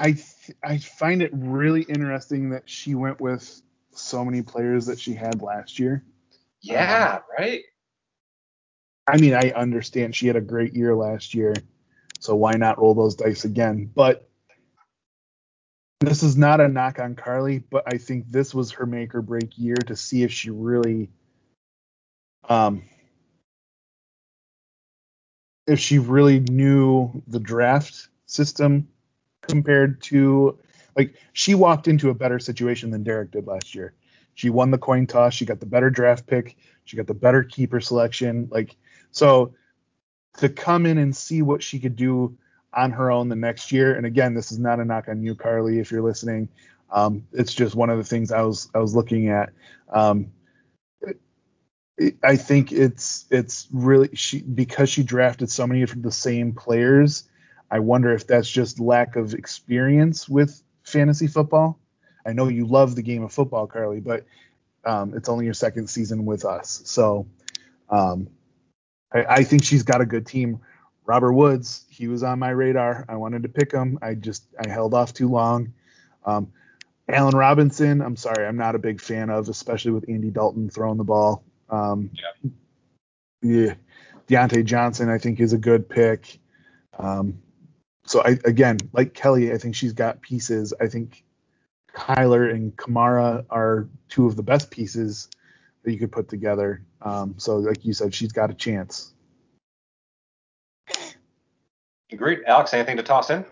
I 0.00 0.12
th- 0.12 0.56
I 0.64 0.78
find 0.78 1.22
it 1.22 1.30
really 1.34 1.82
interesting 1.82 2.50
that 2.50 2.68
she 2.68 2.94
went 2.94 3.20
with 3.20 3.62
so 3.92 4.24
many 4.24 4.42
players 4.42 4.86
that 4.86 4.98
she 4.98 5.14
had 5.14 5.42
last 5.42 5.78
year. 5.78 6.04
Yeah, 6.62 7.20
right. 7.38 7.62
I 9.06 9.18
mean, 9.18 9.34
I 9.34 9.50
understand 9.50 10.16
she 10.16 10.26
had 10.26 10.36
a 10.36 10.40
great 10.40 10.74
year 10.74 10.96
last 10.96 11.34
year, 11.34 11.54
so 12.18 12.34
why 12.34 12.56
not 12.56 12.78
roll 12.78 12.94
those 12.94 13.14
dice 13.14 13.44
again? 13.44 13.90
But 13.94 14.28
this 16.00 16.22
is 16.22 16.36
not 16.36 16.60
a 16.60 16.68
knock 16.68 16.98
on 16.98 17.14
Carly, 17.14 17.58
but 17.58 17.84
I 17.86 17.98
think 17.98 18.24
this 18.30 18.54
was 18.54 18.72
her 18.72 18.86
make 18.86 19.14
or 19.14 19.22
break 19.22 19.58
year 19.58 19.76
to 19.76 19.96
see 19.96 20.22
if 20.22 20.32
she 20.32 20.50
really 20.50 21.10
Um, 22.48 22.84
if 25.66 25.78
she 25.78 25.98
really 25.98 26.40
knew 26.40 27.22
the 27.28 27.38
draft 27.38 28.08
system 28.26 28.88
compared 29.50 30.00
to 30.02 30.58
like 30.96 31.14
she 31.32 31.54
walked 31.54 31.88
into 31.88 32.10
a 32.10 32.14
better 32.14 32.38
situation 32.38 32.90
than 32.90 33.02
Derek 33.02 33.30
did 33.30 33.46
last 33.46 33.74
year. 33.74 33.94
She 34.34 34.50
won 34.50 34.70
the 34.70 34.78
coin 34.78 35.06
toss, 35.06 35.34
she 35.34 35.44
got 35.44 35.60
the 35.60 35.66
better 35.66 35.90
draft 35.90 36.26
pick, 36.26 36.56
she 36.84 36.96
got 36.96 37.06
the 37.06 37.14
better 37.14 37.42
keeper 37.42 37.80
selection. 37.80 38.48
Like 38.50 38.76
so 39.10 39.54
to 40.38 40.48
come 40.48 40.86
in 40.86 40.98
and 40.98 41.14
see 41.14 41.42
what 41.42 41.62
she 41.62 41.78
could 41.78 41.96
do 41.96 42.36
on 42.72 42.92
her 42.92 43.10
own 43.10 43.28
the 43.28 43.36
next 43.36 43.72
year. 43.72 43.94
And 43.94 44.06
again, 44.06 44.34
this 44.34 44.52
is 44.52 44.58
not 44.58 44.80
a 44.80 44.84
knock 44.84 45.08
on 45.08 45.22
you, 45.22 45.34
Carly, 45.34 45.78
if 45.80 45.90
you're 45.90 46.02
listening. 46.02 46.48
Um, 46.90 47.26
it's 47.32 47.54
just 47.54 47.74
one 47.74 47.90
of 47.90 47.98
the 47.98 48.04
things 48.04 48.32
I 48.32 48.42
was 48.42 48.68
I 48.74 48.78
was 48.78 48.94
looking 48.94 49.28
at. 49.28 49.50
Um, 49.92 50.32
I 52.22 52.36
think 52.36 52.72
it's 52.72 53.26
it's 53.30 53.68
really 53.72 54.08
she 54.14 54.40
because 54.40 54.88
she 54.88 55.02
drafted 55.02 55.50
so 55.50 55.66
many 55.66 55.82
of 55.82 56.02
the 56.02 56.12
same 56.12 56.52
players. 56.52 57.24
I 57.70 57.78
wonder 57.78 58.12
if 58.12 58.26
that's 58.26 58.50
just 58.50 58.80
lack 58.80 59.16
of 59.16 59.34
experience 59.34 60.28
with 60.28 60.62
fantasy 60.82 61.26
football. 61.26 61.78
I 62.26 62.32
know 62.32 62.48
you 62.48 62.66
love 62.66 62.96
the 62.96 63.02
game 63.02 63.22
of 63.22 63.32
football, 63.32 63.66
Carly, 63.66 64.00
but 64.00 64.26
um, 64.84 65.14
it's 65.14 65.28
only 65.28 65.44
your 65.44 65.54
second 65.54 65.88
season 65.88 66.24
with 66.24 66.44
us, 66.44 66.82
so 66.84 67.26
um, 67.90 68.28
I, 69.12 69.24
I, 69.24 69.44
think 69.44 69.64
she's 69.64 69.82
got 69.82 70.00
a 70.00 70.06
good 70.06 70.26
team. 70.26 70.60
Robert 71.04 71.32
Woods, 71.32 71.84
he 71.90 72.08
was 72.08 72.22
on 72.22 72.38
my 72.38 72.50
radar. 72.50 73.04
I 73.08 73.16
wanted 73.16 73.42
to 73.42 73.48
pick 73.48 73.72
him. 73.72 73.98
I 74.00 74.14
just 74.14 74.44
I 74.58 74.70
held 74.70 74.94
off 74.94 75.12
too 75.12 75.28
long. 75.28 75.74
Um, 76.24 76.52
Allen 77.08 77.36
Robinson, 77.36 78.00
I'm 78.00 78.16
sorry, 78.16 78.46
I'm 78.46 78.56
not 78.56 78.74
a 78.74 78.78
big 78.78 79.00
fan 79.00 79.30
of, 79.30 79.48
especially 79.48 79.90
with 79.90 80.08
Andy 80.08 80.30
Dalton 80.30 80.70
throwing 80.70 80.98
the 80.98 81.04
ball. 81.04 81.42
Um, 81.68 82.10
yeah. 82.14 82.50
yeah. 83.42 83.74
Diontae 84.28 84.64
Johnson, 84.64 85.08
I 85.08 85.18
think, 85.18 85.40
is 85.40 85.52
a 85.52 85.58
good 85.58 85.88
pick. 85.88 86.38
Um, 86.98 87.42
so 88.10 88.22
I 88.24 88.30
again, 88.44 88.78
like 88.92 89.14
Kelly, 89.14 89.52
I 89.52 89.58
think 89.58 89.76
she's 89.76 89.92
got 89.92 90.20
pieces. 90.20 90.74
I 90.80 90.88
think 90.88 91.22
Kyler 91.94 92.52
and 92.52 92.76
Kamara 92.76 93.44
are 93.50 93.86
two 94.08 94.26
of 94.26 94.34
the 94.34 94.42
best 94.42 94.72
pieces 94.72 95.28
that 95.84 95.92
you 95.92 95.98
could 96.00 96.10
put 96.10 96.28
together. 96.28 96.82
Um, 97.02 97.36
so 97.38 97.58
like 97.58 97.84
you 97.84 97.92
said, 97.92 98.12
she's 98.12 98.32
got 98.32 98.50
a 98.50 98.54
chance. 98.54 99.14
Agreed. 102.10 102.40
Alex, 102.48 102.74
anything 102.74 102.96
to 102.96 103.04
toss 103.04 103.30
in? 103.30 103.44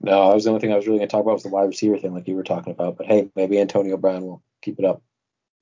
No, 0.00 0.28
that 0.28 0.34
was 0.36 0.44
the 0.44 0.50
only 0.50 0.60
thing 0.60 0.72
I 0.72 0.76
was 0.76 0.86
really 0.86 1.00
going 1.00 1.08
to 1.08 1.12
talk 1.12 1.22
about 1.22 1.34
was 1.34 1.42
the 1.42 1.48
wide 1.48 1.64
receiver 1.64 1.98
thing, 1.98 2.14
like 2.14 2.28
you 2.28 2.36
were 2.36 2.44
talking 2.44 2.72
about. 2.72 2.98
But 2.98 3.06
hey, 3.06 3.32
maybe 3.34 3.60
Antonio 3.60 3.96
Brown 3.96 4.22
will 4.22 4.44
keep 4.62 4.78
it 4.78 4.84
up. 4.84 5.02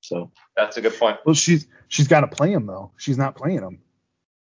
So 0.02 0.30
that's 0.54 0.76
a 0.76 0.82
good 0.82 0.98
point. 0.98 1.16
Well, 1.24 1.34
she's 1.34 1.66
she's 1.88 2.06
got 2.06 2.20
to 2.20 2.28
play 2.28 2.52
him 2.52 2.66
though. 2.66 2.92
She's 2.98 3.16
not 3.16 3.34
playing 3.34 3.62
him. 3.62 3.78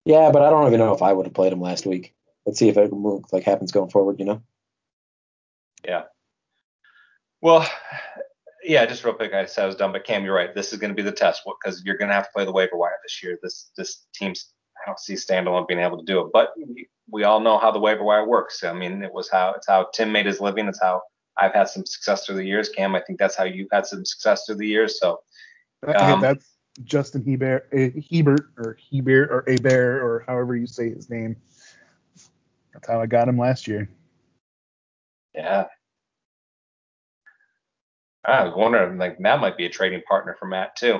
Yeah, 0.05 0.29
but 0.31 0.43
I 0.43 0.51
don't 0.51 0.67
even 0.67 0.79
know 0.79 0.93
if 0.93 1.01
I 1.01 1.11
would 1.11 1.25
have 1.25 1.33
played 1.33 1.51
him 1.51 1.59
last 1.59 1.87
week. 1.87 2.13
Let's 2.45 2.59
see 2.59 2.69
if 2.69 2.77
it 2.77 2.91
move, 2.91 3.23
like 3.31 3.43
happens 3.43 3.71
going 3.71 3.89
forward. 3.89 4.19
You 4.19 4.25
know. 4.25 4.43
Yeah. 5.85 6.03
Well, 7.41 7.67
yeah. 8.63 8.85
Just 8.85 9.03
real 9.03 9.13
quick, 9.13 9.33
I 9.33 9.45
said 9.45 9.63
I 9.63 9.67
was 9.67 9.75
done, 9.75 9.91
but 9.91 10.03
Cam, 10.05 10.23
you're 10.23 10.35
right. 10.35 10.53
This 10.53 10.73
is 10.73 10.79
going 10.79 10.89
to 10.89 10.95
be 10.95 11.01
the 11.01 11.11
test 11.11 11.43
because 11.45 11.83
you're 11.83 11.97
going 11.97 12.09
to 12.09 12.15
have 12.15 12.25
to 12.25 12.31
play 12.33 12.45
the 12.45 12.51
waiver 12.51 12.77
wire 12.77 12.97
this 13.03 13.21
year. 13.23 13.39
This 13.41 13.71
this 13.77 14.05
team's 14.13 14.53
I 14.81 14.87
don't 14.87 14.99
see 14.99 15.13
standalone 15.13 15.67
being 15.67 15.81
able 15.81 15.97
to 15.97 16.05
do 16.05 16.21
it, 16.21 16.27
but 16.31 16.53
we 17.11 17.23
all 17.23 17.39
know 17.39 17.57
how 17.57 17.71
the 17.71 17.79
waiver 17.79 18.03
wire 18.03 18.27
works. 18.27 18.63
I 18.63 18.73
mean, 18.73 19.03
it 19.03 19.13
was 19.13 19.29
how 19.29 19.53
it's 19.53 19.67
how 19.67 19.89
Tim 19.93 20.11
made 20.11 20.25
his 20.25 20.39
living. 20.39 20.67
It's 20.67 20.81
how 20.81 21.01
I've 21.37 21.53
had 21.53 21.69
some 21.69 21.85
success 21.85 22.25
through 22.25 22.35
the 22.35 22.45
years. 22.45 22.69
Cam, 22.69 22.95
I 22.95 23.01
think 23.01 23.19
that's 23.19 23.35
how 23.35 23.45
you've 23.45 23.69
had 23.71 23.85
some 23.85 24.05
success 24.05 24.45
through 24.45 24.57
the 24.57 24.67
years. 24.67 24.99
So 24.99 25.21
um, 25.95 26.21
that's 26.21 26.45
Justin 26.83 27.25
Hebert, 27.25 27.69
eh, 27.73 27.89
Hebert 28.11 28.51
or 28.57 28.77
Hebert 28.91 29.31
or 29.31 29.43
Hebert 29.47 30.03
or 30.03 30.23
however 30.27 30.55
you 30.55 30.67
say 30.67 30.89
his 30.89 31.09
name. 31.09 31.35
That's 32.79 32.91
how 32.91 33.01
I 33.01 33.07
got 33.07 33.27
him 33.27 33.37
last 33.37 33.67
year. 33.67 33.89
Yeah. 35.33 35.65
I 38.23 38.45
was 38.45 38.53
wondering, 38.55 38.97
like, 38.97 39.17
that 39.19 39.41
might 39.41 39.57
be 39.57 39.65
a 39.65 39.69
trading 39.69 40.01
partner 40.07 40.37
for 40.39 40.45
Matt, 40.45 40.77
too. 40.77 40.99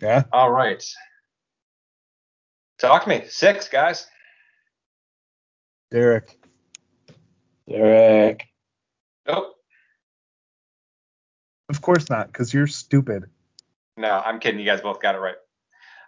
Yeah. 0.00 0.24
All 0.32 0.50
right. 0.50 0.82
Talk 2.78 3.04
to 3.04 3.08
me. 3.08 3.24
Six, 3.28 3.68
guys. 3.68 4.06
Derek. 5.90 6.38
Derek. 7.68 8.46
Nope. 9.26 9.56
Of 11.68 11.80
course 11.80 12.08
not, 12.10 12.28
because 12.28 12.54
you're 12.54 12.66
stupid. 12.68 13.24
No, 13.96 14.22
I'm 14.24 14.38
kidding. 14.38 14.60
You 14.60 14.66
guys 14.66 14.80
both 14.80 15.00
got 15.00 15.16
it 15.16 15.18
right. 15.18 15.36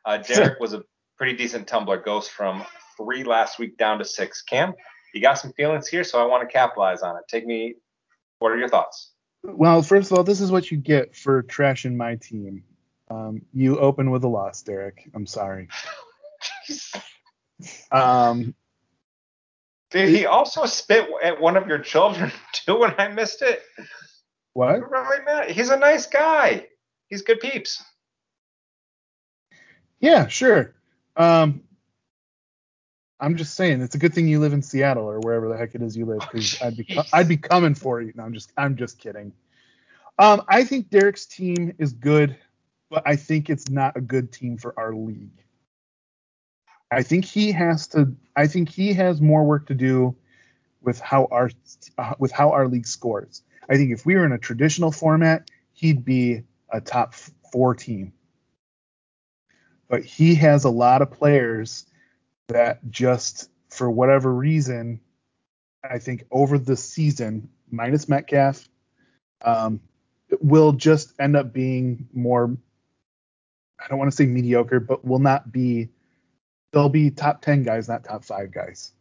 Uh, 0.04 0.18
Derek 0.26 0.60
was 0.60 0.72
a 0.72 0.84
pretty 1.16 1.36
decent 1.36 1.66
tumbler. 1.66 1.96
Goes 1.96 2.28
from 2.28 2.64
three 2.96 3.24
last 3.24 3.58
week 3.58 3.76
down 3.76 3.98
to 3.98 4.04
six. 4.04 4.42
Cam, 4.42 4.74
you 5.12 5.20
got 5.20 5.34
some 5.34 5.52
feelings 5.52 5.86
here, 5.86 6.04
so 6.04 6.20
I 6.20 6.26
want 6.26 6.48
to 6.48 6.52
capitalize 6.52 7.02
on 7.02 7.16
it. 7.16 7.22
Take 7.28 7.46
me. 7.46 7.74
What 8.38 8.52
are 8.52 8.58
your 8.58 8.68
thoughts? 8.68 9.12
Well, 9.42 9.82
first 9.82 10.10
of 10.10 10.18
all, 10.18 10.24
this 10.24 10.40
is 10.40 10.50
what 10.50 10.70
you 10.70 10.78
get 10.78 11.14
for 11.14 11.42
trashing 11.42 11.96
my 11.96 12.16
team. 12.16 12.64
Um, 13.10 13.42
you 13.52 13.78
open 13.78 14.10
with 14.10 14.24
a 14.24 14.28
loss, 14.28 14.62
Derek. 14.62 15.10
I'm 15.14 15.26
sorry. 15.26 15.68
um, 17.92 18.54
Did 19.90 20.08
he 20.08 20.26
also 20.26 20.66
spit 20.66 21.08
at 21.22 21.40
one 21.40 21.56
of 21.56 21.68
your 21.68 21.78
children 21.78 22.32
too 22.52 22.78
when 22.78 22.94
I 22.98 23.08
missed 23.08 23.42
it? 23.42 23.62
What? 24.54 24.82
He's 25.50 25.70
a 25.70 25.76
nice 25.76 26.06
guy. 26.06 26.66
He's 27.08 27.22
good 27.22 27.40
peeps. 27.40 27.82
Yeah, 30.00 30.26
sure. 30.26 30.74
Um, 31.16 31.62
I'm 33.24 33.36
just 33.36 33.54
saying 33.54 33.80
it's 33.80 33.94
a 33.94 33.98
good 33.98 34.12
thing 34.12 34.28
you 34.28 34.38
live 34.38 34.52
in 34.52 34.60
Seattle 34.60 35.08
or 35.08 35.18
wherever 35.20 35.48
the 35.48 35.56
heck 35.56 35.74
it 35.74 35.80
is 35.80 35.96
you 35.96 36.04
live 36.04 36.20
because 36.20 36.60
I'd 36.60 36.76
be 36.76 36.98
I'd 37.10 37.28
be 37.28 37.38
coming 37.38 37.74
for 37.74 38.02
you. 38.02 38.12
No, 38.14 38.22
I'm 38.22 38.34
just 38.34 38.52
I'm 38.58 38.76
just 38.76 38.98
kidding. 38.98 39.32
Um, 40.18 40.42
I 40.46 40.62
think 40.64 40.90
Derek's 40.90 41.24
team 41.24 41.74
is 41.78 41.94
good, 41.94 42.36
but 42.90 43.02
I 43.06 43.16
think 43.16 43.48
it's 43.48 43.70
not 43.70 43.96
a 43.96 44.02
good 44.02 44.30
team 44.30 44.58
for 44.58 44.78
our 44.78 44.94
league. 44.94 45.42
I 46.90 47.02
think 47.02 47.24
he 47.24 47.50
has 47.52 47.88
to. 47.88 48.14
I 48.36 48.46
think 48.46 48.68
he 48.68 48.92
has 48.92 49.22
more 49.22 49.44
work 49.44 49.68
to 49.68 49.74
do 49.74 50.14
with 50.82 51.00
how 51.00 51.26
our 51.30 51.50
uh, 51.96 52.12
with 52.18 52.30
how 52.30 52.50
our 52.50 52.68
league 52.68 52.86
scores. 52.86 53.42
I 53.70 53.76
think 53.76 53.90
if 53.90 54.04
we 54.04 54.16
were 54.16 54.26
in 54.26 54.32
a 54.32 54.38
traditional 54.38 54.92
format, 54.92 55.50
he'd 55.72 56.04
be 56.04 56.42
a 56.70 56.82
top 56.82 57.14
four 57.50 57.74
team. 57.74 58.12
But 59.88 60.04
he 60.04 60.34
has 60.34 60.64
a 60.64 60.70
lot 60.70 61.00
of 61.00 61.10
players 61.10 61.86
that 62.48 62.90
just 62.90 63.50
for 63.70 63.90
whatever 63.90 64.32
reason, 64.32 65.00
I 65.88 65.98
think 65.98 66.24
over 66.30 66.58
the 66.58 66.76
season, 66.76 67.48
minus 67.70 68.08
Metcalf, 68.08 68.68
um, 69.42 69.80
will 70.40 70.72
just 70.72 71.12
end 71.20 71.36
up 71.36 71.52
being 71.52 72.08
more. 72.12 72.56
I 73.78 73.88
don't 73.88 73.98
want 73.98 74.10
to 74.10 74.16
say 74.16 74.26
mediocre, 74.26 74.80
but 74.80 75.04
will 75.04 75.18
not 75.18 75.52
be 75.52 75.90
they'll 76.72 76.88
be 76.88 77.10
top 77.10 77.40
10 77.42 77.62
guys, 77.62 77.88
not 77.88 78.04
top 78.04 78.24
five 78.24 78.52
guys. 78.52 78.92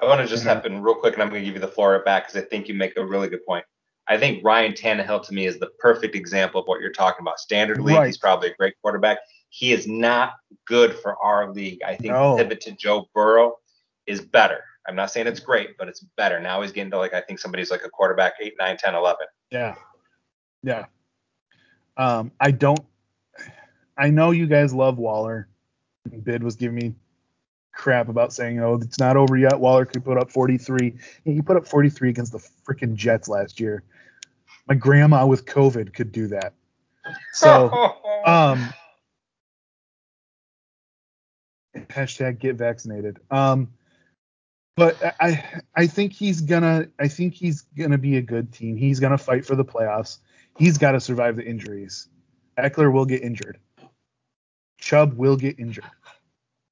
I 0.00 0.06
want 0.06 0.20
to 0.22 0.26
just 0.26 0.44
happen 0.44 0.82
real 0.82 0.94
quick, 0.94 1.14
and 1.14 1.22
I'm 1.22 1.28
going 1.28 1.42
to 1.42 1.44
give 1.44 1.54
you 1.54 1.60
the 1.60 1.68
floor 1.68 1.98
back 2.04 2.26
because 2.26 2.42
I 2.42 2.46
think 2.46 2.68
you 2.68 2.74
make 2.74 2.96
a 2.96 3.04
really 3.04 3.28
good 3.28 3.44
point. 3.44 3.66
I 4.08 4.16
think 4.16 4.42
Ryan 4.42 4.72
Tannehill 4.72 5.24
to 5.26 5.34
me 5.34 5.46
is 5.46 5.58
the 5.58 5.68
perfect 5.78 6.16
example 6.16 6.60
of 6.60 6.66
what 6.66 6.80
you're 6.80 6.90
talking 6.90 7.22
about. 7.22 7.38
Standard 7.38 7.80
league, 7.80 7.96
right. 7.96 8.06
he's 8.06 8.16
probably 8.16 8.50
a 8.50 8.54
great 8.54 8.74
quarterback. 8.82 9.18
He 9.50 9.72
is 9.72 9.86
not 9.86 10.34
good 10.66 10.94
for 10.94 11.16
our 11.22 11.52
league. 11.52 11.82
I 11.84 11.96
think 11.96 12.14
no. 12.14 12.36
the 12.36 12.44
pivot 12.44 12.60
to 12.62 12.72
Joe 12.72 13.08
Burrow 13.14 13.58
is 14.06 14.20
better. 14.20 14.64
I'm 14.88 14.96
not 14.96 15.10
saying 15.10 15.26
it's 15.26 15.40
great, 15.40 15.76
but 15.76 15.88
it's 15.88 16.00
better. 16.16 16.40
Now 16.40 16.62
he's 16.62 16.72
getting 16.72 16.90
to 16.92 16.98
like 16.98 17.14
I 17.14 17.20
think 17.20 17.38
somebody's 17.38 17.70
like 17.70 17.84
a 17.84 17.90
quarterback 17.90 18.34
8, 18.40 18.54
9, 18.58 18.76
10, 18.76 18.94
11. 18.94 19.26
Yeah. 19.50 19.74
Yeah. 20.62 20.86
Um, 21.96 22.32
I 22.40 22.50
don't 22.50 22.80
I 24.00 24.08
know 24.08 24.30
you 24.30 24.46
guys 24.46 24.72
love 24.72 24.96
Waller. 24.96 25.46
Bid 26.22 26.42
was 26.42 26.56
giving 26.56 26.76
me 26.76 26.94
crap 27.72 28.08
about 28.08 28.32
saying, 28.32 28.58
oh, 28.60 28.78
it's 28.80 28.98
not 28.98 29.18
over 29.18 29.36
yet. 29.36 29.60
Waller 29.60 29.84
could 29.84 30.04
put 30.04 30.16
up 30.16 30.30
43. 30.30 30.94
he 31.24 31.42
put 31.42 31.58
up 31.58 31.68
43 31.68 32.08
against 32.08 32.32
the 32.32 32.38
freaking 32.66 32.94
Jets 32.94 33.28
last 33.28 33.60
year. 33.60 33.82
My 34.66 34.74
grandma 34.74 35.26
with 35.26 35.44
COVID 35.44 35.92
could 35.92 36.12
do 36.12 36.28
that. 36.28 36.54
So, 37.34 37.94
um, 38.26 38.72
hashtag 41.88 42.38
get 42.38 42.56
vaccinated. 42.56 43.18
Um, 43.30 43.72
but 44.76 44.96
I 45.20 45.62
I 45.74 45.86
think 45.86 46.12
he's 46.12 46.40
gonna 46.40 46.88
I 46.98 47.08
think 47.08 47.34
he's 47.34 47.62
gonna 47.76 47.98
be 47.98 48.16
a 48.16 48.22
good 48.22 48.52
team. 48.52 48.76
He's 48.76 49.00
gonna 49.00 49.18
fight 49.18 49.44
for 49.44 49.54
the 49.54 49.64
playoffs. 49.64 50.18
He's 50.58 50.78
got 50.78 50.92
to 50.92 51.00
survive 51.00 51.36
the 51.36 51.44
injuries. 51.44 52.08
Ekeler 52.58 52.92
will 52.92 53.04
get 53.04 53.22
injured. 53.22 53.58
Chubb 54.78 55.14
will 55.14 55.36
get 55.36 55.58
injured. 55.58 55.84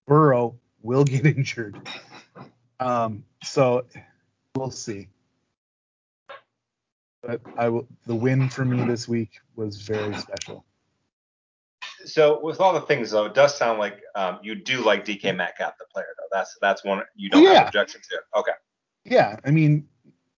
Burrow 0.06 0.59
will 0.82 1.05
get 1.05 1.26
injured. 1.36 1.80
Um, 2.80 3.24
so 3.43 3.86
we'll 4.56 4.70
see. 4.70 5.09
But 7.22 7.40
I 7.56 7.68
will. 7.68 7.86
The 8.06 8.14
win 8.14 8.48
for 8.48 8.64
me 8.64 8.85
this 8.86 9.09
week 9.09 9.40
was 9.56 9.82
very 9.82 10.14
special. 10.16 10.64
So 12.05 12.41
with 12.43 12.61
all 12.61 12.73
the 12.73 12.81
things 12.83 13.11
though, 13.11 13.25
it 13.27 13.35
does 13.35 13.57
sound 13.57 13.79
like 13.79 14.01
um, 14.15 14.39
you 14.43 14.55
do 14.55 14.85
like 14.85 15.05
DK 15.05 15.35
Metcalf, 15.37 15.75
the 15.79 15.85
player 15.93 16.07
though. 16.19 16.29
That's 16.37 16.57
that's 16.61 16.85
one 16.85 17.03
you 17.16 17.29
don't 17.31 17.43
Yeah. 17.43 17.55
have 17.55 17.66
objection 17.69 18.01
to. 18.11 18.39
Okay. 18.41 18.53
Yeah, 19.05 19.37
I 19.45 19.51
mean, 19.51 19.89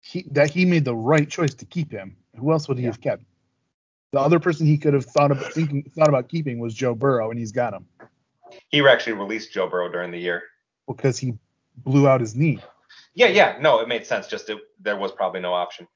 he, 0.01 0.27
that 0.31 0.51
he 0.51 0.65
made 0.65 0.85
the 0.85 0.95
right 0.95 1.29
choice 1.29 1.55
to 1.55 1.65
keep 1.65 1.91
him. 1.91 2.17
Who 2.37 2.53
else 2.53 2.69
would 2.69 2.77
he 2.79 2.85
Yeah. 2.85 2.91
have 2.91 3.01
kept? 3.01 3.25
The 4.13 4.21
other 4.21 4.39
person 4.39 4.67
he 4.67 4.79
could 4.79 4.95
have 4.95 5.05
thought 5.05 5.31
about 5.31 5.53
thinking 5.53 5.83
thought 5.95 6.09
about 6.09 6.29
keeping 6.29 6.59
was 6.59 6.75
Joe 6.75 6.95
Burrow, 6.95 7.31
and 7.31 7.39
he's 7.39 7.53
got 7.53 7.75
him 7.75 7.87
He 8.69 8.87
actually 8.87 9.15
released 9.15 9.53
Joe 9.53 9.69
Burrow 9.69 9.91
during 9.91 10.11
the 10.11 10.19
year. 10.19 10.43
because 10.87 11.19
he 11.19 11.35
blew 11.79 12.09
out 12.09 12.21
his 12.21 12.35
knee. 12.35 12.59
Yeah, 13.15 13.27
yeah. 13.29 13.59
No, 13.61 13.81
it 13.81 13.89
made 13.89 14.07
sense. 14.07 14.27
Just 14.29 14.49
it, 14.49 14.59
there 14.81 14.97
was 14.97 15.13
probably 15.13 15.41
no 15.41 15.53
option. 15.53 15.87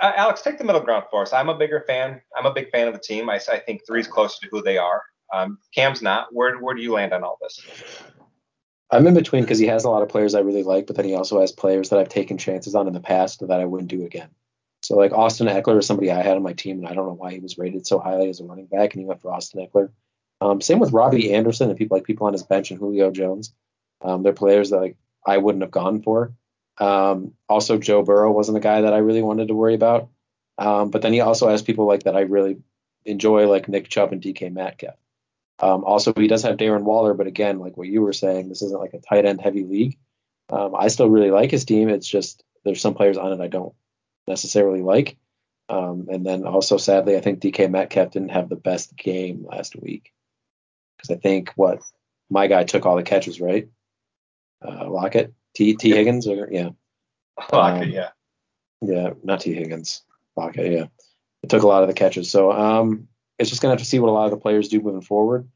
Uh, 0.00 0.12
Alex, 0.16 0.40
take 0.40 0.58
the 0.58 0.64
middle 0.64 0.80
ground 0.80 1.04
for 1.10 1.22
us. 1.22 1.32
I'm 1.32 1.48
a 1.48 1.56
bigger 1.56 1.84
fan. 1.86 2.20
I'm 2.36 2.46
a 2.46 2.52
big 2.52 2.70
fan 2.70 2.88
of 2.88 2.94
the 2.94 3.00
team. 3.00 3.28
I, 3.28 3.38
I 3.50 3.58
think 3.58 3.86
three's 3.86 4.06
closer 4.06 4.40
to 4.42 4.48
who 4.50 4.62
they 4.62 4.78
are. 4.78 5.02
Um, 5.32 5.58
Cam's 5.74 6.02
not. 6.02 6.28
Where 6.32 6.58
where 6.58 6.74
do 6.74 6.82
you 6.82 6.92
land 6.92 7.12
on 7.12 7.22
all 7.22 7.38
this? 7.40 7.64
I'm 8.90 9.06
in 9.06 9.14
between 9.14 9.42
because 9.44 9.58
he 9.58 9.66
has 9.66 9.84
a 9.84 9.90
lot 9.90 10.02
of 10.02 10.08
players 10.08 10.34
I 10.34 10.40
really 10.40 10.64
like, 10.64 10.86
but 10.86 10.96
then 10.96 11.04
he 11.04 11.14
also 11.14 11.40
has 11.40 11.52
players 11.52 11.90
that 11.90 11.98
I've 11.98 12.08
taken 12.08 12.38
chances 12.38 12.74
on 12.74 12.88
in 12.88 12.92
the 12.92 13.00
past 13.00 13.46
that 13.46 13.60
I 13.60 13.64
wouldn't 13.64 13.90
do 13.90 14.04
again. 14.04 14.30
So 14.82 14.96
like 14.96 15.12
Austin 15.12 15.46
Ekeler 15.46 15.78
is 15.78 15.86
somebody 15.86 16.10
I 16.10 16.22
had 16.22 16.36
on 16.36 16.42
my 16.42 16.54
team, 16.54 16.78
and 16.78 16.88
I 16.88 16.94
don't 16.94 17.06
know 17.06 17.14
why 17.14 17.32
he 17.32 17.38
was 17.38 17.58
rated 17.58 17.86
so 17.86 17.98
highly 17.98 18.28
as 18.30 18.40
a 18.40 18.44
running 18.44 18.66
back, 18.66 18.94
and 18.94 19.00
he 19.00 19.06
went 19.06 19.20
for 19.20 19.32
Austin 19.32 19.64
Ekeler. 19.64 19.90
Um, 20.40 20.60
same 20.60 20.78
with 20.78 20.92
Robbie 20.92 21.34
Anderson 21.34 21.68
and 21.68 21.78
people 21.78 21.96
like 21.96 22.04
people 22.04 22.26
on 22.26 22.32
his 22.32 22.42
bench 22.42 22.70
and 22.70 22.80
Julio 22.80 23.10
Jones. 23.10 23.52
Um, 24.00 24.22
they're 24.22 24.32
players 24.32 24.70
that 24.70 24.78
like 24.78 24.96
I 25.26 25.36
wouldn't 25.36 25.62
have 25.62 25.70
gone 25.70 26.02
for. 26.02 26.32
Um, 26.80 27.34
also, 27.48 27.78
Joe 27.78 28.02
Burrow 28.02 28.32
wasn't 28.32 28.58
a 28.58 28.60
guy 28.60 28.80
that 28.80 28.94
I 28.94 28.98
really 28.98 29.22
wanted 29.22 29.48
to 29.48 29.54
worry 29.54 29.74
about. 29.74 30.08
Um, 30.58 30.90
but 30.90 31.02
then 31.02 31.12
he 31.12 31.20
also 31.20 31.48
has 31.48 31.62
people 31.62 31.86
like 31.86 32.04
that 32.04 32.16
I 32.16 32.20
really 32.20 32.58
enjoy, 33.04 33.46
like 33.48 33.68
Nick 33.68 33.88
Chubb 33.88 34.12
and 34.12 34.22
DK 34.22 34.52
Metcalf. 34.52 34.96
Um, 35.58 35.84
also, 35.84 36.12
he 36.14 36.26
does 36.26 36.42
have 36.42 36.56
Darren 36.56 36.82
Waller, 36.82 37.14
but 37.14 37.26
again, 37.26 37.58
like 37.58 37.76
what 37.76 37.88
you 37.88 38.00
were 38.02 38.14
saying, 38.14 38.48
this 38.48 38.62
isn't 38.62 38.80
like 38.80 38.94
a 38.94 39.00
tight 39.00 39.26
end 39.26 39.40
heavy 39.40 39.64
league. 39.64 39.98
Um, 40.48 40.74
I 40.74 40.88
still 40.88 41.08
really 41.08 41.30
like 41.30 41.50
his 41.50 41.64
team. 41.64 41.88
It's 41.88 42.08
just 42.08 42.42
there's 42.64 42.80
some 42.80 42.94
players 42.94 43.18
on 43.18 43.32
it 43.32 43.40
I 43.40 43.48
don't 43.48 43.74
necessarily 44.26 44.82
like. 44.82 45.16
Um, 45.68 46.08
and 46.10 46.26
then 46.26 46.44
also, 46.44 46.78
sadly, 46.78 47.16
I 47.16 47.20
think 47.20 47.40
DK 47.40 47.70
Metcalf 47.70 48.10
didn't 48.10 48.30
have 48.30 48.48
the 48.48 48.56
best 48.56 48.96
game 48.96 49.46
last 49.48 49.76
week 49.76 50.12
because 50.96 51.16
I 51.16 51.20
think 51.20 51.52
what 51.56 51.82
my 52.28 52.46
guy 52.46 52.64
took 52.64 52.86
all 52.86 52.96
the 52.96 53.02
catches, 53.02 53.40
right? 53.40 53.68
Uh, 54.66 54.90
Lockett, 54.90 55.32
T 55.54 55.74
Tee 55.74 55.90
Higgins, 55.90 56.26
or 56.26 56.48
yeah, 56.50 56.70
Lockett, 57.52 57.88
Um, 57.88 57.90
yeah. 57.90 58.08
yeah, 58.80 59.10
not 59.22 59.40
Tee 59.40 59.54
Higgins, 59.54 60.02
Lockett, 60.36 60.72
yeah, 60.72 60.86
it 61.42 61.50
took 61.50 61.62
a 61.62 61.66
lot 61.66 61.82
of 61.82 61.88
the 61.88 61.94
catches. 61.94 62.30
So 62.30 62.52
um, 62.52 63.08
it's 63.38 63.50
just 63.50 63.62
gonna 63.62 63.72
have 63.72 63.80
to 63.80 63.84
see 63.84 63.98
what 63.98 64.08
a 64.08 64.12
lot 64.12 64.26
of 64.26 64.30
the 64.30 64.36
players 64.36 64.68
do 64.68 64.80
moving 64.80 65.00
forward. 65.00 65.48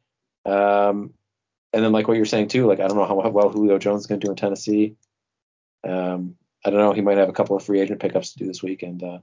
Um, 0.44 1.14
and 1.72 1.84
then 1.84 1.92
like 1.92 2.06
what 2.06 2.16
you're 2.16 2.26
saying 2.26 2.48
too, 2.48 2.66
like 2.66 2.80
I 2.80 2.86
don't 2.88 2.96
know 2.96 3.04
how 3.04 3.28
well 3.28 3.50
Julio 3.50 3.78
Jones 3.78 4.02
is 4.02 4.06
gonna 4.06 4.20
do 4.20 4.30
in 4.30 4.36
Tennessee. 4.36 4.96
Um, 5.82 6.36
I 6.64 6.70
don't 6.70 6.80
know. 6.80 6.92
He 6.92 7.02
might 7.02 7.18
have 7.18 7.28
a 7.28 7.32
couple 7.32 7.56
of 7.56 7.62
free 7.62 7.80
agent 7.80 8.00
pickups 8.00 8.32
to 8.32 8.38
do 8.38 8.46
this 8.46 8.62
week, 8.62 8.82
and 8.82 9.02
uh, 9.02 9.18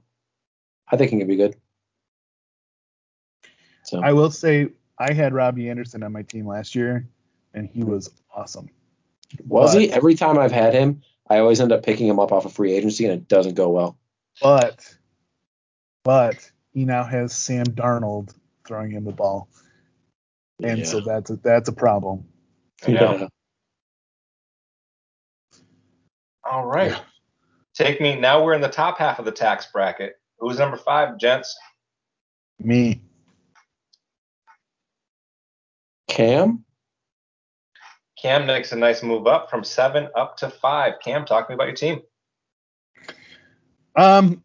I 0.88 0.96
think 0.96 1.10
he 1.10 1.18
can 1.18 1.26
be 1.26 1.36
good. 1.36 1.56
So 3.84 4.00
I 4.00 4.12
will 4.12 4.30
say 4.30 4.68
I 4.98 5.12
had 5.12 5.34
Robbie 5.34 5.68
Anderson 5.68 6.02
on 6.04 6.12
my 6.12 6.22
team 6.22 6.46
last 6.46 6.74
year, 6.74 7.08
and 7.54 7.68
he 7.68 7.82
was 7.82 8.10
awesome. 8.32 8.68
Was 9.46 9.74
but- 9.74 9.80
he? 9.82 9.92
Every 9.92 10.14
time 10.14 10.38
I've 10.38 10.52
had 10.52 10.74
him, 10.74 11.02
I 11.28 11.38
always 11.38 11.60
end 11.60 11.72
up 11.72 11.82
picking 11.84 12.06
him 12.06 12.20
up 12.20 12.32
off 12.32 12.44
of 12.44 12.52
free 12.52 12.72
agency, 12.74 13.04
and 13.04 13.14
it 13.14 13.28
doesn't 13.28 13.54
go 13.54 13.70
well. 13.70 13.96
But 14.40 14.96
but 16.04 16.50
he 16.72 16.84
now 16.84 17.04
has 17.04 17.34
Sam 17.34 17.66
Darnold 17.66 18.34
throwing 18.66 18.90
him 18.90 19.04
the 19.04 19.12
ball, 19.12 19.48
and 20.62 20.78
Yeah. 20.78 20.84
so 20.84 21.00
that's 21.00 21.30
a, 21.30 21.36
that's 21.36 21.68
a 21.68 21.72
problem. 21.72 22.24
I 22.86 22.90
know. 22.92 23.16
Yeah. 23.16 23.28
All 26.44 26.66
right. 26.66 27.00
Take 27.74 28.00
me. 28.00 28.16
Now 28.18 28.44
we're 28.44 28.54
in 28.54 28.60
the 28.60 28.68
top 28.68 28.98
half 28.98 29.18
of 29.18 29.24
the 29.24 29.32
tax 29.32 29.66
bracket. 29.72 30.16
Who's 30.38 30.58
number 30.58 30.76
five, 30.76 31.18
gents? 31.18 31.56
Me, 32.58 33.00
Cam. 36.08 36.64
Cam 38.22 38.46
makes 38.46 38.70
a 38.70 38.76
nice 38.76 39.02
move 39.02 39.26
up 39.26 39.50
from 39.50 39.64
seven 39.64 40.08
up 40.14 40.36
to 40.36 40.48
five. 40.48 40.94
Cam, 41.04 41.24
talk 41.24 41.48
to 41.48 41.50
me 41.50 41.54
about 41.54 41.66
your 41.66 41.74
team. 41.74 42.00
um, 43.96 44.44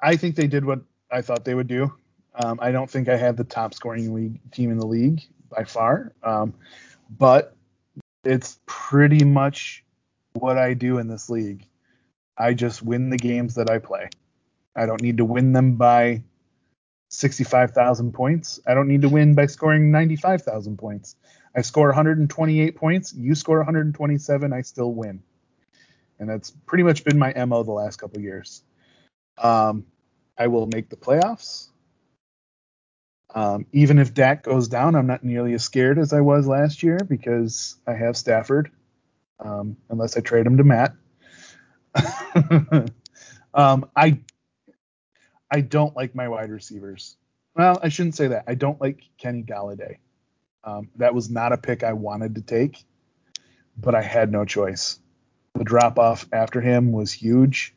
I 0.00 0.16
think 0.16 0.34
they 0.34 0.48
did 0.48 0.64
what 0.64 0.80
I 1.12 1.22
thought 1.22 1.44
they 1.44 1.54
would 1.54 1.68
do. 1.68 1.92
Um, 2.34 2.58
I 2.60 2.72
don't 2.72 2.90
think 2.90 3.08
I 3.08 3.16
had 3.16 3.36
the 3.36 3.44
top 3.44 3.72
scoring 3.72 4.12
league 4.12 4.40
team 4.50 4.72
in 4.72 4.78
the 4.78 4.86
league 4.86 5.22
by 5.48 5.62
far, 5.62 6.12
um, 6.24 6.54
but 7.08 7.56
it's 8.24 8.58
pretty 8.66 9.24
much 9.24 9.84
what 10.32 10.58
I 10.58 10.74
do 10.74 10.98
in 10.98 11.06
this 11.06 11.30
league. 11.30 11.64
I 12.36 12.52
just 12.52 12.82
win 12.82 13.10
the 13.10 13.16
games 13.16 13.54
that 13.54 13.70
I 13.70 13.78
play. 13.78 14.08
I 14.74 14.86
don't 14.86 15.00
need 15.00 15.18
to 15.18 15.24
win 15.24 15.52
them 15.52 15.76
by 15.76 16.24
65,000 17.10 18.12
points. 18.12 18.58
I 18.66 18.74
don't 18.74 18.88
need 18.88 19.02
to 19.02 19.08
win 19.08 19.36
by 19.36 19.46
scoring 19.46 19.92
95,000 19.92 20.76
points. 20.76 21.14
I 21.56 21.62
score 21.62 21.88
128 21.88 22.76
points, 22.76 23.14
you 23.14 23.34
score 23.34 23.58
127, 23.58 24.52
I 24.52 24.62
still 24.62 24.92
win. 24.92 25.22
And 26.18 26.28
that's 26.28 26.50
pretty 26.66 26.84
much 26.84 27.04
been 27.04 27.18
my 27.18 27.32
MO 27.44 27.62
the 27.62 27.72
last 27.72 27.96
couple 27.96 28.20
years. 28.20 28.62
Um, 29.38 29.86
I 30.38 30.46
will 30.48 30.66
make 30.66 30.88
the 30.88 30.96
playoffs. 30.96 31.68
Um, 33.34 33.66
even 33.72 33.98
if 33.98 34.14
Dak 34.14 34.44
goes 34.44 34.68
down, 34.68 34.94
I'm 34.94 35.06
not 35.08 35.24
nearly 35.24 35.54
as 35.54 35.64
scared 35.64 35.98
as 35.98 36.12
I 36.12 36.20
was 36.20 36.46
last 36.46 36.82
year 36.82 36.98
because 36.98 37.76
I 37.86 37.94
have 37.94 38.16
Stafford, 38.16 38.70
um, 39.40 39.76
unless 39.90 40.16
I 40.16 40.20
trade 40.20 40.46
him 40.46 40.56
to 40.56 40.64
Matt. 40.64 40.94
um, 43.54 43.88
I 43.96 44.20
I 45.50 45.60
don't 45.60 45.94
like 45.96 46.14
my 46.14 46.28
wide 46.28 46.50
receivers. 46.50 47.16
Well, 47.54 47.78
I 47.82 47.88
shouldn't 47.88 48.16
say 48.16 48.28
that. 48.28 48.44
I 48.48 48.54
don't 48.54 48.80
like 48.80 49.02
Kenny 49.18 49.42
Golladay. 49.42 49.98
Um, 50.64 50.90
that 50.96 51.14
was 51.14 51.30
not 51.30 51.52
a 51.52 51.58
pick 51.58 51.82
I 51.82 51.92
wanted 51.92 52.36
to 52.36 52.40
take, 52.40 52.82
but 53.76 53.94
I 53.94 54.02
had 54.02 54.32
no 54.32 54.44
choice. 54.44 54.98
The 55.54 55.64
drop 55.64 55.98
off 55.98 56.26
after 56.32 56.60
him 56.60 56.92
was 56.92 57.12
huge, 57.12 57.74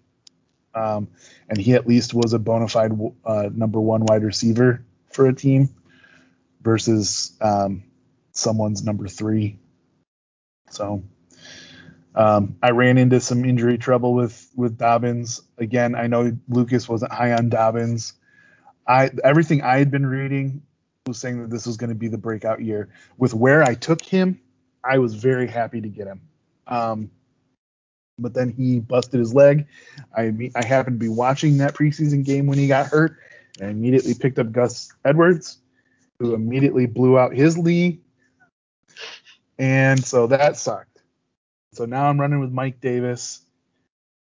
um, 0.74 1.10
and 1.50 1.58
he 1.58 1.74
at 1.74 1.86
least 1.86 2.14
was 2.14 2.34
a 2.34 2.40
bona 2.40 2.68
fide 2.68 2.94
uh, 3.26 3.50
number 3.54 3.80
one 3.80 4.06
wide 4.06 4.24
receiver 4.24 4.84
for 5.12 5.28
a 5.28 5.34
team 5.34 5.70
versus 6.62 7.34
um, 7.42 7.84
someone's 8.32 8.84
number 8.84 9.08
three. 9.08 9.60
So 10.70 11.04
um, 12.16 12.58
I 12.64 12.72
ran 12.72 12.98
into 12.98 13.20
some 13.20 13.46
injury 13.46 13.78
trouble 13.78 14.14
with 14.14 14.50
with 14.56 14.78
Dobbins. 14.78 15.42
Again, 15.58 15.94
I 15.94 16.08
know 16.08 16.38
Lucas 16.48 16.88
wasn't 16.88 17.12
high 17.12 17.34
on 17.34 17.50
Dobbins. 17.50 18.14
I 18.88 19.12
everything 19.24 19.62
I 19.62 19.78
had 19.78 19.92
been 19.92 20.06
reading 20.06 20.64
was 21.08 21.18
saying 21.18 21.42
that 21.42 21.50
this 21.50 21.66
was 21.66 21.78
going 21.78 21.90
to 21.90 21.96
be 21.96 22.08
the 22.08 22.18
breakout 22.18 22.62
year. 22.62 22.90
With 23.18 23.34
where 23.34 23.64
I 23.64 23.74
took 23.74 24.02
him, 24.02 24.40
I 24.84 24.98
was 24.98 25.16
very 25.16 25.48
happy 25.48 25.82
to 25.82 25.88
get 25.88 26.08
him. 26.08 26.22
Um, 26.68 27.12
but 28.20 28.34
then 28.34 28.50
he 28.50 28.80
busted 28.80 29.20
his 29.20 29.34
leg. 29.34 29.68
I 30.16 30.52
I 30.56 30.66
happened 30.66 31.00
to 31.00 31.06
be 31.06 31.10
watching 31.10 31.58
that 31.58 31.76
preseason 31.76 32.26
game 32.26 32.48
when 32.48 32.58
he 32.58 32.68
got 32.68 32.88
hurt, 32.88 33.18
and 33.60 33.68
I 33.68 33.72
immediately 33.72 34.14
picked 34.14 34.40
up 34.40 34.52
Gus 34.52 34.92
Edwards, 35.06 35.60
who 36.20 36.34
immediately 36.34 36.88
blew 36.88 37.18
out 37.18 37.34
his 37.34 37.58
knee, 37.58 38.00
and 39.60 40.04
so 40.04 40.28
that 40.28 40.58
sucked. 40.58 41.02
So 41.74 41.86
now 41.86 42.10
I'm 42.10 42.20
running 42.20 42.40
with 42.40 42.52
Mike 42.52 42.82
Davis 42.82 43.42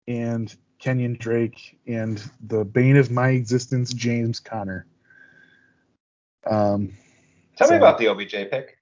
and 0.06 0.54
Kenyon 0.78 1.16
Drake 1.18 1.78
and 1.86 2.22
the 2.46 2.64
bane 2.64 2.96
of 2.96 3.10
my 3.10 3.30
existence, 3.30 3.92
James 3.94 4.40
Conner. 4.40 4.86
Um, 6.46 6.92
Tell 7.56 7.70
me 7.70 7.76
about 7.76 7.98
the 7.98 8.08
OBJ 8.08 8.50
pick. 8.50 8.78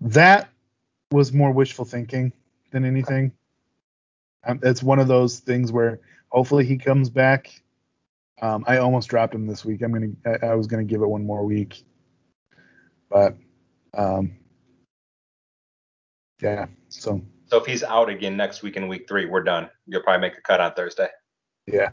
that 0.00 0.48
was 1.10 1.32
more 1.32 1.52
wishful 1.52 1.84
thinking 1.84 2.32
than 2.70 2.84
anything. 2.84 3.32
Um, 4.44 4.60
it's 4.62 4.82
one 4.82 4.98
of 4.98 5.08
those 5.08 5.38
things 5.40 5.72
where 5.72 6.00
hopefully 6.28 6.64
he 6.64 6.76
comes 6.76 7.10
back. 7.10 7.62
Um, 8.42 8.64
I 8.66 8.78
almost 8.78 9.08
dropped 9.08 9.34
him 9.34 9.46
this 9.46 9.64
week. 9.64 9.82
I'm 9.82 9.92
gonna. 9.92 10.12
I, 10.26 10.48
I 10.48 10.54
was 10.54 10.66
gonna 10.66 10.84
give 10.84 11.00
it 11.00 11.06
one 11.06 11.24
more 11.24 11.44
week, 11.44 11.82
but 13.08 13.34
um, 13.94 14.36
yeah. 16.42 16.66
So 16.90 17.22
So 17.46 17.56
if 17.56 17.66
he's 17.66 17.82
out 17.82 18.10
again 18.10 18.36
next 18.36 18.62
week 18.62 18.76
in 18.76 18.88
week 18.88 19.08
three, 19.08 19.24
we're 19.24 19.42
done. 19.42 19.70
You'll 19.86 20.02
probably 20.02 20.20
make 20.28 20.36
a 20.36 20.42
cut 20.42 20.60
on 20.60 20.74
Thursday. 20.74 21.08
yeah. 21.66 21.90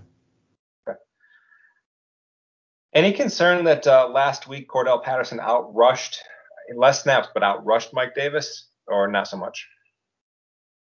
Any 2.95 3.11
concern 3.11 3.63
that 3.65 3.87
uh, 3.87 4.07
last 4.09 4.47
week 4.47 4.69
Cordarrelle 4.69 5.03
Patterson 5.03 5.39
outrushed, 5.39 6.17
less 6.75 7.01
snaps, 7.01 7.27
but 7.33 7.41
outrushed 7.41 7.91
Mike 7.91 8.13
Davis, 8.13 8.67
or 8.87 9.07
not 9.07 9.27
so 9.27 9.37
much? 9.37 9.67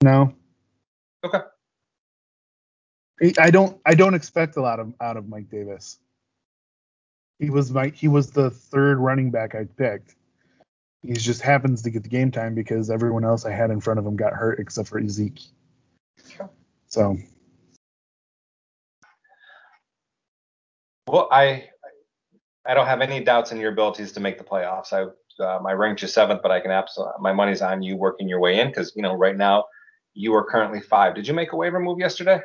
No. 0.02 0.32
Okay. 1.24 1.40
I- 3.38 3.50
don't. 3.50 3.78
I 3.84 3.94
don't 3.94 4.14
expect 4.14 4.56
a 4.56 4.62
lot 4.62 4.80
of 4.80 4.94
out 5.00 5.16
of 5.16 5.28
Mike 5.28 5.50
Davis. 5.50 5.98
He 7.40 7.50
was 7.50 7.72
my 7.72 7.88
he 7.88 8.08
was 8.08 8.30
the 8.30 8.50
third 8.50 8.98
running 8.98 9.30
back 9.30 9.54
I 9.54 9.64
picked. 9.64 10.14
He 11.02 11.12
just 11.12 11.42
happens 11.42 11.82
to 11.82 11.90
get 11.90 12.04
the 12.04 12.08
game 12.08 12.30
time 12.30 12.54
because 12.54 12.90
everyone 12.90 13.24
else 13.24 13.44
I 13.44 13.50
had 13.50 13.70
in 13.70 13.80
front 13.80 13.98
of 13.98 14.06
him 14.06 14.16
got 14.16 14.32
hurt 14.32 14.60
except 14.60 14.88
for 14.88 15.06
Zeke. 15.08 15.40
So 16.86 17.16
Well, 21.08 21.28
I 21.32 21.70
I 22.68 22.74
don't 22.74 22.86
have 22.86 23.00
any 23.00 23.24
doubts 23.24 23.50
in 23.50 23.58
your 23.58 23.72
abilities 23.72 24.12
to 24.12 24.20
make 24.20 24.36
the 24.36 24.44
playoffs. 24.44 24.92
I 24.92 25.06
uh, 25.42 25.58
my 25.62 25.72
ranked 25.72 26.02
you 26.02 26.08
seventh, 26.08 26.42
but 26.42 26.50
I 26.50 26.60
can 26.60 26.70
absolutely 26.70 27.14
my 27.20 27.32
money's 27.32 27.62
on 27.62 27.82
you 27.82 27.96
working 27.96 28.28
your 28.28 28.40
way 28.40 28.60
in 28.60 28.68
because 28.68 28.92
you 28.94 29.02
know 29.02 29.14
right 29.14 29.36
now 29.36 29.64
you 30.14 30.34
are 30.34 30.44
currently 30.44 30.80
five. 30.80 31.14
Did 31.14 31.26
you 31.26 31.34
make 31.34 31.52
a 31.52 31.56
waiver 31.56 31.80
move 31.80 31.98
yesterday? 31.98 32.40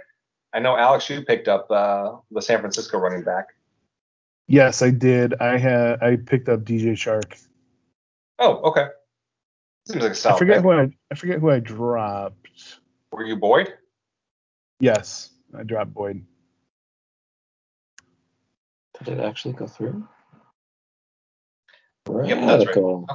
I 0.54 0.60
know 0.60 0.78
Alex, 0.78 1.10
you 1.10 1.24
picked 1.24 1.48
up 1.48 1.70
uh, 1.70 2.14
the 2.32 2.42
San 2.42 2.60
Francisco 2.60 3.00
running 3.00 3.24
back. 3.24 3.48
yes, 4.48 4.82
I 4.82 4.92
did. 4.92 5.34
I 5.42 5.58
had 5.58 6.02
I 6.02 6.16
picked 6.16 6.48
up 6.48 6.64
DJ 6.64 6.94
Chark. 6.94 7.38
Oh, 8.40 8.58
okay. 8.70 8.88
Seems 9.88 10.04
like 10.04 10.14
a 10.14 10.16
solid. 10.16 10.36
I 10.36 10.40
forget 10.40 10.56
pick. 10.58 10.64
who 10.64 10.72
I 10.72 10.90
I 11.12 11.16
forget 11.16 11.40
who 11.40 11.52
I 11.52 11.60
dropped. 11.60 12.80
Were 13.12 13.26
you 13.26 13.36
Boyd? 13.36 13.74
Yes, 14.80 15.32
I 15.58 15.64
dropped 15.64 15.94
Boyd. 15.94 16.26
Did 19.04 19.20
it 19.20 19.26
actually 19.26 19.54
go 19.54 19.68
through? 19.68 20.08
Yep, 22.08 22.28
that's 22.28 22.66
right. 22.66 22.68
Radical. 22.68 23.08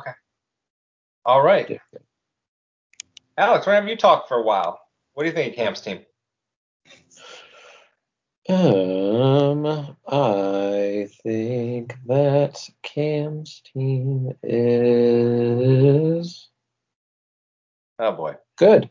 All 1.25 1.43
right, 1.43 1.81
Alex. 3.37 3.67
We're 3.67 3.75
having 3.75 3.91
you 3.91 3.97
talk 3.97 4.29
for 4.29 4.39
a 4.39 4.43
while. 4.43 4.81
What 5.15 5.25
do 5.25 5.29
you 5.29 5.35
think 5.35 5.53
of 5.53 5.57
Cam's 5.57 5.81
team? 5.81 6.05
Um, 8.49 9.97
I 10.09 11.09
think 11.23 11.97
that 12.07 12.67
Cam's 12.83 13.61
team 13.75 14.33
is 14.43 16.49
Oh 17.99 18.13
boy. 18.13 18.37
good. 18.57 18.89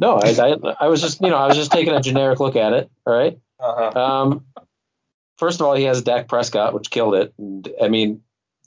No, 0.00 0.16
I, 0.16 0.30
I, 0.30 0.56
I 0.80 0.88
was 0.88 1.00
just, 1.00 1.20
you 1.20 1.30
know, 1.30 1.36
I 1.36 1.46
was 1.46 1.56
just 1.56 1.70
taking 1.70 1.94
a 1.94 2.00
generic 2.00 2.40
look 2.40 2.56
at 2.56 2.72
it. 2.72 2.90
All 3.06 3.14
right. 3.14 3.38
Uh-huh. 3.60 3.98
Um, 3.98 4.44
first 5.42 5.60
of 5.60 5.66
all, 5.66 5.74
he 5.74 5.82
has 5.82 6.02
Dak 6.02 6.28
Prescott, 6.28 6.72
which 6.72 6.88
killed 6.88 7.16
it. 7.16 7.34
And, 7.36 7.68
I 7.82 7.88
mean, 7.88 8.22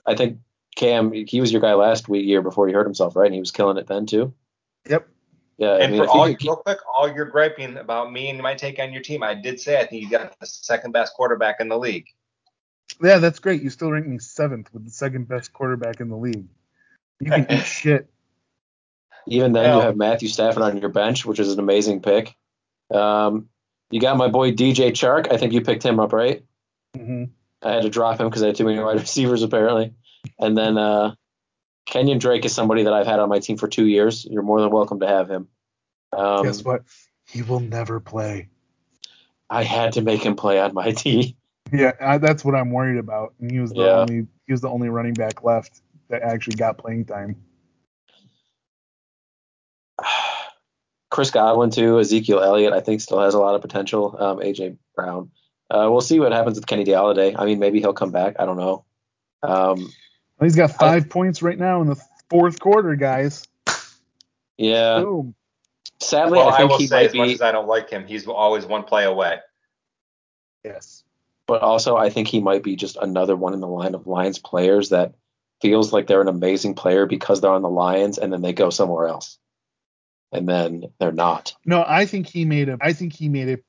I 0.06 0.14
think 0.14 0.40
Cam, 0.76 1.14
he 1.14 1.40
was 1.40 1.50
your 1.50 1.62
guy 1.62 1.74
last 1.74 2.10
week, 2.10 2.26
year 2.26 2.42
before 2.42 2.68
he 2.68 2.74
hurt 2.74 2.86
himself, 2.86 3.16
right? 3.16 3.28
And 3.28 3.34
he 3.34 3.40
was 3.40 3.52
killing 3.52 3.78
it 3.78 3.88
then 3.88 4.06
too. 4.06 4.34
Yep. 4.90 5.08
Yeah. 5.58 5.70
I 5.70 5.78
And 5.78 5.94
mean, 5.94 6.04
for 6.04 6.10
all 6.10 6.26
could 6.28 6.44
real 6.44 6.58
quick, 6.58 6.80
all 6.94 7.10
your 7.10 7.28
griping 7.28 7.78
about 7.78 8.12
me 8.12 8.30
and 8.30 8.42
my 8.42 8.56
take 8.56 8.78
on 8.80 8.92
your 8.92 9.02
team, 9.02 9.24
I 9.24 9.36
did 9.36 9.58
say 9.62 9.80
I 9.80 9.86
think 9.86 10.04
you 10.04 10.10
got 10.10 10.38
the 10.38 10.46
second 10.46 10.92
best 10.92 11.14
quarterback 11.14 11.62
in 11.62 11.70
the 11.70 11.78
league. 11.78 12.08
Yeah, 13.02 13.20
that's 13.20 13.40
great. 13.40 13.62
You 13.64 13.70
still 13.70 13.90
rank 13.90 14.06
me 14.06 14.20
seventh 14.20 14.74
with 14.74 14.84
the 14.84 14.92
second 14.92 15.30
best 15.30 15.54
quarterback 15.54 16.02
in 16.02 16.10
the 16.10 16.18
league. 16.18 16.48
You 17.22 17.32
can 17.32 17.48
eat 17.50 17.62
shit. 17.66 18.10
Even 19.28 19.54
then, 19.54 19.64
Well- 19.64 19.80
you 19.80 19.86
have 19.86 19.96
Matthew 19.96 20.28
Stafford 20.28 20.62
on 20.62 20.78
your 20.78 20.90
bench, 20.90 21.26
which 21.26 21.40
is 21.40 21.54
an 21.54 21.60
amazing 21.60 22.02
pick. 22.02 22.36
Um, 22.94 23.48
you 23.92 24.02
got 24.02 24.18
my 24.18 24.28
boy 24.28 24.52
DJ 24.52 24.92
Chark. 24.92 25.32
I 25.32 25.38
think 25.38 25.54
you 25.54 25.62
picked 25.62 25.84
him 25.84 26.02
up, 26.02 26.12
right? 26.12 26.44
Hmm 26.96 27.26
I 27.62 27.72
had 27.74 27.84
to 27.84 27.90
drop 27.90 28.20
him 28.20 28.28
because 28.28 28.44
I 28.44 28.48
had 28.48 28.56
too 28.56 28.66
many 28.66 28.80
wide 28.84 29.00
receivers, 29.00 29.44
apparently. 29.44 29.94
And 30.40 30.58
then 30.58 30.78
uh, 30.78 31.16
Kenyon 31.86 32.20
Drake 32.20 32.46
is 32.46 32.54
somebody 32.54 32.84
that 32.84 32.94
I've 32.94 33.08
had 33.08 33.20
on 33.20 33.30
my 33.30 33.40
team 33.40 33.58
for 33.58 33.68
two 33.68 33.86
years. 33.86 34.26
You're 34.26 34.44
more 34.44 34.62
than 34.62 34.70
welcome 34.72 35.00
to 35.00 35.08
have 35.08 35.30
him. 35.30 35.48
Um, 36.14 36.44
Guess 36.44 36.64
what? 36.64 36.84
He 37.28 37.42
will 37.42 37.60
never 37.60 38.00
play. 38.00 38.50
I 39.50 39.64
had 39.64 39.94
to 39.94 40.02
make 40.02 40.24
him 40.24 40.36
play 40.36 40.60
on 40.60 40.74
my 40.74 40.92
team. 41.04 41.36
Yeah, 41.72 41.94
I, 42.00 42.18
that's 42.20 42.46
what 42.46 42.56
I'm 42.56 42.72
worried 42.72 42.98
about. 43.00 43.34
And 43.40 43.52
he 43.52 43.60
was 43.60 43.72
the 43.72 43.82
Yeah. 43.82 44.02
only 44.02 44.28
he 44.46 44.52
was 44.54 44.62
the 44.62 44.70
only 44.70 44.90
running 44.90 45.14
back 45.14 45.44
left 45.44 45.82
that 46.10 46.22
actually 46.22 46.56
got 46.58 46.78
playing 46.78 47.06
time. 47.06 47.36
Chris 51.10 51.32
Godwin 51.32 51.70
too, 51.72 52.00
Ezekiel 52.00 52.42
Elliott, 52.42 52.74
I 52.74 52.82
think 52.82 53.02
still 53.02 53.22
has 53.22 53.34
a 53.34 53.40
lot 53.40 53.56
of 53.56 53.62
potential. 53.62 54.16
Um, 54.20 54.38
AJ 54.40 54.78
Brown. 54.96 55.32
Uh, 55.70 55.88
we'll 55.92 56.02
see 56.02 56.20
what 56.20 56.32
happens 56.32 56.56
with 56.58 56.68
Kenny 56.68 56.86
Golladay. 56.86 57.36
I 57.38 57.46
mean, 57.46 57.60
maybe 57.60 57.80
he'll 57.80 57.94
come 57.94 58.12
back. 58.12 58.36
I 58.40 58.46
don't 58.46 58.58
know. 58.58 58.86
Um, 59.42 59.92
He's 60.40 60.56
got 60.56 60.72
five 60.72 61.10
points 61.10 61.42
right 61.42 61.58
now 61.58 61.82
in 61.82 61.88
the 61.88 61.96
fourth 62.30 62.60
quarter, 62.60 62.96
guys. 62.96 63.48
yeah. 64.58 65.00
Boom. 65.00 65.34
Sadly, 66.00 66.38
Well, 66.40 66.50
I 66.50 66.52
I, 66.54 66.58
think 66.58 66.70
will 66.72 66.78
he 66.78 66.88
say, 66.88 66.96
might 66.96 67.06
as 67.08 67.14
much 67.16 67.28
be, 67.30 67.34
as 67.36 67.42
I 67.42 67.52
don't 67.52 67.68
like 67.68 67.90
him, 67.90 68.06
he's 68.06 68.28
always 68.28 68.66
one 68.66 68.84
play 68.84 69.06
away. 69.06 69.38
Yes. 70.64 71.04
but 71.48 71.62
also 71.62 71.96
I 71.96 72.10
think 72.10 72.28
he 72.28 72.42
might 72.42 72.64
be 72.64 72.76
just 72.76 72.98
another 72.98 73.36
one 73.36 73.54
in 73.54 73.60
the 73.60 73.68
line 73.68 73.94
of 73.96 74.08
Lions 74.08 74.40
players 74.40 74.90
that 74.90 75.14
feels 75.62 75.94
like 75.94 76.08
they're 76.08 76.22
an 76.22 76.28
amazing 76.28 76.74
player 76.76 77.06
because 77.06 77.40
they're 77.40 77.52
on 77.52 77.62
the 77.62 77.70
Lions, 77.70 78.18
and 78.18 78.34
then 78.34 78.42
they 78.42 78.52
go 78.54 78.70
somewhere 78.72 79.08
else, 79.08 79.38
and 80.32 80.50
then 80.50 80.86
they're 81.00 81.12
not. 81.12 81.56
No, 81.66 81.84
I 81.88 82.06
think 82.06 82.28
he 82.28 82.46
made 82.46 82.68
a 82.70 82.78
I 82.82 82.94
think 82.94 83.14
he 83.14 83.30
made 83.30 83.48
a 83.50 83.60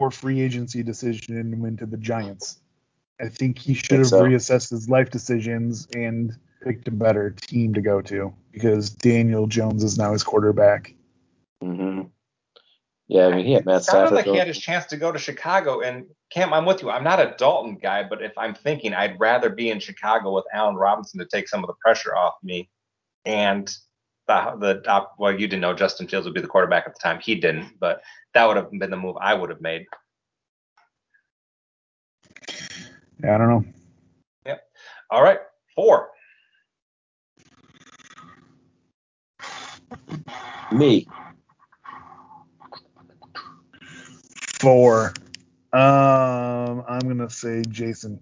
poor 0.00 0.10
free 0.10 0.40
agency 0.40 0.82
decision 0.82 1.36
and 1.36 1.60
went 1.60 1.78
to 1.78 1.84
the 1.86 1.98
Giants. 1.98 2.60
I 3.20 3.28
think 3.28 3.58
he 3.58 3.74
should 3.74 3.88
Think 3.90 3.98
have 4.00 4.08
so. 4.08 4.22
reassessed 4.22 4.70
his 4.70 4.88
life 4.88 5.10
decisions 5.10 5.86
and 5.94 6.34
picked 6.64 6.88
a 6.88 6.90
better 6.90 7.30
team 7.32 7.74
to 7.74 7.82
go 7.82 8.00
to 8.00 8.32
because 8.50 8.88
Daniel 8.88 9.46
Jones 9.46 9.84
is 9.84 9.98
now 9.98 10.12
his 10.14 10.22
quarterback. 10.24 10.94
hmm 11.62 12.02
Yeah, 13.08 13.26
I 13.26 13.36
mean 13.36 13.44
he 13.44 13.52
had 13.52 13.66
Matt 13.66 13.82
It 13.82 13.84
sounded 13.84 14.08
Stafford. 14.08 14.16
like 14.16 14.24
he 14.24 14.36
had 14.38 14.46
his 14.48 14.58
chance 14.58 14.86
to 14.86 14.96
go 14.96 15.12
to 15.12 15.18
Chicago. 15.18 15.82
And 15.82 16.06
Cam, 16.32 16.54
I'm 16.54 16.64
with 16.64 16.80
you. 16.80 16.88
I'm 16.88 17.04
not 17.04 17.20
a 17.20 17.34
Dalton 17.36 17.76
guy, 17.76 18.02
but 18.02 18.22
if 18.22 18.32
I'm 18.38 18.54
thinking, 18.54 18.94
I'd 18.94 19.20
rather 19.20 19.50
be 19.50 19.68
in 19.68 19.80
Chicago 19.80 20.34
with 20.34 20.46
Allen 20.54 20.76
Robinson 20.76 21.20
to 21.20 21.26
take 21.26 21.46
some 21.46 21.62
of 21.62 21.68
the 21.68 21.74
pressure 21.84 22.16
off 22.16 22.34
me. 22.42 22.70
And 23.26 23.70
the 24.30 24.56
the 24.74 24.80
top, 24.82 25.14
well, 25.18 25.32
you 25.32 25.46
didn't 25.46 25.60
know 25.60 25.74
Justin 25.74 26.06
Fields 26.06 26.24
would 26.24 26.34
be 26.34 26.40
the 26.40 26.46
quarterback 26.46 26.86
at 26.86 26.94
the 26.94 27.00
time. 27.00 27.20
He 27.20 27.34
didn't, 27.34 27.78
but 27.78 28.02
that 28.34 28.46
would 28.46 28.56
have 28.56 28.70
been 28.70 28.90
the 28.90 28.96
move 28.96 29.16
I 29.20 29.34
would 29.34 29.50
have 29.50 29.60
made. 29.60 29.86
Yeah, 33.22 33.34
I 33.34 33.38
don't 33.38 33.48
know. 33.48 33.64
Yep. 34.46 34.62
All 35.10 35.22
right, 35.22 35.40
four. 35.74 36.10
me. 40.72 41.06
Four. 44.60 45.12
Um, 45.72 46.84
I'm 46.88 47.00
gonna 47.00 47.30
say 47.30 47.62
Jason. 47.68 48.20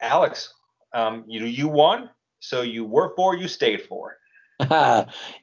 Alex, 0.00 0.52
um, 0.92 1.24
you 1.26 1.44
you 1.44 1.68
won, 1.68 2.10
so 2.42 2.62
you 2.62 2.84
were 2.84 3.14
four, 3.14 3.36
you 3.36 3.46
stayed 3.46 3.82
four. 3.82 4.18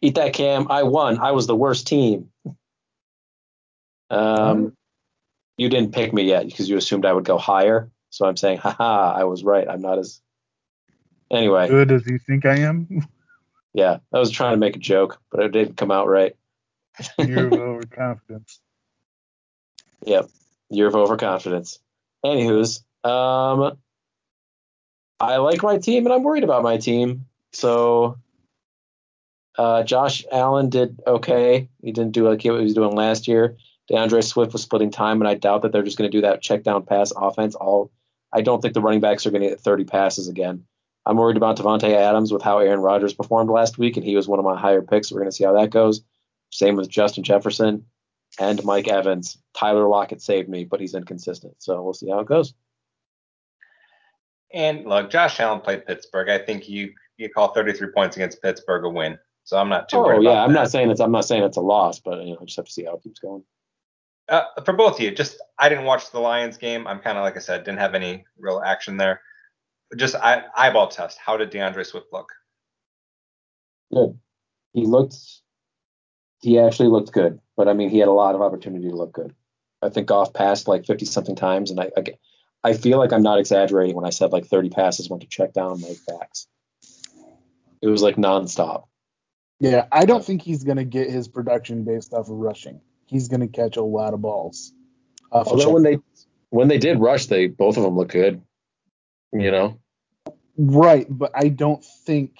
Eat 0.01 0.15
that 0.15 0.33
cam. 0.33 0.69
I 0.69 0.83
won. 0.83 1.17
I 1.17 1.31
was 1.31 1.47
the 1.47 1.55
worst 1.55 1.87
team. 1.87 2.29
Um, 4.09 4.75
you 5.57 5.69
didn't 5.69 5.93
pick 5.93 6.13
me 6.13 6.23
yet 6.23 6.45
because 6.45 6.69
you 6.69 6.75
assumed 6.75 7.05
I 7.05 7.13
would 7.13 7.23
go 7.23 7.37
higher. 7.37 7.89
So 8.09 8.25
I'm 8.25 8.35
saying, 8.35 8.57
haha, 8.57 9.13
I 9.13 9.23
was 9.23 9.43
right. 9.43 9.67
I'm 9.67 9.81
not 9.81 9.97
as. 9.97 10.21
Anyway, 11.31 11.69
Good 11.69 11.91
as 11.91 12.05
you 12.05 12.19
think 12.19 12.45
I 12.45 12.57
am. 12.59 13.07
yeah, 13.73 13.99
I 14.13 14.19
was 14.19 14.31
trying 14.31 14.53
to 14.53 14.57
make 14.57 14.75
a 14.75 14.79
joke, 14.79 15.21
but 15.31 15.45
it 15.45 15.51
didn't 15.53 15.77
come 15.77 15.91
out 15.91 16.07
right. 16.07 16.35
Year 17.19 17.47
of 17.47 17.53
overconfidence. 17.53 18.59
Yep, 20.05 20.29
year 20.69 20.87
of 20.87 20.95
overconfidence. 20.95 21.79
Anywho's, 22.25 22.83
um, 23.05 23.77
I 25.19 25.37
like 25.37 25.63
my 25.63 25.77
team 25.77 26.05
and 26.05 26.13
I'm 26.13 26.23
worried 26.23 26.43
about 26.43 26.63
my 26.63 26.77
team. 26.77 27.25
So, 27.51 28.17
uh, 29.57 29.83
Josh 29.83 30.25
Allen 30.31 30.69
did 30.69 31.01
okay. 31.05 31.67
He 31.81 31.91
didn't 31.91 32.13
do 32.13 32.27
like 32.27 32.43
what 32.45 32.59
he 32.59 32.63
was 32.63 32.73
doing 32.73 32.95
last 32.95 33.27
year. 33.27 33.57
D'Andre 33.89 34.21
Swift 34.21 34.53
was 34.53 34.61
splitting 34.61 34.91
time, 34.91 35.19
and 35.19 35.27
I 35.27 35.33
doubt 35.33 35.63
that 35.63 35.71
they're 35.71 35.83
just 35.83 35.97
going 35.97 36.09
to 36.09 36.17
do 36.17 36.21
that 36.21 36.41
check 36.41 36.63
down 36.63 36.85
pass 36.85 37.11
offense. 37.15 37.55
All 37.55 37.91
I 38.31 38.41
don't 38.41 38.61
think 38.61 38.73
the 38.73 38.81
running 38.81 38.99
backs 38.99 39.25
are 39.25 39.31
going 39.31 39.41
to 39.41 39.49
get 39.49 39.59
30 39.59 39.85
passes 39.85 40.27
again. 40.27 40.63
I'm 41.05 41.17
worried 41.17 41.37
about 41.37 41.57
Davante 41.57 41.91
Adams 41.91 42.31
with 42.31 42.43
how 42.43 42.59
Aaron 42.59 42.81
Rodgers 42.81 43.13
performed 43.13 43.49
last 43.49 43.77
week, 43.79 43.97
and 43.97 44.05
he 44.05 44.15
was 44.15 44.27
one 44.27 44.37
of 44.37 44.45
my 44.45 44.55
higher 44.55 44.83
picks. 44.83 45.11
We're 45.11 45.21
going 45.21 45.31
to 45.31 45.35
see 45.35 45.43
how 45.43 45.53
that 45.53 45.71
goes. 45.71 46.01
Same 46.51 46.75
with 46.75 46.87
Justin 46.87 47.23
Jefferson 47.23 47.85
and 48.39 48.63
Mike 48.63 48.87
Evans. 48.87 49.37
Tyler 49.55 49.87
Lockett 49.87 50.21
saved 50.21 50.49
me, 50.49 50.65
but 50.65 50.79
he's 50.79 50.93
inconsistent. 50.93 51.55
So 51.57 51.81
we'll 51.81 51.93
see 51.93 52.09
how 52.09 52.19
it 52.19 52.27
goes. 52.27 52.53
And 54.53 54.85
look, 54.85 55.09
Josh 55.09 55.39
Allen 55.39 55.61
played 55.61 55.85
Pittsburgh. 55.85 56.29
I 56.29 56.37
think 56.39 56.67
you 56.67 56.93
you 57.17 57.29
call 57.29 57.53
33 57.53 57.89
points 57.93 58.15
against 58.15 58.41
Pittsburgh 58.41 58.85
a 58.85 58.89
win. 58.89 59.17
So 59.43 59.57
I'm 59.57 59.69
not 59.69 59.89
too 59.89 59.97
Oh 59.97 60.03
worried 60.03 60.23
yeah, 60.23 60.43
I'm 60.43 60.53
that. 60.53 60.59
not 60.59 60.71
saying 60.71 60.89
it's 60.91 60.99
I'm 61.01 61.11
not 61.11 61.25
saying 61.25 61.43
it's 61.43 61.57
a 61.57 61.61
loss, 61.61 61.99
but 61.99 62.23
you 62.23 62.33
know, 62.33 62.39
I 62.41 62.45
just 62.45 62.57
have 62.57 62.65
to 62.65 62.71
see 62.71 62.85
how 62.85 62.95
it 62.95 63.03
keeps 63.03 63.19
going. 63.19 63.43
Uh, 64.27 64.43
for 64.63 64.73
both 64.73 64.95
of 64.95 64.99
you, 65.01 65.11
just 65.11 65.37
I 65.57 65.69
didn't 65.69 65.85
watch 65.85 66.11
the 66.11 66.19
Lions 66.19 66.57
game. 66.57 66.85
I'm 66.87 66.99
kind 66.99 67.17
of 67.17 67.23
like 67.23 67.35
I 67.35 67.39
said, 67.39 67.63
didn't 67.63 67.79
have 67.79 67.95
any 67.95 68.25
real 68.37 68.61
action 68.63 68.95
there. 68.97 69.21
Just 69.97 70.13
I, 70.15 70.43
eyeball 70.55 70.87
test. 70.87 71.17
How 71.17 71.35
did 71.35 71.49
D'Andre 71.49 71.83
Swift 71.83 72.07
look? 72.13 72.29
Good. 73.91 74.19
He 74.73 74.85
looked. 74.85 75.15
He 76.41 76.59
actually 76.59 76.89
looked 76.89 77.11
good, 77.11 77.39
but 77.57 77.67
I 77.67 77.73
mean, 77.73 77.89
he 77.89 77.97
had 77.97 78.07
a 78.07 78.11
lot 78.13 78.35
of 78.35 78.41
opportunity 78.41 78.87
to 78.89 78.95
look 78.95 79.11
good. 79.13 79.33
I 79.81 79.89
think 79.89 80.07
Goff 80.07 80.33
passed 80.33 80.67
like 80.67 80.85
50 80.85 81.05
something 81.05 81.35
times, 81.35 81.71
and 81.71 81.79
I, 81.79 81.89
I, 81.97 82.03
I 82.63 82.73
feel 82.73 82.97
like 82.97 83.13
I'm 83.13 83.23
not 83.23 83.39
exaggerating 83.39 83.95
when 83.95 84.05
I 84.05 84.09
said 84.09 84.31
like 84.31 84.45
30 84.45 84.69
passes 84.69 85.09
went 85.09 85.21
to 85.21 85.27
check 85.27 85.53
down 85.53 85.81
Mike 85.81 85.99
backs. 86.07 86.47
It 87.81 87.87
was 87.87 88.01
like 88.01 88.17
nonstop. 88.17 88.83
Yeah, 89.59 89.87
I 89.91 90.05
don't 90.05 90.23
think 90.23 90.41
he's 90.41 90.63
going 90.63 90.77
to 90.77 90.85
get 90.85 91.09
his 91.09 91.27
production 91.27 91.83
based 91.83 92.13
off 92.13 92.29
of 92.29 92.35
rushing. 92.35 92.81
He's 93.05 93.27
going 93.27 93.41
to 93.41 93.47
catch 93.47 93.77
a 93.77 93.83
lot 93.83 94.13
of 94.13 94.21
balls. 94.21 94.73
off 95.31 95.47
of 95.47 95.53
Although 95.53 95.71
when 95.71 95.83
they 95.83 95.97
when 96.49 96.67
they 96.67 96.77
did 96.77 96.99
rush, 96.99 97.27
they 97.27 97.47
both 97.47 97.77
of 97.77 97.83
them 97.83 97.95
looked 97.95 98.11
good. 98.11 98.41
You 99.31 99.51
know, 99.51 99.79
right, 100.57 101.05
but 101.09 101.31
I 101.35 101.49
don't 101.49 101.83
think 102.05 102.39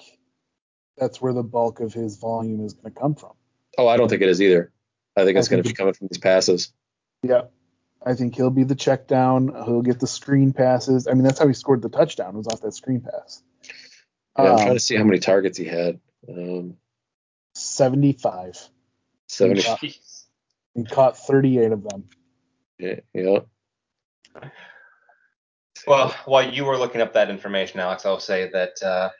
that's 0.98 1.20
where 1.20 1.32
the 1.32 1.42
bulk 1.42 1.80
of 1.80 1.92
his 1.92 2.16
volume 2.16 2.64
is 2.64 2.74
going 2.74 2.92
to 2.92 3.00
come 3.00 3.14
from. 3.14 3.32
oh, 3.78 3.86
I 3.86 3.96
don't 3.96 4.08
think 4.08 4.22
it 4.22 4.28
is 4.28 4.42
either. 4.42 4.72
I 5.16 5.24
think 5.24 5.36
I 5.36 5.38
it's 5.38 5.48
going 5.48 5.62
to 5.62 5.66
think 5.66 5.76
be 5.76 5.78
coming 5.78 5.94
from 5.94 6.08
these 6.10 6.18
passes. 6.18 6.72
Yeah. 7.22 7.42
I 8.04 8.14
think 8.14 8.34
he'll 8.34 8.50
be 8.50 8.64
the 8.64 8.74
check 8.74 9.06
down. 9.06 9.48
He'll 9.66 9.82
get 9.82 10.00
the 10.00 10.06
screen 10.06 10.52
passes. 10.52 11.06
I 11.06 11.12
mean, 11.12 11.24
that's 11.24 11.38
how 11.38 11.46
he 11.46 11.54
scored 11.54 11.82
the 11.82 11.88
touchdown. 11.90 12.36
Was 12.36 12.48
off 12.48 12.62
that 12.62 12.72
screen 12.72 13.00
pass. 13.00 13.42
Yeah, 14.38 14.44
I'm 14.44 14.50
Um, 14.52 14.58
trying 14.58 14.74
to 14.74 14.80
see 14.80 14.96
how 14.96 15.04
many 15.04 15.18
targets 15.18 15.58
he 15.58 15.66
had. 15.66 16.00
Um, 16.28 16.76
75. 17.54 18.68
70. 19.26 19.60
Yeah. 19.60 19.76
Jeez. 19.76 20.24
He 20.74 20.84
caught 20.84 21.18
38 21.18 21.72
of 21.72 21.82
them. 21.82 22.08
Yeah, 22.78 23.00
yeah. 23.12 23.40
Well, 25.86 26.14
while 26.24 26.50
you 26.50 26.64
were 26.64 26.78
looking 26.78 27.00
up 27.00 27.14
that 27.14 27.30
information, 27.30 27.80
Alex, 27.80 28.06
I'll 28.06 28.20
say 28.20 28.50
that 28.50 28.82
uh, 28.82 29.10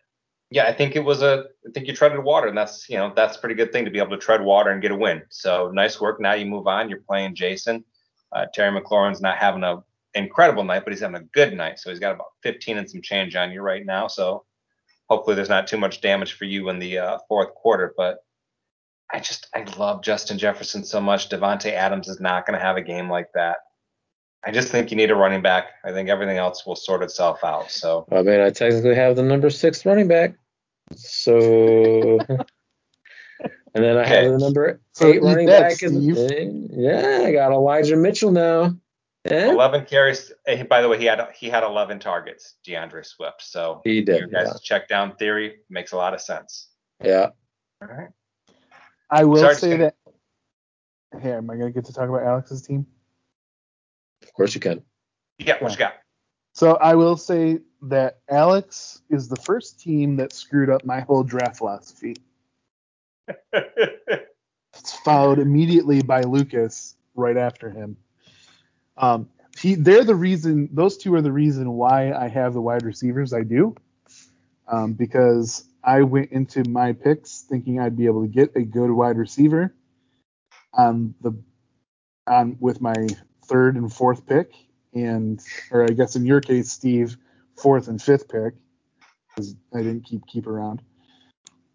yeah, 0.50 0.64
I 0.66 0.72
think 0.72 0.96
it 0.96 1.04
was 1.04 1.22
a 1.22 1.44
I 1.66 1.70
think 1.72 1.86
you 1.86 1.94
treaded 1.94 2.22
water, 2.22 2.48
and 2.48 2.56
that's 2.56 2.88
you 2.88 2.96
know 2.96 3.12
that's 3.14 3.36
a 3.36 3.40
pretty 3.40 3.54
good 3.54 3.72
thing 3.72 3.84
to 3.84 3.90
be 3.90 3.98
able 3.98 4.10
to 4.10 4.18
tread 4.18 4.42
water 4.42 4.70
and 4.70 4.82
get 4.82 4.90
a 4.90 4.96
win. 4.96 5.22
So 5.30 5.70
nice 5.72 6.00
work. 6.00 6.20
Now 6.20 6.34
you 6.34 6.46
move 6.46 6.66
on. 6.66 6.88
You're 6.88 7.00
playing 7.00 7.34
Jason. 7.34 7.84
Uh, 8.32 8.46
Terry 8.52 8.78
McLaurin's 8.78 9.20
not 9.20 9.38
having 9.38 9.64
a 9.64 9.82
incredible 10.14 10.64
night, 10.64 10.84
but 10.84 10.92
he's 10.92 11.00
having 11.00 11.20
a 11.20 11.24
good 11.32 11.52
night. 11.54 11.78
So 11.78 11.90
he's 11.90 12.00
got 12.00 12.14
about 12.14 12.32
15 12.42 12.78
and 12.78 12.90
some 12.90 13.02
change 13.02 13.36
on 13.36 13.52
you 13.52 13.62
right 13.62 13.84
now. 13.84 14.08
So 14.08 14.44
hopefully 15.08 15.36
there's 15.36 15.48
not 15.48 15.66
too 15.66 15.78
much 15.78 16.00
damage 16.00 16.34
for 16.34 16.44
you 16.44 16.68
in 16.68 16.78
the 16.78 16.98
uh, 16.98 17.18
fourth 17.28 17.54
quarter. 17.54 17.94
But 17.96 18.18
I 19.12 19.20
just 19.20 19.48
I 19.54 19.64
love 19.76 20.02
Justin 20.02 20.38
Jefferson 20.38 20.84
so 20.84 21.00
much. 21.00 21.28
Davante 21.28 21.72
Adams 21.72 22.08
is 22.08 22.20
not 22.20 22.46
going 22.46 22.58
to 22.58 22.64
have 22.64 22.76
a 22.76 22.82
game 22.82 23.10
like 23.10 23.28
that. 23.34 23.58
I 24.42 24.52
just 24.52 24.68
think 24.68 24.90
you 24.90 24.96
need 24.96 25.10
a 25.10 25.14
running 25.14 25.42
back. 25.42 25.66
I 25.84 25.92
think 25.92 26.08
everything 26.08 26.38
else 26.38 26.64
will 26.64 26.76
sort 26.76 27.02
itself 27.02 27.44
out. 27.44 27.70
So 27.70 28.06
I 28.10 28.22
mean, 28.22 28.40
I 28.40 28.50
technically 28.50 28.94
have 28.94 29.16
the 29.16 29.22
number 29.22 29.50
six 29.50 29.84
running 29.84 30.08
back. 30.08 30.34
So, 30.96 32.18
and 33.74 33.84
then 33.84 33.96
I 33.96 34.04
have 34.06 34.18
Okay. 34.24 34.28
the 34.30 34.38
number 34.38 34.80
So 34.92 35.08
eight 35.08 35.16
eat 35.16 35.22
running 35.22 35.46
that, 35.46 35.60
back. 35.62 35.82
is- 35.82 35.92
Steve. 35.92 36.16
eh, 36.18 36.50
yeah, 36.70 37.20
I 37.24 37.32
got 37.32 37.52
Elijah 37.52 37.96
Mitchell 37.96 38.30
now. 38.32 38.74
Eh? 39.26 39.50
11 39.50 39.84
carries. 39.84 40.32
eh, 40.46 40.62
By 40.64 40.80
the 40.80 40.88
way, 40.88 40.98
he 40.98 41.04
had 41.04 41.20
he 41.34 41.50
had 41.50 41.62
11 41.62 41.98
targets, 41.98 42.54
D'Andre 42.64 43.02
Swift. 43.02 43.42
So 43.42 43.82
He 43.84 43.96
your 43.96 44.04
did. 44.04 44.32
guys' 44.32 44.46
Yeah. 44.48 44.52
check 44.62 44.88
down 44.88 45.14
theory 45.16 45.60
makes 45.68 45.92
a 45.92 45.96
lot 45.96 46.14
of 46.14 46.20
sense. 46.20 46.68
yeah. 47.02 47.28
All 47.82 47.88
right. 47.88 48.08
I 49.10 49.24
will 49.24 49.36
Sorry 49.40 49.54
say 49.54 49.70
say- 49.72 49.76
that. 49.78 49.94
Hey, 51.20 51.32
am 51.32 51.50
I 51.50 51.56
going 51.56 51.66
to 51.66 51.74
get 51.74 51.84
to 51.86 51.92
talk 51.92 52.08
about 52.08 52.22
Alex's 52.22 52.62
team? 52.62 52.86
Of 54.22 54.32
course 54.34 54.54
you 54.54 54.60
can. 54.60 54.82
Yeah, 55.38 55.56
what 55.60 55.72
you 55.72 55.78
got? 55.78 55.94
So 56.54 56.76
I 56.76 56.94
will 56.94 57.16
say 57.16 57.58
that 57.82 58.20
Alex 58.28 59.02
is 59.10 59.28
the 59.28 59.36
first 59.36 59.80
team 59.80 60.16
that 60.16 60.32
screwed 60.32 60.70
up 60.70 60.84
my 60.84 61.00
whole 61.00 61.22
draft 61.24 61.56
philosophy. 61.56 62.14
It's 64.80 64.94
followed 65.00 65.38
immediately 65.38 66.02
by 66.02 66.22
Lucas 66.22 66.96
right 67.14 67.36
after 67.36 67.70
him. 67.70 67.96
Um, 68.96 69.28
he, 69.58 69.74
they're 69.74 70.04
the 70.04 70.14
reason; 70.14 70.68
those 70.72 70.96
two 70.96 71.14
are 71.14 71.22
the 71.22 71.32
reason 71.32 71.72
why 71.72 72.12
I 72.12 72.28
have 72.28 72.54
the 72.54 72.60
wide 72.60 72.84
receivers 72.84 73.32
I 73.32 73.42
do, 73.42 73.74
um, 74.68 74.94
because 74.94 75.64
I 75.82 76.02
went 76.02 76.32
into 76.32 76.68
my 76.68 76.92
picks 76.92 77.42
thinking 77.42 77.80
I'd 77.80 77.96
be 77.96 78.06
able 78.06 78.22
to 78.22 78.28
get 78.28 78.54
a 78.56 78.62
good 78.62 78.90
wide 78.90 79.16
receiver 79.16 79.74
on 80.72 81.14
the 81.20 81.32
on 82.26 82.56
with 82.60 82.80
my 82.80 83.08
third 83.46 83.76
and 83.76 83.92
fourth 83.92 84.26
pick, 84.26 84.52
and 84.94 85.40
or 85.70 85.84
I 85.84 85.88
guess 85.88 86.16
in 86.16 86.24
your 86.24 86.40
case, 86.40 86.70
Steve, 86.70 87.16
fourth 87.56 87.88
and 87.88 88.00
fifth 88.00 88.28
pick, 88.28 88.54
because 89.28 89.56
I 89.74 89.78
didn't 89.78 90.04
keep 90.04 90.26
keep 90.26 90.46
around. 90.46 90.82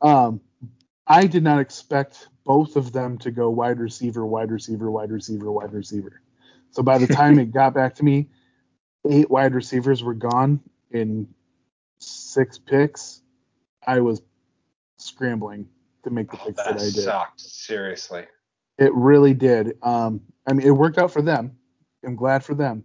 Um, 0.01 0.41
I 1.07 1.27
did 1.27 1.43
not 1.43 1.59
expect 1.59 2.27
both 2.45 2.75
of 2.75 2.91
them 2.91 3.17
to 3.19 3.31
go 3.31 3.49
wide 3.49 3.79
receiver, 3.79 4.25
wide 4.25 4.51
receiver, 4.51 4.89
wide 4.89 5.11
receiver, 5.11 5.51
wide 5.51 5.73
receiver. 5.73 6.21
So 6.71 6.83
by 6.83 6.97
the 6.97 7.07
time 7.07 7.39
it 7.39 7.51
got 7.53 7.73
back 7.73 7.95
to 7.95 8.03
me, 8.03 8.29
eight 9.09 9.29
wide 9.29 9.53
receivers 9.53 10.03
were 10.03 10.13
gone 10.13 10.61
in 10.91 11.27
six 11.99 12.57
picks. 12.57 13.21
I 13.85 13.99
was 13.99 14.21
scrambling 14.97 15.67
to 16.03 16.09
make 16.09 16.31
the 16.31 16.37
picks 16.37 16.57
that, 16.57 16.77
that 16.77 16.81
I 16.81 16.85
did. 16.85 16.97
It 16.97 17.03
sucked. 17.03 17.41
Seriously. 17.41 18.25
It 18.77 18.93
really 18.93 19.33
did. 19.33 19.77
Um, 19.81 20.21
I 20.47 20.53
mean, 20.53 20.65
it 20.65 20.71
worked 20.71 20.97
out 20.97 21.11
for 21.11 21.21
them. 21.21 21.57
I'm 22.03 22.15
glad 22.15 22.43
for 22.43 22.53
them, 22.53 22.83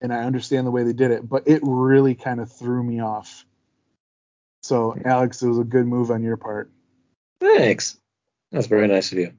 and 0.00 0.12
I 0.12 0.24
understand 0.24 0.66
the 0.66 0.70
way 0.70 0.84
they 0.84 0.92
did 0.92 1.10
it. 1.10 1.28
But 1.28 1.46
it 1.46 1.60
really 1.62 2.14
kind 2.14 2.40
of 2.40 2.50
threw 2.50 2.82
me 2.82 3.00
off. 3.00 3.44
So, 4.62 4.96
Alex, 5.04 5.42
it 5.42 5.48
was 5.48 5.58
a 5.58 5.64
good 5.64 5.86
move 5.86 6.10
on 6.10 6.22
your 6.22 6.36
part. 6.36 6.70
Thanks. 7.40 7.98
That's 8.50 8.66
very 8.66 8.88
nice 8.88 9.12
of 9.12 9.18
you. 9.18 9.32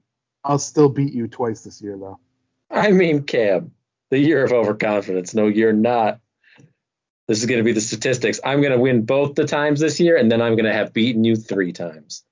I'll 0.44 0.60
still 0.60 0.90
beat 0.90 1.14
you 1.14 1.28
twice 1.28 1.62
this 1.62 1.82
year, 1.82 1.98
though. 1.98 2.20
I 2.72 2.92
mean, 2.92 3.24
Cam, 3.24 3.72
the 4.10 4.20
year 4.20 4.44
of 4.44 4.52
overconfidence. 4.52 5.34
No, 5.34 5.48
you're 5.48 5.74
not. 5.74 6.20
This 7.28 7.40
is 7.40 7.46
going 7.46 7.60
to 7.60 7.64
be 7.64 7.74
the 7.74 7.82
statistics. 7.82 8.40
I'm 8.44 8.62
going 8.62 8.72
to 8.72 8.80
win 8.80 9.06
both 9.06 9.36
the 9.36 9.46
times 9.46 9.80
this 9.80 10.00
year, 10.00 10.18
and 10.18 10.32
then 10.32 10.42
I'm 10.42 10.56
going 10.56 10.66
to 10.66 10.74
have 10.74 10.94
beaten 10.94 11.24
you 11.24 11.36
three 11.36 11.72
times. 11.72 12.24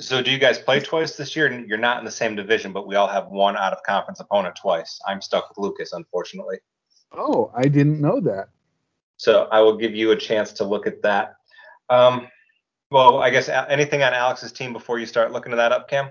So 0.00 0.22
do 0.22 0.30
you 0.30 0.38
guys 0.38 0.58
play 0.58 0.78
twice 0.78 1.16
this 1.16 1.34
year? 1.34 1.46
And 1.46 1.68
You're 1.68 1.78
not 1.78 1.98
in 1.98 2.04
the 2.04 2.10
same 2.10 2.36
division, 2.36 2.72
but 2.72 2.86
we 2.86 2.94
all 2.94 3.08
have 3.08 3.26
one 3.28 3.56
out 3.56 3.72
of 3.72 3.82
conference 3.82 4.20
opponent 4.20 4.54
twice. 4.54 5.00
I'm 5.06 5.20
stuck 5.20 5.48
with 5.48 5.58
Lucas, 5.58 5.92
unfortunately. 5.92 6.58
Oh, 7.12 7.50
I 7.56 7.62
didn't 7.62 8.00
know 8.00 8.20
that. 8.20 8.50
So 9.16 9.48
I 9.50 9.60
will 9.60 9.76
give 9.76 9.96
you 9.96 10.12
a 10.12 10.16
chance 10.16 10.52
to 10.54 10.64
look 10.64 10.86
at 10.86 11.02
that. 11.02 11.34
Um, 11.90 12.28
well, 12.90 13.18
I 13.18 13.30
guess 13.30 13.48
anything 13.48 14.02
on 14.02 14.14
Alex's 14.14 14.52
team 14.52 14.72
before 14.72 14.98
you 14.98 15.06
start 15.06 15.32
looking 15.32 15.52
at 15.52 15.56
that 15.56 15.72
up, 15.72 15.88
Cam? 15.88 16.10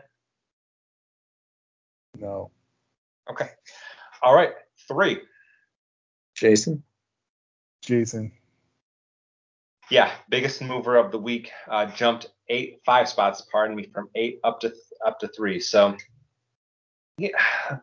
No. 2.20 2.52
Okay. 3.30 3.50
All 4.22 4.36
right. 4.36 4.52
Three. 4.88 5.22
Jason? 6.36 6.84
Jason. 7.82 8.32
Yeah, 9.90 10.12
biggest 10.30 10.62
mover 10.62 10.98
of 10.98 11.12
the 11.12 11.18
week 11.18 11.52
uh, 11.70 11.86
jumped 11.86 12.28
eight, 12.50 12.82
five 12.86 13.08
spots, 13.08 13.42
pardon 13.50 13.76
me, 13.76 13.90
from 13.94 14.10
eight 14.16 14.40
up 14.44 14.60
to 14.62 14.74
up 15.06 15.20
to 15.20 15.28
three. 15.30 15.60
So, 15.60 15.96
yeah, 17.18 17.30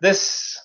this 0.03 0.59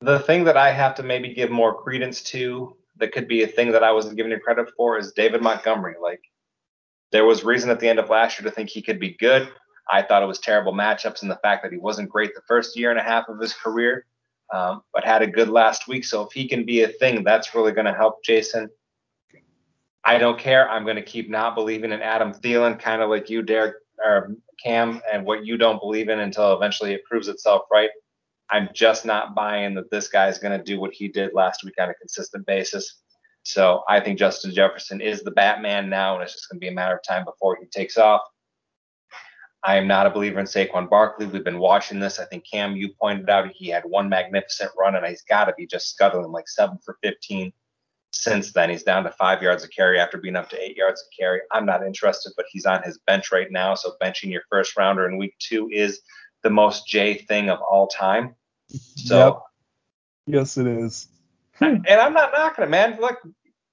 the 0.00 0.18
thing 0.18 0.44
that 0.44 0.56
I 0.56 0.72
have 0.72 0.94
to 0.96 1.02
maybe 1.02 1.34
give 1.34 1.50
more 1.50 1.82
credence 1.82 2.22
to 2.24 2.76
that 2.98 3.12
could 3.12 3.28
be 3.28 3.42
a 3.42 3.46
thing 3.46 3.72
that 3.72 3.82
I 3.82 3.92
wasn't 3.92 4.16
giving 4.16 4.32
you 4.32 4.38
credit 4.38 4.68
for 4.76 4.98
is 4.98 5.12
David 5.12 5.42
Montgomery. 5.42 5.94
Like, 6.00 6.22
there 7.12 7.24
was 7.24 7.44
reason 7.44 7.70
at 7.70 7.80
the 7.80 7.88
end 7.88 7.98
of 7.98 8.10
last 8.10 8.38
year 8.38 8.48
to 8.48 8.54
think 8.54 8.70
he 8.70 8.82
could 8.82 8.98
be 8.98 9.16
good. 9.18 9.48
I 9.88 10.02
thought 10.02 10.22
it 10.22 10.26
was 10.26 10.40
terrible 10.40 10.72
matchups 10.72 11.22
and 11.22 11.30
the 11.30 11.38
fact 11.42 11.62
that 11.62 11.72
he 11.72 11.78
wasn't 11.78 12.08
great 12.08 12.34
the 12.34 12.42
first 12.48 12.76
year 12.76 12.90
and 12.90 12.98
a 12.98 13.02
half 13.02 13.28
of 13.28 13.38
his 13.38 13.52
career, 13.52 14.04
um, 14.52 14.82
but 14.92 15.04
had 15.04 15.22
a 15.22 15.26
good 15.26 15.48
last 15.48 15.86
week. 15.86 16.04
So 16.04 16.22
if 16.22 16.32
he 16.32 16.48
can 16.48 16.64
be 16.64 16.82
a 16.82 16.88
thing, 16.88 17.22
that's 17.22 17.54
really 17.54 17.72
going 17.72 17.86
to 17.86 17.94
help 17.94 18.24
Jason. 18.24 18.68
I 20.04 20.18
don't 20.18 20.38
care. 20.38 20.68
I'm 20.68 20.84
going 20.84 20.96
to 20.96 21.02
keep 21.02 21.30
not 21.30 21.54
believing 21.54 21.92
in 21.92 22.00
Adam 22.00 22.32
Thielen, 22.32 22.78
kind 22.78 23.02
of 23.02 23.10
like 23.10 23.30
you, 23.30 23.42
Derek 23.42 23.76
or 24.04 24.34
Cam, 24.62 25.00
and 25.12 25.24
what 25.24 25.44
you 25.44 25.56
don't 25.56 25.80
believe 25.80 26.08
in 26.08 26.20
until 26.20 26.54
eventually 26.54 26.92
it 26.92 27.04
proves 27.04 27.28
itself 27.28 27.62
right. 27.70 27.90
I'm 28.50 28.68
just 28.74 29.04
not 29.04 29.34
buying 29.34 29.74
that 29.74 29.90
this 29.90 30.08
guy 30.08 30.28
is 30.28 30.38
going 30.38 30.56
to 30.56 30.64
do 30.64 30.80
what 30.80 30.92
he 30.92 31.08
did 31.08 31.34
last 31.34 31.64
week 31.64 31.74
on 31.80 31.90
a 31.90 31.94
consistent 31.94 32.46
basis. 32.46 33.02
So 33.42 33.82
I 33.88 34.00
think 34.00 34.18
Justin 34.18 34.52
Jefferson 34.52 35.00
is 35.00 35.22
the 35.22 35.30
Batman 35.30 35.88
now, 35.88 36.14
and 36.14 36.22
it's 36.22 36.32
just 36.32 36.48
going 36.48 36.58
to 36.58 36.64
be 36.64 36.68
a 36.68 36.74
matter 36.74 36.94
of 36.96 37.02
time 37.02 37.24
before 37.24 37.56
he 37.60 37.66
takes 37.66 37.96
off. 37.96 38.22
I 39.62 39.76
am 39.76 39.88
not 39.88 40.06
a 40.06 40.10
believer 40.10 40.38
in 40.38 40.46
Saquon 40.46 40.88
Barkley. 40.88 41.26
We've 41.26 41.42
been 41.42 41.58
watching 41.58 41.98
this. 41.98 42.20
I 42.20 42.24
think 42.26 42.44
Cam, 42.48 42.76
you 42.76 42.90
pointed 43.00 43.28
out 43.28 43.50
he 43.52 43.68
had 43.68 43.84
one 43.84 44.08
magnificent 44.08 44.70
run, 44.78 44.94
and 44.94 45.04
he's 45.06 45.22
got 45.22 45.46
to 45.46 45.54
be 45.56 45.66
just 45.66 45.90
scuttling 45.90 46.30
like 46.30 46.48
seven 46.48 46.78
for 46.84 46.98
15 47.02 47.52
since 48.12 48.52
then. 48.52 48.70
He's 48.70 48.84
down 48.84 49.04
to 49.04 49.10
five 49.10 49.42
yards 49.42 49.64
of 49.64 49.70
carry 49.70 49.98
after 49.98 50.18
being 50.18 50.36
up 50.36 50.48
to 50.50 50.62
eight 50.62 50.76
yards 50.76 51.00
of 51.02 51.06
carry. 51.18 51.40
I'm 51.52 51.66
not 51.66 51.84
interested, 51.84 52.32
but 52.36 52.46
he's 52.50 52.66
on 52.66 52.82
his 52.82 52.98
bench 53.06 53.32
right 53.32 53.50
now. 53.50 53.74
So 53.74 53.94
benching 54.02 54.30
your 54.30 54.42
first 54.50 54.76
rounder 54.76 55.08
in 55.08 55.18
week 55.18 55.34
two 55.38 55.68
is 55.72 56.00
the 56.46 56.50
most 56.50 56.86
J 56.86 57.14
thing 57.14 57.50
of 57.50 57.60
all 57.60 57.88
time. 57.88 58.36
So, 58.68 59.42
Yes, 60.28 60.56
it 60.56 60.66
is. 60.68 61.08
and 61.60 61.84
I'm 61.88 62.12
not 62.12 62.30
knocking 62.32 62.62
it, 62.62 62.70
man. 62.70 62.98
Look, 63.00 63.16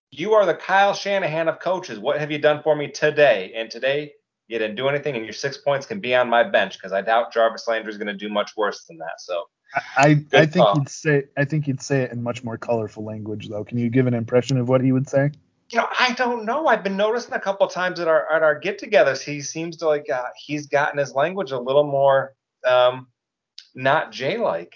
you 0.09 0.33
are 0.33 0.45
the 0.45 0.55
Kyle 0.55 0.93
Shanahan 0.95 1.47
of 1.47 1.59
coaches. 1.59 1.99
What 1.99 2.19
have 2.19 2.31
you 2.31 2.39
done 2.39 2.63
for 2.63 2.75
me 2.75 2.87
today? 2.89 3.51
And 3.55 3.69
today, 3.69 4.13
you 4.47 4.57
didn't 4.57 4.75
do 4.75 4.87
anything, 4.87 5.15
and 5.15 5.23
your 5.23 5.33
six 5.33 5.57
points 5.57 5.85
can 5.85 5.99
be 5.99 6.15
on 6.15 6.27
my 6.29 6.43
bench 6.43 6.77
because 6.79 6.93
I 6.93 7.01
doubt 7.01 7.31
Jarvis 7.31 7.67
Landry 7.67 7.91
is 7.91 7.97
going 7.97 8.07
to 8.07 8.13
do 8.13 8.29
much 8.29 8.51
worse 8.57 8.85
than 8.85 8.97
that. 8.97 9.19
So, 9.19 9.43
I 9.97 10.23
I 10.33 10.45
think 10.47 10.65
call. 10.65 10.77
you'd 10.77 10.89
say 10.89 11.23
I 11.37 11.45
think 11.45 11.67
you'd 11.67 11.81
say 11.81 12.01
it 12.01 12.11
in 12.11 12.23
much 12.23 12.43
more 12.43 12.57
colorful 12.57 13.03
language 13.05 13.49
though. 13.49 13.63
Can 13.63 13.77
you 13.77 13.89
give 13.89 14.07
an 14.07 14.13
impression 14.15 14.57
of 14.57 14.67
what 14.67 14.81
he 14.81 14.91
would 14.91 15.07
say? 15.07 15.29
You 15.69 15.79
know, 15.79 15.87
I 15.99 16.13
don't 16.13 16.45
know. 16.45 16.67
I've 16.67 16.83
been 16.83 16.97
noticing 16.97 17.33
a 17.33 17.39
couple 17.39 17.65
times 17.67 17.99
at 17.99 18.07
our 18.07 18.31
at 18.31 18.43
our 18.43 18.57
get-togethers, 18.59 19.23
he 19.23 19.41
seems 19.41 19.77
to 19.77 19.87
like 19.87 20.09
uh, 20.09 20.25
he's 20.37 20.67
gotten 20.67 20.99
his 20.99 21.13
language 21.13 21.51
a 21.51 21.59
little 21.59 21.85
more 21.85 22.35
um, 22.65 23.07
not 23.76 24.11
Jay-like. 24.11 24.76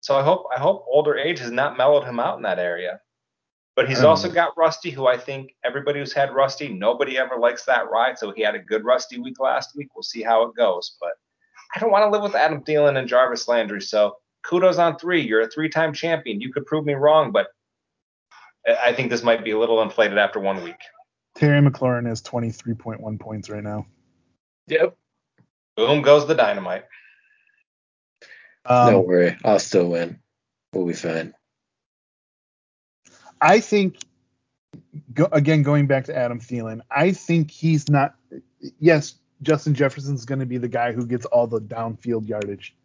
So 0.00 0.16
I 0.16 0.22
hope 0.22 0.46
I 0.54 0.58
hope 0.58 0.86
older 0.88 1.16
age 1.16 1.38
has 1.40 1.50
not 1.50 1.76
mellowed 1.76 2.04
him 2.04 2.18
out 2.18 2.36
in 2.36 2.42
that 2.44 2.58
area. 2.58 3.00
But 3.76 3.88
he's 3.88 4.02
I 4.02 4.06
also 4.06 4.28
know. 4.28 4.34
got 4.34 4.56
Rusty, 4.56 4.90
who 4.90 5.06
I 5.06 5.16
think 5.16 5.54
everybody 5.64 6.00
who's 6.00 6.12
had 6.12 6.34
Rusty, 6.34 6.68
nobody 6.68 7.16
ever 7.16 7.36
likes 7.38 7.64
that 7.64 7.90
ride. 7.90 8.18
So 8.18 8.32
he 8.32 8.42
had 8.42 8.54
a 8.54 8.58
good 8.58 8.84
Rusty 8.84 9.18
week 9.18 9.38
last 9.38 9.76
week. 9.76 9.88
We'll 9.94 10.02
see 10.02 10.22
how 10.22 10.42
it 10.46 10.56
goes. 10.56 10.96
But 11.00 11.12
I 11.74 11.78
don't 11.78 11.90
want 11.90 12.04
to 12.04 12.10
live 12.10 12.22
with 12.22 12.34
Adam 12.34 12.62
Thielen 12.62 12.98
and 12.98 13.08
Jarvis 13.08 13.46
Landry. 13.46 13.80
So 13.80 14.16
kudos 14.42 14.78
on 14.78 14.98
three. 14.98 15.20
You're 15.22 15.42
a 15.42 15.48
three-time 15.48 15.92
champion. 15.92 16.40
You 16.40 16.52
could 16.52 16.66
prove 16.66 16.84
me 16.84 16.94
wrong, 16.94 17.30
but 17.30 17.48
I 18.66 18.88
I 18.88 18.94
think 18.94 19.10
this 19.10 19.22
might 19.22 19.44
be 19.44 19.52
a 19.52 19.58
little 19.58 19.80
inflated 19.82 20.18
after 20.18 20.40
one 20.40 20.62
week. 20.62 20.80
Terry 21.36 21.60
McLaurin 21.60 22.06
has 22.06 22.20
23.1 22.22 23.20
points 23.20 23.48
right 23.48 23.62
now. 23.62 23.86
Yep. 24.66 24.96
Boom 25.86 26.02
goes 26.02 26.26
the 26.26 26.34
dynamite. 26.34 26.84
Um, 28.66 28.92
Don't 28.92 29.06
worry, 29.06 29.36
I'll 29.42 29.58
still 29.58 29.88
win. 29.88 30.20
We'll 30.74 30.86
be 30.86 30.92
fine. 30.92 31.32
I 33.40 33.60
think, 33.60 33.96
go, 35.14 35.26
again, 35.32 35.62
going 35.62 35.86
back 35.86 36.04
to 36.04 36.16
Adam 36.16 36.38
Thielen, 36.38 36.80
I 36.90 37.12
think 37.12 37.50
he's 37.50 37.88
not. 37.88 38.14
Yes, 38.78 39.14
Justin 39.40 39.74
Jefferson's 39.74 40.26
going 40.26 40.40
to 40.40 40.46
be 40.46 40.58
the 40.58 40.68
guy 40.68 40.92
who 40.92 41.06
gets 41.06 41.24
all 41.24 41.46
the 41.46 41.62
downfield 41.62 42.28
yardage. 42.28 42.76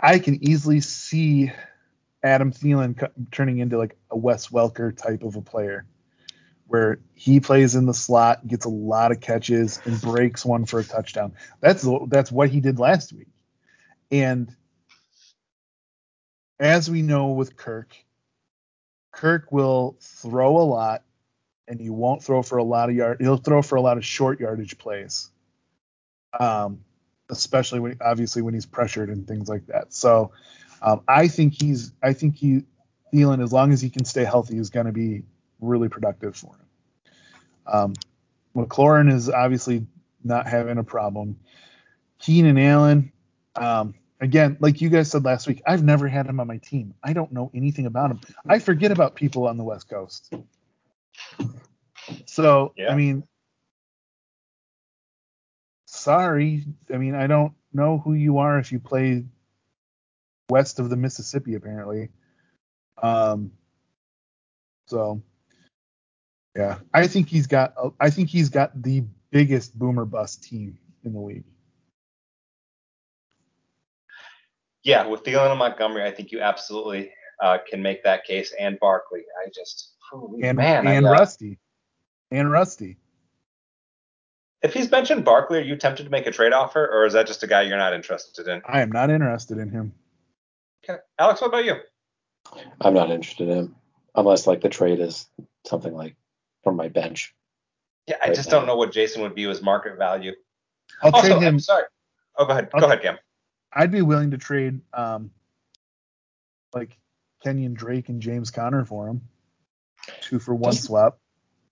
I 0.00 0.20
can 0.20 0.42
easily 0.48 0.80
see 0.80 1.50
Adam 2.22 2.52
Thielen 2.52 2.96
co- 2.96 3.10
turning 3.32 3.58
into 3.58 3.76
like 3.76 3.96
a 4.12 4.16
Wes 4.16 4.48
Welker 4.48 4.96
type 4.96 5.24
of 5.24 5.34
a 5.34 5.42
player, 5.42 5.84
where 6.70 7.00
he 7.14 7.40
plays 7.40 7.74
in 7.74 7.84
the 7.84 7.92
slot, 7.92 8.46
gets 8.46 8.64
a 8.64 8.68
lot 8.68 9.10
of 9.10 9.20
catches, 9.20 9.80
and 9.84 10.00
breaks 10.00 10.44
one 10.44 10.66
for 10.66 10.78
a 10.78 10.84
touchdown. 10.84 11.32
That's 11.60 11.84
that's 12.06 12.30
what 12.30 12.48
he 12.48 12.60
did 12.60 12.78
last 12.78 13.12
week. 13.12 13.26
And 14.12 14.54
as 16.60 16.88
we 16.88 17.02
know 17.02 17.30
with 17.30 17.56
Kirk, 17.56 17.96
Kirk 19.10 19.50
will 19.50 19.96
throw 20.00 20.58
a 20.58 20.62
lot, 20.62 21.02
and 21.66 21.80
he 21.80 21.90
won't 21.90 22.22
throw 22.22 22.40
for 22.40 22.58
a 22.58 22.64
lot 22.64 22.88
of 22.88 22.94
yard. 22.94 23.16
He'll 23.20 23.36
throw 23.36 23.62
for 23.62 23.74
a 23.74 23.80
lot 23.80 23.96
of 23.96 24.04
short 24.04 24.38
yardage 24.38 24.78
plays, 24.78 25.28
um, 26.38 26.84
especially 27.30 27.80
when 27.80 27.96
obviously 28.00 28.42
when 28.42 28.54
he's 28.54 28.66
pressured 28.66 29.08
and 29.08 29.26
things 29.26 29.48
like 29.48 29.66
that. 29.66 29.92
So 29.92 30.30
um, 30.80 31.00
I 31.08 31.26
think 31.26 31.60
he's 31.60 31.92
I 32.00 32.12
think 32.12 32.36
he 32.36 32.62
Thielen, 33.12 33.42
as 33.42 33.52
long 33.52 33.72
as 33.72 33.80
he 33.80 33.90
can 33.90 34.04
stay 34.04 34.22
healthy, 34.22 34.56
is 34.56 34.70
going 34.70 34.86
to 34.86 34.92
be 34.92 35.24
really 35.60 35.88
productive 35.88 36.36
for 36.36 36.54
him. 36.54 36.66
Um, 37.66 37.94
McLaurin 38.56 39.12
is 39.12 39.28
obviously 39.28 39.86
not 40.24 40.46
having 40.46 40.78
a 40.78 40.84
problem. 40.84 41.38
Keenan 42.18 42.58
Allen, 42.58 43.12
um, 43.56 43.94
again, 44.20 44.56
like 44.60 44.80
you 44.80 44.88
guys 44.88 45.10
said 45.10 45.24
last 45.24 45.46
week, 45.46 45.62
I've 45.66 45.82
never 45.82 46.08
had 46.08 46.26
him 46.26 46.40
on 46.40 46.46
my 46.46 46.58
team. 46.58 46.94
I 47.02 47.12
don't 47.12 47.32
know 47.32 47.50
anything 47.54 47.86
about 47.86 48.10
him. 48.10 48.20
I 48.48 48.58
forget 48.58 48.90
about 48.90 49.14
people 49.14 49.46
on 49.46 49.56
the 49.56 49.64
West 49.64 49.88
Coast. 49.88 50.32
So, 52.26 52.72
Yeah. 52.76 52.92
I 52.92 52.96
mean, 52.96 53.24
sorry. 55.86 56.64
I 56.92 56.96
mean, 56.96 57.14
I 57.14 57.26
don't 57.26 57.54
know 57.72 57.98
who 57.98 58.14
you 58.14 58.38
are 58.38 58.58
if 58.58 58.72
you 58.72 58.80
play 58.80 59.24
west 60.48 60.80
of 60.80 60.90
the 60.90 60.96
Mississippi, 60.96 61.54
apparently. 61.54 62.08
Um, 63.02 63.52
so, 64.86 65.22
yeah, 66.60 66.78
I 66.92 67.06
think 67.06 67.28
he's 67.28 67.46
got. 67.46 67.74
I 67.98 68.10
think 68.10 68.28
he's 68.28 68.50
got 68.50 68.82
the 68.82 69.02
biggest 69.30 69.78
boomer 69.78 70.04
bust 70.04 70.42
team 70.42 70.78
in 71.04 71.14
the 71.14 71.20
league. 71.20 71.44
Yeah, 74.82 75.06
with 75.06 75.24
Thielen 75.24 75.50
and 75.50 75.58
Montgomery, 75.58 76.04
I 76.04 76.10
think 76.10 76.32
you 76.32 76.40
absolutely 76.40 77.12
uh, 77.42 77.58
can 77.68 77.82
make 77.82 78.04
that 78.04 78.24
case. 78.24 78.52
And 78.58 78.78
Barkley, 78.78 79.22
I 79.42 79.48
just 79.54 79.94
and 80.42 80.56
man, 80.58 80.86
and 80.86 81.06
I, 81.06 81.10
uh, 81.10 81.12
Rusty, 81.12 81.58
and 82.30 82.50
Rusty. 82.50 82.98
if 84.62 84.74
he's 84.74 84.90
mentioned 84.90 85.24
Barkley, 85.24 85.58
are 85.58 85.62
you 85.62 85.76
tempted 85.76 86.04
to 86.04 86.10
make 86.10 86.26
a 86.26 86.30
trade 86.30 86.52
offer, 86.52 86.86
or 86.86 87.06
is 87.06 87.14
that 87.14 87.26
just 87.26 87.42
a 87.42 87.46
guy 87.46 87.62
you're 87.62 87.78
not 87.78 87.94
interested 87.94 88.46
in? 88.48 88.60
I 88.66 88.82
am 88.82 88.92
not 88.92 89.08
interested 89.08 89.56
in 89.56 89.70
him. 89.70 89.94
Okay. 90.84 91.00
Alex, 91.18 91.40
what 91.40 91.48
about 91.48 91.64
you? 91.64 91.76
I'm 92.82 92.94
not 92.94 93.10
interested 93.10 93.48
in 93.48 93.56
him 93.56 93.76
unless 94.14 94.46
like 94.46 94.60
the 94.60 94.68
trade 94.68 95.00
is 95.00 95.26
something 95.64 95.94
like 95.94 96.16
from 96.64 96.76
my 96.76 96.88
bench. 96.88 97.34
Yeah, 98.06 98.16
I 98.22 98.26
Right 98.28 98.34
just 98.34 98.50
now. 98.50 98.58
don't 98.58 98.66
know 98.66 98.76
what 98.76 98.92
Jason 98.92 99.22
would 99.22 99.34
view 99.34 99.50
as 99.50 99.62
market 99.62 99.96
value. 99.96 100.32
I'll 101.02 101.10
also, 101.14 101.28
trade 101.28 101.42
him. 101.42 101.54
I'm 101.54 101.60
sorry. 101.60 101.84
Oh, 102.36 102.44
go 102.44 102.52
ahead. 102.52 102.68
I'll- 102.74 102.80
Go 102.80 102.86
ahead, 102.86 103.02
Cam. 103.02 103.18
I'd 103.72 103.92
be 103.92 104.02
willing 104.02 104.32
to 104.32 104.38
trade 104.38 104.80
um 104.92 105.30
like 106.74 106.96
Kenyon 107.42 107.74
Drake 107.74 108.08
and 108.08 108.20
James 108.20 108.50
Conner 108.50 108.84
for 108.84 109.08
him. 109.08 109.22
Two 110.22 110.38
for 110.38 110.54
one 110.54 110.72
Just- 110.72 110.84
swap. 110.84 111.18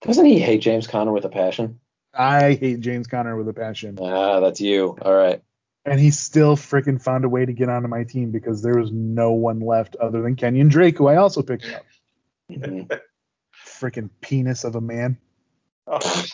Doesn't 0.00 0.26
he 0.26 0.38
hate 0.38 0.60
James 0.60 0.86
Conner 0.86 1.10
with 1.12 1.24
a 1.24 1.28
passion? 1.28 1.80
I 2.14 2.54
hate 2.54 2.80
James 2.80 3.08
Conner 3.08 3.36
with 3.36 3.48
a 3.48 3.52
passion. 3.52 3.98
Ah, 4.00 4.38
that's 4.40 4.60
you. 4.60 4.96
All 5.02 5.14
right. 5.14 5.42
And 5.84 5.98
he 5.98 6.10
still 6.10 6.56
freaking 6.56 7.02
found 7.02 7.24
a 7.24 7.28
way 7.28 7.44
to 7.44 7.52
get 7.52 7.68
onto 7.68 7.88
my 7.88 8.04
team 8.04 8.30
because 8.30 8.62
there 8.62 8.78
was 8.78 8.92
no 8.92 9.32
one 9.32 9.58
left 9.60 9.96
other 9.96 10.22
than 10.22 10.36
Kenyon 10.36 10.68
Drake, 10.68 10.98
who 10.98 11.08
I 11.08 11.16
also 11.16 11.42
picked 11.42 11.64
up. 11.72 11.84
Mhm. 12.50 13.00
Freaking 13.78 14.10
penis 14.20 14.64
of 14.64 14.74
a 14.74 14.80
man. 14.80 15.18
Oh, 15.86 16.24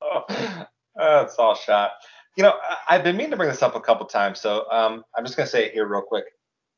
oh, 0.00 0.66
that's 0.96 1.36
all 1.36 1.54
shot. 1.54 1.92
You 2.36 2.42
know, 2.42 2.54
I've 2.88 3.02
been 3.02 3.16
meaning 3.16 3.30
to 3.32 3.36
bring 3.36 3.48
this 3.48 3.62
up 3.62 3.76
a 3.76 3.80
couple 3.80 4.06
times, 4.06 4.40
so 4.40 4.70
um, 4.70 5.04
I'm 5.16 5.24
just 5.24 5.36
gonna 5.36 5.48
say 5.48 5.66
it 5.66 5.72
here 5.72 5.86
real 5.86 6.02
quick. 6.02 6.26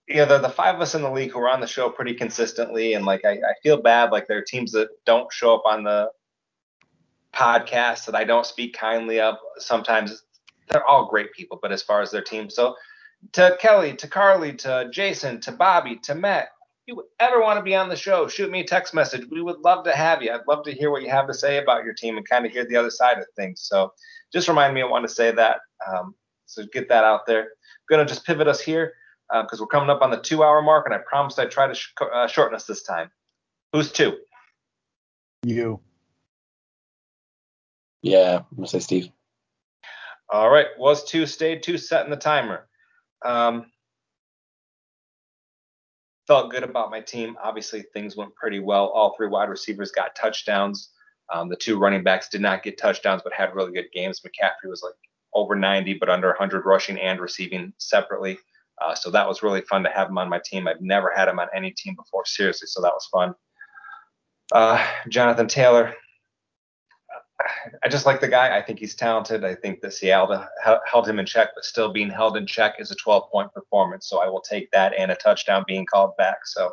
You 0.06 0.16
know, 0.16 0.26
the, 0.26 0.38
the 0.38 0.48
five 0.48 0.76
of 0.76 0.80
us 0.80 0.94
in 0.94 1.02
the 1.02 1.10
league 1.10 1.32
who 1.32 1.40
are 1.40 1.48
on 1.48 1.60
the 1.60 1.66
show 1.66 1.90
pretty 1.90 2.14
consistently, 2.14 2.94
and 2.94 3.04
like 3.04 3.24
I, 3.24 3.32
I 3.32 3.54
feel 3.62 3.82
bad, 3.82 4.12
like 4.12 4.26
there 4.28 4.38
are 4.38 4.42
teams 4.42 4.72
that 4.72 4.88
don't 5.04 5.32
show 5.32 5.54
up 5.54 5.62
on 5.66 5.84
the 5.84 6.10
podcast 7.34 8.06
that 8.06 8.14
I 8.14 8.24
don't 8.24 8.46
speak 8.46 8.74
kindly 8.74 9.20
of. 9.20 9.36
Sometimes 9.58 10.22
they're 10.68 10.86
all 10.86 11.06
great 11.06 11.32
people, 11.32 11.58
but 11.60 11.72
as 11.72 11.82
far 11.82 12.00
as 12.00 12.10
their 12.10 12.22
team, 12.22 12.48
so 12.48 12.76
to 13.32 13.56
Kelly, 13.60 13.94
to 13.96 14.08
Carly, 14.08 14.54
to 14.54 14.88
Jason, 14.92 15.40
to 15.42 15.52
Bobby, 15.52 15.96
to 16.04 16.14
Matt, 16.14 16.48
you 16.88 17.04
ever 17.20 17.40
want 17.42 17.58
to 17.58 17.62
be 17.62 17.74
on 17.74 17.90
the 17.90 17.96
show, 17.96 18.26
shoot 18.26 18.50
me 18.50 18.60
a 18.60 18.64
text 18.64 18.94
message. 18.94 19.28
We 19.30 19.42
would 19.42 19.60
love 19.60 19.84
to 19.84 19.94
have 19.94 20.22
you. 20.22 20.32
I'd 20.32 20.48
love 20.48 20.64
to 20.64 20.72
hear 20.72 20.90
what 20.90 21.02
you 21.02 21.10
have 21.10 21.26
to 21.26 21.34
say 21.34 21.58
about 21.58 21.84
your 21.84 21.92
team 21.92 22.16
and 22.16 22.26
kind 22.26 22.46
of 22.46 22.50
hear 22.50 22.64
the 22.64 22.76
other 22.76 22.90
side 22.90 23.18
of 23.18 23.26
things. 23.36 23.60
So 23.60 23.92
just 24.32 24.48
remind 24.48 24.74
me 24.74 24.80
I 24.80 24.86
want 24.86 25.06
to 25.06 25.14
say 25.14 25.30
that. 25.30 25.60
Um, 25.86 26.14
so 26.46 26.64
get 26.72 26.88
that 26.88 27.04
out 27.04 27.26
there. 27.26 27.42
I'm 27.42 27.48
going 27.90 28.06
to 28.06 28.10
just 28.12 28.26
pivot 28.26 28.48
us 28.48 28.60
here 28.60 28.94
because 29.30 29.60
we're 29.60 29.66
coming 29.66 29.90
up 29.90 30.00
on 30.00 30.10
the 30.10 30.20
two 30.20 30.42
hour 30.42 30.62
mark, 30.62 30.86
and 30.86 30.94
I 30.94 30.98
promised 31.06 31.38
I'd 31.38 31.50
try 31.50 31.66
to 31.66 31.74
sh- 31.74 31.92
uh, 32.00 32.26
shorten 32.26 32.56
us 32.56 32.64
this 32.64 32.82
time. 32.82 33.10
Who's 33.74 33.92
two? 33.92 34.16
You. 35.42 35.80
Yeah, 38.00 38.38
I'm 38.38 38.56
gonna 38.56 38.68
say 38.68 38.78
Steve. 38.78 39.10
All 40.30 40.48
right, 40.48 40.66
was 40.78 41.04
two, 41.04 41.26
stayed 41.26 41.62
two, 41.62 41.76
setting 41.76 42.10
the 42.10 42.16
timer. 42.16 42.66
Um, 43.22 43.66
felt 46.28 46.50
good 46.50 46.62
about 46.62 46.90
my 46.90 47.00
team. 47.00 47.36
Obviously, 47.42 47.82
things 47.94 48.14
went 48.14 48.34
pretty 48.36 48.60
well. 48.60 48.88
All 48.88 49.14
three 49.16 49.28
wide 49.28 49.48
receivers 49.48 49.90
got 49.90 50.14
touchdowns. 50.14 50.90
Um, 51.32 51.48
the 51.48 51.56
two 51.56 51.78
running 51.78 52.04
backs 52.04 52.28
did 52.28 52.42
not 52.42 52.62
get 52.62 52.78
touchdowns, 52.78 53.22
but 53.24 53.32
had 53.32 53.54
really 53.54 53.72
good 53.72 53.90
games. 53.92 54.20
McCaffrey 54.20 54.68
was 54.68 54.82
like 54.82 54.94
over 55.34 55.56
90, 55.56 55.94
but 55.94 56.10
under 56.10 56.28
100 56.28 56.64
rushing 56.66 56.98
and 57.00 57.18
receiving 57.20 57.72
separately. 57.78 58.38
Uh, 58.80 58.94
so 58.94 59.10
that 59.10 59.26
was 59.26 59.42
really 59.42 59.62
fun 59.62 59.82
to 59.82 59.90
have 59.90 60.08
him 60.08 60.18
on 60.18 60.28
my 60.28 60.40
team. 60.44 60.68
I've 60.68 60.80
never 60.80 61.12
had 61.14 61.28
him 61.28 61.38
on 61.38 61.48
any 61.54 61.70
team 61.72 61.96
before, 61.96 62.24
seriously. 62.26 62.66
So 62.66 62.80
that 62.82 62.92
was 62.92 63.08
fun. 63.10 63.34
Uh, 64.52 64.86
Jonathan 65.08 65.48
Taylor, 65.48 65.94
I 67.82 67.88
just 67.88 68.06
like 68.06 68.20
the 68.20 68.28
guy. 68.28 68.56
I 68.56 68.62
think 68.62 68.78
he's 68.78 68.94
talented. 68.94 69.44
I 69.44 69.54
think 69.54 69.80
that 69.80 69.92
Seattle 69.92 70.46
held 70.86 71.08
him 71.08 71.18
in 71.18 71.26
check, 71.26 71.50
but 71.54 71.64
still 71.64 71.92
being 71.92 72.10
held 72.10 72.36
in 72.36 72.46
check 72.46 72.74
is 72.78 72.90
a 72.90 72.96
12 72.96 73.30
point 73.30 73.52
performance. 73.52 74.08
So 74.08 74.20
I 74.20 74.28
will 74.28 74.40
take 74.40 74.70
that 74.72 74.94
and 74.96 75.10
a 75.10 75.16
touchdown 75.16 75.64
being 75.66 75.86
called 75.86 76.16
back. 76.16 76.46
So 76.46 76.72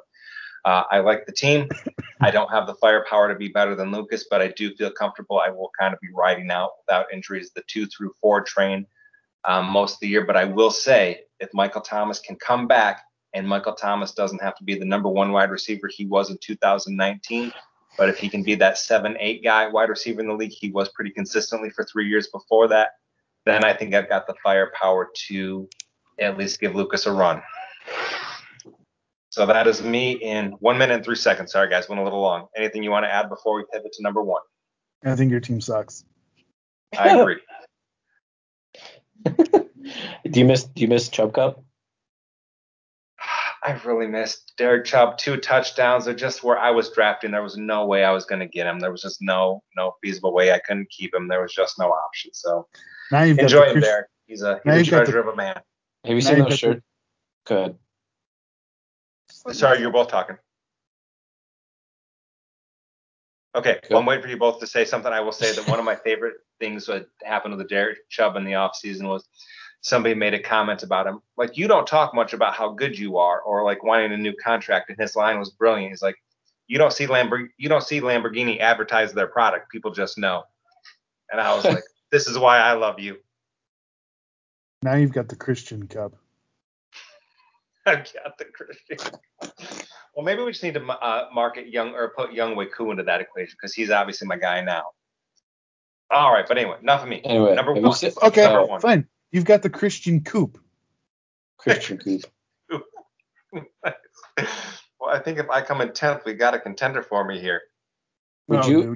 uh, 0.65 0.83
I 0.91 0.99
like 0.99 1.25
the 1.25 1.31
team. 1.31 1.69
I 2.21 2.31
don't 2.31 2.49
have 2.49 2.67
the 2.67 2.75
firepower 2.75 3.29
to 3.29 3.35
be 3.35 3.49
better 3.49 3.75
than 3.75 3.91
Lucas, 3.91 4.25
but 4.29 4.41
I 4.41 4.47
do 4.49 4.73
feel 4.75 4.91
comfortable. 4.91 5.39
I 5.39 5.49
will 5.49 5.71
kind 5.79 5.93
of 5.93 5.99
be 5.99 6.09
riding 6.13 6.49
out 6.49 6.71
without 6.85 7.13
injuries 7.13 7.51
the 7.55 7.63
two 7.67 7.85
through 7.85 8.13
four 8.19 8.41
train 8.41 8.87
um, 9.43 9.67
most 9.67 9.95
of 9.95 9.99
the 9.99 10.07
year. 10.07 10.25
But 10.25 10.37
I 10.37 10.45
will 10.45 10.71
say, 10.71 11.21
if 11.39 11.49
Michael 11.53 11.81
Thomas 11.81 12.19
can 12.19 12.35
come 12.37 12.67
back 12.67 13.03
and 13.33 13.47
Michael 13.47 13.73
Thomas 13.73 14.13
doesn't 14.13 14.41
have 14.41 14.55
to 14.55 14.63
be 14.63 14.75
the 14.75 14.85
number 14.85 15.09
one 15.09 15.31
wide 15.31 15.51
receiver 15.51 15.87
he 15.87 16.05
was 16.05 16.31
in 16.31 16.37
2019, 16.41 17.51
but 17.97 18.09
if 18.09 18.17
he 18.17 18.29
can 18.29 18.43
be 18.43 18.55
that 18.55 18.77
seven, 18.77 19.15
eight 19.19 19.43
guy 19.43 19.67
wide 19.67 19.89
receiver 19.89 20.21
in 20.21 20.27
the 20.27 20.33
league, 20.33 20.51
he 20.51 20.71
was 20.71 20.89
pretty 20.89 21.11
consistently 21.11 21.69
for 21.69 21.83
three 21.85 22.07
years 22.07 22.27
before 22.27 22.67
that. 22.67 22.89
Then 23.45 23.63
I 23.63 23.73
think 23.73 23.93
I've 23.93 24.09
got 24.09 24.27
the 24.27 24.35
firepower 24.43 25.09
to 25.27 25.69
at 26.19 26.37
least 26.37 26.59
give 26.59 26.75
Lucas 26.75 27.05
a 27.05 27.11
run. 27.11 27.41
So 29.29 29.45
that 29.45 29.67
is 29.67 29.83
me 29.83 30.13
in 30.13 30.51
one 30.59 30.77
minute 30.77 30.95
and 30.95 31.03
three 31.03 31.17
seconds. 31.17 31.51
Sorry, 31.51 31.69
guys, 31.69 31.89
went 31.89 31.99
a 31.99 32.03
little 32.05 32.21
long. 32.21 32.47
Anything 32.55 32.83
you 32.83 32.91
want 32.91 33.03
to 33.03 33.13
add 33.13 33.27
before 33.27 33.55
we 33.55 33.65
pivot 33.71 33.91
to 33.91 34.01
number 34.01 34.23
one? 34.23 34.41
I 35.03 35.15
think 35.15 35.29
your 35.29 35.41
team 35.41 35.59
sucks. 35.59 36.05
I 36.97 37.19
agree. 37.19 37.41
do 39.25 40.39
you 40.39 40.45
miss 40.45 40.63
do 40.63 40.81
you 40.81 40.87
miss 40.87 41.09
Chubb 41.09 41.33
Cup? 41.33 41.64
I 43.65 43.71
really 43.83 44.05
missed 44.07 44.53
Derek 44.57 44.85
Chubb. 44.85 45.17
Two 45.17 45.37
touchdowns. 45.37 46.05
They're 46.05 46.13
just 46.13 46.43
where 46.43 46.57
I 46.59 46.69
was 46.69 46.91
drafting. 46.91 47.31
There 47.31 47.41
was 47.41 47.57
no 47.57 47.85
way 47.87 48.03
I 48.03 48.11
was 48.11 48.25
going 48.25 48.39
to 48.41 48.47
get 48.47 48.67
him. 48.67 48.79
There 48.79 48.91
was 48.91 49.01
just 49.01 49.21
no 49.21 49.63
no 49.75 49.93
feasible 50.03 50.33
way 50.33 50.51
I 50.51 50.59
couldn't 50.59 50.89
keep 50.91 51.13
him. 51.15 51.27
There 51.27 51.41
was 51.41 51.51
just 51.53 51.79
no 51.79 51.87
option. 51.89 52.31
So 52.33 52.67
Now 53.11 53.23
you've 53.23 53.37
got 53.37 53.43
enjoy 53.43 53.59
the 53.61 53.65
him, 53.67 53.73
Chris- 53.73 53.85
Derek. 53.85 54.07
He's 54.27 54.41
a 54.43 54.61
he's 54.63 54.73
a 54.73 54.77
you've 54.77 54.85
the- 54.85 54.91
treasure 54.91 55.19
of 55.19 55.27
a 55.27 55.35
man. 55.35 55.59
Have 56.05 56.13
you 56.15 56.21
seen 56.21 56.35
those 56.35 56.43
got 56.43 56.49
the- 56.51 56.57
shirts? 56.57 56.81
Good. 57.47 57.77
Sorry, 59.51 59.79
you're 59.79 59.91
both 59.91 60.09
talking. 60.09 60.37
Okay, 63.55 63.79
Good. 63.81 63.89
well, 63.91 63.99
I'm 63.99 64.05
waiting 64.05 64.23
for 64.23 64.29
you 64.29 64.37
both 64.37 64.59
to 64.59 64.67
say 64.67 64.83
something. 64.85 65.11
I 65.11 65.21
will 65.21 65.31
say 65.31 65.51
that 65.53 65.67
one 65.69 65.79
of 65.79 65.85
my 65.85 65.95
favorite 65.95 66.35
things 66.59 66.85
that 66.87 67.07
happened 67.23 67.55
with 67.57 67.67
Derek 67.69 67.97
Chubb 68.09 68.35
in 68.35 68.43
the 68.43 68.51
offseason 68.51 69.07
was 69.07 69.27
somebody 69.85 70.15
made 70.15 70.33
a 70.33 70.39
comment 70.39 70.81
about 70.81 71.05
him. 71.05 71.19
Like, 71.37 71.57
you 71.57 71.67
don't 71.67 71.85
talk 71.85 72.15
much 72.15 72.33
about 72.33 72.55
how 72.55 72.69
good 72.69 72.97
you 72.97 73.17
are 73.19 73.41
or 73.41 73.63
like 73.63 73.83
wanting 73.83 74.11
a 74.13 74.17
new 74.17 74.33
contract. 74.43 74.89
And 74.89 74.97
his 74.99 75.15
line 75.15 75.37
was 75.37 75.51
brilliant. 75.51 75.91
He's 75.91 76.01
like, 76.01 76.15
you 76.65 76.79
don't 76.79 76.91
see 76.91 77.05
Lamborghini, 77.05 77.49
you 77.57 77.69
don't 77.69 77.83
see 77.83 78.01
Lamborghini 78.01 78.59
advertise 78.59 79.13
their 79.13 79.27
product. 79.27 79.71
People 79.71 79.91
just 79.91 80.17
know. 80.17 80.41
And 81.31 81.39
I 81.39 81.53
was 81.55 81.65
like, 81.75 81.83
this 82.11 82.27
is 82.27 82.35
why 82.39 82.57
I 82.57 82.73
love 82.73 82.99
you. 82.99 83.17
Now 84.81 84.95
you've 84.95 85.13
got 85.13 85.29
the 85.29 85.35
Christian 85.35 85.87
Cup. 85.87 86.15
I've 87.85 88.11
got 88.11 88.39
the 88.39 88.45
Christian. 88.45 88.97
Well, 90.15 90.25
maybe 90.25 90.41
we 90.41 90.49
just 90.51 90.63
need 90.63 90.73
to 90.73 90.83
uh, 90.83 91.29
market 91.31 91.69
young 91.69 91.93
or 91.93 92.11
put 92.17 92.33
Young 92.33 92.55
Waku 92.55 92.89
into 92.89 93.03
that 93.03 93.21
equation 93.21 93.55
because 93.61 93.75
he's 93.75 93.91
obviously 93.91 94.27
my 94.27 94.37
guy 94.37 94.61
now. 94.61 94.83
All 96.09 96.33
right, 96.33 96.45
but 96.47 96.57
anyway, 96.57 96.77
enough 96.81 97.03
of 97.03 97.09
me. 97.09 97.21
Anyway, 97.23 97.53
Number 97.53 97.73
one. 97.73 97.93
seen- 97.93 98.11
Okay, 98.23 98.43
Number 98.43 98.65
one. 98.65 98.81
fine. 98.81 99.07
You've 99.31 99.45
got 99.45 99.61
the 99.61 99.69
Christian 99.69 100.23
Coop. 100.23 100.57
Christian 101.57 101.97
Coop. 101.97 102.23
well, 103.83 103.93
I 105.09 105.19
think 105.19 105.39
if 105.39 105.49
I 105.49 105.61
come 105.61 105.81
in 105.81 105.93
tenth, 105.93 106.23
we 106.25 106.33
got 106.33 106.53
a 106.53 106.59
contender 106.59 107.01
for 107.01 107.23
me 107.25 107.39
here. 107.39 107.61
Would 108.47 108.59
Oh, 108.65 108.67
you- 108.67 108.81
dude. 108.83 108.95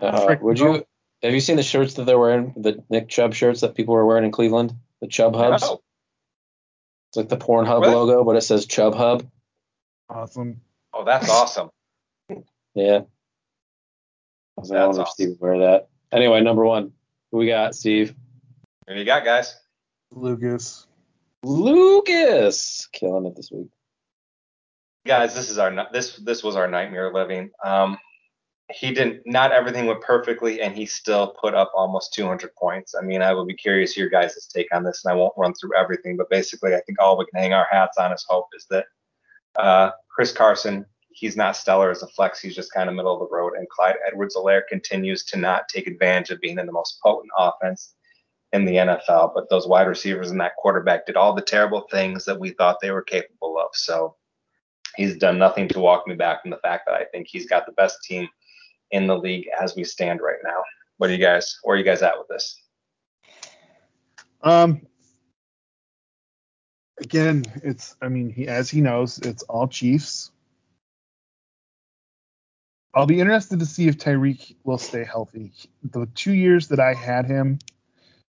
Uh, 0.00 0.36
would 0.40 0.58
you 0.58 0.84
have 1.22 1.34
you 1.34 1.40
seen 1.40 1.56
the 1.56 1.62
shirts 1.62 1.94
that 1.94 2.04
they're 2.04 2.18
wearing? 2.18 2.54
The 2.56 2.82
Nick 2.88 3.08
Chubb 3.08 3.34
shirts 3.34 3.60
that 3.60 3.74
people 3.74 3.94
were 3.94 4.06
wearing 4.06 4.24
in 4.24 4.30
Cleveland? 4.32 4.72
The 5.00 5.08
Chubb 5.08 5.34
Hubs? 5.34 5.62
No. 5.62 5.82
It's 7.10 7.16
like 7.16 7.28
the 7.28 7.36
Pornhub 7.36 7.80
What? 7.80 7.88
logo, 7.90 8.24
but 8.24 8.36
it 8.36 8.42
says 8.42 8.64
Chubb 8.66 8.94
Hub. 8.94 9.26
Awesome. 10.08 10.60
Oh, 10.94 11.04
that's 11.04 11.28
awesome. 11.28 11.70
Yeah. 12.74 13.00
I 13.00 14.60
was 14.60 14.70
like, 14.70 14.78
I 14.78 14.86
That's 14.86 14.86
wonder 14.86 15.00
if 15.00 15.06
awesome. 15.06 15.06
Steve 15.12 15.28
would 15.30 15.40
wear 15.40 15.58
that. 15.58 15.88
Anyway, 16.12 16.40
number 16.40 16.64
one. 16.64 16.92
Who 17.30 17.38
we 17.38 17.46
got, 17.46 17.74
Steve? 17.74 18.14
Here 18.88 18.96
you 18.96 19.04
got, 19.04 19.22
guys. 19.22 19.54
Lucas. 20.12 20.86
Lucas. 21.42 22.88
Killing 22.90 23.26
it 23.26 23.36
this 23.36 23.50
week. 23.52 23.68
Guys, 25.06 25.34
this 25.34 25.50
is 25.50 25.58
our 25.58 25.88
this 25.92 26.16
this 26.16 26.42
was 26.42 26.56
our 26.56 26.66
nightmare 26.66 27.12
living. 27.12 27.50
Um, 27.62 27.98
he 28.72 28.94
didn't. 28.94 29.26
Not 29.26 29.52
everything 29.52 29.84
went 29.84 30.00
perfectly, 30.00 30.62
and 30.62 30.74
he 30.74 30.86
still 30.86 31.34
put 31.38 31.54
up 31.54 31.70
almost 31.74 32.14
200 32.14 32.54
points. 32.54 32.94
I 32.94 33.04
mean, 33.04 33.20
I 33.20 33.34
would 33.34 33.46
be 33.46 33.54
curious 33.54 33.94
your 33.94 34.08
guys' 34.08 34.48
take 34.50 34.74
on 34.74 34.84
this, 34.84 35.04
and 35.04 35.12
I 35.12 35.16
won't 35.16 35.34
run 35.36 35.52
through 35.52 35.76
everything, 35.76 36.16
but 36.16 36.30
basically, 36.30 36.74
I 36.74 36.80
think 36.86 36.98
all 36.98 37.18
we 37.18 37.26
can 37.26 37.42
hang 37.42 37.52
our 37.52 37.66
hats 37.70 37.98
on 37.98 38.10
is 38.12 38.24
hope 38.26 38.48
is 38.56 38.66
that 38.70 38.86
uh, 39.58 39.90
Chris 40.08 40.32
Carson, 40.32 40.86
he's 41.10 41.36
not 41.36 41.56
stellar 41.56 41.90
as 41.90 42.02
a 42.02 42.08
flex. 42.08 42.40
He's 42.40 42.56
just 42.56 42.72
kind 42.72 42.88
of 42.88 42.94
middle 42.94 43.12
of 43.12 43.20
the 43.20 43.34
road, 43.34 43.52
and 43.58 43.68
Clyde 43.68 43.96
Edwards-Helaire 44.06 44.62
continues 44.66 45.24
to 45.26 45.36
not 45.36 45.68
take 45.68 45.86
advantage 45.86 46.30
of 46.30 46.40
being 46.40 46.58
in 46.58 46.64
the 46.64 46.72
most 46.72 47.00
potent 47.02 47.30
offense 47.36 47.94
in 48.52 48.64
the 48.64 48.74
NFL. 48.74 49.32
But 49.34 49.48
those 49.50 49.66
wide 49.66 49.86
receivers 49.86 50.30
and 50.30 50.40
that 50.40 50.56
quarterback 50.56 51.06
did 51.06 51.16
all 51.16 51.34
the 51.34 51.42
terrible 51.42 51.86
things 51.90 52.24
that 52.24 52.38
we 52.38 52.50
thought 52.50 52.78
they 52.80 52.90
were 52.90 53.02
capable 53.02 53.58
of. 53.58 53.68
So 53.74 54.16
he's 54.96 55.16
done 55.16 55.38
nothing 55.38 55.68
to 55.68 55.80
walk 55.80 56.06
me 56.06 56.14
back 56.14 56.42
from 56.42 56.50
the 56.50 56.58
fact 56.58 56.84
that 56.86 56.94
I 56.94 57.04
think 57.04 57.28
he's 57.28 57.46
got 57.46 57.66
the 57.66 57.72
best 57.72 58.02
team 58.02 58.28
in 58.90 59.06
the 59.06 59.16
league 59.16 59.48
as 59.60 59.76
we 59.76 59.84
stand 59.84 60.20
right 60.20 60.38
now. 60.44 60.62
What 60.96 61.10
are 61.10 61.12
you 61.12 61.18
guys? 61.18 61.58
Where 61.62 61.76
are 61.76 61.78
you 61.78 61.84
guys 61.84 62.02
at 62.02 62.18
with 62.18 62.28
this? 62.28 62.60
Um. 64.42 64.82
Again, 67.00 67.44
it's. 67.62 67.96
I 68.02 68.08
mean, 68.08 68.30
he 68.30 68.48
as 68.48 68.68
he 68.68 68.80
knows, 68.80 69.18
it's 69.18 69.44
all 69.44 69.68
Chiefs. 69.68 70.32
I'll 72.94 73.06
be 73.06 73.20
interested 73.20 73.60
to 73.60 73.66
see 73.66 73.86
if 73.86 73.98
Tyreek 73.98 74.56
will 74.64 74.78
stay 74.78 75.04
healthy. 75.04 75.52
The 75.84 76.06
two 76.14 76.32
years 76.32 76.66
that 76.68 76.80
I 76.80 76.94
had 76.94 77.26
him, 77.26 77.60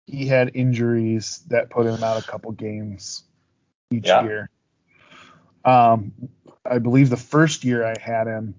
he 0.09 0.27
had 0.27 0.53
injuries 0.55 1.43
that 1.49 1.69
put 1.69 1.87
him 1.87 2.03
out 2.03 2.17
a 2.17 2.23
couple 2.23 2.51
games 2.53 3.25
each 3.91 4.07
Yeah. 4.07 4.23
year. 4.23 4.51
Um, 5.65 6.13
I 6.65 6.79
believe 6.79 7.11
the 7.11 7.17
first 7.17 7.63
year 7.65 7.85
I 7.85 7.95
had 8.01 8.27
him, 8.27 8.55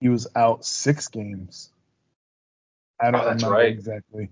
he 0.00 0.10
was 0.10 0.26
out 0.36 0.64
six 0.64 1.08
games. 1.08 1.70
I 3.00 3.10
don't 3.10 3.22
Oh, 3.22 3.24
that's 3.24 3.42
remember 3.42 3.56
right. 3.56 3.72
exactly. 3.72 4.30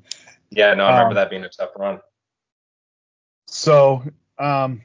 Yeah, 0.51 0.75
no, 0.75 0.85
I 0.85 0.91
remember 0.91 1.11
Um, 1.11 1.15
that 1.17 1.31
being 1.31 1.45
a 1.45 1.49
tough 1.49 1.71
run. 1.77 2.01
So, 3.47 4.03
um, 4.39 4.83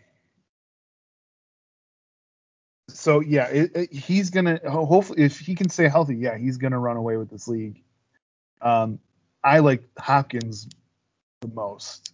so 2.89 3.19
yeah, 3.19 3.48
it, 3.48 3.72
it- 3.76 3.94
he's 3.94 4.30
gonna 4.30 4.60
hopefully 4.69 5.22
if 5.22 5.38
he 5.39 5.56
can 5.56 5.69
stay 5.69 5.89
healthy, 5.89 6.15
yeah, 6.15 6.38
he's 6.38 6.57
gonna 6.57 6.80
run 6.80 6.95
away 6.95 7.18
with 7.18 7.30
this 7.30 7.48
league. 7.48 7.84
Um, 8.61 8.99
I 9.44 9.60
like 9.60 9.84
Hopkins 9.98 10.69
the 11.41 11.47
most. 11.49 12.14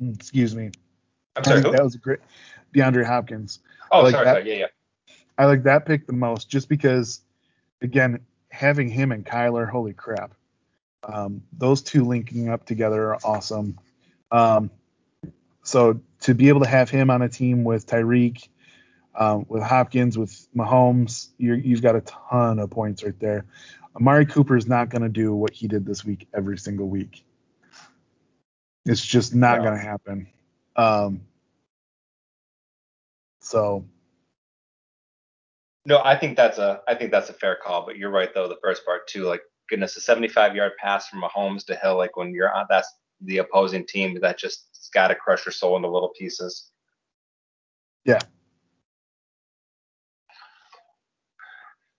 Excuse 0.00 0.54
me. 0.54 0.70
I'm 1.36 1.44
sorry. 1.44 1.60
That 1.60 1.82
was 1.82 1.94
a 1.94 1.98
great 1.98 2.20
DeAndre 2.74 3.04
Hopkins. 3.04 3.60
Oh, 3.90 4.02
like 4.02 4.12
sorry, 4.12 4.24
that. 4.24 4.32
sorry. 4.34 4.50
Yeah, 4.50 4.56
yeah. 4.56 5.14
I 5.38 5.44
like 5.44 5.64
that 5.64 5.86
pick 5.86 6.06
the 6.06 6.12
most 6.12 6.48
just 6.48 6.68
because, 6.68 7.20
again, 7.82 8.20
having 8.50 8.88
him 8.88 9.12
and 9.12 9.24
Kyler, 9.24 9.68
holy 9.68 9.92
crap. 9.92 10.34
Um, 11.04 11.42
those 11.52 11.82
two 11.82 12.04
linking 12.04 12.48
up 12.48 12.64
together 12.64 13.14
are 13.14 13.18
awesome. 13.22 13.78
Um, 14.32 14.70
so 15.62 16.00
to 16.20 16.34
be 16.34 16.48
able 16.48 16.60
to 16.60 16.68
have 16.68 16.90
him 16.90 17.10
on 17.10 17.22
a 17.22 17.28
team 17.28 17.64
with 17.64 17.86
Tyreek, 17.86 18.48
um, 19.14 19.46
with 19.48 19.62
Hopkins, 19.62 20.18
with 20.18 20.48
Mahomes, 20.54 21.28
you're, 21.38 21.56
you've 21.56 21.82
got 21.82 21.96
a 21.96 22.00
ton 22.00 22.58
of 22.58 22.70
points 22.70 23.04
right 23.04 23.18
there. 23.20 23.44
Amari 23.94 24.26
Cooper 24.26 24.56
is 24.56 24.66
not 24.66 24.88
going 24.88 25.02
to 25.02 25.08
do 25.08 25.34
what 25.34 25.52
he 25.52 25.68
did 25.68 25.86
this 25.86 26.04
week 26.04 26.28
every 26.34 26.58
single 26.58 26.88
week. 26.88 27.24
It's 28.86 29.04
just 29.04 29.34
not 29.34 29.58
No. 29.58 29.64
going 29.64 29.78
to 29.78 29.84
happen. 29.84 30.28
Um, 30.76 31.26
so 33.40 33.84
No, 35.84 36.00
I 36.04 36.16
think 36.16 36.36
that's 36.36 36.58
a 36.58 36.82
I 36.88 36.94
think 36.94 37.10
that's 37.10 37.30
a 37.30 37.32
fair 37.32 37.56
call, 37.62 37.84
but 37.86 37.96
you're 37.96 38.10
right 38.10 38.32
though. 38.32 38.48
The 38.48 38.58
first 38.62 38.84
part 38.84 39.06
too, 39.08 39.24
like 39.24 39.42
goodness, 39.68 39.96
a 39.96 40.00
75 40.00 40.54
yard 40.54 40.72
pass 40.78 41.08
from 41.08 41.22
Mahomes 41.22 41.64
to 41.66 41.76
Hill, 41.76 41.96
like 41.96 42.16
when 42.16 42.32
you're 42.32 42.52
on 42.52 42.66
that's 42.68 42.92
the 43.20 43.38
opposing 43.38 43.86
team, 43.86 44.18
that 44.20 44.38
just 44.38 44.90
got 44.92 45.08
to 45.08 45.14
crush 45.14 45.44
your 45.46 45.52
soul 45.52 45.76
into 45.76 45.88
little 45.88 46.10
pieces. 46.10 46.70
Yeah. 48.04 48.20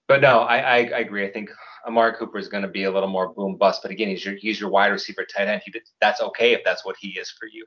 But 0.08 0.22
no, 0.22 0.40
I 0.40 0.58
I, 0.58 0.78
I 0.78 1.00
agree. 1.00 1.26
I 1.26 1.32
think 1.32 1.50
Amari 1.88 2.14
Cooper 2.14 2.38
is 2.38 2.50
going 2.50 2.64
to 2.64 2.68
be 2.70 2.84
a 2.84 2.92
little 2.92 3.10
more 3.10 3.34
boom 3.34 3.56
bust, 3.56 3.82
but 3.82 3.92
again, 3.92 4.10
he's 4.10 4.24
your 4.26 4.36
he's 4.36 4.60
your 4.60 4.70
wide 4.70 4.88
receiver 4.88 5.26
tight 5.26 5.48
end. 5.48 5.62
He 5.66 5.74
that's 6.02 6.22
okay 6.22 6.54
if 6.54 6.64
that's 6.66 6.86
what 6.86 6.98
he 7.00 7.10
is 7.10 7.32
for 7.32 7.48
you. 7.48 7.66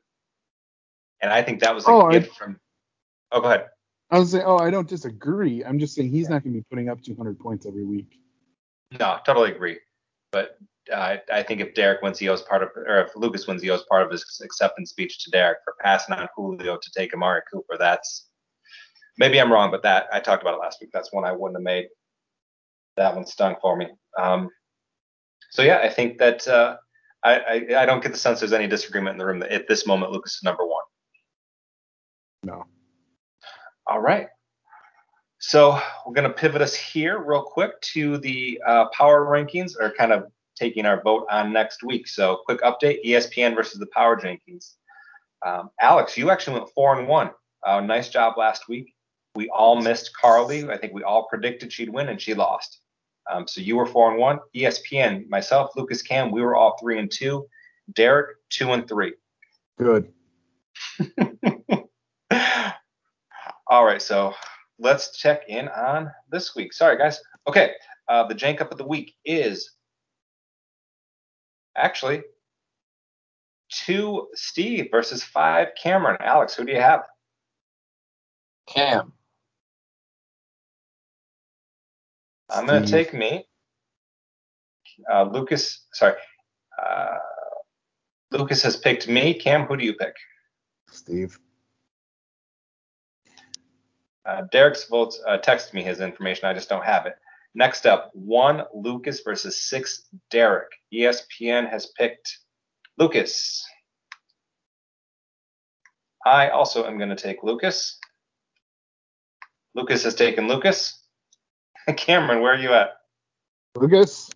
And 1.22 1.32
I 1.32 1.42
think 1.42 1.60
that 1.60 1.74
was 1.74 1.86
a 1.86 1.90
Oh, 1.90 2.02
I- 2.10 2.20
from. 2.20 2.60
Oh, 3.32 3.40
go 3.40 3.48
ahead. 3.48 3.66
I 4.12 4.18
was 4.18 4.32
saying, 4.32 4.44
oh, 4.44 4.58
I 4.58 4.70
don't 4.70 4.88
disagree. 4.88 5.64
I'm 5.64 5.78
just 5.78 5.94
saying 5.94 6.10
he's 6.10 6.28
not 6.28 6.42
going 6.42 6.52
to 6.52 6.58
be 6.58 6.64
putting 6.68 6.88
up 6.88 7.00
200 7.00 7.38
points 7.38 7.64
every 7.64 7.84
week. 7.84 8.18
No, 8.98 9.18
totally 9.24 9.52
agree. 9.52 9.78
But 10.32 10.58
uh, 10.92 11.18
I 11.32 11.44
think 11.44 11.60
if 11.60 11.74
Derek 11.74 12.00
owes 12.02 12.42
part 12.42 12.64
of, 12.64 12.70
or 12.74 13.02
if 13.02 13.14
Lucas 13.14 13.48
owes 13.48 13.84
part 13.84 14.02
of 14.02 14.10
his 14.10 14.40
acceptance 14.44 14.90
speech 14.90 15.22
to 15.22 15.30
Derek 15.30 15.58
for 15.64 15.76
passing 15.80 16.16
on 16.16 16.28
Julio 16.34 16.76
to 16.76 16.90
take 16.90 17.14
Amari 17.14 17.42
Cooper. 17.52 17.76
That's 17.78 18.26
maybe 19.16 19.40
I'm 19.40 19.52
wrong, 19.52 19.70
but 19.70 19.84
that 19.84 20.08
I 20.12 20.18
talked 20.18 20.42
about 20.42 20.54
it 20.54 20.60
last 20.60 20.80
week. 20.80 20.90
That's 20.92 21.12
one 21.12 21.24
I 21.24 21.30
wouldn't 21.30 21.58
have 21.58 21.62
made. 21.62 21.86
That 22.96 23.14
one 23.14 23.26
stung 23.26 23.56
for 23.62 23.76
me. 23.76 23.86
Um, 24.18 24.50
so 25.50 25.62
yeah, 25.62 25.78
I 25.78 25.88
think 25.88 26.18
that 26.18 26.46
uh, 26.46 26.76
I, 27.24 27.38
I 27.38 27.82
I 27.82 27.86
don't 27.86 28.02
get 28.02 28.12
the 28.12 28.18
sense 28.18 28.40
there's 28.40 28.52
any 28.52 28.66
disagreement 28.66 29.14
in 29.14 29.18
the 29.18 29.26
room 29.26 29.40
that 29.40 29.50
at 29.50 29.68
this 29.68 29.86
moment 29.86 30.12
Lucas 30.12 30.36
is 30.36 30.42
number 30.42 30.64
one. 30.64 30.84
No. 32.42 32.64
All 33.86 34.00
right. 34.00 34.28
So 35.38 35.78
we're 36.06 36.14
going 36.14 36.28
to 36.28 36.34
pivot 36.34 36.62
us 36.62 36.74
here 36.74 37.18
real 37.18 37.42
quick 37.42 37.80
to 37.80 38.18
the 38.18 38.60
uh, 38.66 38.86
power 38.96 39.26
rankings, 39.26 39.72
or 39.78 39.92
kind 39.92 40.12
of 40.12 40.30
taking 40.54 40.84
our 40.86 41.02
vote 41.02 41.26
on 41.30 41.52
next 41.52 41.82
week. 41.82 42.06
So 42.06 42.40
quick 42.44 42.60
update: 42.60 43.04
ESPN 43.04 43.54
versus 43.54 43.78
the 43.78 43.86
power 43.86 44.16
rankings. 44.16 44.74
Um, 45.44 45.70
Alex, 45.80 46.16
you 46.16 46.30
actually 46.30 46.58
went 46.58 46.70
four 46.74 46.98
and 46.98 47.08
one. 47.08 47.30
Uh, 47.66 47.80
nice 47.80 48.10
job 48.10 48.36
last 48.36 48.68
week. 48.68 48.94
We 49.34 49.48
all 49.48 49.80
missed 49.80 50.10
Carly. 50.16 50.68
I 50.68 50.76
think 50.76 50.92
we 50.92 51.02
all 51.02 51.26
predicted 51.28 51.72
she'd 51.72 51.90
win, 51.90 52.08
and 52.08 52.20
she 52.20 52.34
lost. 52.34 52.79
Um, 53.30 53.46
so 53.46 53.60
you 53.60 53.76
were 53.76 53.86
four 53.86 54.10
and 54.10 54.20
one. 54.20 54.38
ESPN, 54.54 55.28
myself, 55.28 55.70
Lucas 55.76 56.02
Cam, 56.02 56.30
we 56.30 56.42
were 56.42 56.56
all 56.56 56.76
three 56.80 56.98
and 56.98 57.10
two. 57.10 57.46
Derek, 57.94 58.36
two 58.50 58.72
and 58.72 58.88
three. 58.88 59.14
Good. 59.78 60.12
all 63.66 63.84
right, 63.84 64.02
so 64.02 64.34
let's 64.78 65.18
check 65.18 65.42
in 65.48 65.68
on 65.68 66.10
this 66.30 66.54
week. 66.54 66.72
Sorry, 66.72 66.96
guys. 66.96 67.20
Okay, 67.48 67.72
uh, 68.08 68.26
the 68.26 68.34
jank 68.34 68.60
up 68.60 68.72
of 68.72 68.78
the 68.78 68.86
week 68.86 69.14
is 69.24 69.72
actually 71.76 72.22
two 73.70 74.28
Steve 74.34 74.88
versus 74.90 75.22
five 75.22 75.68
Cameron. 75.80 76.16
Alex, 76.20 76.54
who 76.54 76.64
do 76.64 76.72
you 76.72 76.80
have? 76.80 77.04
Cam. 78.68 79.12
I'm 82.52 82.66
going 82.66 82.82
to 82.82 82.90
take 82.90 83.14
me. 83.14 83.46
Uh, 85.10 85.24
Lucas, 85.24 85.86
sorry. 85.92 86.14
Uh, 86.80 87.16
Lucas 88.30 88.62
has 88.62 88.76
picked 88.76 89.08
me. 89.08 89.34
Cam, 89.34 89.64
who 89.64 89.76
do 89.76 89.84
you 89.84 89.94
pick? 89.94 90.14
Steve. 90.90 91.38
Uh, 94.24 94.42
Derek's 94.52 94.88
votes 94.88 95.20
uh, 95.26 95.38
texted 95.38 95.72
me 95.72 95.82
his 95.82 96.00
information. 96.00 96.46
I 96.46 96.54
just 96.54 96.68
don't 96.68 96.84
have 96.84 97.06
it. 97.06 97.14
Next 97.54 97.86
up, 97.86 98.10
one 98.14 98.62
Lucas 98.74 99.20
versus 99.20 99.60
six 99.60 100.08
Derek. 100.30 100.68
ESPN 100.94 101.68
has 101.68 101.86
picked 101.86 102.38
Lucas. 102.98 103.66
I 106.24 106.50
also 106.50 106.86
am 106.86 106.98
going 106.98 107.10
to 107.10 107.16
take 107.16 107.42
Lucas. 107.42 107.98
Lucas 109.74 110.04
has 110.04 110.14
taken 110.14 110.46
Lucas. 110.46 110.99
Cameron, 111.96 112.40
where 112.40 112.54
are 112.54 112.60
you 112.60 112.72
at? 112.72 112.92
Lucas. 113.76 114.30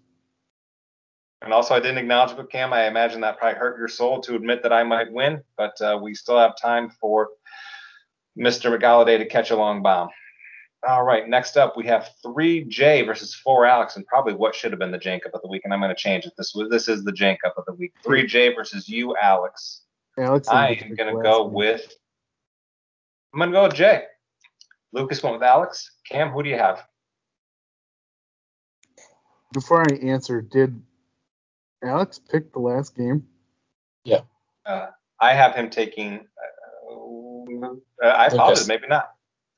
And 1.43 1.53
also, 1.53 1.75
I 1.75 1.81
didn't 1.81 1.99
acknowledge 1.99 2.37
with 2.37 2.49
Cam. 2.49 2.73
I 2.73 2.87
imagine 2.87 3.21
that 3.21 3.39
probably 3.39 3.59
hurt 3.59 3.79
your 3.79 3.89
soul 3.89 4.21
to 4.23 4.35
admit 4.35 4.63
that 4.63 4.73
I 4.73 4.83
might 4.83 5.13
win, 5.13 5.43
but 5.59 5.79
uh, 5.83 5.99
we 6.03 6.15
still 6.15 6.39
have 6.39 6.57
time 6.57 6.91
for 7.01 7.29
Mr. 8.39 8.75
McGalladay 8.75 9.19
to 9.19 9.27
catch 9.27 9.51
a 9.51 9.57
long 9.57 9.83
bomb. 9.83 10.09
All 10.89 11.03
right, 11.03 11.29
next 11.29 11.57
up 11.57 11.77
we 11.77 11.87
have 11.87 12.11
three 12.23 12.65
J 12.65 13.03
versus 13.03 13.35
four 13.35 13.67
Alex, 13.67 13.97
and 13.97 14.07
probably 14.07 14.35
what 14.35 14.55
should 14.55 14.73
have 14.73 14.79
been 14.79 14.91
the 14.91 14.99
jank 14.99 15.27
up 15.27 15.35
of 15.35 15.43
the 15.43 15.49
week, 15.49 15.63
and 15.65 15.73
I'm 15.73 15.81
going 15.81 15.95
to 15.95 15.95
change 15.95 16.27
it. 16.27 16.33
This 16.37 16.55
was 16.55 16.69
this 16.71 16.89
is 16.89 17.05
the 17.05 17.13
jank 17.13 17.39
up 17.47 17.55
of 17.57 17.65
the 17.67 17.73
week. 17.73 17.95
Three 18.03 18.27
J 18.27 18.55
versus 18.55 18.89
you, 18.89 19.17
Alex. 19.17 19.83
Alex. 20.19 20.49
I 20.49 20.71
am 20.83 20.95
going 20.95 21.15
to 21.15 21.23
go 21.23 21.47
with. 21.47 21.95
I'm 23.33 23.39
going 23.39 23.51
to 23.51 23.57
go 23.57 23.65
with 23.65 23.75
Jay. 23.75 24.05
Lucas 24.93 25.23
went 25.23 25.35
with 25.35 25.43
Alex. 25.43 25.91
Cam, 26.09 26.31
who 26.31 26.43
do 26.43 26.51
you 26.51 26.59
have? 26.59 26.85
Before 29.55 29.83
I 29.89 29.95
answer, 29.95 30.43
did 30.43 30.83
Alex 31.83 32.19
pick 32.19 32.53
the 32.53 32.59
last 32.59 32.97
game? 32.97 33.29
Uh, 34.67 34.89
I 35.21 35.33
have 35.33 35.55
him 35.55 35.71
taking. 35.71 36.27
Uh, 36.91 37.67
uh, 38.03 38.07
I 38.07 38.27
apologize, 38.27 38.67
Lucas. 38.67 38.69
maybe 38.69 38.89
not. 38.89 39.11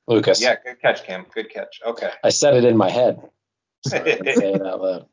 Lucas. 0.06 0.40
Yeah, 0.40 0.56
good 0.62 0.80
catch, 0.82 1.04
Cam. 1.04 1.24
Good 1.34 1.48
catch. 1.48 1.80
Okay. 1.84 2.10
I 2.22 2.28
said 2.28 2.54
it 2.54 2.64
in 2.64 2.76
my 2.76 2.90
head. 2.90 3.20
So 3.86 3.98
say 3.98 4.54
it 4.54 4.66
out 4.66 4.80
loud. 4.82 5.06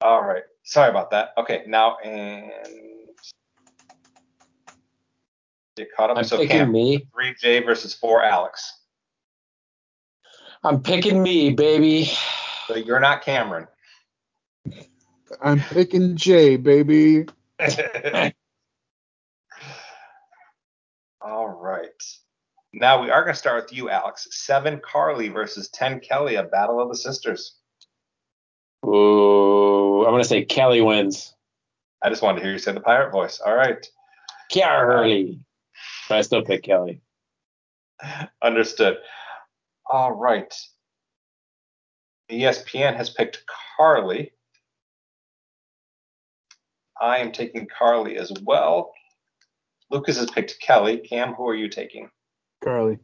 All 0.00 0.24
right. 0.24 0.42
Sorry 0.64 0.90
about 0.90 1.12
that. 1.12 1.32
Okay, 1.38 1.62
now 1.68 1.98
and 1.98 2.50
get 5.76 5.88
caught 5.96 6.10
up. 6.10 6.18
I'm 6.18 6.24
so 6.24 6.38
picking 6.38 6.58
Cam, 6.58 6.72
me. 6.72 7.06
three 7.14 7.36
J 7.40 7.60
versus 7.60 7.94
four 7.94 8.24
Alex. 8.24 8.80
I'm 10.64 10.82
picking 10.82 11.22
me, 11.22 11.50
baby. 11.50 12.10
So 12.66 12.74
you're 12.74 12.98
not 12.98 13.22
Cameron. 13.22 13.68
I'm 15.42 15.60
picking 15.60 16.16
Jay, 16.16 16.56
baby. 16.56 17.26
All 21.20 21.48
right. 21.48 21.90
Now 22.72 23.02
we 23.02 23.10
are 23.10 23.22
going 23.22 23.34
to 23.34 23.38
start 23.38 23.62
with 23.64 23.72
you, 23.72 23.88
Alex. 23.88 24.26
Seven 24.30 24.80
Carly 24.84 25.28
versus 25.28 25.68
ten 25.68 26.00
Kelly, 26.00 26.34
a 26.34 26.42
battle 26.42 26.80
of 26.80 26.88
the 26.88 26.96
sisters. 26.96 27.56
Ooh, 28.84 30.04
I'm 30.04 30.12
gonna 30.12 30.24
say 30.24 30.44
Kelly 30.44 30.82
wins. 30.82 31.34
I 32.02 32.10
just 32.10 32.20
wanted 32.20 32.40
to 32.40 32.44
hear 32.44 32.52
you 32.52 32.58
say 32.58 32.72
the 32.72 32.80
pirate 32.80 33.12
voice. 33.12 33.40
All 33.40 33.54
right. 33.54 33.84
Carly. 34.52 35.40
But 36.08 36.18
I 36.18 36.20
still 36.20 36.44
pick 36.44 36.64
Kelly. 36.64 37.00
Understood. 38.42 38.98
All 39.90 40.12
right. 40.12 40.52
ESPN 42.30 42.94
has 42.96 43.08
picked 43.08 43.44
Carly. 43.76 44.33
I 47.00 47.18
am 47.18 47.32
taking 47.32 47.66
Carly 47.66 48.16
as 48.16 48.32
well. 48.42 48.92
Lucas 49.90 50.16
has 50.18 50.30
picked 50.30 50.60
Kelly. 50.60 50.98
Cam, 50.98 51.34
who 51.34 51.48
are 51.48 51.54
you 51.54 51.68
taking? 51.68 52.10
Carly. 52.62 52.98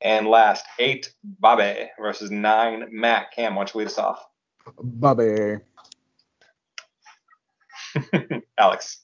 And 0.00 0.26
last, 0.26 0.64
eight 0.78 1.12
Bobby 1.22 1.88
versus 2.00 2.30
nine 2.30 2.88
Matt. 2.90 3.32
Cam, 3.32 3.54
why 3.54 3.60
don't 3.60 3.74
you 3.74 3.78
lead 3.80 3.86
us 3.86 3.98
off? 3.98 4.24
Bobby. 4.82 5.58
Alex, 8.58 9.02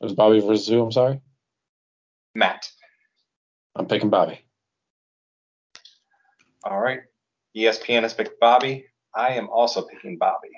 It 0.00 0.04
was 0.04 0.14
Bobby 0.14 0.40
versus 0.40 0.68
who? 0.68 0.82
I'm 0.82 0.92
sorry. 0.92 1.20
Matt. 2.34 2.70
I'm 3.74 3.86
picking 3.86 4.10
Bobby. 4.10 4.40
All 6.64 6.80
right. 6.80 7.00
ESPN 7.56 8.02
has 8.02 8.14
picked 8.14 8.40
Bobby. 8.40 8.86
I 9.16 9.30
am 9.34 9.48
also 9.48 9.82
picking 9.82 10.18
Bobby. 10.18 10.50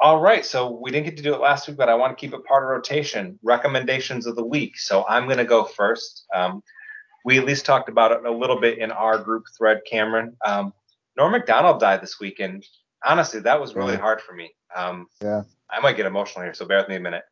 All 0.00 0.20
right. 0.20 0.44
So 0.44 0.70
we 0.82 0.90
didn't 0.90 1.04
get 1.06 1.16
to 1.18 1.22
do 1.22 1.34
it 1.34 1.40
last 1.40 1.68
week, 1.68 1.76
but 1.76 1.88
I 1.88 1.94
want 1.94 2.16
to 2.16 2.20
keep 2.20 2.34
it 2.34 2.44
part 2.44 2.64
of 2.64 2.68
rotation. 2.70 3.38
Recommendations 3.42 4.26
of 4.26 4.36
the 4.36 4.44
week. 4.44 4.78
So 4.78 5.04
I'm 5.08 5.26
going 5.26 5.38
to 5.38 5.44
go 5.44 5.64
first. 5.64 6.24
Um, 6.34 6.62
we 7.24 7.38
at 7.38 7.44
least 7.44 7.64
talked 7.64 7.88
about 7.88 8.10
it 8.10 8.24
a 8.24 8.30
little 8.30 8.60
bit 8.60 8.78
in 8.78 8.90
our 8.90 9.18
group 9.18 9.44
thread, 9.56 9.80
Cameron. 9.88 10.36
Um, 10.44 10.72
Norm 11.16 11.32
Macdonald 11.32 11.78
died 11.78 12.02
this 12.02 12.18
week, 12.18 12.40
and 12.40 12.64
honestly, 13.04 13.38
that 13.40 13.60
was 13.60 13.74
really 13.76 13.92
Yeah. 13.92 14.00
hard 14.00 14.20
for 14.20 14.32
me. 14.32 14.52
Um, 14.74 15.06
Yeah. 15.22 15.42
I 15.70 15.80
might 15.80 15.96
get 15.96 16.06
emotional 16.06 16.44
here, 16.44 16.54
so 16.54 16.66
bear 16.66 16.78
with 16.78 16.88
me 16.88 16.96
a 16.96 17.00
minute. 17.00 17.24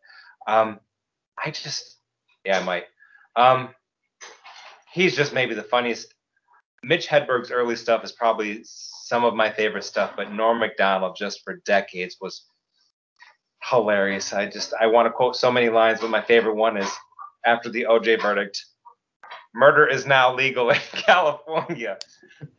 Um, 0.47 0.79
I 1.43 1.51
just, 1.51 1.99
yeah, 2.45 2.59
I 2.59 2.63
might. 2.63 2.87
Um, 3.37 3.75
he's 4.93 5.17
just 5.17 5.33
maybe 5.33 5.55
the 5.55 5.63
funniest. 5.63 6.15
Mitch 6.83 7.09
Hedberg's 7.09 7.51
early 7.51 7.77
stuff 7.77 8.05
is 8.05 8.13
probably 8.13 8.65
some 9.11 9.25
of 9.25 9.35
my 9.35 9.51
favorite 9.51 9.83
stuff, 9.83 10.13
but 10.17 10.33
Norm 10.33 10.61
Macdonald 10.61 11.17
just 11.19 11.43
for 11.43 11.57
decades 11.67 12.17
was 12.21 12.47
hilarious. 13.69 14.33
I 14.33 14.47
just 14.49 14.73
I 14.81 14.87
want 14.87 15.07
to 15.07 15.11
quote 15.11 15.35
so 15.35 15.51
many 15.51 15.69
lines, 15.69 15.99
but 16.01 16.11
my 16.11 16.23
favorite 16.23 16.55
one 16.55 16.77
is 16.77 16.89
after 17.45 17.69
the 17.69 17.87
OJ 17.91 18.23
verdict. 18.23 18.65
Murder 19.53 19.85
is 19.89 20.07
now 20.07 20.33
legal 20.33 20.71
in 20.71 20.77
California. 20.93 21.99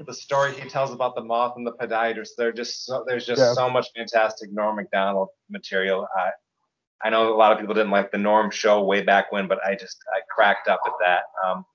The 0.06 0.14
story 0.14 0.52
he 0.54 0.68
tells 0.68 0.92
about 0.92 1.16
the 1.16 1.24
moth 1.24 1.54
and 1.56 1.66
the 1.66 1.72
podiatrist, 1.72 2.32
they're 2.38 2.52
just 2.52 2.86
so, 2.86 3.06
there's 3.08 3.26
just 3.26 3.40
Yeah. 3.42 3.54
so 3.54 3.70
much 3.70 3.88
fantastic 3.96 4.52
Norm 4.52 4.76
Macdonald 4.76 5.30
material. 5.50 6.06
I 6.18 6.32
I 7.04 7.10
know 7.10 7.34
a 7.34 7.38
lot 7.38 7.54
of 7.54 7.60
people 7.60 7.74
didn't 7.74 7.92
like 7.92 8.12
the 8.12 8.18
Norm 8.18 8.52
show 8.52 8.84
way 8.84 9.02
back 9.02 9.32
when, 9.32 9.48
but 9.48 9.60
I 9.66 9.74
just 9.76 9.98
I 10.14 10.20
cracked 10.36 10.68
up 10.68 10.82
at 10.86 10.94
that. 11.00 11.24
Um, 11.46 11.66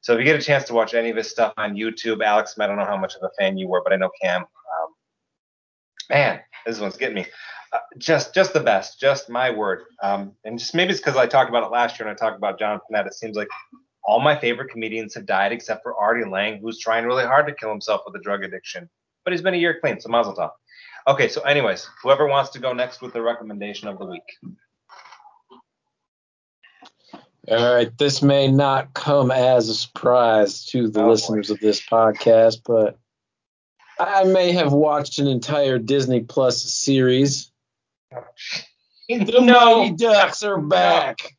so 0.00 0.12
if 0.12 0.18
you 0.18 0.24
get 0.24 0.36
a 0.36 0.42
chance 0.42 0.64
to 0.64 0.74
watch 0.74 0.94
any 0.94 1.10
of 1.10 1.16
his 1.16 1.30
stuff 1.30 1.52
on 1.56 1.74
YouTube, 1.74 2.22
Alex, 2.22 2.54
I 2.58 2.66
don't 2.66 2.76
know 2.76 2.84
how 2.84 2.96
much 2.96 3.14
of 3.16 3.22
a 3.22 3.30
fan 3.38 3.58
you 3.58 3.68
were, 3.68 3.82
but 3.82 3.92
I 3.92 3.96
know 3.96 4.10
Cam. 4.22 4.42
Um, 4.42 4.94
man, 6.10 6.40
this 6.66 6.80
one's 6.80 6.96
getting 6.96 7.16
me. 7.16 7.26
Uh, 7.72 7.78
just 7.98 8.34
just 8.34 8.54
the 8.54 8.60
best, 8.60 8.98
just 8.98 9.28
my 9.28 9.50
word. 9.50 9.82
Um, 10.02 10.32
and 10.44 10.58
just 10.58 10.74
maybe 10.74 10.92
it's 10.92 11.00
because 11.00 11.16
I 11.16 11.26
talked 11.26 11.50
about 11.50 11.64
it 11.64 11.70
last 11.70 11.98
year 11.98 12.08
and 12.08 12.16
I 12.16 12.18
talked 12.18 12.38
about 12.38 12.58
Jon 12.58 12.80
Pinette. 12.90 13.06
It 13.06 13.14
seems 13.14 13.36
like 13.36 13.48
all 14.04 14.20
my 14.20 14.38
favorite 14.38 14.70
comedians 14.70 15.14
have 15.14 15.26
died 15.26 15.52
except 15.52 15.82
for 15.82 15.94
Artie 15.94 16.28
Lange, 16.28 16.60
who's 16.60 16.78
trying 16.78 17.04
really 17.04 17.24
hard 17.24 17.46
to 17.46 17.54
kill 17.54 17.68
himself 17.68 18.02
with 18.06 18.16
a 18.16 18.22
drug 18.22 18.42
addiction. 18.42 18.88
But 19.24 19.32
he's 19.32 19.42
been 19.42 19.54
a 19.54 19.58
year 19.58 19.78
clean, 19.80 20.00
so 20.00 20.08
mazel 20.08 20.34
tov. 20.34 20.50
Okay, 21.06 21.28
so 21.28 21.42
anyways, 21.42 21.88
whoever 22.02 22.26
wants 22.26 22.50
to 22.50 22.58
go 22.58 22.72
next 22.72 23.02
with 23.02 23.12
the 23.12 23.20
recommendation 23.20 23.88
of 23.88 23.98
the 23.98 24.06
week. 24.06 24.22
All 27.50 27.74
right, 27.74 27.96
this 27.98 28.20
may 28.22 28.48
not 28.48 28.92
come 28.94 29.30
as 29.30 29.68
a 29.68 29.74
surprise 29.74 30.64
to 30.66 30.88
the 30.88 31.00
Oh, 31.00 31.04
boy. 31.04 31.10
listeners 31.10 31.50
of 31.50 31.60
this 31.60 31.80
podcast, 31.80 32.62
but 32.66 32.98
I 33.98 34.24
may 34.24 34.52
have 34.52 34.72
watched 34.72 35.18
an 35.18 35.26
entire 35.26 35.78
Disney 35.78 36.20
Plus 36.20 36.62
series. 36.62 37.50
The 39.08 39.40
Mighty 39.40 39.94
Ducks 39.96 40.42
are 40.42 40.58
back. 40.60 41.36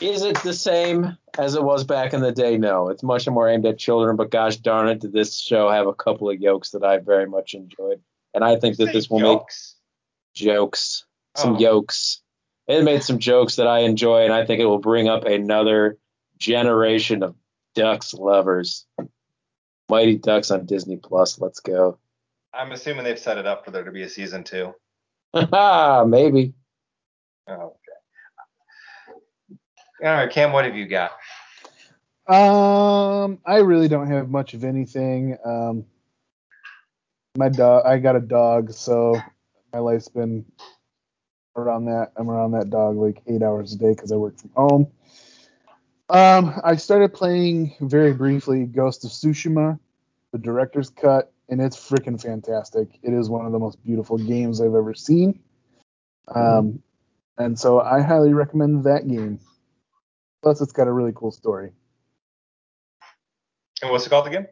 Is 0.00 0.22
it 0.22 0.36
the 0.42 0.52
same 0.52 1.16
as 1.38 1.54
it 1.54 1.62
was 1.62 1.84
back 1.84 2.12
in 2.12 2.20
the 2.20 2.32
day? 2.32 2.58
No, 2.58 2.88
it's 2.88 3.04
much 3.04 3.28
more 3.28 3.48
aimed 3.48 3.66
at 3.66 3.78
children, 3.78 4.16
but 4.16 4.30
gosh 4.32 4.56
darn 4.56 4.88
it, 4.88 4.98
did 5.00 5.12
this 5.12 5.38
show 5.38 5.70
have 5.70 5.86
a 5.86 5.94
couple 5.94 6.28
of 6.28 6.40
jokes 6.40 6.70
that 6.70 6.82
I 6.82 6.98
very 6.98 7.26
much 7.26 7.54
enjoyed. 7.54 8.00
And 8.34 8.42
I 8.42 8.56
think 8.56 8.76
that 8.78 8.92
this 8.92 9.08
will 9.08 9.20
make 9.20 9.42
jokes. 10.34 11.04
some 11.36 11.54
Oh. 11.54 11.58
yolks. 11.60 12.20
It 12.68 12.84
made 12.84 13.02
some 13.02 13.18
jokes 13.18 13.56
that 13.56 13.66
I 13.66 13.80
enjoy, 13.80 14.24
and 14.24 14.32
I 14.32 14.44
think 14.44 14.60
it 14.60 14.66
will 14.66 14.78
bring 14.78 15.08
up 15.08 15.24
another 15.24 15.96
generation 16.36 17.22
of 17.22 17.34
Ducks 17.74 18.12
lovers. 18.12 18.86
Mighty 19.88 20.16
Ducks 20.16 20.50
on 20.50 20.66
Disney 20.66 20.98
Plus. 20.98 21.40
Let's 21.40 21.60
go. 21.60 21.98
I'm 22.52 22.72
assuming 22.72 23.04
they've 23.04 23.18
set 23.18 23.38
it 23.38 23.46
up 23.46 23.64
for 23.64 23.70
there 23.70 23.84
to 23.84 23.90
be 23.90 24.02
a 24.02 24.08
season 24.08 24.44
two. 24.44 24.74
Maybe. 25.34 26.52
Oh, 27.48 27.52
okay. 27.54 27.88
All 30.04 30.12
right, 30.12 30.30
Cam, 30.30 30.52
what 30.52 30.66
have 30.66 30.76
you 30.76 30.86
got? 30.86 31.12
Um, 32.28 33.38
I 33.46 33.58
really 33.58 33.88
don't 33.88 34.08
have 34.08 34.28
much 34.28 34.52
of 34.52 34.62
anything. 34.62 35.38
Um, 35.42 35.86
my 37.36 37.48
dog, 37.48 37.86
I 37.86 37.98
got 37.98 38.16
a 38.16 38.20
dog, 38.20 38.72
so 38.72 39.18
my 39.72 39.78
life's 39.78 40.08
been 40.08 40.44
around 41.58 41.86
that. 41.86 42.12
I'm 42.16 42.30
around 42.30 42.52
that 42.52 42.70
dog 42.70 42.96
like 42.96 43.22
eight 43.26 43.42
hours 43.42 43.72
a 43.74 43.78
day 43.78 43.90
because 43.90 44.12
I 44.12 44.16
work 44.16 44.38
from 44.38 44.50
home. 44.54 44.86
Um, 46.10 46.58
I 46.64 46.76
started 46.76 47.12
playing 47.12 47.74
very 47.80 48.14
briefly 48.14 48.64
Ghost 48.64 49.04
of 49.04 49.10
Tsushima, 49.10 49.78
the 50.32 50.38
director's 50.38 50.88
cut, 50.88 51.32
and 51.48 51.60
it's 51.60 51.76
freaking 51.76 52.20
fantastic. 52.20 52.98
It 53.02 53.12
is 53.12 53.28
one 53.28 53.44
of 53.44 53.52
the 53.52 53.58
most 53.58 53.82
beautiful 53.84 54.16
games 54.16 54.60
I've 54.60 54.74
ever 54.74 54.94
seen. 54.94 55.40
Um, 56.28 56.82
and 57.36 57.58
so 57.58 57.80
I 57.80 58.00
highly 58.00 58.32
recommend 58.32 58.84
that 58.84 59.06
game. 59.06 59.40
Plus, 60.42 60.60
it's 60.60 60.72
got 60.72 60.88
a 60.88 60.92
really 60.92 61.12
cool 61.14 61.30
story. 61.30 61.72
And 63.82 63.90
what's 63.90 64.06
it 64.06 64.10
called 64.10 64.26
again? 64.26 64.48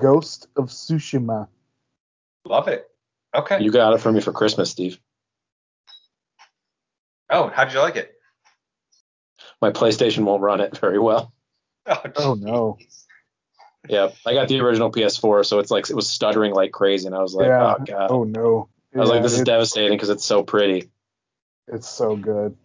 Ghost 0.00 0.46
of 0.56 0.66
Tsushima. 0.66 1.48
Love 2.44 2.68
it. 2.68 2.88
Okay. 3.34 3.62
You 3.62 3.70
got 3.70 3.92
it 3.92 4.00
for 4.00 4.12
me 4.12 4.20
for 4.20 4.32
Christmas, 4.32 4.70
Steve. 4.70 4.98
Oh, 7.30 7.48
how'd 7.48 7.72
you 7.72 7.78
like 7.80 7.96
it? 7.96 8.12
My 9.60 9.70
PlayStation 9.70 10.24
won't 10.24 10.42
run 10.42 10.60
it 10.60 10.76
very 10.78 10.98
well. 10.98 11.32
Oh, 11.88 12.02
Oh, 12.16 12.34
no. 12.34 12.78
Yeah, 13.88 14.08
I 14.26 14.34
got 14.34 14.48
the 14.48 14.58
original 14.60 14.90
PS4, 14.90 15.46
so 15.46 15.60
it's 15.60 15.70
like 15.70 15.88
it 15.88 15.94
was 15.94 16.10
stuttering 16.10 16.52
like 16.52 16.72
crazy, 16.72 17.06
and 17.06 17.14
I 17.14 17.20
was 17.20 17.34
like, 17.34 17.46
Yeah. 17.46 17.74
oh 17.78 17.84
god. 17.84 18.10
Oh 18.10 18.24
no. 18.24 18.68
I 18.94 18.98
was 18.98 19.08
like, 19.10 19.22
this 19.22 19.34
is 19.34 19.42
devastating 19.42 19.92
because 19.96 20.08
it's 20.10 20.24
so 20.24 20.42
pretty. 20.42 20.90
It's 21.68 21.88
so 21.88 22.16
good. 22.16 22.56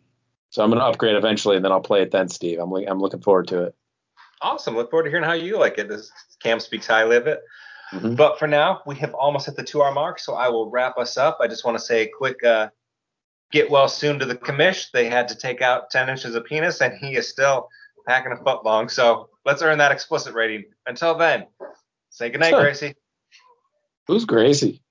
So 0.50 0.64
I'm 0.64 0.72
gonna 0.72 0.84
upgrade 0.84 1.16
eventually, 1.16 1.56
and 1.58 1.64
then 1.64 1.72
I'll 1.72 1.80
play 1.82 2.02
it 2.02 2.10
then, 2.10 2.28
Steve. 2.30 2.58
I'm 2.60 2.72
li- 2.72 2.86
I'm 2.88 3.00
looking 3.00 3.22
forward 3.22 3.48
to 3.50 3.66
it. 3.66 3.76
Awesome. 4.42 4.76
Look 4.76 4.90
forward 4.90 5.04
to 5.04 5.10
hearing 5.12 5.24
how 5.26 5.34
you 5.34 5.60
like 5.60 5.78
it. 5.78 5.88
This 5.88 6.12
Cam 6.42 6.60
speaks 6.60 6.88
highly 6.88 7.18
of 7.18 7.28
it. 7.28 7.42
Mhm. 7.94 8.16
But 8.18 8.40
for 8.40 8.48
now, 8.48 8.82
we 8.88 8.96
have 8.96 9.14
almost 9.14 9.46
hit 9.46 9.56
the 9.56 9.64
two 9.64 9.84
hour 9.84 9.94
mark, 9.94 10.18
so 10.18 10.34
I 10.34 10.48
will 10.50 10.72
wrap 10.72 10.98
us 10.98 11.18
up. 11.18 11.38
I 11.40 11.48
just 11.48 11.64
want 11.64 11.78
to 11.78 11.84
say 11.84 12.02
a 12.04 12.10
quick 12.10 12.44
uh, 12.44 12.70
get 13.52 13.70
well 13.70 13.88
soon 13.88 14.20
to 14.20 14.26
the 14.26 14.36
commish. 14.36 14.92
They 14.92 15.10
had 15.10 15.28
to 15.30 15.36
take 15.36 15.62
out 15.62 15.90
10 15.92 16.10
inches 16.10 16.36
of 16.36 16.46
penis, 16.46 16.82
and 16.82 16.94
he 16.98 17.16
is 17.16 17.28
still 17.28 17.70
packing 18.08 18.32
a 18.32 18.38
foot 18.38 18.66
long. 18.66 18.90
So 18.90 19.30
let's 19.46 19.62
earn 19.62 19.78
that 19.80 19.92
explicit 19.92 20.34
rating. 20.34 20.66
Until 20.88 21.16
then, 21.16 21.48
say 22.10 22.30
goodnight, 22.30 22.52
Sure. 22.52 22.62
Gracie. 22.62 22.96
Who's 24.08 24.26
Gracie? 24.26 24.82